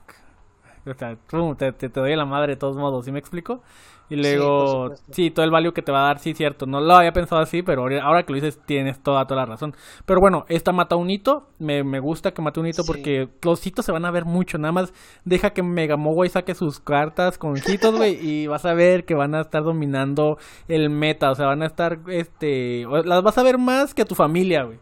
o 0.86 0.94
sea, 0.94 1.16
te, 1.58 1.72
te, 1.72 1.88
te 1.88 2.00
doy 2.02 2.14
la 2.18 2.26
madre 2.26 2.56
de 2.56 2.58
todos 2.58 2.76
modos, 2.76 3.06
¿sí 3.06 3.14
me 3.14 3.20
explico? 3.20 3.62
Y 4.08 4.16
luego, 4.18 4.94
sí, 5.12 5.32
todo 5.32 5.44
el 5.46 5.52
value 5.52 5.74
que 5.74 5.82
te 5.82 5.92
va 5.92 6.04
a 6.04 6.08
dar, 6.08 6.20
sí, 6.20 6.34
cierto. 6.36 6.68
No 6.68 6.80
lo 6.80 6.96
había 6.96 7.12
pensado 7.12 7.42
así, 7.42 7.64
pero 7.64 7.84
ahora 8.04 8.24
que 8.24 8.34
lo 8.34 8.36
dices, 8.36 8.60
tienes 8.66 9.02
toda, 9.02 9.26
toda 9.26 9.42
la 9.42 9.46
razón. 9.48 9.74
Pero 10.06 10.20
bueno, 10.20 10.46
esta 10.48 10.72
mata 10.72 10.96
un 10.96 11.10
hito. 11.10 11.48
Me, 11.58 11.84
me 11.84 12.00
gusta 12.00 12.32
que 12.32 12.42
mate 12.42 12.60
un 12.60 12.68
hito 12.68 12.84
porque 12.86 13.30
los 13.44 13.66
hitos 13.66 13.84
se 13.84 13.92
van 13.92 14.06
a 14.06 14.12
ver 14.12 14.26
mucho. 14.26 14.60
Nada 14.60 14.74
más 14.74 14.94
deja 15.24 15.52
que 15.52 15.64
Megamogwai 15.64 16.30
saque 16.30 16.54
sus 16.54 16.80
cartas 16.80 17.40
con 17.40 17.56
hitos, 17.58 17.96
güey, 17.96 18.18
y 18.22 18.48
vas 18.48 18.66
a 18.66 18.74
ver 18.76 19.06
que 19.06 19.16
van 19.16 19.34
a 19.34 19.42
estar 19.42 19.64
dominando 19.64 20.38
el 20.68 20.92
meta. 20.92 21.32
O 21.32 21.36
sea, 21.36 21.48
van 21.48 21.64
a 21.64 21.66
estar, 21.66 22.00
este. 22.08 22.86
Las 23.06 23.24
vas 23.24 23.38
a 23.40 23.44
ver 23.44 23.58
más 23.58 23.96
que 23.96 24.04
a 24.04 24.06
tu 24.06 24.14
familia, 24.14 24.64
güey. 24.64 24.80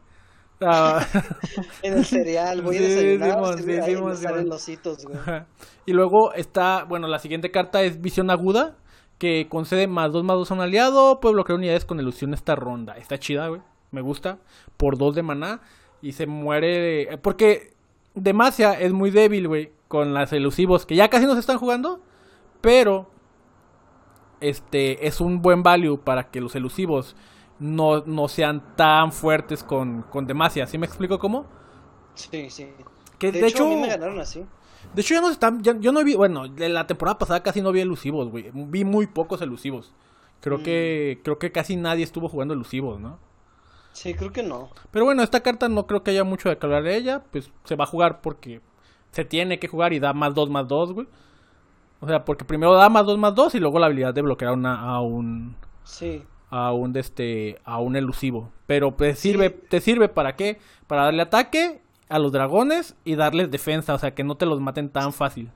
en 1.84 1.98
el 1.98 2.06
cereal, 2.06 2.62
voy 2.62 2.78
a 2.78 2.82
desayunar, 2.82 3.58
sí, 3.60 4.46
los 4.46 4.70
hitos, 4.70 5.06
güey. 5.06 5.18
Y 5.86 5.92
luego 5.92 6.34
está, 6.34 6.86
bueno, 6.86 7.08
la 7.08 7.20
siguiente 7.20 7.52
carta 7.52 7.82
es 7.82 8.00
Visión 8.00 8.32
Aguda 8.32 8.78
que 9.18 9.48
concede 9.50 9.88
más 9.88 10.12
2 10.12 10.24
más 10.24 10.38
2 10.38 10.52
a 10.52 10.54
un 10.54 10.62
aliado, 10.62 11.20
puede 11.20 11.36
bloquear 11.36 11.58
unidades 11.58 11.86
con 11.86 12.00
ilusión 12.00 12.34
esta 12.34 12.56
ronda. 12.56 12.98
Está 12.98 13.18
chida, 13.20 13.48
güey. 13.48 13.62
Me 13.92 14.02
gusta. 14.02 14.40
Por 14.78 14.98
2 14.98 15.16
de 15.16 15.24
maná. 15.24 15.62
Y 16.02 16.14
se 16.14 16.26
muere. 16.26 16.80
De... 16.80 17.18
Porque 17.20 17.74
Demacia 18.16 18.74
es 18.74 18.92
muy 18.92 19.12
débil, 19.12 19.48
güey. 19.48 19.72
Con 19.88 20.14
las 20.14 20.34
elusivos. 20.34 20.86
Que 20.86 20.96
ya 20.96 21.10
casi 21.10 21.26
no 21.26 21.34
se 21.34 21.40
están 21.40 21.58
jugando. 21.58 22.02
Pero. 22.60 23.10
Este. 24.42 25.08
Es 25.08 25.22
un 25.22 25.42
buen 25.42 25.64
value 25.64 26.00
para 26.00 26.30
que 26.30 26.42
los 26.42 26.56
elusivos. 26.56 27.16
No, 27.60 28.04
no 28.06 28.28
sean 28.28 28.76
tan 28.76 29.12
fuertes 29.12 29.64
con, 29.64 30.02
con 30.04 30.28
Demacia. 30.28 30.68
¿Sí 30.68 30.78
me 30.78 30.86
explico 30.86 31.20
cómo? 31.20 31.46
Sí, 32.16 32.50
sí. 32.50 32.68
Que 33.20 33.32
de, 33.32 33.48
hecho, 33.48 33.66
a 33.66 33.70
mí 33.70 33.76
me 33.76 33.88
ganaron 33.88 34.20
así. 34.20 34.44
De 34.94 35.02
hecho, 35.02 35.16
ya 35.16 35.22
no 35.22 35.30
están. 35.30 35.62
yo 35.62 35.92
no 35.92 36.04
vi. 36.04 36.16
Bueno, 36.16 36.48
de 36.48 36.70
la 36.70 36.88
temporada 36.88 37.18
pasada 37.18 37.44
casi 37.44 37.62
no 37.62 37.72
vi 37.72 37.82
elusivos, 37.82 38.30
güey. 38.30 38.52
Vi 38.54 38.84
muy 38.84 39.08
pocos 39.08 39.42
elusivos. 39.42 39.94
Creo 40.42 40.62
que 40.62 41.22
creo 41.24 41.40
que 41.40 41.54
casi 41.54 41.78
nadie 41.78 42.04
estuvo 42.04 42.28
jugando 42.28 42.54
elusivos, 42.54 43.00
¿no? 43.00 43.18
Sí, 43.94 44.14
creo 44.14 44.34
que 44.34 44.44
no. 44.44 44.70
Pero 44.92 45.06
bueno, 45.06 45.24
esta 45.24 45.42
carta 45.42 45.70
no 45.70 45.88
creo 45.88 46.04
que 46.04 46.12
haya 46.12 46.24
mucho 46.24 46.50
de 46.50 46.58
que 46.58 46.66
hablar 46.66 46.84
de 46.84 46.98
ella. 46.98 47.24
Pues 47.32 47.52
se 47.64 47.76
va 47.76 47.86
a 47.86 47.88
jugar 47.88 48.22
porque 48.22 48.60
se 49.12 49.24
tiene 49.24 49.60
que 49.60 49.68
jugar 49.68 49.94
y 49.94 50.00
da 50.00 50.14
más 50.14 50.34
2 50.34 50.50
más 50.50 50.68
2, 50.68 50.94
güey. 50.94 51.08
O 52.02 52.08
sea, 52.08 52.26
porque 52.26 52.44
primero 52.44 52.74
da 52.74 52.90
más 52.90 53.06
2 53.06 53.18
más 53.18 53.34
2 53.36 53.56
y 53.56 53.60
luego 53.60 53.80
la 53.80 53.86
habilidad 53.86 54.14
de 54.14 54.22
bloquear 54.22 54.54
una, 54.54 54.82
a 54.82 55.00
un. 55.00 55.56
Sí. 55.86 56.24
A 56.50 56.74
un 56.74 56.96
este. 56.98 57.60
a 57.64 57.80
un 57.80 57.96
elusivo. 57.96 58.52
Pero 58.68 58.98
pues 58.98 59.20
sirve, 59.20 59.50
te 59.50 59.80
sirve 59.80 60.10
para 60.10 60.36
qué? 60.36 60.60
Para 60.88 61.06
darle 61.06 61.22
ataque 61.22 61.83
a 62.10 62.20
los 62.20 62.32
dragones 62.32 62.96
y 63.04 63.16
darles 63.16 63.52
defensa. 63.52 63.94
O 63.94 64.00
sea 64.00 64.14
que 64.14 64.24
no 64.24 64.36
te 64.36 64.46
los 64.46 64.60
maten 64.60 64.90
tan 64.90 65.14
fácil. 65.14 65.52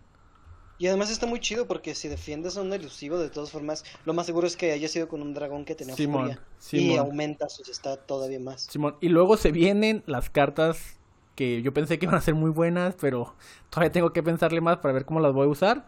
Y 0.79 0.87
además 0.87 1.09
está 1.09 1.25
muy 1.25 1.39
chido 1.39 1.65
porque 1.65 1.95
si 1.95 2.07
defiendes 2.07 2.55
a 2.57 2.61
un 2.61 2.71
elusivo, 2.71 3.17
de 3.17 3.29
todas 3.29 3.51
formas, 3.51 3.83
lo 4.05 4.13
más 4.13 4.27
seguro 4.27 4.45
es 4.45 4.55
que 4.55 4.71
haya 4.71 4.87
sido 4.87 5.07
con 5.07 5.21
un 5.21 5.33
dragón 5.33 5.65
que 5.65 5.73
tenía 5.73 5.95
Simón, 5.95 6.21
furia. 6.21 6.39
Simón. 6.59 6.85
Y 6.85 6.97
aumenta 6.97 7.49
su 7.49 7.63
está 7.69 7.97
todavía 7.97 8.39
más. 8.39 8.63
Simón. 8.63 8.95
Y 9.01 9.09
luego 9.09 9.37
se 9.37 9.51
vienen 9.51 10.03
las 10.05 10.29
cartas 10.29 10.99
que 11.35 11.61
yo 11.61 11.73
pensé 11.73 11.97
que 11.97 12.05
iban 12.05 12.15
a 12.15 12.21
ser 12.21 12.35
muy 12.35 12.51
buenas, 12.51 12.95
pero 12.99 13.35
todavía 13.69 13.91
tengo 13.91 14.11
que 14.13 14.21
pensarle 14.21 14.61
más 14.61 14.77
para 14.77 14.93
ver 14.93 15.05
cómo 15.05 15.19
las 15.19 15.33
voy 15.33 15.45
a 15.45 15.49
usar. 15.49 15.85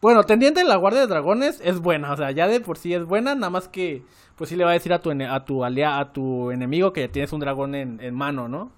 Bueno, 0.00 0.24
tendiente 0.24 0.60
de 0.60 0.66
la 0.66 0.76
Guardia 0.76 1.00
de 1.00 1.06
Dragones 1.06 1.60
es 1.64 1.80
buena, 1.80 2.12
o 2.12 2.16
sea, 2.16 2.30
ya 2.30 2.46
de 2.46 2.60
por 2.60 2.76
sí 2.76 2.92
es 2.92 3.04
buena, 3.04 3.34
nada 3.34 3.48
más 3.48 3.68
que 3.68 4.02
pues 4.36 4.50
sí 4.50 4.56
le 4.56 4.64
va 4.64 4.70
a 4.70 4.74
decir 4.74 4.92
a 4.92 5.00
tu 5.00 5.10
a 5.10 5.44
tu 5.44 5.64
alia 5.64 5.98
a 5.98 6.12
tu 6.12 6.50
enemigo 6.50 6.92
que 6.92 7.02
ya 7.02 7.12
tienes 7.12 7.32
un 7.32 7.40
dragón 7.40 7.74
en, 7.74 8.00
en 8.00 8.14
mano, 8.14 8.48
¿no? 8.48 8.70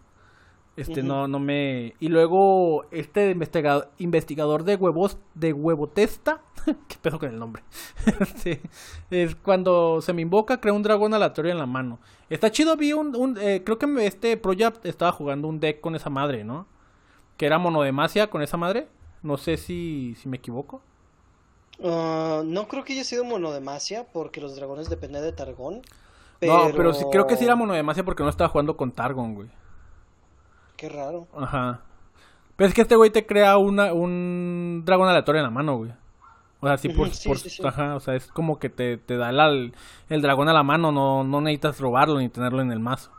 Este 0.76 1.02
no 1.02 1.26
no 1.26 1.38
me 1.38 1.94
y 2.00 2.08
luego 2.08 2.84
este 2.90 3.30
investigador 3.30 3.90
investigador 3.98 4.62
de 4.64 4.76
huevos 4.76 5.16
de 5.34 5.52
huevo 5.54 5.88
testa, 5.88 6.42
qué 6.88 6.96
pedo 7.00 7.18
con 7.18 7.30
el 7.30 7.38
nombre. 7.38 7.62
Sí, 8.36 8.60
es 9.10 9.34
cuando 9.36 10.02
se 10.02 10.12
me 10.12 10.22
invoca 10.22 10.60
crea 10.60 10.74
un 10.74 10.82
dragón 10.82 11.14
aleatorio 11.14 11.52
en 11.52 11.58
la 11.58 11.66
mano. 11.66 11.98
Está 12.28 12.50
chido, 12.50 12.76
vi 12.76 12.92
un, 12.92 13.16
un 13.16 13.38
eh, 13.40 13.62
creo 13.64 13.78
que 13.78 13.86
me- 13.86 14.06
este 14.06 14.36
Project 14.36 14.84
estaba 14.84 15.12
jugando 15.12 15.48
un 15.48 15.60
deck 15.60 15.80
con 15.80 15.94
esa 15.94 16.10
madre, 16.10 16.44
¿no? 16.44 16.66
Que 17.38 17.46
era 17.46 17.58
monodemacia 17.58 18.28
con 18.28 18.42
esa 18.42 18.56
madre. 18.58 18.88
No 19.22 19.38
sé 19.38 19.56
si 19.56 20.14
si 20.16 20.28
me 20.28 20.36
equivoco. 20.38 20.82
Ah, 21.82 22.42
no 22.44 22.68
creo 22.68 22.84
que 22.84 22.92
haya 22.94 23.04
sido 23.04 23.24
monodemacia 23.24 24.06
porque 24.12 24.40
los 24.40 24.56
dragones 24.56 24.88
dependen 24.90 25.22
de 25.22 25.32
Targón. 25.32 25.82
No, 26.40 26.72
pero 26.76 26.92
sí, 26.94 27.04
creo 27.10 27.26
que 27.26 27.36
sí 27.36 27.44
era 27.44 27.56
monodemacia 27.56 28.04
porque 28.04 28.22
no 28.22 28.28
estaba 28.30 28.48
jugando 28.48 28.76
con 28.76 28.92
Targon, 28.92 29.34
güey. 29.34 29.50
Qué 30.76 30.88
raro. 30.88 31.26
Ajá. 31.36 31.80
Pero 32.56 32.68
es 32.68 32.74
que 32.74 32.82
este 32.82 32.96
güey 32.96 33.10
te 33.10 33.26
crea 33.26 33.58
una, 33.58 33.92
un 33.92 34.82
dragón 34.84 35.08
aleatorio 35.08 35.40
en 35.40 35.44
la 35.46 35.50
mano, 35.50 35.76
güey. 35.78 35.92
O 36.60 36.66
sea, 36.66 36.78
sí, 36.78 36.88
por, 36.88 37.10
sí, 37.10 37.28
por- 37.28 37.38
sí. 37.38 37.62
Ajá, 37.64 37.96
o 37.96 38.00
sea, 38.00 38.14
es 38.16 38.26
como 38.28 38.58
que 38.58 38.70
te, 38.70 38.96
te 38.96 39.16
da 39.16 39.30
el, 39.30 39.74
el 40.08 40.22
dragón 40.22 40.48
a 40.48 40.52
la 40.54 40.62
mano, 40.62 40.92
no, 40.92 41.24
no 41.24 41.40
necesitas 41.40 41.80
robarlo 41.80 42.18
ni 42.18 42.28
tenerlo 42.28 42.62
en 42.62 42.72
el 42.72 42.80
mazo. 42.80 43.10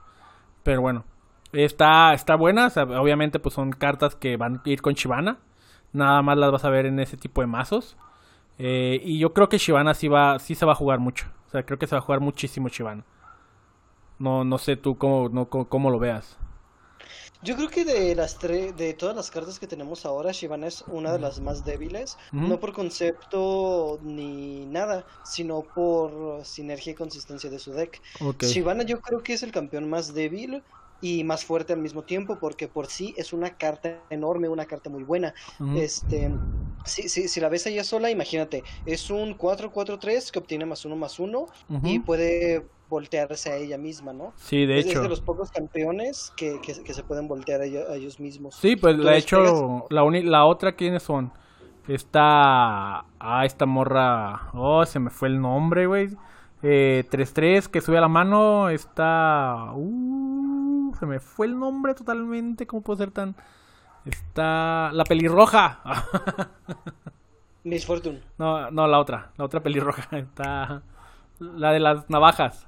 Pero 0.63 0.81
bueno, 0.81 1.05
está, 1.53 2.13
está 2.13 2.35
buena, 2.35 2.67
o 2.67 2.69
sea, 2.69 2.83
obviamente 2.83 3.39
pues 3.39 3.55
son 3.55 3.71
cartas 3.71 4.15
que 4.15 4.37
van 4.37 4.61
a 4.65 4.69
ir 4.69 4.81
con 4.81 4.93
Shivana. 4.95 5.37
Nada 5.93 6.21
más 6.23 6.37
las 6.37 6.51
vas 6.51 6.65
a 6.65 6.69
ver 6.69 6.85
en 6.87 6.99
ese 6.99 7.17
tipo 7.17 7.41
de 7.41 7.47
mazos. 7.47 7.97
Eh, 8.59 9.01
y 9.03 9.19
yo 9.19 9.33
creo 9.33 9.49
que 9.49 9.57
Shivana 9.59 9.93
sí, 9.93 10.07
va, 10.07 10.39
sí 10.39 10.55
se 10.55 10.65
va 10.65 10.73
a 10.73 10.75
jugar 10.75 10.99
mucho. 10.99 11.27
O 11.47 11.51
sea, 11.51 11.65
creo 11.65 11.79
que 11.79 11.87
se 11.87 11.95
va 11.95 11.99
a 11.99 12.03
jugar 12.05 12.21
muchísimo 12.21 12.69
Shivana. 12.69 13.03
No, 14.19 14.43
no 14.43 14.57
sé 14.57 14.75
tú 14.77 14.97
cómo, 14.97 15.29
no, 15.29 15.47
cómo, 15.49 15.69
cómo 15.69 15.89
lo 15.91 15.99
veas. 15.99 16.37
Yo 17.43 17.55
creo 17.55 17.69
que 17.69 17.85
de 17.85 18.15
las 18.15 18.39
tres, 18.39 18.75
de 18.75 18.93
todas 18.93 19.15
las 19.15 19.29
cartas 19.29 19.59
que 19.59 19.67
tenemos 19.67 20.05
ahora, 20.05 20.31
Shivana 20.31 20.67
es 20.67 20.83
una 20.87 21.13
de 21.13 21.19
las 21.19 21.39
más 21.39 21.63
débiles, 21.63 22.17
no 22.31 22.59
por 22.59 22.73
concepto 22.73 23.99
ni 24.01 24.65
nada, 24.65 25.05
sino 25.23 25.61
por 25.61 26.43
sinergia 26.45 26.91
y 26.91 26.95
consistencia 26.95 27.49
de 27.49 27.59
su 27.59 27.73
deck. 27.73 28.01
Ok. 28.21 28.43
Shivana 28.43 28.83
yo 28.83 28.99
creo 29.01 29.21
que 29.21 29.33
es 29.33 29.43
el 29.43 29.51
campeón 29.51 29.89
más 29.89 30.13
débil 30.13 30.63
y 30.99 31.23
más 31.23 31.45
fuerte 31.45 31.73
al 31.73 31.79
mismo 31.79 32.03
tiempo, 32.03 32.39
porque 32.39 32.67
por 32.67 32.87
sí 32.87 33.13
es 33.17 33.33
una 33.33 33.55
carta 33.55 34.03
enorme, 34.09 34.49
una 34.49 34.65
carta 34.65 34.89
muy 34.89 35.03
buena. 35.03 35.33
Este, 35.75 36.31
si, 36.85 37.07
si, 37.09 37.27
si 37.27 37.39
la 37.39 37.49
ves 37.49 37.67
ella 37.67 37.83
sola, 37.83 38.09
imagínate, 38.09 38.63
es 38.85 39.09
un 39.09 39.37
4-4-3 39.37 40.31
que 40.31 40.39
obtiene 40.39 40.65
más 40.65 40.85
uno 40.85 40.95
más 40.95 41.19
uno 41.19 41.45
y 41.83 41.99
puede 41.99 42.65
voltearse 42.89 43.51
a 43.51 43.55
ella 43.57 43.77
misma, 43.77 44.13
¿no? 44.13 44.33
Sí, 44.37 44.65
de 44.65 44.79
es, 44.79 44.85
es 44.85 44.91
hecho. 44.91 45.01
de 45.01 45.09
los 45.09 45.21
pocos 45.21 45.51
campeones 45.51 46.31
que, 46.37 46.59
que, 46.61 46.83
que 46.83 46.93
se 46.93 47.03
pueden 47.03 47.27
voltear 47.27 47.61
a 47.61 47.65
ellos, 47.65 47.89
a 47.89 47.95
ellos 47.95 48.19
mismos. 48.19 48.55
Sí, 48.55 48.75
pues 48.75 48.97
les 48.97 49.23
hecho. 49.23 49.37
pegas. 49.37 49.63
La, 49.89 50.03
uni- 50.03 50.23
la 50.23 50.45
otra, 50.45 50.73
¿quiénes 50.75 51.03
son? 51.03 51.31
Esta. 51.87 52.99
Ah, 53.19 53.45
esta 53.45 53.65
morra. 53.65 54.49
Oh, 54.53 54.85
se 54.85 54.99
me 54.99 55.09
fue 55.09 55.29
el 55.29 55.41
nombre, 55.41 55.85
güey. 55.87 56.09
Eh, 56.63 57.05
3-3 57.09 57.67
que 57.67 57.81
sube 57.81 57.97
a 57.97 58.01
la 58.01 58.07
mano. 58.07 58.69
Está. 58.69 59.71
Uh, 59.73 60.93
se 60.99 61.05
me 61.05 61.19
fue 61.19 61.45
el 61.47 61.57
nombre 61.57 61.93
totalmente. 61.93 62.67
¿Cómo 62.67 62.81
puede 62.81 62.97
ser 62.99 63.11
tan.? 63.11 63.35
Está. 64.05 64.91
La 64.93 65.03
pelirroja. 65.05 65.81
Miss 67.63 67.85
Fortune. 67.85 68.21
no, 68.37 68.71
no, 68.71 68.87
la 68.87 68.99
otra. 68.99 69.31
La 69.37 69.45
otra 69.45 69.61
pelirroja. 69.61 70.07
Está. 70.17 70.81
La 71.39 71.71
de 71.71 71.79
las 71.79 72.09
navajas. 72.09 72.67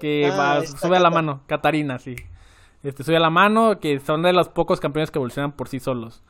Que 0.00 0.30
Ah, 0.32 0.36
va, 0.58 0.66
sube 0.66 0.96
a 0.96 1.00
la 1.00 1.10
mano. 1.10 1.42
Catarina, 1.46 1.98
sí. 1.98 2.16
Este, 2.82 3.02
sube 3.04 3.16
a 3.16 3.20
la 3.20 3.30
mano. 3.30 3.78
Que 3.80 3.98
son 4.00 4.22
de 4.22 4.32
los 4.32 4.48
pocos 4.48 4.80
campeones 4.80 5.10
que 5.10 5.18
evolucionan 5.18 5.52
por 5.52 5.68
sí 5.68 5.80
solos. 5.80 6.22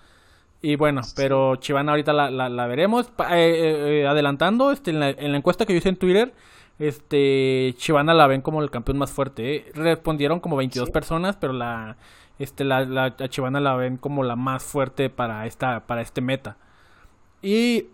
Y 0.63 0.77
bueno, 0.77 1.03
pero 1.15 1.57
Chivana 1.57 1.93
ahorita 1.93 2.13
la, 2.13 2.31
la, 2.31 2.49
la 2.49 2.67
veremos. 2.67 3.07
Eh, 3.07 3.33
eh, 3.33 4.01
eh, 4.03 4.07
adelantando, 4.07 4.71
este, 4.73 4.91
en 4.93 5.01
la, 5.01 5.11
en 5.11 5.33
la 5.33 5.39
encuesta 5.39 5.67
que 5.67 5.75
yo 5.75 5.79
hice 5.79 5.91
en 5.91 5.97
Twitter, 5.97 6.33
este, 6.79 7.75
Chivana 7.77 8.15
la 8.15 8.27
ven 8.27 8.41
como 8.41 8.63
el 8.63 8.71
campeón 8.71 8.97
más 8.99 9.11
fuerte. 9.13 9.57
¿eh? 9.57 9.73
Respondieron 9.75 10.41
como 10.41 10.57
22 10.57 10.87
Sí. 10.89 10.93
personas, 10.93 11.37
pero 11.37 11.53
la, 11.53 11.97
este, 12.39 12.65
la, 12.65 12.85
la, 12.87 13.05
a 13.19 13.29
Chivana 13.29 13.61
la 13.61 13.75
ven 13.77 13.97
como 13.99 14.23
la 14.25 14.37
más 14.37 14.65
fuerte 14.65 15.11
para 15.11 15.47
esta, 15.47 15.87
para 15.87 16.01
este 16.01 16.21
meta. 16.23 16.57
Y 17.43 17.89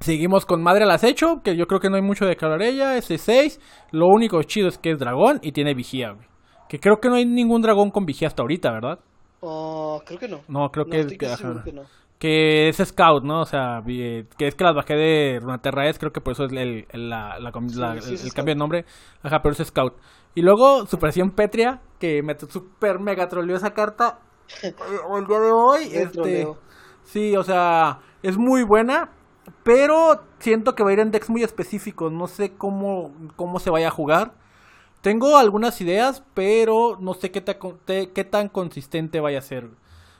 seguimos 0.00 0.46
con 0.46 0.62
Madre 0.62 0.84
al 0.84 0.90
Acecho, 0.90 1.40
que 1.42 1.56
yo 1.56 1.66
creo 1.66 1.80
que 1.80 1.90
no 1.90 1.96
hay 1.96 2.02
mucho 2.02 2.24
de 2.26 2.36
que 2.36 2.44
hablar 2.44 2.62
ella. 2.62 2.96
Es 2.96 3.06
6. 3.06 3.60
Lo 3.92 4.06
único 4.06 4.42
chido 4.42 4.68
es 4.68 4.78
que 4.78 4.90
es 4.92 4.98
dragón 4.98 5.38
y 5.42 5.52
tiene 5.52 5.74
vigía, 5.74 6.12
güey. 6.12 6.26
Que 6.68 6.78
creo 6.78 6.96
que 7.00 7.08
no 7.08 7.14
hay 7.14 7.24
ningún 7.24 7.62
dragón 7.62 7.90
con 7.90 8.04
vigía 8.04 8.28
hasta 8.28 8.42
ahorita, 8.42 8.70
¿verdad? 8.72 8.98
Oh, 9.40 10.02
creo 10.04 10.18
que 10.18 10.28
no. 10.28 10.40
No, 10.48 10.68
creo 10.70 10.84
No, 10.84 10.90
que, 10.90 11.00
estoy 11.00 11.16
que- 11.16 11.26
casi 11.26 11.34
ajá. 11.34 11.42
seguro 11.42 11.64
que 11.64 11.72
no. 11.72 11.82
que 12.18 12.68
es 12.68 12.76
Scout, 12.78 13.22
¿no? 13.22 13.42
O 13.42 13.44
sea, 13.46 13.80
que 13.86 14.26
es 14.48 14.54
que 14.56 14.64
las 14.64 14.74
bajé 14.74 14.94
de 14.94 15.38
Runaterra 15.40 15.88
es, 15.88 15.98
creo 16.00 16.10
que 16.12 16.20
por 16.20 16.32
eso 16.32 16.44
es 16.46 16.52
el, 16.52 16.84
el- 16.90 17.08
la- 17.08 17.38
la 17.38 17.52
com- 17.52 17.68
Sí, 17.68 17.78
la- 17.78 18.00
sí 18.00 18.08
el, 18.08 18.14
es 18.14 18.22
el 18.24 18.30
Scout. 18.30 18.34
cambio 18.34 18.54
de 18.54 18.58
nombre. 18.58 18.84
Ajá, 19.22 19.40
pero 19.40 19.52
es 19.52 19.64
Scout. 19.66 19.94
Y 20.34 20.42
luego 20.42 20.84
Supresión 20.86 21.30
Petria, 21.30 21.80
que 22.00 22.22
me 22.22 22.36
super 22.38 22.98
mega 23.00 23.28
troleó 23.28 23.56
esa 23.56 23.70
carta. 23.72 24.18
eh, 24.64 24.74
el 25.16 25.26
día 25.26 25.38
de 25.40 25.50
hoy, 25.52 25.88
Me 25.90 26.02
este, 26.02 26.48
sí, 27.04 27.36
o 27.36 27.42
sea, 27.44 28.00
es 28.22 28.36
muy 28.36 28.64
buena, 28.64 29.10
pero 29.64 30.24
siento 30.38 30.74
que 30.74 30.82
va 30.82 30.90
a 30.90 30.92
ir 30.94 31.00
en 31.00 31.10
decks 31.10 31.30
muy 31.30 31.42
específicos. 31.42 32.12
No 32.12 32.26
sé 32.26 32.54
cómo, 32.54 33.12
cómo 33.36 33.58
se 33.60 33.70
vaya 33.70 33.88
a 33.88 33.90
jugar. 33.92 34.34
Tengo 35.02 35.36
algunas 35.38 35.80
ideas, 35.80 36.24
pero 36.34 36.98
no 37.00 37.14
sé 37.14 37.30
qué, 37.30 37.40
ta- 37.40 37.58
qué 37.86 38.24
tan 38.30 38.48
consistente 38.48 39.20
vaya 39.20 39.38
a 39.38 39.42
ser. 39.42 39.68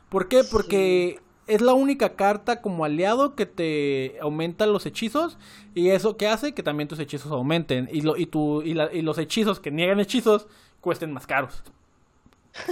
¿Por 0.08 0.28
qué? 0.28 0.42
Porque 0.50 1.20
es 1.46 1.60
la 1.62 1.74
única 1.74 2.14
carta 2.16 2.62
como 2.62 2.84
aliado 2.84 3.34
que 3.34 3.46
te 3.46 4.18
aumenta 4.20 4.66
los 4.66 4.86
hechizos 4.86 5.38
y 5.74 5.90
eso 5.90 6.16
que 6.16 6.28
hace 6.28 6.54
que 6.54 6.62
también 6.62 6.88
tus 6.88 6.98
hechizos 7.00 7.32
aumenten 7.32 7.88
y, 7.92 8.02
lo, 8.02 8.16
y, 8.16 8.26
tu, 8.26 8.62
y, 8.62 8.74
la- 8.74 8.92
y 8.92 9.02
los 9.02 9.18
hechizos 9.18 9.60
que 9.60 9.70
niegan 9.70 10.00
hechizos 10.00 10.48
cuesten 10.80 11.12
más 11.12 11.26
caros. 11.26 11.62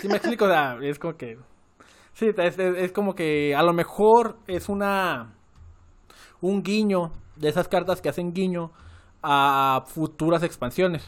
¿Sí 0.00 0.08
me 0.08 0.16
explico? 0.16 0.46
O 0.46 0.48
sea, 0.48 0.78
es 0.82 0.98
como 0.98 1.16
que... 1.16 1.38
Sí, 2.14 2.28
es, 2.36 2.58
es- 2.58 2.76
es 2.78 2.92
como 2.92 3.14
que 3.14 3.54
a 3.56 3.62
lo 3.62 3.72
mejor 3.72 4.38
es 4.46 4.68
una... 4.68 5.35
Un 6.46 6.62
guiño 6.62 7.12
de 7.36 7.48
esas 7.48 7.68
cartas 7.68 8.00
que 8.00 8.08
hacen 8.08 8.32
guiño 8.32 8.70
a 9.22 9.84
futuras 9.86 10.42
expansiones. 10.42 11.02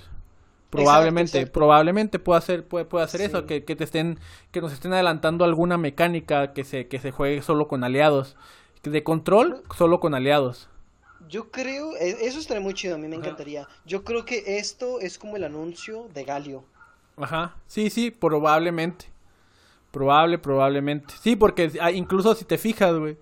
Probablemente, 0.70 1.38
exacto. 1.38 1.52
probablemente 1.58 2.18
pueda 2.18 2.38
hacer, 2.38 2.66
puede, 2.66 2.84
puede 2.84 3.04
hacer 3.04 3.20
Sí. 3.20 3.26
eso, 3.26 3.46
que, 3.46 3.64
que 3.64 3.74
te 3.76 3.84
estén, 3.84 4.18
que 4.50 4.60
nos 4.60 4.72
estén 4.72 4.92
adelantando 4.92 5.44
alguna 5.44 5.78
mecánica 5.78 6.52
que 6.52 6.64
se, 6.64 6.88
que 6.88 6.98
se 6.98 7.10
juegue 7.10 7.40
solo 7.42 7.68
con 7.68 7.84
aliados. 7.84 8.36
De 8.82 9.02
control, 9.02 9.62
solo 9.76 10.00
con 10.00 10.14
aliados. 10.14 10.68
Yo 11.28 11.50
creo, 11.50 11.96
e- 11.96 12.26
eso 12.26 12.38
estaría 12.38 12.62
muy 12.62 12.74
chido, 12.74 12.94
a 12.94 12.98
mí 12.98 13.06
me 13.08 13.16
Ajá. 13.16 13.24
encantaría. 13.26 13.68
Yo 13.86 14.02
creo 14.04 14.24
que 14.24 14.58
esto 14.58 15.00
es 15.00 15.18
como 15.18 15.36
el 15.36 15.44
anuncio 15.44 16.08
de 16.14 16.24
Galio. 16.24 16.64
Ajá, 17.16 17.56
sí, 17.66 17.90
sí, 17.90 18.10
probablemente. 18.10 19.06
Probable, 19.90 20.38
probablemente. 20.38 21.14
Sí, 21.20 21.34
porque 21.34 21.72
ah, 21.80 21.90
incluso 21.90 22.34
si 22.34 22.44
te 22.44 22.58
fijas, 22.58 22.94
güey, 22.96 23.16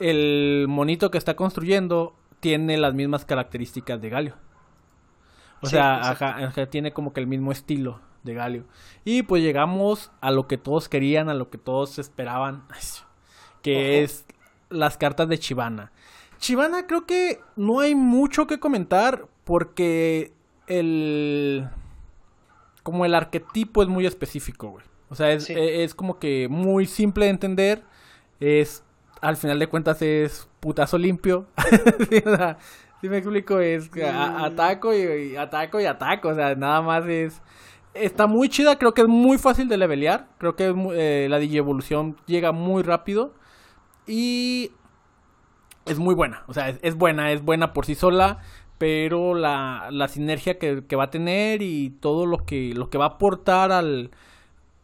el 0.00 0.66
monito 0.68 1.10
que 1.10 1.18
está 1.18 1.34
construyendo 1.36 2.14
tiene 2.40 2.76
las 2.76 2.94
mismas 2.94 3.24
características 3.24 4.00
de 4.00 4.08
Galio. 4.10 4.34
O 5.62 5.66
Sí, 5.66 5.72
sea, 5.72 5.96
exacto. 5.98 6.24
ajá, 6.26 6.46
ajá, 6.46 6.66
tiene 6.66 6.92
como 6.92 7.12
que 7.12 7.20
el 7.20 7.26
mismo 7.26 7.50
estilo 7.52 8.00
de 8.22 8.34
Galio. 8.34 8.64
Y 9.04 9.22
pues 9.22 9.42
llegamos 9.42 10.10
a 10.20 10.30
lo 10.30 10.46
que 10.46 10.58
todos 10.58 10.88
querían, 10.88 11.28
a 11.28 11.34
lo 11.34 11.48
que 11.50 11.58
todos 11.58 11.98
esperaban, 11.98 12.64
que 13.62 13.76
Ojo. 13.76 14.04
es 14.04 14.26
las 14.68 14.96
cartas 14.98 15.28
de 15.28 15.38
Chivana. 15.38 15.92
Chivana 16.38 16.86
creo 16.86 17.06
que 17.06 17.40
no 17.56 17.80
hay 17.80 17.94
mucho 17.94 18.46
que 18.46 18.60
comentar 18.60 19.26
porque 19.44 20.32
el 20.66 21.68
como 22.82 23.04
el 23.04 23.14
arquetipo 23.14 23.82
es 23.82 23.88
muy 23.88 24.06
específico, 24.06 24.68
güey. 24.70 24.84
O 25.08 25.14
sea, 25.14 25.32
es, 25.32 25.44
Sí. 25.44 25.54
e- 25.54 25.82
es 25.84 25.94
como 25.94 26.18
que 26.18 26.48
muy 26.48 26.86
simple 26.86 27.24
de 27.24 27.30
entender. 27.30 27.82
Es, 28.38 28.84
al 29.28 29.36
final 29.36 29.58
de 29.58 29.66
cuentas, 29.68 30.00
es 30.02 30.48
putazo 30.60 30.98
limpio. 30.98 31.46
Sí, 32.10 32.22
si 33.02 33.08
me 33.10 33.18
explico, 33.18 33.60
es 33.60 33.90
a- 34.02 34.30
Mm. 34.30 34.44
ataco 34.44 34.94
y, 34.94 35.32
y 35.32 35.36
ataco 35.36 35.78
y 35.80 35.84
ataco. 35.84 36.28
O 36.28 36.34
sea, 36.34 36.54
nada 36.54 36.80
más 36.80 37.06
es. 37.06 37.42
Está 37.92 38.26
muy 38.26 38.48
chida, 38.48 38.78
creo 38.78 38.92
que 38.94 39.02
es 39.02 39.08
muy 39.08 39.36
fácil 39.38 39.68
de 39.68 39.76
levelear. 39.76 40.28
Creo 40.38 40.56
que 40.56 40.68
es 40.68 40.74
mu- 40.74 40.92
eh, 40.92 41.26
la 41.28 41.38
digievolución 41.38 42.16
llega 42.26 42.52
muy 42.52 42.82
rápido. 42.82 43.34
Y 44.06 44.70
es 45.84 45.98
muy 45.98 46.14
buena. 46.14 46.42
O 46.48 46.54
sea, 46.54 46.68
es, 46.70 46.78
es 46.82 46.94
buena, 46.96 47.32
es 47.32 47.42
buena 47.42 47.72
por 47.72 47.84
sí 47.86 47.94
sola. 47.94 48.38
Pero 48.78 49.34
la, 49.34 49.88
la 49.90 50.08
sinergia 50.08 50.58
que, 50.58 50.84
que 50.86 50.96
va 50.96 51.04
a 51.04 51.10
tener 51.10 51.62
y 51.62 51.90
todo 52.00 52.26
lo 52.26 52.38
que, 52.44 52.72
lo 52.74 52.90
que 52.90 52.98
va 52.98 53.04
a 53.06 53.08
aportar 53.08 53.72
al, 53.72 54.10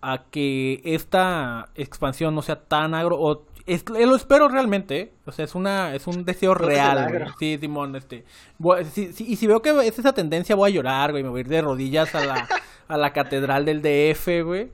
a 0.01 0.25
que 0.31 0.81
esta 0.85 1.67
expansión 1.75 2.35
no 2.35 2.41
sea 2.43 2.57
tan 2.65 2.95
agro. 2.95 3.17
O, 3.21 3.47
es- 3.67 3.85
lo 3.89 4.17
espero 4.17 4.49
realmente, 4.49 5.01
¿eh? 5.01 5.13
O 5.27 5.33
sea, 5.33 5.45
es 5.45 5.55
una 5.55 5.95
es 5.95 6.07
un 6.07 6.25
deseo 6.25 6.55
real, 6.55 7.09
güey. 7.09 7.25
Sí, 7.39 7.59
Simón, 7.59 7.95
este. 7.97 8.25
voy- 8.59 8.85
y 8.97 9.37
si 9.37 9.47
veo 9.47 9.61
que 9.61 9.71
es 9.87 9.99
esa 9.99 10.13
tendencia, 10.13 10.57
voy 10.57 10.71
a 10.71 10.75
llorar, 10.75 11.11
güey. 11.13 11.23
Me 11.23 11.29
voy 11.29 11.39
a 11.39 11.41
ir 11.43 11.49
de 11.49 11.61
rodillas 11.63 12.15
a 12.15 12.25
la, 12.25 12.49
a 12.89 12.97
la 12.97 13.13
catedral 13.13 13.65
del 13.65 13.83
DF, 13.83 14.43
güey. 14.43 14.73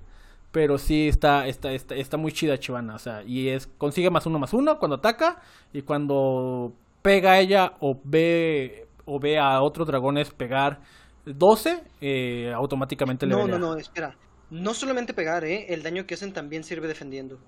Pero 0.50 0.78
sí 0.78 1.08
está, 1.08 1.46
está, 1.46 1.72
está, 1.72 1.94
está 1.94 2.16
muy 2.16 2.32
chida 2.32 2.58
Chivana. 2.58 2.94
O 2.94 2.98
sea, 2.98 3.22
y 3.22 3.48
es, 3.48 3.66
consigue 3.66 4.10
más 4.10 4.24
uno 4.26 4.38
más 4.38 4.54
uno 4.54 4.78
cuando 4.78 4.96
ataca. 4.96 5.40
Y 5.72 5.82
cuando 5.82 6.72
pega 7.02 7.32
a 7.32 7.40
ella 7.40 7.74
o 7.80 8.00
ve, 8.04 8.86
o 9.04 9.20
ve 9.20 9.38
a 9.38 9.60
otros 9.60 9.86
dragones 9.86 10.30
pegar 10.30 10.80
12, 11.26 11.82
eh, 12.00 12.50
automáticamente 12.54 13.26
le 13.26 13.34
No, 13.34 13.46
no, 13.46 13.58
no, 13.58 13.76
espera. 13.76 14.16
No 14.50 14.72
solamente 14.72 15.12
pegar, 15.12 15.44
¿eh? 15.44 15.66
El 15.68 15.82
daño 15.82 16.06
que 16.06 16.14
hacen 16.14 16.32
también 16.32 16.64
sirve 16.64 16.88
defendiendo. 16.88 17.38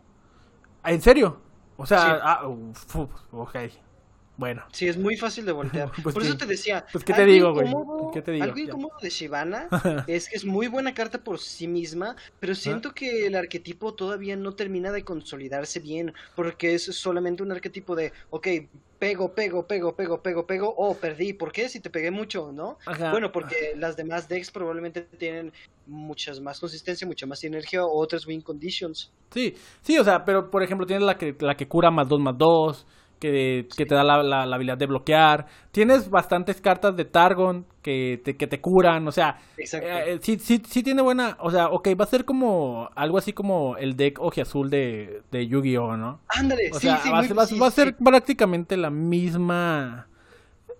¿En 0.85 1.01
serio? 1.01 1.39
O 1.77 1.87
sea, 1.87 2.01
Sí. 2.01 2.21
ah, 2.23 2.47
uf, 2.49 2.97
ok. 3.33 3.57
Bueno. 4.41 4.65
Sí, 4.73 4.89
es 4.89 4.97
muy 4.97 5.19
fácil 5.19 5.45
de 5.45 5.53
voltear. 5.53 5.91
Pues 6.03 6.15
por 6.15 6.23
sí. 6.23 6.29
eso 6.31 6.39
te 6.39 6.47
decía. 6.47 6.87
Pues, 6.91 7.05
¿qué 7.05 7.13
te 7.13 7.21
algo 7.21 7.33
digo, 7.35 7.53
güey? 7.53 7.67
incómodo- 7.69 8.11
¿Qué 8.11 8.23
te 8.23 8.33
digo? 8.33 8.45
Algo 8.45 8.59
incómodo 8.59 8.97
de 9.03 9.11
Shivana 9.11 9.69
es 10.07 10.31
que 10.31 10.37
es 10.37 10.47
muy 10.47 10.67
buena 10.67 10.95
carta 10.95 11.19
por 11.23 11.39
sí 11.39 11.69
misma, 11.69 12.17
pero 12.41 12.55
siento 12.55 12.93
que 12.93 13.27
el 13.27 13.35
arquetipo 13.37 13.93
todavía 13.93 14.37
no 14.37 14.53
termina 14.53 14.93
de 14.93 15.05
consolidarse 15.05 15.79
bien, 15.81 16.15
porque 16.35 16.73
es 16.75 16.85
solamente 16.85 17.43
un 17.43 17.53
arquetipo 17.53 17.95
de, 17.95 18.15
ok, 18.31 18.49
pego, 18.99 19.35
pego, 19.35 19.67
pego, 19.67 19.95
pego, 19.95 20.23
pego, 20.23 20.47
pego, 20.47 20.75
oh, 20.75 20.95
perdí. 20.95 21.35
¿Por 21.35 21.53
qué? 21.53 21.69
Si 21.69 21.81
te 21.81 21.91
pegué 21.91 22.11
mucho, 22.11 22.51
¿no? 22.51 22.79
Ajá. 22.87 23.11
Bueno, 23.11 23.31
porque 23.33 23.75
las 23.77 23.95
demás 23.95 24.27
decks 24.27 24.51
probablemente 24.51 25.03
tienen 25.03 25.53
muchas 25.87 26.41
más 26.41 26.59
consistencia, 26.59 27.07
mucha 27.07 27.27
más 27.27 27.45
energía, 27.45 27.85
o 27.85 27.99
otras 28.01 28.27
win 28.27 28.41
conditions. 28.41 29.13
Sí, 29.35 29.55
sí, 29.83 29.99
o 29.99 30.05
sea, 30.05 30.25
pero 30.25 30.51
por 30.51 30.63
ejemplo 30.63 30.87
tienes 30.87 31.05
la 31.05 31.19
que, 31.19 31.37
la 31.41 31.57
que 31.59 31.69
cura 31.69 31.91
más 31.91 32.09
2 32.09 32.21
más 32.21 32.39
2, 32.39 32.87
que, 33.21 33.69
que 33.77 33.87
te 33.87 33.95
da 33.95 34.03
la, 34.03 34.23
la- 34.25 34.47
la 34.47 34.57
habilidad 34.57 34.79
de 34.79 34.87
bloquear. 34.87 35.47
Tienes 35.71 36.11
bastantes 36.11 36.61
cartas 36.61 36.97
de 36.97 37.05
Targon 37.05 37.67
que 37.83 38.21
te, 38.25 38.37
que 38.37 38.47
te 38.49 38.61
curan, 38.61 39.07
o 39.07 39.13
sea, 39.13 39.39
Exacto. 39.57 39.87
eh, 39.89 40.19
sí, 40.23 40.39
sí, 40.41 40.61
sí 40.69 40.83
tiene 40.83 41.03
buena, 41.03 41.37
o 41.41 41.51
sea, 41.51 41.69
ok, 41.69 41.89
va 41.99 42.05
a 42.05 42.09
ser 42.09 42.25
como 42.25 42.91
algo 42.97 43.19
así 43.19 43.33
como 43.33 43.77
el 43.77 43.97
deck 43.97 44.21
ojiazul 44.21 44.69
de, 44.71 45.23
de 45.31 45.47
Yu-Gi-Oh, 45.47 45.97
¿no? 45.97 46.19
Ándale, 46.29 46.71
O 46.73 46.75
sí, 46.75 46.87
sea, 46.89 46.99
sí, 46.99 47.11
va, 47.11 47.19
a 47.19 47.21
muy- 47.21 47.29
ser- 47.29 47.39
va 47.39 47.63
va 47.63 47.67
a 47.69 47.71
ser 47.71 47.97
prácticamente 47.97 48.77
la 48.77 48.91
misma, 48.91 50.09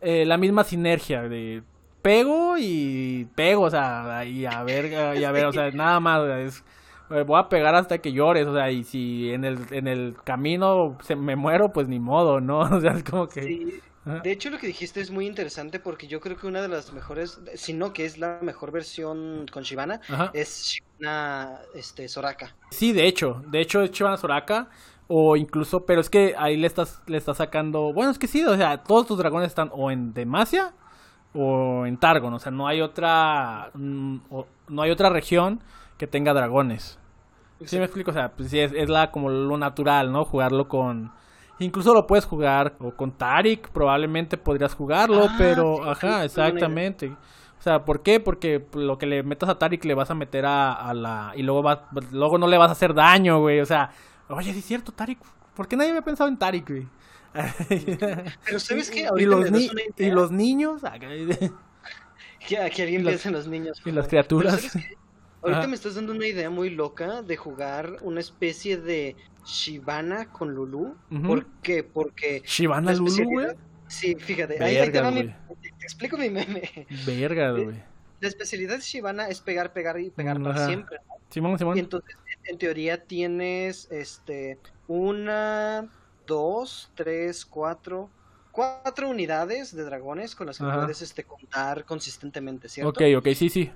eh, 0.01 0.25
la 0.27 0.37
misma 0.37 0.65
sinergia 0.65 1.23
de 1.29 1.63
pego 2.03 2.57
y 2.59 3.27
pego, 3.35 3.63
o 3.65 3.71
sea, 3.71 4.25
y 4.25 4.47
a 4.47 4.63
ver, 4.63 5.17
y 5.19 5.25
a 5.25 5.31
ver, 5.33 5.45
o 5.47 5.53
sea, 5.53 5.71
nada 5.73 6.01
más, 6.01 6.23
es, 6.39 6.65
eh, 7.11 7.23
voy 7.23 7.39
a 7.39 7.49
pegar 7.49 7.75
hasta 7.75 7.99
que 7.99 8.13
llores, 8.13 8.47
o 8.47 8.55
sea, 8.55 8.71
y 8.71 8.85
si 8.85 9.31
en 9.31 9.45
el, 9.45 9.59
en 9.71 9.89
el 9.89 10.17
camino 10.25 10.97
se 11.03 11.17
me 11.17 11.37
muero, 11.37 11.73
pues 11.73 11.89
ni 11.89 11.99
modo, 11.99 12.41
¿no? 12.41 12.61
O 12.81 12.81
sea, 12.81 12.93
es 12.93 13.05
como 13.05 13.29
que... 13.29 13.43
Sí. 13.43 13.81
De 14.23 14.33
hecho, 14.33 14.49
lo 14.49 14.59
que 14.59 14.67
dijiste 14.67 15.01
es 15.01 15.11
muy 15.11 15.27
interesante 15.27 15.79
porque 15.79 16.07
yo 16.09 16.21
creo 16.21 16.35
que 16.35 16.47
una 16.47 16.63
de 16.63 16.69
las 16.69 16.91
mejores, 16.93 17.39
si 17.55 17.75
no 17.75 17.93
que 17.93 18.07
es 18.07 18.17
la 18.17 18.39
mejor 18.41 18.73
versión 18.73 19.47
con 19.53 19.63
Shivana, 19.63 20.01
Ajá. 20.09 20.31
es 20.33 20.73
Shivana 20.73 21.59
este, 21.75 22.09
Soraka. 22.09 22.57
Sí, 22.71 22.93
de 22.93 23.07
hecho, 23.07 23.43
de 23.49 23.61
hecho 23.61 23.83
es 23.83 23.91
Chivana 23.91 24.17
Soraka 24.17 24.71
o 25.07 25.37
incluso, 25.37 25.85
pero 25.85 26.01
es 26.01 26.09
que 26.09 26.35
ahí 26.39 26.57
le 26.57 26.67
estás 26.67 27.03
le 27.07 27.19
estás 27.19 27.37
sacando, 27.37 27.93
bueno, 27.93 28.11
es 28.11 28.19
que 28.19 28.27
sí, 28.27 28.43
o 28.43 28.57
sea, 28.57 28.83
todos 28.83 29.07
tus 29.07 29.19
dragones 29.19 29.49
están 29.49 29.71
o 29.73 29.91
en 29.91 30.15
Demacia 30.15 30.73
o 31.35 31.85
en 31.85 31.99
Targon, 31.99 32.33
o 32.33 32.39
sea, 32.39 32.51
no 32.51 32.67
hay 32.67 32.81
otra 32.81 33.71
mm, 33.75 34.17
no 34.69 34.83
hay 34.83 34.91
otra 34.91 35.11
región 35.11 35.61
que 36.01 36.07
tenga 36.07 36.33
dragones. 36.33 36.99
Sí 37.67 37.77
me 37.77 37.85
explico, 37.85 38.11
o 38.11 38.15
sea, 38.15 38.31
pues 38.33 38.49
sí 38.49 38.59
es, 38.59 38.73
es 38.73 38.89
la 38.89 39.11
como 39.11 39.29
lo 39.29 39.59
natural, 39.59 40.11
¿no? 40.11 40.25
Jugarlo 40.25 40.67
con 40.67 41.13
incluso 41.59 41.93
lo 41.93 42.07
puedes 42.07 42.25
jugar 42.25 42.75
o 42.81 42.93
con 42.97 43.13
Tarik, 43.13 43.69
probablemente 43.69 44.39
podrías 44.39 44.75
jugarlo, 44.75 45.27
Ah, 45.29 45.35
pero 45.37 45.77
sí, 45.77 45.83
ajá, 45.91 46.25
exactamente. 46.25 47.09
O 47.09 47.63
sea, 47.63 47.85
¿por 47.85 48.03
qué? 48.03 48.19
Porque 48.19 48.65
lo 48.73 48.97
que 48.97 49.05
le 49.05 49.23
metas 49.23 49.51
a 49.51 49.59
Tarik 49.59 49.85
le 49.85 49.93
vas 49.93 50.11
a 50.11 50.15
meter 50.15 50.47
a, 50.47 50.73
a 50.73 50.95
la 50.95 51.33
y 51.37 51.43
luego 51.43 51.63
va, 51.63 51.87
luego 52.13 52.39
no 52.39 52.47
le 52.47 52.57
vas 52.57 52.71
a 52.71 52.73
hacer 52.73 52.95
daño, 52.95 53.41
güey, 53.41 53.61
o 53.61 53.67
sea, 53.67 53.91
oye, 54.31 54.55
sí 54.55 54.61
es 54.61 54.65
cierto, 54.65 54.93
Tarik, 54.93 55.19
¿por 55.55 55.69
qué 55.69 55.77
nadie 55.77 55.91
había 55.91 56.01
pensado 56.01 56.31
en 56.31 56.39
Tarik, 56.39 56.67
güey? 56.67 56.89
Pero 58.47 58.59
¿sabes 58.59 58.91
qué? 58.91 59.07
y 59.19 59.25
los 59.27 59.51
ni- 59.51 59.71
y 59.99 60.11
los 60.11 60.31
niños 60.33 60.81
Que, 62.49 62.57
alguien 62.59 63.07
en 63.07 63.33
los 63.33 63.47
niños. 63.47 63.83
y 63.85 63.91
las 63.93 64.09
criaturas. 64.09 64.73
Ahorita 65.43 65.61
Ajá. 65.61 65.69
me 65.69 65.75
estás 65.75 65.95
dando 65.95 66.13
una 66.13 66.27
idea 66.27 66.51
muy 66.51 66.71
loca 66.71 67.23
de 67.23 67.37
jugar 67.37 67.97
una 68.03 68.21
especie 68.21 68.77
de 68.77 69.17
Shivana 69.47 70.31
con 70.31 70.55
Lulu. 70.55 70.97
Ujú. 71.11 71.23
¿Por 71.23 71.47
qué? 71.63 71.83
Porque... 71.83 72.43
Shivana 72.45 72.93
Lulu, 72.93 73.25
güey. 73.25 73.47
Sí, 73.89 74.15
fíjate, 74.15 74.63
ahí, 74.63 74.77
ahí 74.77 74.93
te 74.93 75.01
va 75.01 75.11
mi-. 75.11 75.25
Te 75.25 75.85
explico 75.85 76.17
mi 76.17 76.31
meme. 76.31 76.87
Verga, 77.07 77.53
güey. 77.53 77.83
La 78.21 78.29
especialidad 78.29 78.77
de 78.77 78.83
Shivana 78.83 79.29
es 79.29 79.41
pegar, 79.41 79.73
pegar 79.73 79.99
y 79.99 80.11
pegar 80.11 80.39
Mm, 80.39 80.45
para 80.45 80.67
siempre. 80.67 80.99
¿no? 81.09 81.15
Simón, 81.31 81.59
Simón. 81.59 81.77
Y 81.77 81.81
entonces, 81.81 82.17
en 82.45 82.59
teoría, 82.59 83.03
tienes 83.03 83.89
este 83.91 84.59
una, 84.89 85.89
dos, 86.27 86.93
tres, 86.95 87.47
cuatro, 87.47 88.11
cuatro 88.53 89.09
unidades 89.09 89.75
de 89.75 89.85
dragones 89.85 90.35
con 90.35 90.49
las 90.49 90.59
que 90.59 90.65
Ajá. 90.65 90.81
puedes 90.81 91.01
este, 91.01 91.25
contar 91.25 91.85
consistentemente, 91.85 92.69
¿cierto? 92.69 92.91
Ok, 92.91 93.03
ok, 93.17 93.29
sí, 93.35 93.49
sí. 93.49 93.73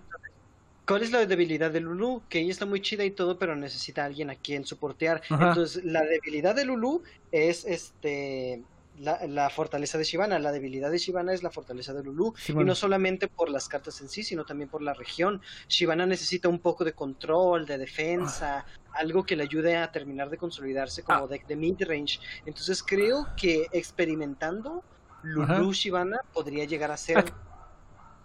¿Cuál 0.86 1.02
es 1.02 1.10
la 1.12 1.24
debilidad 1.24 1.70
de 1.70 1.80
Lulu? 1.80 2.22
Que 2.28 2.40
ella 2.40 2.52
está 2.52 2.66
muy 2.66 2.80
chida 2.82 3.04
y 3.04 3.10
todo, 3.10 3.38
pero 3.38 3.56
necesita 3.56 4.02
a 4.02 4.06
alguien 4.06 4.30
a 4.30 4.34
quien 4.36 4.64
soportear. 4.66 5.22
Ajá. 5.30 5.48
Entonces, 5.48 5.84
la 5.84 6.02
debilidad 6.02 6.54
de 6.54 6.64
Lulu 6.66 7.02
es 7.32 7.64
este 7.64 8.62
la, 9.00 9.26
la 9.26 9.50
fortaleza 9.50 9.98
de 9.98 10.04
Shivana. 10.04 10.38
La 10.38 10.52
debilidad 10.52 10.90
de 10.90 10.98
Shivana 10.98 11.32
es 11.32 11.42
la 11.42 11.50
fortaleza 11.50 11.92
de 11.94 12.04
Lulu. 12.04 12.34
Sí, 12.36 12.52
y 12.52 12.56
no 12.56 12.74
solamente 12.74 13.28
por 13.28 13.48
las 13.50 13.66
cartas 13.68 14.00
en 14.02 14.08
sí, 14.08 14.22
sino 14.22 14.44
también 14.44 14.68
por 14.68 14.82
la 14.82 14.92
región. 14.94 15.40
Shivana 15.68 16.06
necesita 16.06 16.48
un 16.48 16.58
poco 16.60 16.84
de 16.84 16.92
control, 16.92 17.66
de 17.66 17.78
defensa, 17.78 18.64
algo 18.92 19.24
que 19.24 19.34
le 19.36 19.42
ayude 19.44 19.76
a 19.76 19.90
terminar 19.90 20.30
de 20.30 20.36
consolidarse 20.36 21.02
como 21.02 21.24
Ah. 21.24 21.26
deck 21.26 21.46
de 21.46 21.56
mid-range. 21.56 22.20
Entonces, 22.46 22.82
creo 22.82 23.26
que 23.36 23.66
experimentando, 23.72 24.84
Lulu 25.22 25.42
Ajá. 25.44 25.62
Shivana 25.72 26.20
podría 26.32 26.64
llegar 26.66 26.90
a 26.92 26.96
ser 26.96 27.16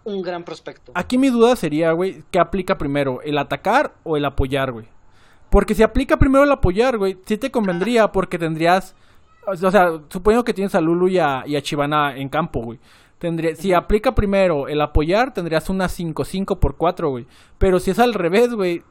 un 0.04 0.22
gran 0.22 0.44
prospecto. 0.44 0.92
Aquí 0.94 1.18
mi 1.18 1.28
duda 1.28 1.56
sería, 1.56 1.92
güey, 1.92 2.24
¿qué 2.30 2.38
aplica 2.38 2.78
primero? 2.78 3.20
¿El 3.22 3.38
atacar 3.38 3.94
o 4.02 4.16
el 4.16 4.24
apoyar, 4.24 4.72
güey? 4.72 4.86
Porque 5.50 5.74
si 5.74 5.82
aplica 5.82 6.16
primero 6.18 6.44
el 6.44 6.52
apoyar, 6.52 6.96
güey, 6.98 7.18
sí 7.26 7.36
te 7.36 7.50
convendría 7.50 8.08
porque 8.12 8.38
tendrías... 8.38 8.94
O 9.46 9.56
sea, 9.56 10.00
suponiendo 10.08 10.44
que 10.44 10.54
tienes 10.54 10.74
a 10.74 10.80
Lulu 10.80 11.08
y 11.08 11.18
a, 11.18 11.42
y 11.46 11.56
a 11.56 11.62
Chivana 11.62 12.16
en 12.16 12.28
campo, 12.28 12.60
güey. 12.60 12.78
Tendría, 13.18 13.54
si 13.56 13.72
aplica 13.74 14.14
primero 14.14 14.68
el 14.68 14.80
apoyar, 14.80 15.34
tendrías 15.34 15.68
una 15.68 15.86
5-5 15.88 16.58
por 16.58 16.76
4, 16.76 17.10
güey. 17.10 17.26
Pero 17.58 17.80
si 17.80 17.90
es 17.90 17.98
al 17.98 18.14
revés, 18.14 18.54
güey, 18.54 18.82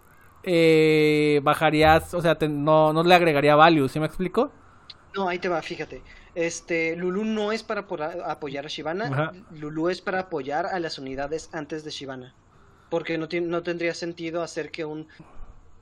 eh, 0.44 1.40
bajarías, 1.44 2.14
o 2.14 2.22
sea, 2.22 2.36
te- 2.36 2.50
no, 2.50 2.94
no 2.94 3.04
le 3.04 3.16
agregaría 3.16 3.56
value, 3.56 3.88
¿sí 3.90 4.00
me 4.00 4.06
explico? 4.06 4.52
No, 5.16 5.28
ahí 5.28 5.40
te 5.40 5.50
va, 5.50 5.62
fíjate. 5.62 6.02
Este, 6.40 6.96
Lulu 6.96 7.26
no 7.26 7.52
es 7.52 7.64
para 7.64 7.86
apoyar 8.26 8.66
a 8.66 8.70
Shivana, 8.70 9.06
Ajá. 9.08 9.32
Lulu 9.52 9.90
es 9.90 10.00
para 10.00 10.20
apoyar 10.20 10.68
a 10.68 10.80
las 10.80 10.98
unidades 10.98 11.50
antes 11.52 11.84
de 11.84 11.92
Shivana. 11.92 12.34
Porque 12.90 13.18
no, 13.18 13.28
tiene, 13.28 13.48
no 13.48 13.62
tendría 13.62 13.94
sentido 13.94 14.42
hacer 14.42 14.72
que 14.72 14.86
un 14.86 15.08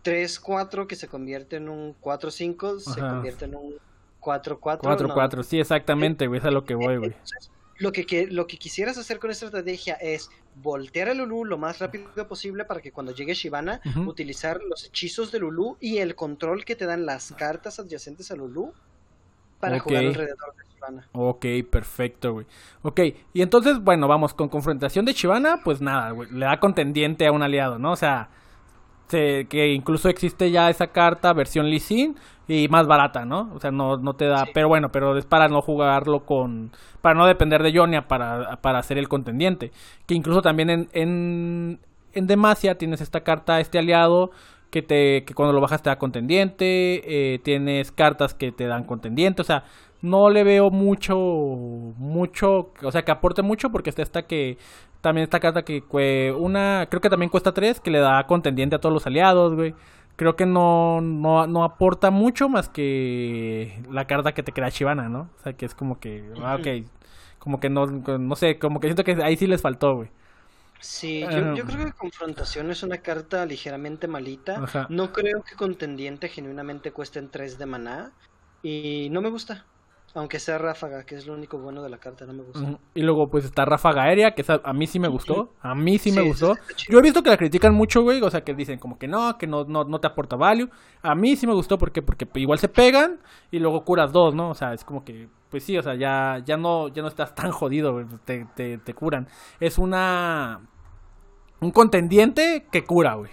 3-4 0.04 0.88
que 0.88 0.96
se 0.96 1.08
convierte 1.08 1.58
en 1.58 1.70
un 1.70 1.96
4-5 2.02 2.80
se 2.80 3.00
convierta 3.00 3.46
en 3.46 3.56
un 3.56 3.76
4-4. 4.22 4.80
4-4, 4.82 5.36
no. 5.38 5.44
sí, 5.44 5.60
exactamente, 5.60 6.26
güey, 6.28 6.40
es 6.40 6.46
a 6.46 6.52
lo 6.52 6.66
que 6.66 6.76
voy, 6.76 6.98
güey. 6.98 7.12
Entonces, 7.12 7.52
lo 7.78 7.92
que, 7.92 8.06
que- 8.08 8.26
lo 8.28 8.48
que 8.48 8.58
quisieras 8.58 8.98
hacer 8.98 9.20
con 9.20 9.30
esta 9.30 9.46
estrategia 9.46 9.94
es 9.96 10.30
voltear 10.56 11.10
a 11.10 11.14
Lulu 11.14 11.46
lo 11.46 11.58
más 11.60 11.78
rápido 11.78 12.28
posible 12.28 12.66
para 12.66 12.82
que 12.82 12.92
cuando 12.92 13.14
llegue 13.14 13.36
Shivana, 13.36 13.80
utilizar 14.08 14.60
los 14.68 14.86
hechizos 14.86 15.32
de 15.32 15.38
Lulu 15.40 15.78
y 15.80 16.00
el 16.00 16.16
control 16.16 16.66
que 16.66 16.76
te 16.76 16.86
dan 16.88 17.06
las 17.06 17.32
cartas 17.34 17.80
adyacentes 17.80 18.32
a 18.32 18.36
Lulu 18.36 18.74
para 19.60 19.78
Ok. 19.78 19.84
jugar 19.84 20.06
alrededor 20.06 20.56
de 20.58 20.74
Chivana. 20.74 21.08
Ok, 21.14 21.46
perfecto, 21.70 22.34
güey. 22.34 22.46
Ok, 22.84 23.00
y 23.34 23.42
entonces, 23.42 23.80
bueno, 23.84 24.08
vamos, 24.08 24.34
con 24.34 24.50
confrontación 24.50 25.06
de 25.06 25.14
Chivana, 25.14 25.62
pues 25.64 25.82
nada, 25.82 26.12
güey, 26.12 26.30
le 26.32 26.46
da 26.46 26.60
contendiente 26.60 27.26
a 27.28 27.32
un 27.32 27.44
aliado, 27.44 27.80
¿no? 27.80 27.92
O 27.92 27.96
sea, 27.96 28.30
se- 29.08 29.48
que 29.50 29.74
incluso 29.74 30.10
existe 30.10 30.52
ya 30.52 30.70
esa 30.70 30.88
carta, 30.88 31.34
versión 31.34 31.70
Lee 31.70 31.80
Sin, 31.80 32.16
y 32.50 32.68
más 32.70 32.88
barata, 32.88 33.26
¿no? 33.26 33.52
O 33.54 33.60
sea, 33.60 33.72
no, 33.72 33.98
no 33.98 34.14
te 34.16 34.26
da, 34.26 34.46
Sí. 34.46 34.52
pero 34.54 34.70
bueno, 34.70 34.90
pero 34.92 35.18
es 35.18 35.26
para 35.26 35.48
no 35.50 35.62
jugarlo 35.62 36.26
con, 36.26 36.72
para 37.02 37.14
no 37.16 37.26
depender 37.26 37.62
de 37.62 37.78
Jonia 37.78 38.08
para, 38.08 38.58
para 38.62 38.82
ser 38.84 38.98
el 38.98 39.10
contendiente. 39.10 39.72
Que 40.06 40.14
incluso 40.16 40.42
también 40.42 40.70
en, 40.70 40.90
en, 40.94 41.80
en 42.14 42.28
Demacia 42.28 42.78
tienes 42.78 43.02
esta 43.02 43.22
carta, 43.22 43.60
este 43.60 43.80
aliado, 43.80 44.32
que 44.70 44.82
te 44.82 45.24
que 45.26 45.34
cuando 45.34 45.54
lo 45.54 45.62
bajas 45.62 45.82
te 45.82 45.90
da 45.90 45.98
contendiente, 45.98 47.36
eh, 47.36 47.40
tienes 47.40 47.92
cartas 47.92 48.34
que 48.34 48.52
te 48.52 48.66
dan 48.68 48.84
contendiente, 48.84 49.42
o 49.42 49.46
sea, 49.46 49.64
no 50.02 50.30
le 50.30 50.44
veo 50.44 50.70
mucho, 50.70 51.18
mucho, 51.18 52.72
o 52.84 52.92
sea, 52.92 53.04
que 53.04 53.12
aporte 53.12 53.42
mucho 53.42 53.72
porque 53.72 53.90
está 53.90 54.02
esta 54.02 54.24
que, 54.28 54.58
también 55.02 55.24
esta 55.24 55.40
carta 55.40 55.64
que 55.64 56.36
una, 56.38 56.88
creo 56.90 57.02
que 57.02 57.10
también 57.10 57.30
cuesta 57.30 57.54
3, 57.54 57.80
que 57.80 57.92
le 57.92 58.00
da 58.00 58.26
contendiente 58.28 58.76
a 58.76 58.80
todos 58.80 58.94
los 58.94 59.08
aliados, 59.08 59.56
güey. 59.56 59.74
Creo 60.16 60.36
que 60.36 60.48
no, 60.48 61.00
no, 61.02 61.46
no 61.46 61.64
aporta 61.64 62.10
mucho 62.10 62.50
más 62.50 62.70
que 62.70 63.82
la 63.92 64.06
carta 64.06 64.34
que 64.34 64.42
te 64.44 64.52
crea 64.52 64.72
Chivana, 64.72 65.10
¿no? 65.10 65.30
O 65.40 65.44
sea, 65.44 65.54
que 65.54 65.66
es 65.66 65.76
como 65.76 66.00
que, 66.00 66.24
ah, 66.44 66.58
ok, 66.60 66.88
como 67.40 67.60
que 67.60 67.70
no, 67.70 67.86
no 67.86 68.36
sé, 68.36 68.58
como 68.58 68.80
que 68.80 68.88
siento 68.88 69.04
que 69.04 69.22
ahí 69.24 69.38
sí 69.38 69.48
les 69.48 69.62
faltó, 69.62 69.96
güey. 69.96 70.10
Sí, 70.80 71.24
Ah. 71.24 71.32
yo, 71.32 71.56
yo 71.56 71.66
creo 71.66 71.86
que 71.86 71.92
Confrontación 71.94 72.70
es 72.72 72.84
una 72.84 72.98
carta 73.00 73.46
ligeramente 73.46 74.08
malita. 74.08 74.88
No 74.90 75.12
creo 75.12 75.44
que 75.44 75.56
Contendiente 75.56 76.30
genuinamente 76.30 76.92
cuesten 76.92 77.30
3 77.30 77.58
de 77.58 77.66
maná. 77.66 78.12
Y 78.64 79.10
no 79.12 79.22
me 79.22 79.30
gusta. 79.30 79.66
Aunque 80.18 80.40
sea 80.40 80.58
ráfaga, 80.58 81.06
que 81.06 81.14
es 81.14 81.28
lo 81.28 81.36
único 81.36 81.60
bueno 81.60 81.84
de 81.84 81.90
la 81.90 82.00
carta, 82.00 82.26
no 82.26 82.34
me 82.34 82.42
gusta. 82.42 82.80
Y 82.96 83.04
luego 83.04 83.30
pues 83.30 83.46
está 83.46 83.66
Ráfaga 83.66 84.02
Aérea, 84.02 84.34
que 84.34 84.42
esa 84.42 84.60
a 84.64 84.74
mí 84.74 84.88
sí 84.88 85.00
me 85.00 85.08
gustó. 85.08 85.54
A 85.62 85.76
mí 85.76 86.00
sí 86.00 86.12
me 86.12 86.22
gustó. 86.22 86.56
Yo 86.90 86.98
he 86.98 87.02
visto 87.04 87.22
que 87.22 87.30
la 87.30 87.38
critican 87.38 87.76
mucho, 87.76 88.02
güey. 88.02 88.20
O 88.24 88.32
sea, 88.32 88.44
que 88.44 88.56
dicen 88.56 88.80
como 88.80 88.98
que 88.98 89.08
no, 89.08 89.38
que 89.38 89.46
no, 89.46 89.66
no, 89.66 89.84
no 89.84 90.00
te 90.00 90.08
aporta 90.08 90.36
value. 90.36 90.72
A 91.04 91.14
mí 91.14 91.36
sí 91.36 91.46
me 91.46 91.54
gustó 91.54 91.78
porque, 91.78 92.02
porque 92.02 92.28
igual 92.34 92.58
se 92.58 92.68
pegan 92.68 93.20
y 93.52 93.60
luego 93.60 93.86
curas 93.86 94.12
dos, 94.12 94.34
¿no? 94.34 94.50
O 94.50 94.56
sea, 94.56 94.74
es 94.74 94.84
como 94.84 95.06
que, 95.06 95.30
pues 95.52 95.64
sí, 95.64 95.78
o 95.78 95.84
sea, 95.84 95.94
ya, 95.94 96.42
ya 96.44 96.58
no, 96.58 96.88
ya 96.88 97.04
no 97.04 97.10
estás 97.10 97.36
tan 97.36 97.52
jodido, 97.52 97.94
güey. 97.94 98.08
Te, 98.26 98.48
te, 98.56 98.80
te 98.80 98.94
curan. 98.96 99.28
Es 99.60 99.78
una 99.78 100.62
un 101.60 101.70
contendiente 101.70 102.66
que 102.72 102.84
cura, 102.84 103.14
güey. 103.14 103.32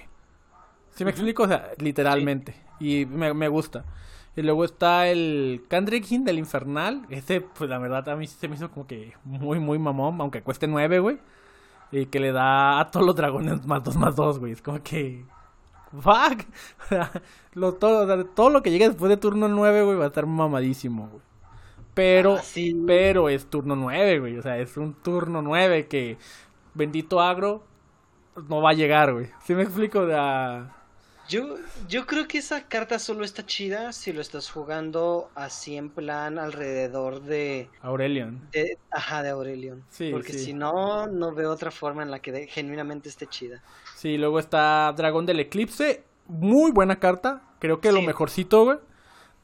¿Sí 0.91 1.03
me 1.03 1.13
explico? 1.13 1.45
O 1.45 1.49
sea, 1.49 1.71
literalmente. 1.79 2.55
Y 2.79 3.07
me, 3.07 3.33
me 3.33 3.49
gusta. 3.49 3.87
Y 4.37 4.43
luego 4.43 4.65
está 4.65 5.09
el 5.09 5.65
Kandrikin 5.69 6.25
del 6.25 6.39
Infernal. 6.39 7.07
Ese, 7.09 7.41
pues 7.41 7.71
la 7.71 7.79
verdad, 7.79 8.09
a 8.09 8.17
mí 8.17 8.27
se 8.27 8.49
me 8.49 8.57
hizo 8.57 8.71
como 8.71 8.87
que 8.87 9.13
muy, 9.25 9.61
muy 9.61 9.79
mamón, 9.79 10.21
aunque 10.21 10.43
cueste 10.43 10.67
9, 10.67 10.99
güey. 10.99 11.19
Y 11.93 12.07
que 12.07 12.19
le 12.21 12.33
da 12.33 12.81
a 12.81 12.91
todos 12.91 13.07
los 13.07 13.15
dragones 13.17 13.65
más 13.67 13.85
2 13.85 13.97
más 13.97 14.17
2, 14.17 14.39
güey. 14.41 14.53
Es 14.53 14.63
como 14.63 14.83
que. 14.83 15.25
Fuck. 16.01 16.45
lo, 17.55 17.75
todo, 17.75 18.05
o 18.05 18.07
sea, 18.07 18.25
todo 18.35 18.51
lo 18.51 18.63
que 18.63 18.71
llegue 18.73 18.89
después 18.89 19.09
de 19.09 19.17
turno 19.17 19.47
9, 19.49 19.83
güey, 19.85 19.97
va 19.99 20.05
a 20.05 20.09
estar 20.09 20.27
mamadísimo, 20.27 21.09
güey. 21.09 21.23
Pero, 21.95 22.39
Ah, 22.39 22.43
sí. 22.43 22.75
pero 22.87 23.29
es 23.29 23.47
turno 23.49 23.77
9, 23.77 24.19
güey. 24.19 24.37
O 24.39 24.43
sea, 24.43 24.59
es 24.59 24.77
un 24.77 24.95
turno 24.95 25.43
9 25.43 25.87
que 25.87 26.19
bendito 26.75 27.21
agro 27.21 27.65
no 28.49 28.61
va 28.61 28.71
a 28.71 28.75
llegar, 28.75 29.13
güey. 29.13 29.29
¿Sí 29.45 29.55
me 29.55 29.63
explico? 29.63 30.01
O 30.01 30.09
sea, 30.09 30.73
Yo, 31.29 31.57
yo 31.89 32.07
creo 32.07 32.29
que 32.29 32.39
esa 32.39 32.65
carta 32.69 32.99
solo 32.99 33.25
está 33.25 33.47
chida 33.47 33.93
si 33.93 34.13
lo 34.13 34.21
estás 34.21 34.51
jugando 34.51 35.31
así 35.35 35.77
en 35.77 35.89
plan 35.91 36.39
alrededor 36.39 37.23
de, 37.23 37.71
Aurelion. 37.81 38.41
de 38.53 38.77
ajá, 38.91 39.23
de 39.23 39.31
Aurelion. 39.31 39.83
Sí, 39.89 40.11
Porque 40.13 40.33
sí. 40.35 40.39
si 40.41 40.53
no, 40.55 41.07
no 41.07 41.33
veo 41.35 41.51
otra 41.51 41.71
forma 41.71 42.03
en 42.03 42.11
la 42.11 42.21
que 42.21 42.31
de- 42.33 42.47
genuinamente 42.47 43.09
esté 43.09 43.27
chida. 43.27 43.63
Sí, 43.97 44.19
luego 44.19 44.39
está 44.39 44.93
Dragón 44.97 45.25
del 45.27 45.41
Eclipse. 45.41 46.05
Muy 46.27 46.73
buena 46.73 46.99
carta. 47.01 47.43
Creo 47.59 47.81
que 47.81 47.93
lo 47.93 48.03
mejorcito, 48.03 48.65
güey. 48.65 48.79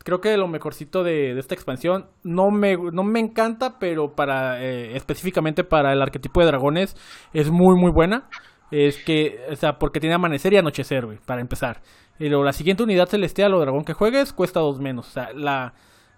Creo 0.02 0.23
que 0.23 0.35
lo 0.39 0.48
mejorcito 0.48 1.05
de, 1.05 1.35
de 1.35 1.40
esta 1.40 1.55
expansión. 1.55 2.07
No 2.23 2.51
me, 2.51 2.77
no 2.77 3.02
me 3.05 3.20
encanta, 3.20 3.78
pero 3.78 4.15
para 4.15 4.62
eh, 4.62 4.97
específicamente 4.97 5.62
para 5.62 5.93
el 5.93 6.01
arquetipo 6.01 6.40
de 6.40 6.47
dragones 6.47 6.97
es 7.35 7.51
muy, 7.51 7.77
muy 7.78 7.90
buena. 7.90 8.28
Es 8.70 8.98
que, 8.98 9.40
o 9.51 9.56
sea, 9.56 9.78
porque 9.78 10.01
tiene 10.01 10.14
amanecer 10.14 10.52
y 10.52 10.56
anochecer, 10.56 11.06
güey, 11.06 11.18
para 11.18 11.40
empezar. 11.40 11.82
Y 12.18 12.28
luego 12.28 12.44
la 12.44 12.52
siguiente 12.52 12.82
unidad 12.82 13.09
celestial 13.09 13.55
o 13.55 13.60
dragón 13.60 13.84
que 13.84 13.94
juegues 13.94 14.32
cuesta 14.32 14.60
dos 14.60 14.78
menos. 14.78 15.09
O 15.09 15.10
sea, 15.10 15.32
la, 15.32 15.74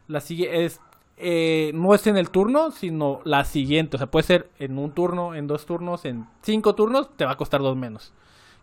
la 0.08 0.18
es 0.18 0.80
eh, 1.16 1.70
no 1.74 1.94
es 1.94 2.06
en 2.08 2.16
el 2.16 2.30
turno, 2.30 2.72
sino 2.72 3.20
la 3.24 3.44
siguiente. 3.44 3.96
O 3.96 3.98
sea, 3.98 4.10
puede 4.10 4.24
ser 4.24 4.50
en 4.58 4.78
un 4.78 4.92
turno, 4.92 5.34
en 5.34 5.46
dos 5.46 5.66
turnos, 5.66 6.04
en 6.04 6.26
cinco 6.42 6.74
turnos, 6.74 7.16
te 7.16 7.24
va 7.24 7.32
a 7.32 7.36
costar 7.36 7.60
dos 7.60 7.76
menos. 7.76 8.12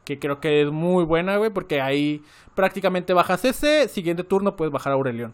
Que 0.04 0.20
creo 0.20 0.40
que 0.40 0.64
es 0.64 0.72
muy 0.72 1.04
buena, 1.06 1.38
güey, 1.38 1.52
porque 1.52 1.82
ahí 1.82 2.24
prácticamente 2.56 3.14
bajas 3.14 3.46
ese, 3.46 3.88
siguiente 3.88 4.24
turno 4.24 4.56
puedes 4.56 4.74
bajar 4.74 4.92
a 4.92 4.96
Aurelion. 4.96 5.34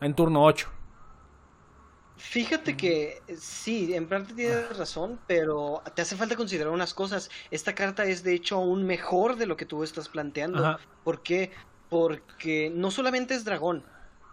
En 0.00 0.14
turno 0.14 0.44
8. 0.44 0.68
Fíjate 2.18 2.76
que 2.76 3.22
eh, 3.26 3.36
sí, 3.36 3.94
en 3.94 4.08
parte 4.08 4.32
Ah. 4.32 4.36
tienes 4.36 4.76
razón, 4.76 5.20
pero 5.26 5.82
te 5.94 6.02
hace 6.02 6.16
falta 6.16 6.36
considerar 6.36 6.72
unas 6.72 6.92
cosas. 6.92 7.30
Esta 7.50 7.74
carta 7.74 8.04
es 8.04 8.22
de 8.22 8.34
hecho 8.34 8.56
aún 8.56 8.84
mejor 8.84 9.36
de 9.36 9.46
lo 9.46 9.56
que 9.56 9.64
tú 9.66 9.82
estás 9.84 10.08
planteando. 10.08 10.64
Ajá. 10.66 10.80
¿Por 11.04 11.22
qué? 11.22 11.52
Porque 11.88 12.70
no 12.74 12.90
solamente 12.90 13.34
es 13.34 13.44
dragón. 13.44 13.84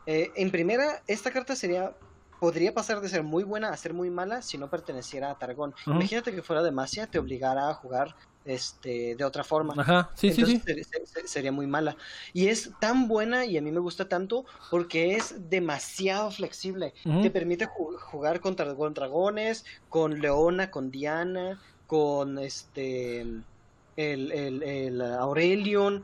Eh, 0.07 0.31
en 0.35 0.51
primera, 0.51 1.03
esta 1.07 1.31
carta 1.31 1.55
sería 1.55 1.95
podría 2.39 2.73
pasar 2.73 2.99
de 3.01 3.09
ser 3.09 3.23
muy 3.23 3.43
buena 3.43 3.69
a 3.69 3.77
ser 3.77 3.93
muy 3.93 4.09
mala 4.09 4.41
si 4.41 4.57
no 4.57 4.69
perteneciera 4.69 5.31
a 5.31 5.39
Targón. 5.39 5.73
Imagínate 5.87 6.33
que 6.35 6.43
fuera 6.43 6.61
Demacia 6.61 7.07
te 7.07 7.17
obligara 7.17 7.69
a 7.69 7.73
jugar 7.73 8.15
este 8.45 9.15
de 9.15 9.23
otra 9.25 9.43
forma. 9.43 9.73
Ajá, 9.77 10.11
sí, 10.15 10.31
sí, 10.31 10.41
Entonces 10.41 10.61
sí. 10.65 10.85
ser- 10.85 11.05
ser- 11.07 11.27
sería 11.27 11.51
muy 11.51 11.67
mala. 11.67 11.97
Y 12.31 12.47
es 12.47 12.71
tan 12.79 13.07
buena 13.07 13.45
y 13.45 13.57
a 13.57 13.61
mí 13.61 13.71
me 13.71 13.79
gusta 13.79 14.07
tanto 14.07 14.45
porque 14.71 15.15
es 15.15 15.49
demasiado 15.49 16.31
flexible. 16.31 16.93
Te 17.21 17.29
permite 17.31 17.65
ju- 17.67 17.97
jugar 17.99 18.39
contra 18.39 18.73
con 18.75 18.93
dragones, 18.93 19.65
con 19.89 20.19
Leona, 20.21 20.71
con 20.71 20.91
Diana, 20.91 21.59
con 21.87 22.37
este 22.39 23.21
el, 23.21 23.43
el, 24.31 24.63
el 24.63 25.01
Aurelion. 25.01 26.03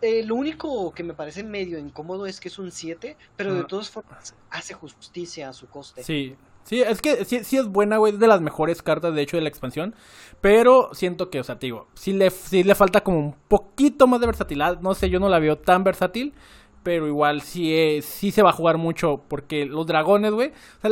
Eh, 0.00 0.24
lo 0.24 0.34
único 0.34 0.92
que 0.92 1.04
me 1.04 1.14
parece 1.14 1.44
medio 1.44 1.78
incómodo 1.78 2.26
es 2.26 2.40
que 2.40 2.48
es 2.48 2.58
un 2.58 2.72
7, 2.72 3.16
pero 3.36 3.54
de 3.54 3.64
todas 3.64 3.88
formas 3.88 4.34
hace 4.50 4.74
justicia 4.74 5.48
a 5.48 5.52
su 5.52 5.68
coste. 5.68 6.02
Sí, 6.02 6.34
sí, 6.64 6.80
es 6.82 7.00
que 7.02 7.24
sí, 7.24 7.44
sí 7.44 7.56
es 7.56 7.66
buena, 7.68 7.98
güey, 7.98 8.14
es 8.14 8.18
de 8.18 8.26
las 8.26 8.40
mejores 8.40 8.82
cartas, 8.82 9.14
de 9.14 9.22
hecho, 9.22 9.36
de 9.36 9.42
la 9.42 9.48
expansión. 9.48 9.94
Pero 10.40 10.90
siento 10.92 11.30
que, 11.30 11.40
o 11.40 11.44
sea, 11.44 11.58
te 11.58 11.66
digo, 11.66 11.88
sí 11.94 12.12
le, 12.12 12.30
sí 12.30 12.64
le 12.64 12.74
falta 12.74 13.02
como 13.02 13.18
un 13.18 13.34
poquito 13.48 14.06
más 14.06 14.20
de 14.20 14.26
versatilidad. 14.26 14.80
No 14.80 14.94
sé, 14.94 15.08
yo 15.10 15.20
no 15.20 15.28
la 15.28 15.38
veo 15.38 15.56
tan 15.58 15.84
versátil. 15.84 16.34
Pero 16.82 17.06
igual 17.06 17.42
sí, 17.42 17.72
es- 17.76 18.04
sí 18.06 18.32
se 18.32 18.42
va 18.42 18.50
a 18.50 18.54
jugar 18.54 18.76
mucho. 18.76 19.22
Porque 19.28 19.66
los 19.66 19.86
dragones, 19.86 20.32
güey. 20.32 20.48
O 20.48 20.80
sea, 20.80 20.90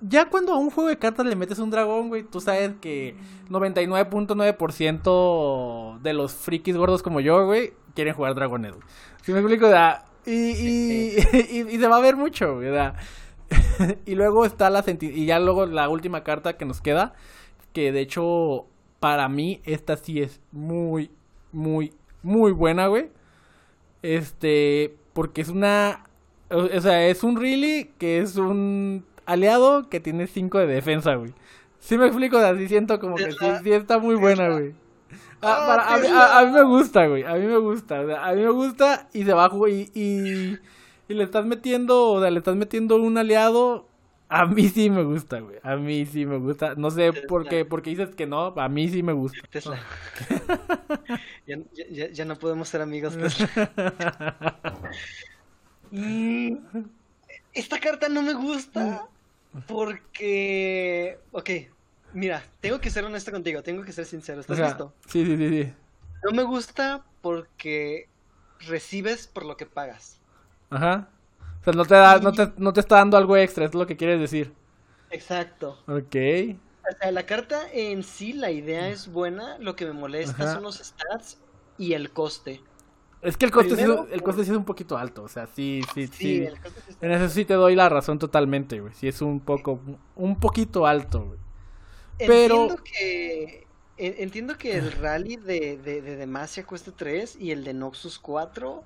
ya 0.00 0.28
cuando 0.28 0.52
a 0.52 0.56
un 0.58 0.70
juego 0.70 0.88
de 0.90 0.98
cartas 0.98 1.26
le 1.26 1.36
metes 1.36 1.60
un 1.60 1.70
dragón, 1.70 2.08
güey, 2.08 2.24
tú 2.24 2.40
sabes 2.40 2.72
que 2.80 3.14
99.9% 4.58 5.98
de 6.02 6.12
los 6.12 6.32
frikis 6.32 6.76
gordos 6.76 7.02
como 7.02 7.20
yo, 7.20 7.46
güey, 7.46 7.72
quieren 7.94 8.14
jugar 8.14 8.34
dragones, 8.34 8.72
güey. 8.72 8.84
¿Sí 9.22 9.32
me 9.32 9.38
explico? 9.40 9.66
O 9.66 9.70
sea, 9.70 10.04
y, 10.26 10.32
y, 10.32 11.16
y, 11.50 11.74
y 11.74 11.78
se 11.78 11.88
va 11.88 11.96
a 11.96 12.00
ver 12.00 12.16
mucho, 12.16 12.56
güey. 12.56 12.68
o 12.68 12.72
sea, 12.74 12.94
y 14.06 14.14
luego 14.14 14.44
está 14.44 14.70
la 14.70 14.84
y 15.00 15.26
ya 15.26 15.38
luego 15.40 15.66
la 15.66 15.88
última 15.88 16.22
carta 16.24 16.56
que 16.56 16.64
nos 16.64 16.80
queda, 16.80 17.14
que 17.72 17.92
de 17.92 18.00
hecho 18.00 18.66
para 19.00 19.28
mí 19.28 19.60
esta 19.64 19.96
sí 19.96 20.20
es 20.20 20.40
muy 20.52 21.10
muy 21.52 21.92
muy 22.22 22.52
buena, 22.52 22.88
güey. 22.88 23.10
Este, 24.02 24.96
porque 25.12 25.40
es 25.40 25.48
una 25.48 26.04
o 26.50 26.80
sea, 26.80 27.06
es 27.08 27.22
un 27.24 27.36
really 27.40 27.90
que 27.98 28.20
es 28.20 28.36
un 28.36 29.04
aliado 29.26 29.88
que 29.90 30.00
tiene 30.00 30.26
5 30.26 30.58
de 30.58 30.66
defensa, 30.66 31.14
güey. 31.14 31.34
Sí 31.78 31.98
me 31.98 32.06
explico, 32.06 32.38
así 32.38 32.66
siento 32.68 32.98
como 32.98 33.16
que 33.16 33.30
sí, 33.32 33.70
está 33.72 33.98
muy 33.98 34.14
buena, 34.14 34.48
güey. 34.48 34.74
Ah, 35.42 35.58
Ah, 35.60 35.66
para- 35.66 35.82
a, 35.84 35.94
a- 35.94 36.40
a 36.40 36.46
mí 36.46 36.52
me 36.52 36.62
gusta, 36.64 37.06
güey. 37.06 37.22
A 37.24 37.34
mí 37.34 37.46
me 37.46 37.58
gusta. 37.58 38.00
o 38.00 38.06
sea, 38.06 38.26
a 38.26 38.32
mí 38.34 38.42
me 38.42 38.50
gusta 38.50 39.08
y 39.12 39.24
se 39.24 39.32
va 39.32 39.44
a 39.44 39.48
jugar 39.48 39.70
y, 39.70 39.90
y, 39.94 40.58
y 41.08 41.14
le 41.14 41.24
estás 41.24 41.44
metiendo, 41.46 42.10
o 42.12 42.20
sea, 42.20 42.30
le 42.30 42.38
estás 42.38 42.56
metiendo 42.56 42.96
un 42.96 43.16
aliado. 43.18 43.86
A 44.30 44.44
mí 44.44 44.68
sí 44.68 44.90
me 44.90 45.02
gusta, 45.04 45.40
güey. 45.40 45.56
A 45.62 45.76
mí 45.76 46.04
sí 46.04 46.26
me 46.26 46.36
gusta. 46.38 46.74
No 46.74 46.90
sé 46.90 47.12
por 47.14 47.48
qué, 47.48 47.64
porque 47.64 47.90
dices 47.90 48.14
que 48.14 48.26
no. 48.26 48.48
A 48.58 48.68
mí 48.68 48.88
sí 48.88 49.02
me 49.02 49.14
gusta. 49.14 49.38
Tesla. 49.50 49.78
ya, 51.46 51.56
ya- 51.90 52.08
ya- 52.10 52.24
no 52.26 52.38
podemos 52.38 52.68
ser 52.68 52.82
amigos, 52.82 53.16
Tesla. 53.18 53.48
Esta 57.52 57.80
carta 57.80 58.08
no 58.08 58.22
me 58.22 58.34
gusta 58.34 59.06
porque... 59.66 61.18
Ok, 61.32 61.50
mira, 62.12 62.44
tengo 62.60 62.80
que 62.80 62.90
ser 62.90 63.04
honesto 63.04 63.30
contigo, 63.32 63.62
tengo 63.62 63.82
que 63.82 63.92
ser 63.92 64.04
sincero. 64.04 64.40
¿Estás 64.40 64.54
O 64.54 64.56
sea, 64.58 64.68
listo? 64.68 64.92
Sí, 65.06 65.24
sí, 65.24 65.36
sí, 65.36 65.48
sí. 65.64 65.72
No 66.24 66.32
me 66.32 66.42
gusta 66.42 67.04
porque 67.22 68.08
recibes 68.60 69.26
por 69.26 69.44
lo 69.46 69.56
que 69.56 69.66
pagas. 69.66 70.17
Ajá. 70.70 71.08
O 71.60 71.64
sea, 71.64 71.72
no 71.72 71.84
te, 71.84 71.94
da, 71.94 72.18
no, 72.20 72.32
te, 72.32 72.52
no 72.56 72.72
te 72.72 72.80
está 72.80 72.96
dando 72.96 73.16
algo 73.16 73.36
extra, 73.36 73.64
es 73.64 73.74
lo 73.74 73.86
que 73.86 73.96
quieres 73.96 74.20
decir. 74.20 74.52
Exacto. 75.10 75.78
Ok. 75.86 76.14
O 76.90 76.98
sea, 77.00 77.10
la 77.12 77.26
carta 77.26 77.60
en 77.72 78.02
sí, 78.02 78.32
la 78.32 78.50
idea 78.50 78.88
es 78.88 79.08
buena. 79.12 79.58
Lo 79.58 79.76
que 79.76 79.84
me 79.86 79.92
molesta 79.92 80.42
Ajá. 80.44 80.54
son 80.54 80.62
los 80.62 80.76
stats 80.78 81.38
y 81.76 81.92
el 81.94 82.10
coste. 82.12 82.62
Es 83.20 83.36
que 83.36 83.46
el 83.46 83.50
coste, 83.50 83.70
sí, 83.70 83.76
Primero, 83.82 84.06
el 84.10 84.22
coste 84.22 84.44
sí 84.44 84.52
es 84.52 84.56
un 84.56 84.64
poquito 84.64 84.96
alto, 84.96 85.24
o 85.24 85.28
sea, 85.28 85.48
sí, 85.48 85.80
sí, 85.92 86.06
sí. 86.06 86.12
Sí, 86.16 86.44
el 86.44 86.60
coste 86.60 86.80
sí 86.86 86.90
está- 86.92 87.04
En 87.06 87.12
eso 87.12 87.28
sí 87.28 87.44
te 87.44 87.54
doy 87.54 87.74
la 87.74 87.88
razón 87.88 88.18
totalmente, 88.20 88.78
güey. 88.80 88.94
Sí 88.94 89.08
es 89.08 89.20
un 89.20 89.40
poco, 89.40 89.80
un 90.14 90.38
poquito 90.38 90.86
alto, 90.86 91.24
güey. 91.24 91.38
pero- 92.18 92.62
Entiendo 92.62 92.82
que. 92.84 93.66
en- 93.96 94.14
Entiendo 94.18 94.56
que 94.56 94.76
el 94.78 94.92
rally 94.92 95.36
de, 95.36 95.78
de, 95.78 96.00
de 96.00 96.16
Demacia 96.16 96.64
cuesta 96.64 96.92
3 96.96 97.34
y 97.40 97.50
el 97.50 97.64
de 97.64 97.74
Noxus 97.74 98.18
4. 98.20 98.84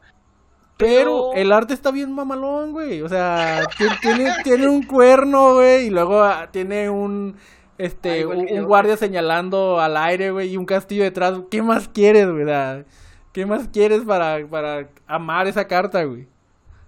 Pero 0.83 1.33
el 1.35 1.53
arte 1.53 1.75
está 1.75 1.91
bien 1.91 2.13
mamalón, 2.13 2.73
güey. 2.73 3.03
O 3.03 3.09
sea, 3.09 3.63
ti- 3.79 3.85
tiene, 4.01 4.33
tiene 4.45 4.69
un 4.69 4.83
cuerno, 4.83 5.55
güey, 5.55 5.87
y 5.87 5.91
luego 5.91 6.23
ah, 6.23 6.49
tiene 6.51 6.91
un 6.91 7.37
este 7.79 8.27
un, 8.27 8.65
guardia 8.65 8.97
señalando 8.97 9.81
al 9.81 9.97
aire, 9.97 10.31
güey, 10.31 10.51
y 10.53 10.57
un 10.57 10.67
castillo 10.67 11.03
detrás. 11.03 11.41
¿Qué 11.51 11.63
más 11.63 11.89
quieres, 11.89 12.31
güey? 12.31 12.47
¿Qué 13.33 13.47
más 13.47 13.69
quieres 13.69 14.03
para, 14.03 14.47
para 14.47 14.89
amar 15.07 15.47
esa 15.47 15.67
carta, 15.67 16.05
güey? 16.05 16.29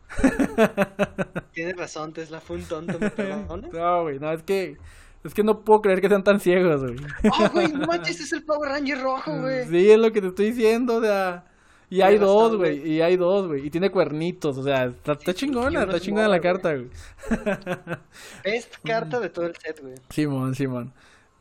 Tienes 1.53 1.77
razón, 1.77 2.13
Tesla 2.13 2.41
fue 2.41 2.57
un 2.57 2.65
tonto, 2.65 2.99
¿me? 2.99 3.11
No, 3.73 4.03
güey, 4.03 4.19
no, 4.19 4.31
es 4.31 4.43
que 4.43 4.77
es 5.25 5.33
que 5.33 5.43
no 5.43 5.61
puedo 5.65 5.81
creer 5.81 6.03
que 6.03 6.09
sean 6.09 6.23
tan 6.23 6.39
ciegos, 6.39 6.83
güey. 6.83 6.97
¡Oh, 7.31 7.49
güey! 7.51 7.73
No 7.73 7.87
manches, 7.87 8.21
es 8.21 8.33
el 8.35 8.45
Power 8.45 8.71
Ranger 8.71 9.01
rojo, 9.01 9.41
güey. 9.41 9.67
Sí, 9.67 9.91
es 9.91 9.99
lo 9.99 10.13
que 10.13 10.21
te 10.21 10.29
estoy 10.29 10.53
diciendo, 10.53 10.97
o 10.97 11.01
sea. 11.01 11.47
Y 11.91 12.01
hay 12.01 12.19
dos, 12.19 12.57
güey. 12.57 12.87
Y 12.89 13.01
hay 13.01 13.17
dos, 13.17 13.47
güey. 13.47 13.67
Y 13.67 13.71
tiene 13.71 13.91
cuernitos, 13.91 14.59
o 14.59 14.63
sea, 14.63 14.85
está, 14.85 15.35
chingona, 15.35 15.83
está 15.85 16.01
chingona 16.01 16.29
la 16.29 16.41
carta, 16.41 16.75
güey. 16.75 16.89
Best 18.45 18.77
carta 18.85 19.21
de 19.21 19.29
todo 19.29 19.47
el 19.47 19.57
set, 19.57 19.81
güey. 19.81 19.95
Simón, 20.11 20.55
Simón. 20.55 20.93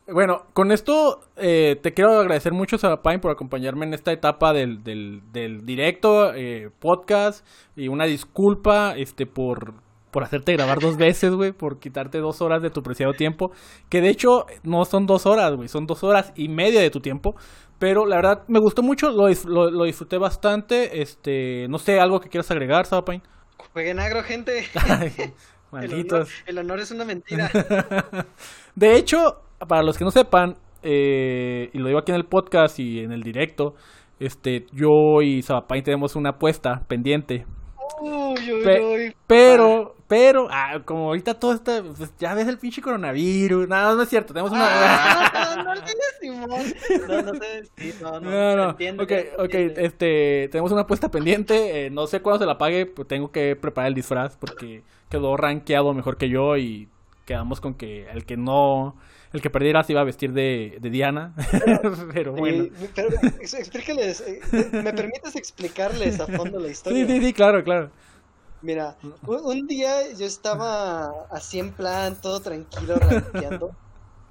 Bueno, 0.05 0.47
con 0.51 0.73
esto 0.73 1.21
eh, 1.37 1.79
te 1.81 1.93
quiero 1.93 2.19
agradecer 2.19 2.51
mucho, 2.51 2.77
Sabapain, 2.77 3.21
por 3.21 3.31
acompañarme 3.31 3.85
en 3.85 3.93
esta 3.93 4.11
etapa 4.11 4.51
del, 4.51 4.83
del, 4.83 5.21
del 5.31 5.65
directo, 5.65 6.33
eh, 6.35 6.69
podcast, 6.79 7.47
y 7.77 7.87
una 7.87 8.03
disculpa 8.03 8.95
este 8.97 9.25
por, 9.25 9.75
por 10.11 10.23
hacerte 10.23 10.51
grabar 10.51 10.79
dos 10.79 10.97
veces, 10.97 11.33
güey, 11.33 11.53
por 11.53 11.79
quitarte 11.79 12.17
dos 12.17 12.41
horas 12.41 12.61
de 12.61 12.69
tu 12.69 12.83
preciado 12.83 13.13
tiempo, 13.13 13.51
que 13.89 14.01
de 14.01 14.09
hecho 14.09 14.45
no 14.63 14.83
son 14.83 15.07
dos 15.07 15.25
horas, 15.25 15.55
güey, 15.55 15.69
son 15.69 15.87
dos 15.87 16.03
horas 16.03 16.33
y 16.35 16.49
media 16.49 16.81
de 16.81 16.89
tu 16.89 16.99
tiempo, 16.99 17.35
pero 17.83 18.05
la 18.05 18.15
verdad 18.15 18.43
me 18.47 18.61
gustó 18.61 18.81
mucho, 18.81 19.09
lo, 19.09 19.27
lo, 19.27 19.69
lo 19.69 19.83
disfruté 19.83 20.17
bastante, 20.17 21.01
este, 21.01 21.67
no 21.67 21.77
sé, 21.77 21.99
algo 21.99 22.21
que 22.21 22.29
quieras 22.29 22.49
agregar, 22.49 22.85
Sabapain. 22.85 23.21
Jueguen 23.73 23.99
agro, 23.99 24.23
gente. 24.23 24.67
El 24.73 25.11
honor, 25.11 25.33
Malditos. 25.69 26.29
el 26.45 26.57
honor 26.59 26.79
es 26.79 26.91
una 26.91 27.03
mentira. 27.03 27.51
De 28.75 28.95
hecho, 28.95 29.41
para 29.67 29.83
los 29.83 29.97
que 29.97 30.05
no 30.05 30.11
sepan, 30.11 30.55
eh, 30.81 31.71
y 31.73 31.77
lo 31.77 31.87
digo 31.87 31.99
aquí 31.99 32.13
en 32.13 32.19
el 32.19 32.25
podcast 32.25 32.79
y 32.79 32.99
en 32.99 33.11
el 33.11 33.21
directo, 33.21 33.75
este, 34.17 34.65
yo 34.71 35.21
y 35.21 35.41
Sabapain 35.41 35.83
tenemos 35.83 36.15
una 36.15 36.29
apuesta 36.29 36.85
pendiente. 36.87 37.45
Uy, 38.01 38.51
uy, 38.53 38.63
Pe- 38.63 38.81
uy. 38.81 39.15
Pero, 39.27 39.95
pero, 40.07 40.47
ah, 40.51 40.79
como 40.85 41.07
ahorita 41.07 41.33
todo 41.39 41.53
está, 41.53 41.81
pues 41.83 42.11
ya 42.19 42.33
ves 42.33 42.47
el 42.47 42.57
pinche 42.57 42.81
coronavirus. 42.81 43.67
No, 43.67 43.95
no 43.95 44.01
es 44.03 44.09
cierto, 44.09 44.33
tenemos 44.33 44.51
una... 44.51 44.67
Ah, 44.69 45.55
no, 45.65 45.75
no. 45.75 45.81
No, 47.07 47.21
no 47.21 47.33
sé. 47.35 47.63
Sí, 47.77 47.93
no, 48.01 48.19
no. 48.19 48.69
Ok, 48.69 49.11
ok, 49.39 49.53
este, 49.77 50.49
tenemos 50.51 50.71
una 50.71 50.81
apuesta 50.81 51.09
pendiente, 51.09 51.85
eh, 51.85 51.89
no 51.89 52.07
sé 52.07 52.21
cuándo 52.21 52.39
se 52.39 52.45
la 52.45 52.57
pague, 52.57 52.85
pues 52.85 53.07
tengo 53.07 53.31
que 53.31 53.55
preparar 53.55 53.89
el 53.89 53.93
disfraz 53.95 54.37
porque 54.37 54.83
quedó 55.09 55.35
rankeado 55.37 55.93
mejor 55.93 56.17
que 56.17 56.29
yo 56.29 56.57
y 56.57 56.87
quedamos 57.25 57.61
con 57.61 57.75
que 57.75 58.09
el 58.09 58.25
que 58.25 58.37
no, 58.37 58.95
el 59.31 59.41
que 59.41 59.49
perdiera 59.49 59.83
se 59.83 59.93
iba 59.93 60.01
a 60.01 60.05
vestir 60.05 60.33
de, 60.33 60.77
de 60.81 60.89
Diana, 60.89 61.33
pero 62.13 62.33
bueno. 62.33 62.65
Sí, 62.65 62.89
pero 62.95 63.09
explícales, 63.09 64.21
eh, 64.21 64.41
¿me 64.71 64.93
permites 64.93 65.35
explicarles 65.35 66.19
a 66.19 66.27
fondo 66.27 66.59
la 66.59 66.69
historia? 66.69 67.05
Sí, 67.05 67.13
sí, 67.19 67.25
sí, 67.25 67.33
claro, 67.33 67.63
claro. 67.63 67.91
Mira, 68.61 68.95
un, 69.27 69.67
día 69.67 70.13
yo 70.13 70.25
estaba 70.25 71.11
así 71.31 71.59
en 71.59 71.73
plan, 71.73 72.15
todo 72.21 72.39
tranquilo, 72.39 72.95
rankeando, 72.95 73.75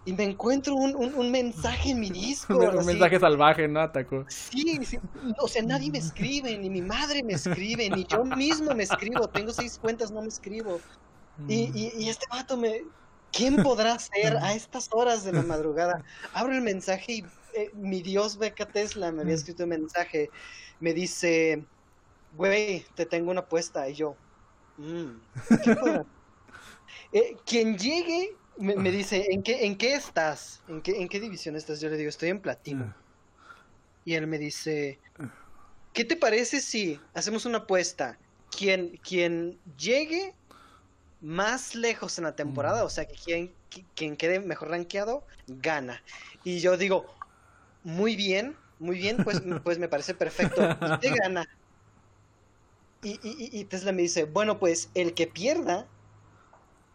y 0.07 0.15
me 0.15 0.25
encuentro 0.25 0.75
un, 0.75 0.97
un, 0.97 1.15
un 1.15 1.31
mensaje 1.31 1.91
en 1.91 2.01
mi 2.01 2.11
disco. 2.11 2.57
Un, 2.57 2.87
mensaje 2.87 3.21
salvaje, 3.21 3.69
¿no? 3.69 3.81
Atacó. 3.81 4.25
Sí, 4.29 4.79
sí, 4.85 4.99
o 5.39 5.49
sea, 5.49 5.63
nadie 5.63 5.91
me 5.91 5.99
escribe, 5.99 6.57
ni 6.57 6.71
mi 6.71 6.81
madre 6.81 7.23
me 7.23 7.35
escribe, 7.35 7.91
ni 7.91 8.07
yo 8.07 8.25
mismo 8.25 8.75
me 8.75 8.85
escribo, 8.85 9.29
tengo 9.29 9.53
seis 9.53 9.79
cuentas, 9.79 10.11
no 10.11 10.23
me 10.23 10.29
escribo. 10.29 10.81
Y, 11.49 11.71
y, 11.75 11.93
y 12.05 12.09
este 12.09 12.27
vato 12.31 12.57
me... 12.57 12.83
¿Quién 13.33 13.63
podrá 13.63 13.99
ser 13.99 14.37
a 14.37 14.55
estas 14.55 14.89
horas 14.93 15.25
de 15.25 15.33
la 15.33 15.43
madrugada? 15.43 16.05
Abro 16.35 16.53
el 16.53 16.61
mensaje 16.61 17.13
y 17.13 17.25
eh, 17.55 17.71
mi 17.75 18.03
dios 18.03 18.37
Beca 18.37 18.67
Tesla 18.67 19.11
me 19.11 19.23
había 19.23 19.35
escrito 19.35 19.63
un 19.65 19.71
mensaje. 19.71 20.31
Me 20.81 20.93
dice, 20.93 21.65
güey, 22.37 22.85
te 22.95 23.07
tengo 23.07 23.31
una 23.31 23.41
apuesta. 23.41 23.89
Y 23.89 23.95
yo, 23.95 24.17
"Mm, 24.77 25.13
¿qué 25.65 25.77
podrá-?" 25.77 26.07
Eh, 27.13 27.37
quien 27.47 27.79
llegue 27.79 28.37
me, 28.59 28.77
me 28.77 28.91
dice, 28.91 29.27
¿en 29.31 29.43
qué, 29.43 29.65
¿en 29.67 29.77
qué 29.77 29.95
estás? 29.95 30.63
¿En 30.69 30.83
qué, 30.83 31.01
¿En 31.01 31.09
qué 31.09 31.21
división 31.21 31.57
estás? 31.57 31.81
Yo 31.81 31.89
le 31.89 31.97
digo, 31.97 32.09
estoy 32.09 32.29
en 32.31 32.41
platino. 32.41 32.95
Y 34.05 34.15
él 34.15 34.27
me 34.27 34.39
dice, 34.39 34.99
¿qué 35.93 36.05
te 36.05 36.17
parece 36.17 36.61
si 36.61 37.01
hacemos 37.15 37.47
una 37.47 37.59
apuesta? 37.59 38.19
Quien, 38.57 38.99
quien 38.99 39.59
llegue 39.79 40.35
más 41.23 41.75
lejos 41.75 42.19
en 42.19 42.25
la 42.25 42.35
temporada, 42.37 42.85
o 42.85 42.91
sea, 42.91 43.07
que 43.07 43.15
quien, 43.15 43.55
qui- 43.71 43.87
quien 43.95 44.17
quede 44.17 44.41
mejor 44.41 44.71
rankeado, 44.71 45.25
gana. 45.47 46.03
Y 46.45 46.59
yo 46.61 46.77
digo, 46.77 47.07
muy 47.85 48.17
bien, 48.17 48.57
muy 48.79 48.99
bien, 48.99 49.19
pues, 49.25 49.41
pues 49.65 49.79
me 49.79 49.89
parece 49.89 50.15
perfecto. 50.15 50.63
¿Y 50.63 50.99
qué 51.01 51.11
gana? 51.11 51.47
Y, 53.03 53.13
y, 53.23 53.61
y- 53.61 53.65
Tesla 53.65 53.93
me 53.93 54.03
dice, 54.03 54.25
bueno, 54.25 54.59
pues 54.59 54.91
el 54.95 55.15
que 55.15 55.27
pierda 55.27 55.87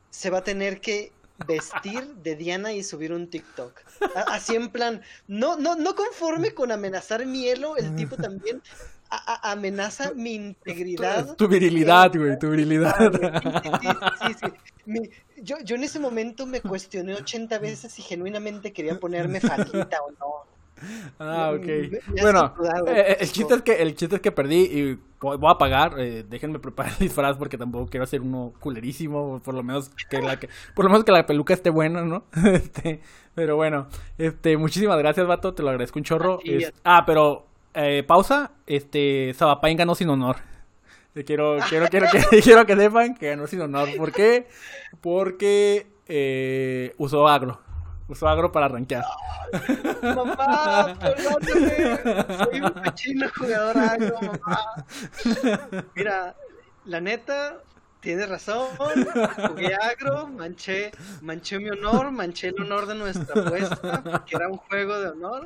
se 0.10 0.30
va 0.30 0.40
a 0.40 0.44
tener 0.44 0.80
que 0.82 1.12
vestir 1.38 2.16
de 2.16 2.36
Diana 2.36 2.74
y 2.74 2.84
subir 2.84 3.14
un 3.14 3.30
TikTok. 3.30 3.80
A- 4.16 4.36
Así 4.36 4.56
en 4.56 4.70
plan, 4.72 5.02
no, 5.28 5.58
no, 5.58 5.76
no 5.76 5.96
conforme 5.96 6.54
con 6.54 6.72
amenazar 6.72 7.26
mi 7.26 7.48
elo, 7.48 7.78
el 7.78 7.96
tipo 7.96 8.16
también 8.18 8.62
a- 9.10 9.52
amenaza 9.52 10.14
mi 10.16 10.34
integridad. 10.36 11.36
Tu 11.36 11.48
virilidad, 11.48 12.12
güey, 12.16 12.38
tu 12.40 12.50
virilidad. 12.50 12.94
Sí, 13.64 13.70
sí, 13.82 13.98
sí, 14.20 14.34
sí. 14.40 14.54
Mi- 14.86 15.10
yo, 15.44 15.58
yo 15.64 15.76
en 15.76 15.84
ese 15.84 16.00
momento 16.00 16.46
me 16.46 16.62
cuestioné 16.62 17.14
80 17.16 17.60
veces 17.60 17.92
si 17.92 18.02
genuinamente 18.02 18.74
quería 18.74 19.00
ponerme 19.00 19.40
faldita 19.42 19.98
o 20.02 20.12
no. 20.12 20.48
Ah, 21.20 21.52
ok. 21.56 21.66
Me- 21.66 21.90
me 21.90 22.22
has 22.22 22.22
Bueno, 22.22 22.40
capturado, 22.54 22.88
eh, 22.88 23.18
el 23.20 23.32
chiste 23.32 23.54
es 23.56 23.62
que 23.64 23.74
el 23.82 23.96
chiste 23.96 24.16
es 24.18 24.22
que 24.22 24.32
perdí 24.32 24.58
y 24.66 25.00
voy 25.20 25.40
a 25.52 25.58
pagar. 25.58 25.96
eh, 26.00 26.24
déjenme 26.28 26.60
preparar 26.60 26.94
el 26.94 27.00
disfraz 27.00 27.36
porque 27.38 27.58
tampoco 27.58 27.88
quiero 27.90 28.04
hacer 28.04 28.22
uno 28.22 28.54
culerísimo. 28.60 29.42
Por 29.44 29.56
lo 29.56 29.64
menos 29.64 29.90
que 30.10 30.22
la 30.22 30.40
que, 30.40 30.50
por 30.76 30.86
lo 30.86 30.92
menos 30.92 31.04
que 31.04 31.12
la 31.12 31.26
peluca 31.26 31.54
esté 31.54 31.70
buena, 31.72 32.04
¿no? 32.04 32.26
Este, 32.46 33.02
pero 33.34 33.56
bueno, 33.56 33.88
este, 34.18 34.56
muchísimas 34.58 34.98
gracias, 35.00 35.26
vato. 35.28 35.54
Te 35.54 35.64
lo 35.64 35.70
agradezco 35.70 35.98
un 36.00 36.06
chorro. 36.06 36.40
Es- 36.46 36.72
ah, 36.84 37.04
pero 37.06 37.47
eh, 37.78 38.04
pausa. 38.04 38.52
Este, 38.66 39.34
Sabapain 39.36 39.78
ganó 39.78 39.96
sin 39.96 40.10
honor. 40.10 40.38
Quiero, 41.26 41.58
quiero, 41.70 41.88
quiero, 41.88 42.08
que, 42.12 42.20
quiero 42.42 42.66
que 42.66 42.76
sepan 42.76 43.16
que 43.16 43.30
ganó 43.30 43.48
sin 43.48 43.62
honor. 43.62 43.90
¿Por 43.98 44.12
qué? 44.12 44.48
Porque 45.02 45.88
eh, 46.08 46.94
usó 46.98 47.28
agro. 47.28 47.60
Usó 48.08 48.28
agro 48.28 48.52
para 48.52 48.68
rankear. 48.68 49.04
Mamá, 50.02 50.96
perdóname. 51.00 52.38
Soy 52.38 52.62
un 52.62 52.70
cochino 52.70 53.28
jugador 53.38 53.78
agro, 53.78 54.16
mamá. 54.22 54.86
Mira, 55.96 56.36
la 56.86 57.02
neta, 57.02 57.58
tienes 58.08 58.30
razón. 58.30 58.70
Jugué 59.50 59.76
agro, 59.76 60.28
manché, 60.28 60.92
manché 61.22 61.60
mi 61.60 61.70
honor, 61.70 62.10
manché 62.10 62.48
el 62.48 62.62
honor 62.62 62.86
de 62.86 62.96
nuestra 62.96 63.42
apuesta, 63.42 64.24
que 64.26 64.38
era 64.38 64.48
un 64.48 64.56
juego 64.56 64.98
de 64.98 65.10
honor. 65.10 65.46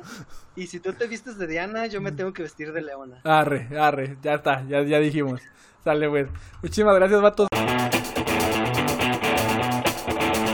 Y 0.54 0.68
si 0.68 0.78
tú 0.78 0.92
te 0.92 1.08
vistes 1.08 1.38
de 1.38 1.48
Diana, 1.48 1.86
yo 1.86 2.00
me 2.00 2.12
tengo 2.12 2.32
que 2.32 2.42
vestir 2.42 2.72
de 2.72 2.82
Leona. 2.82 3.20
Arre, 3.24 3.66
arre, 3.76 4.16
ya 4.22 4.34
está, 4.34 4.64
ya, 4.68 4.80
ya 4.82 5.00
dijimos. 5.00 5.40
Sale, 5.82 6.06
güey. 6.06 6.26
Muchísimas 6.62 6.94
gracias, 6.94 7.20
vatos. 7.20 7.48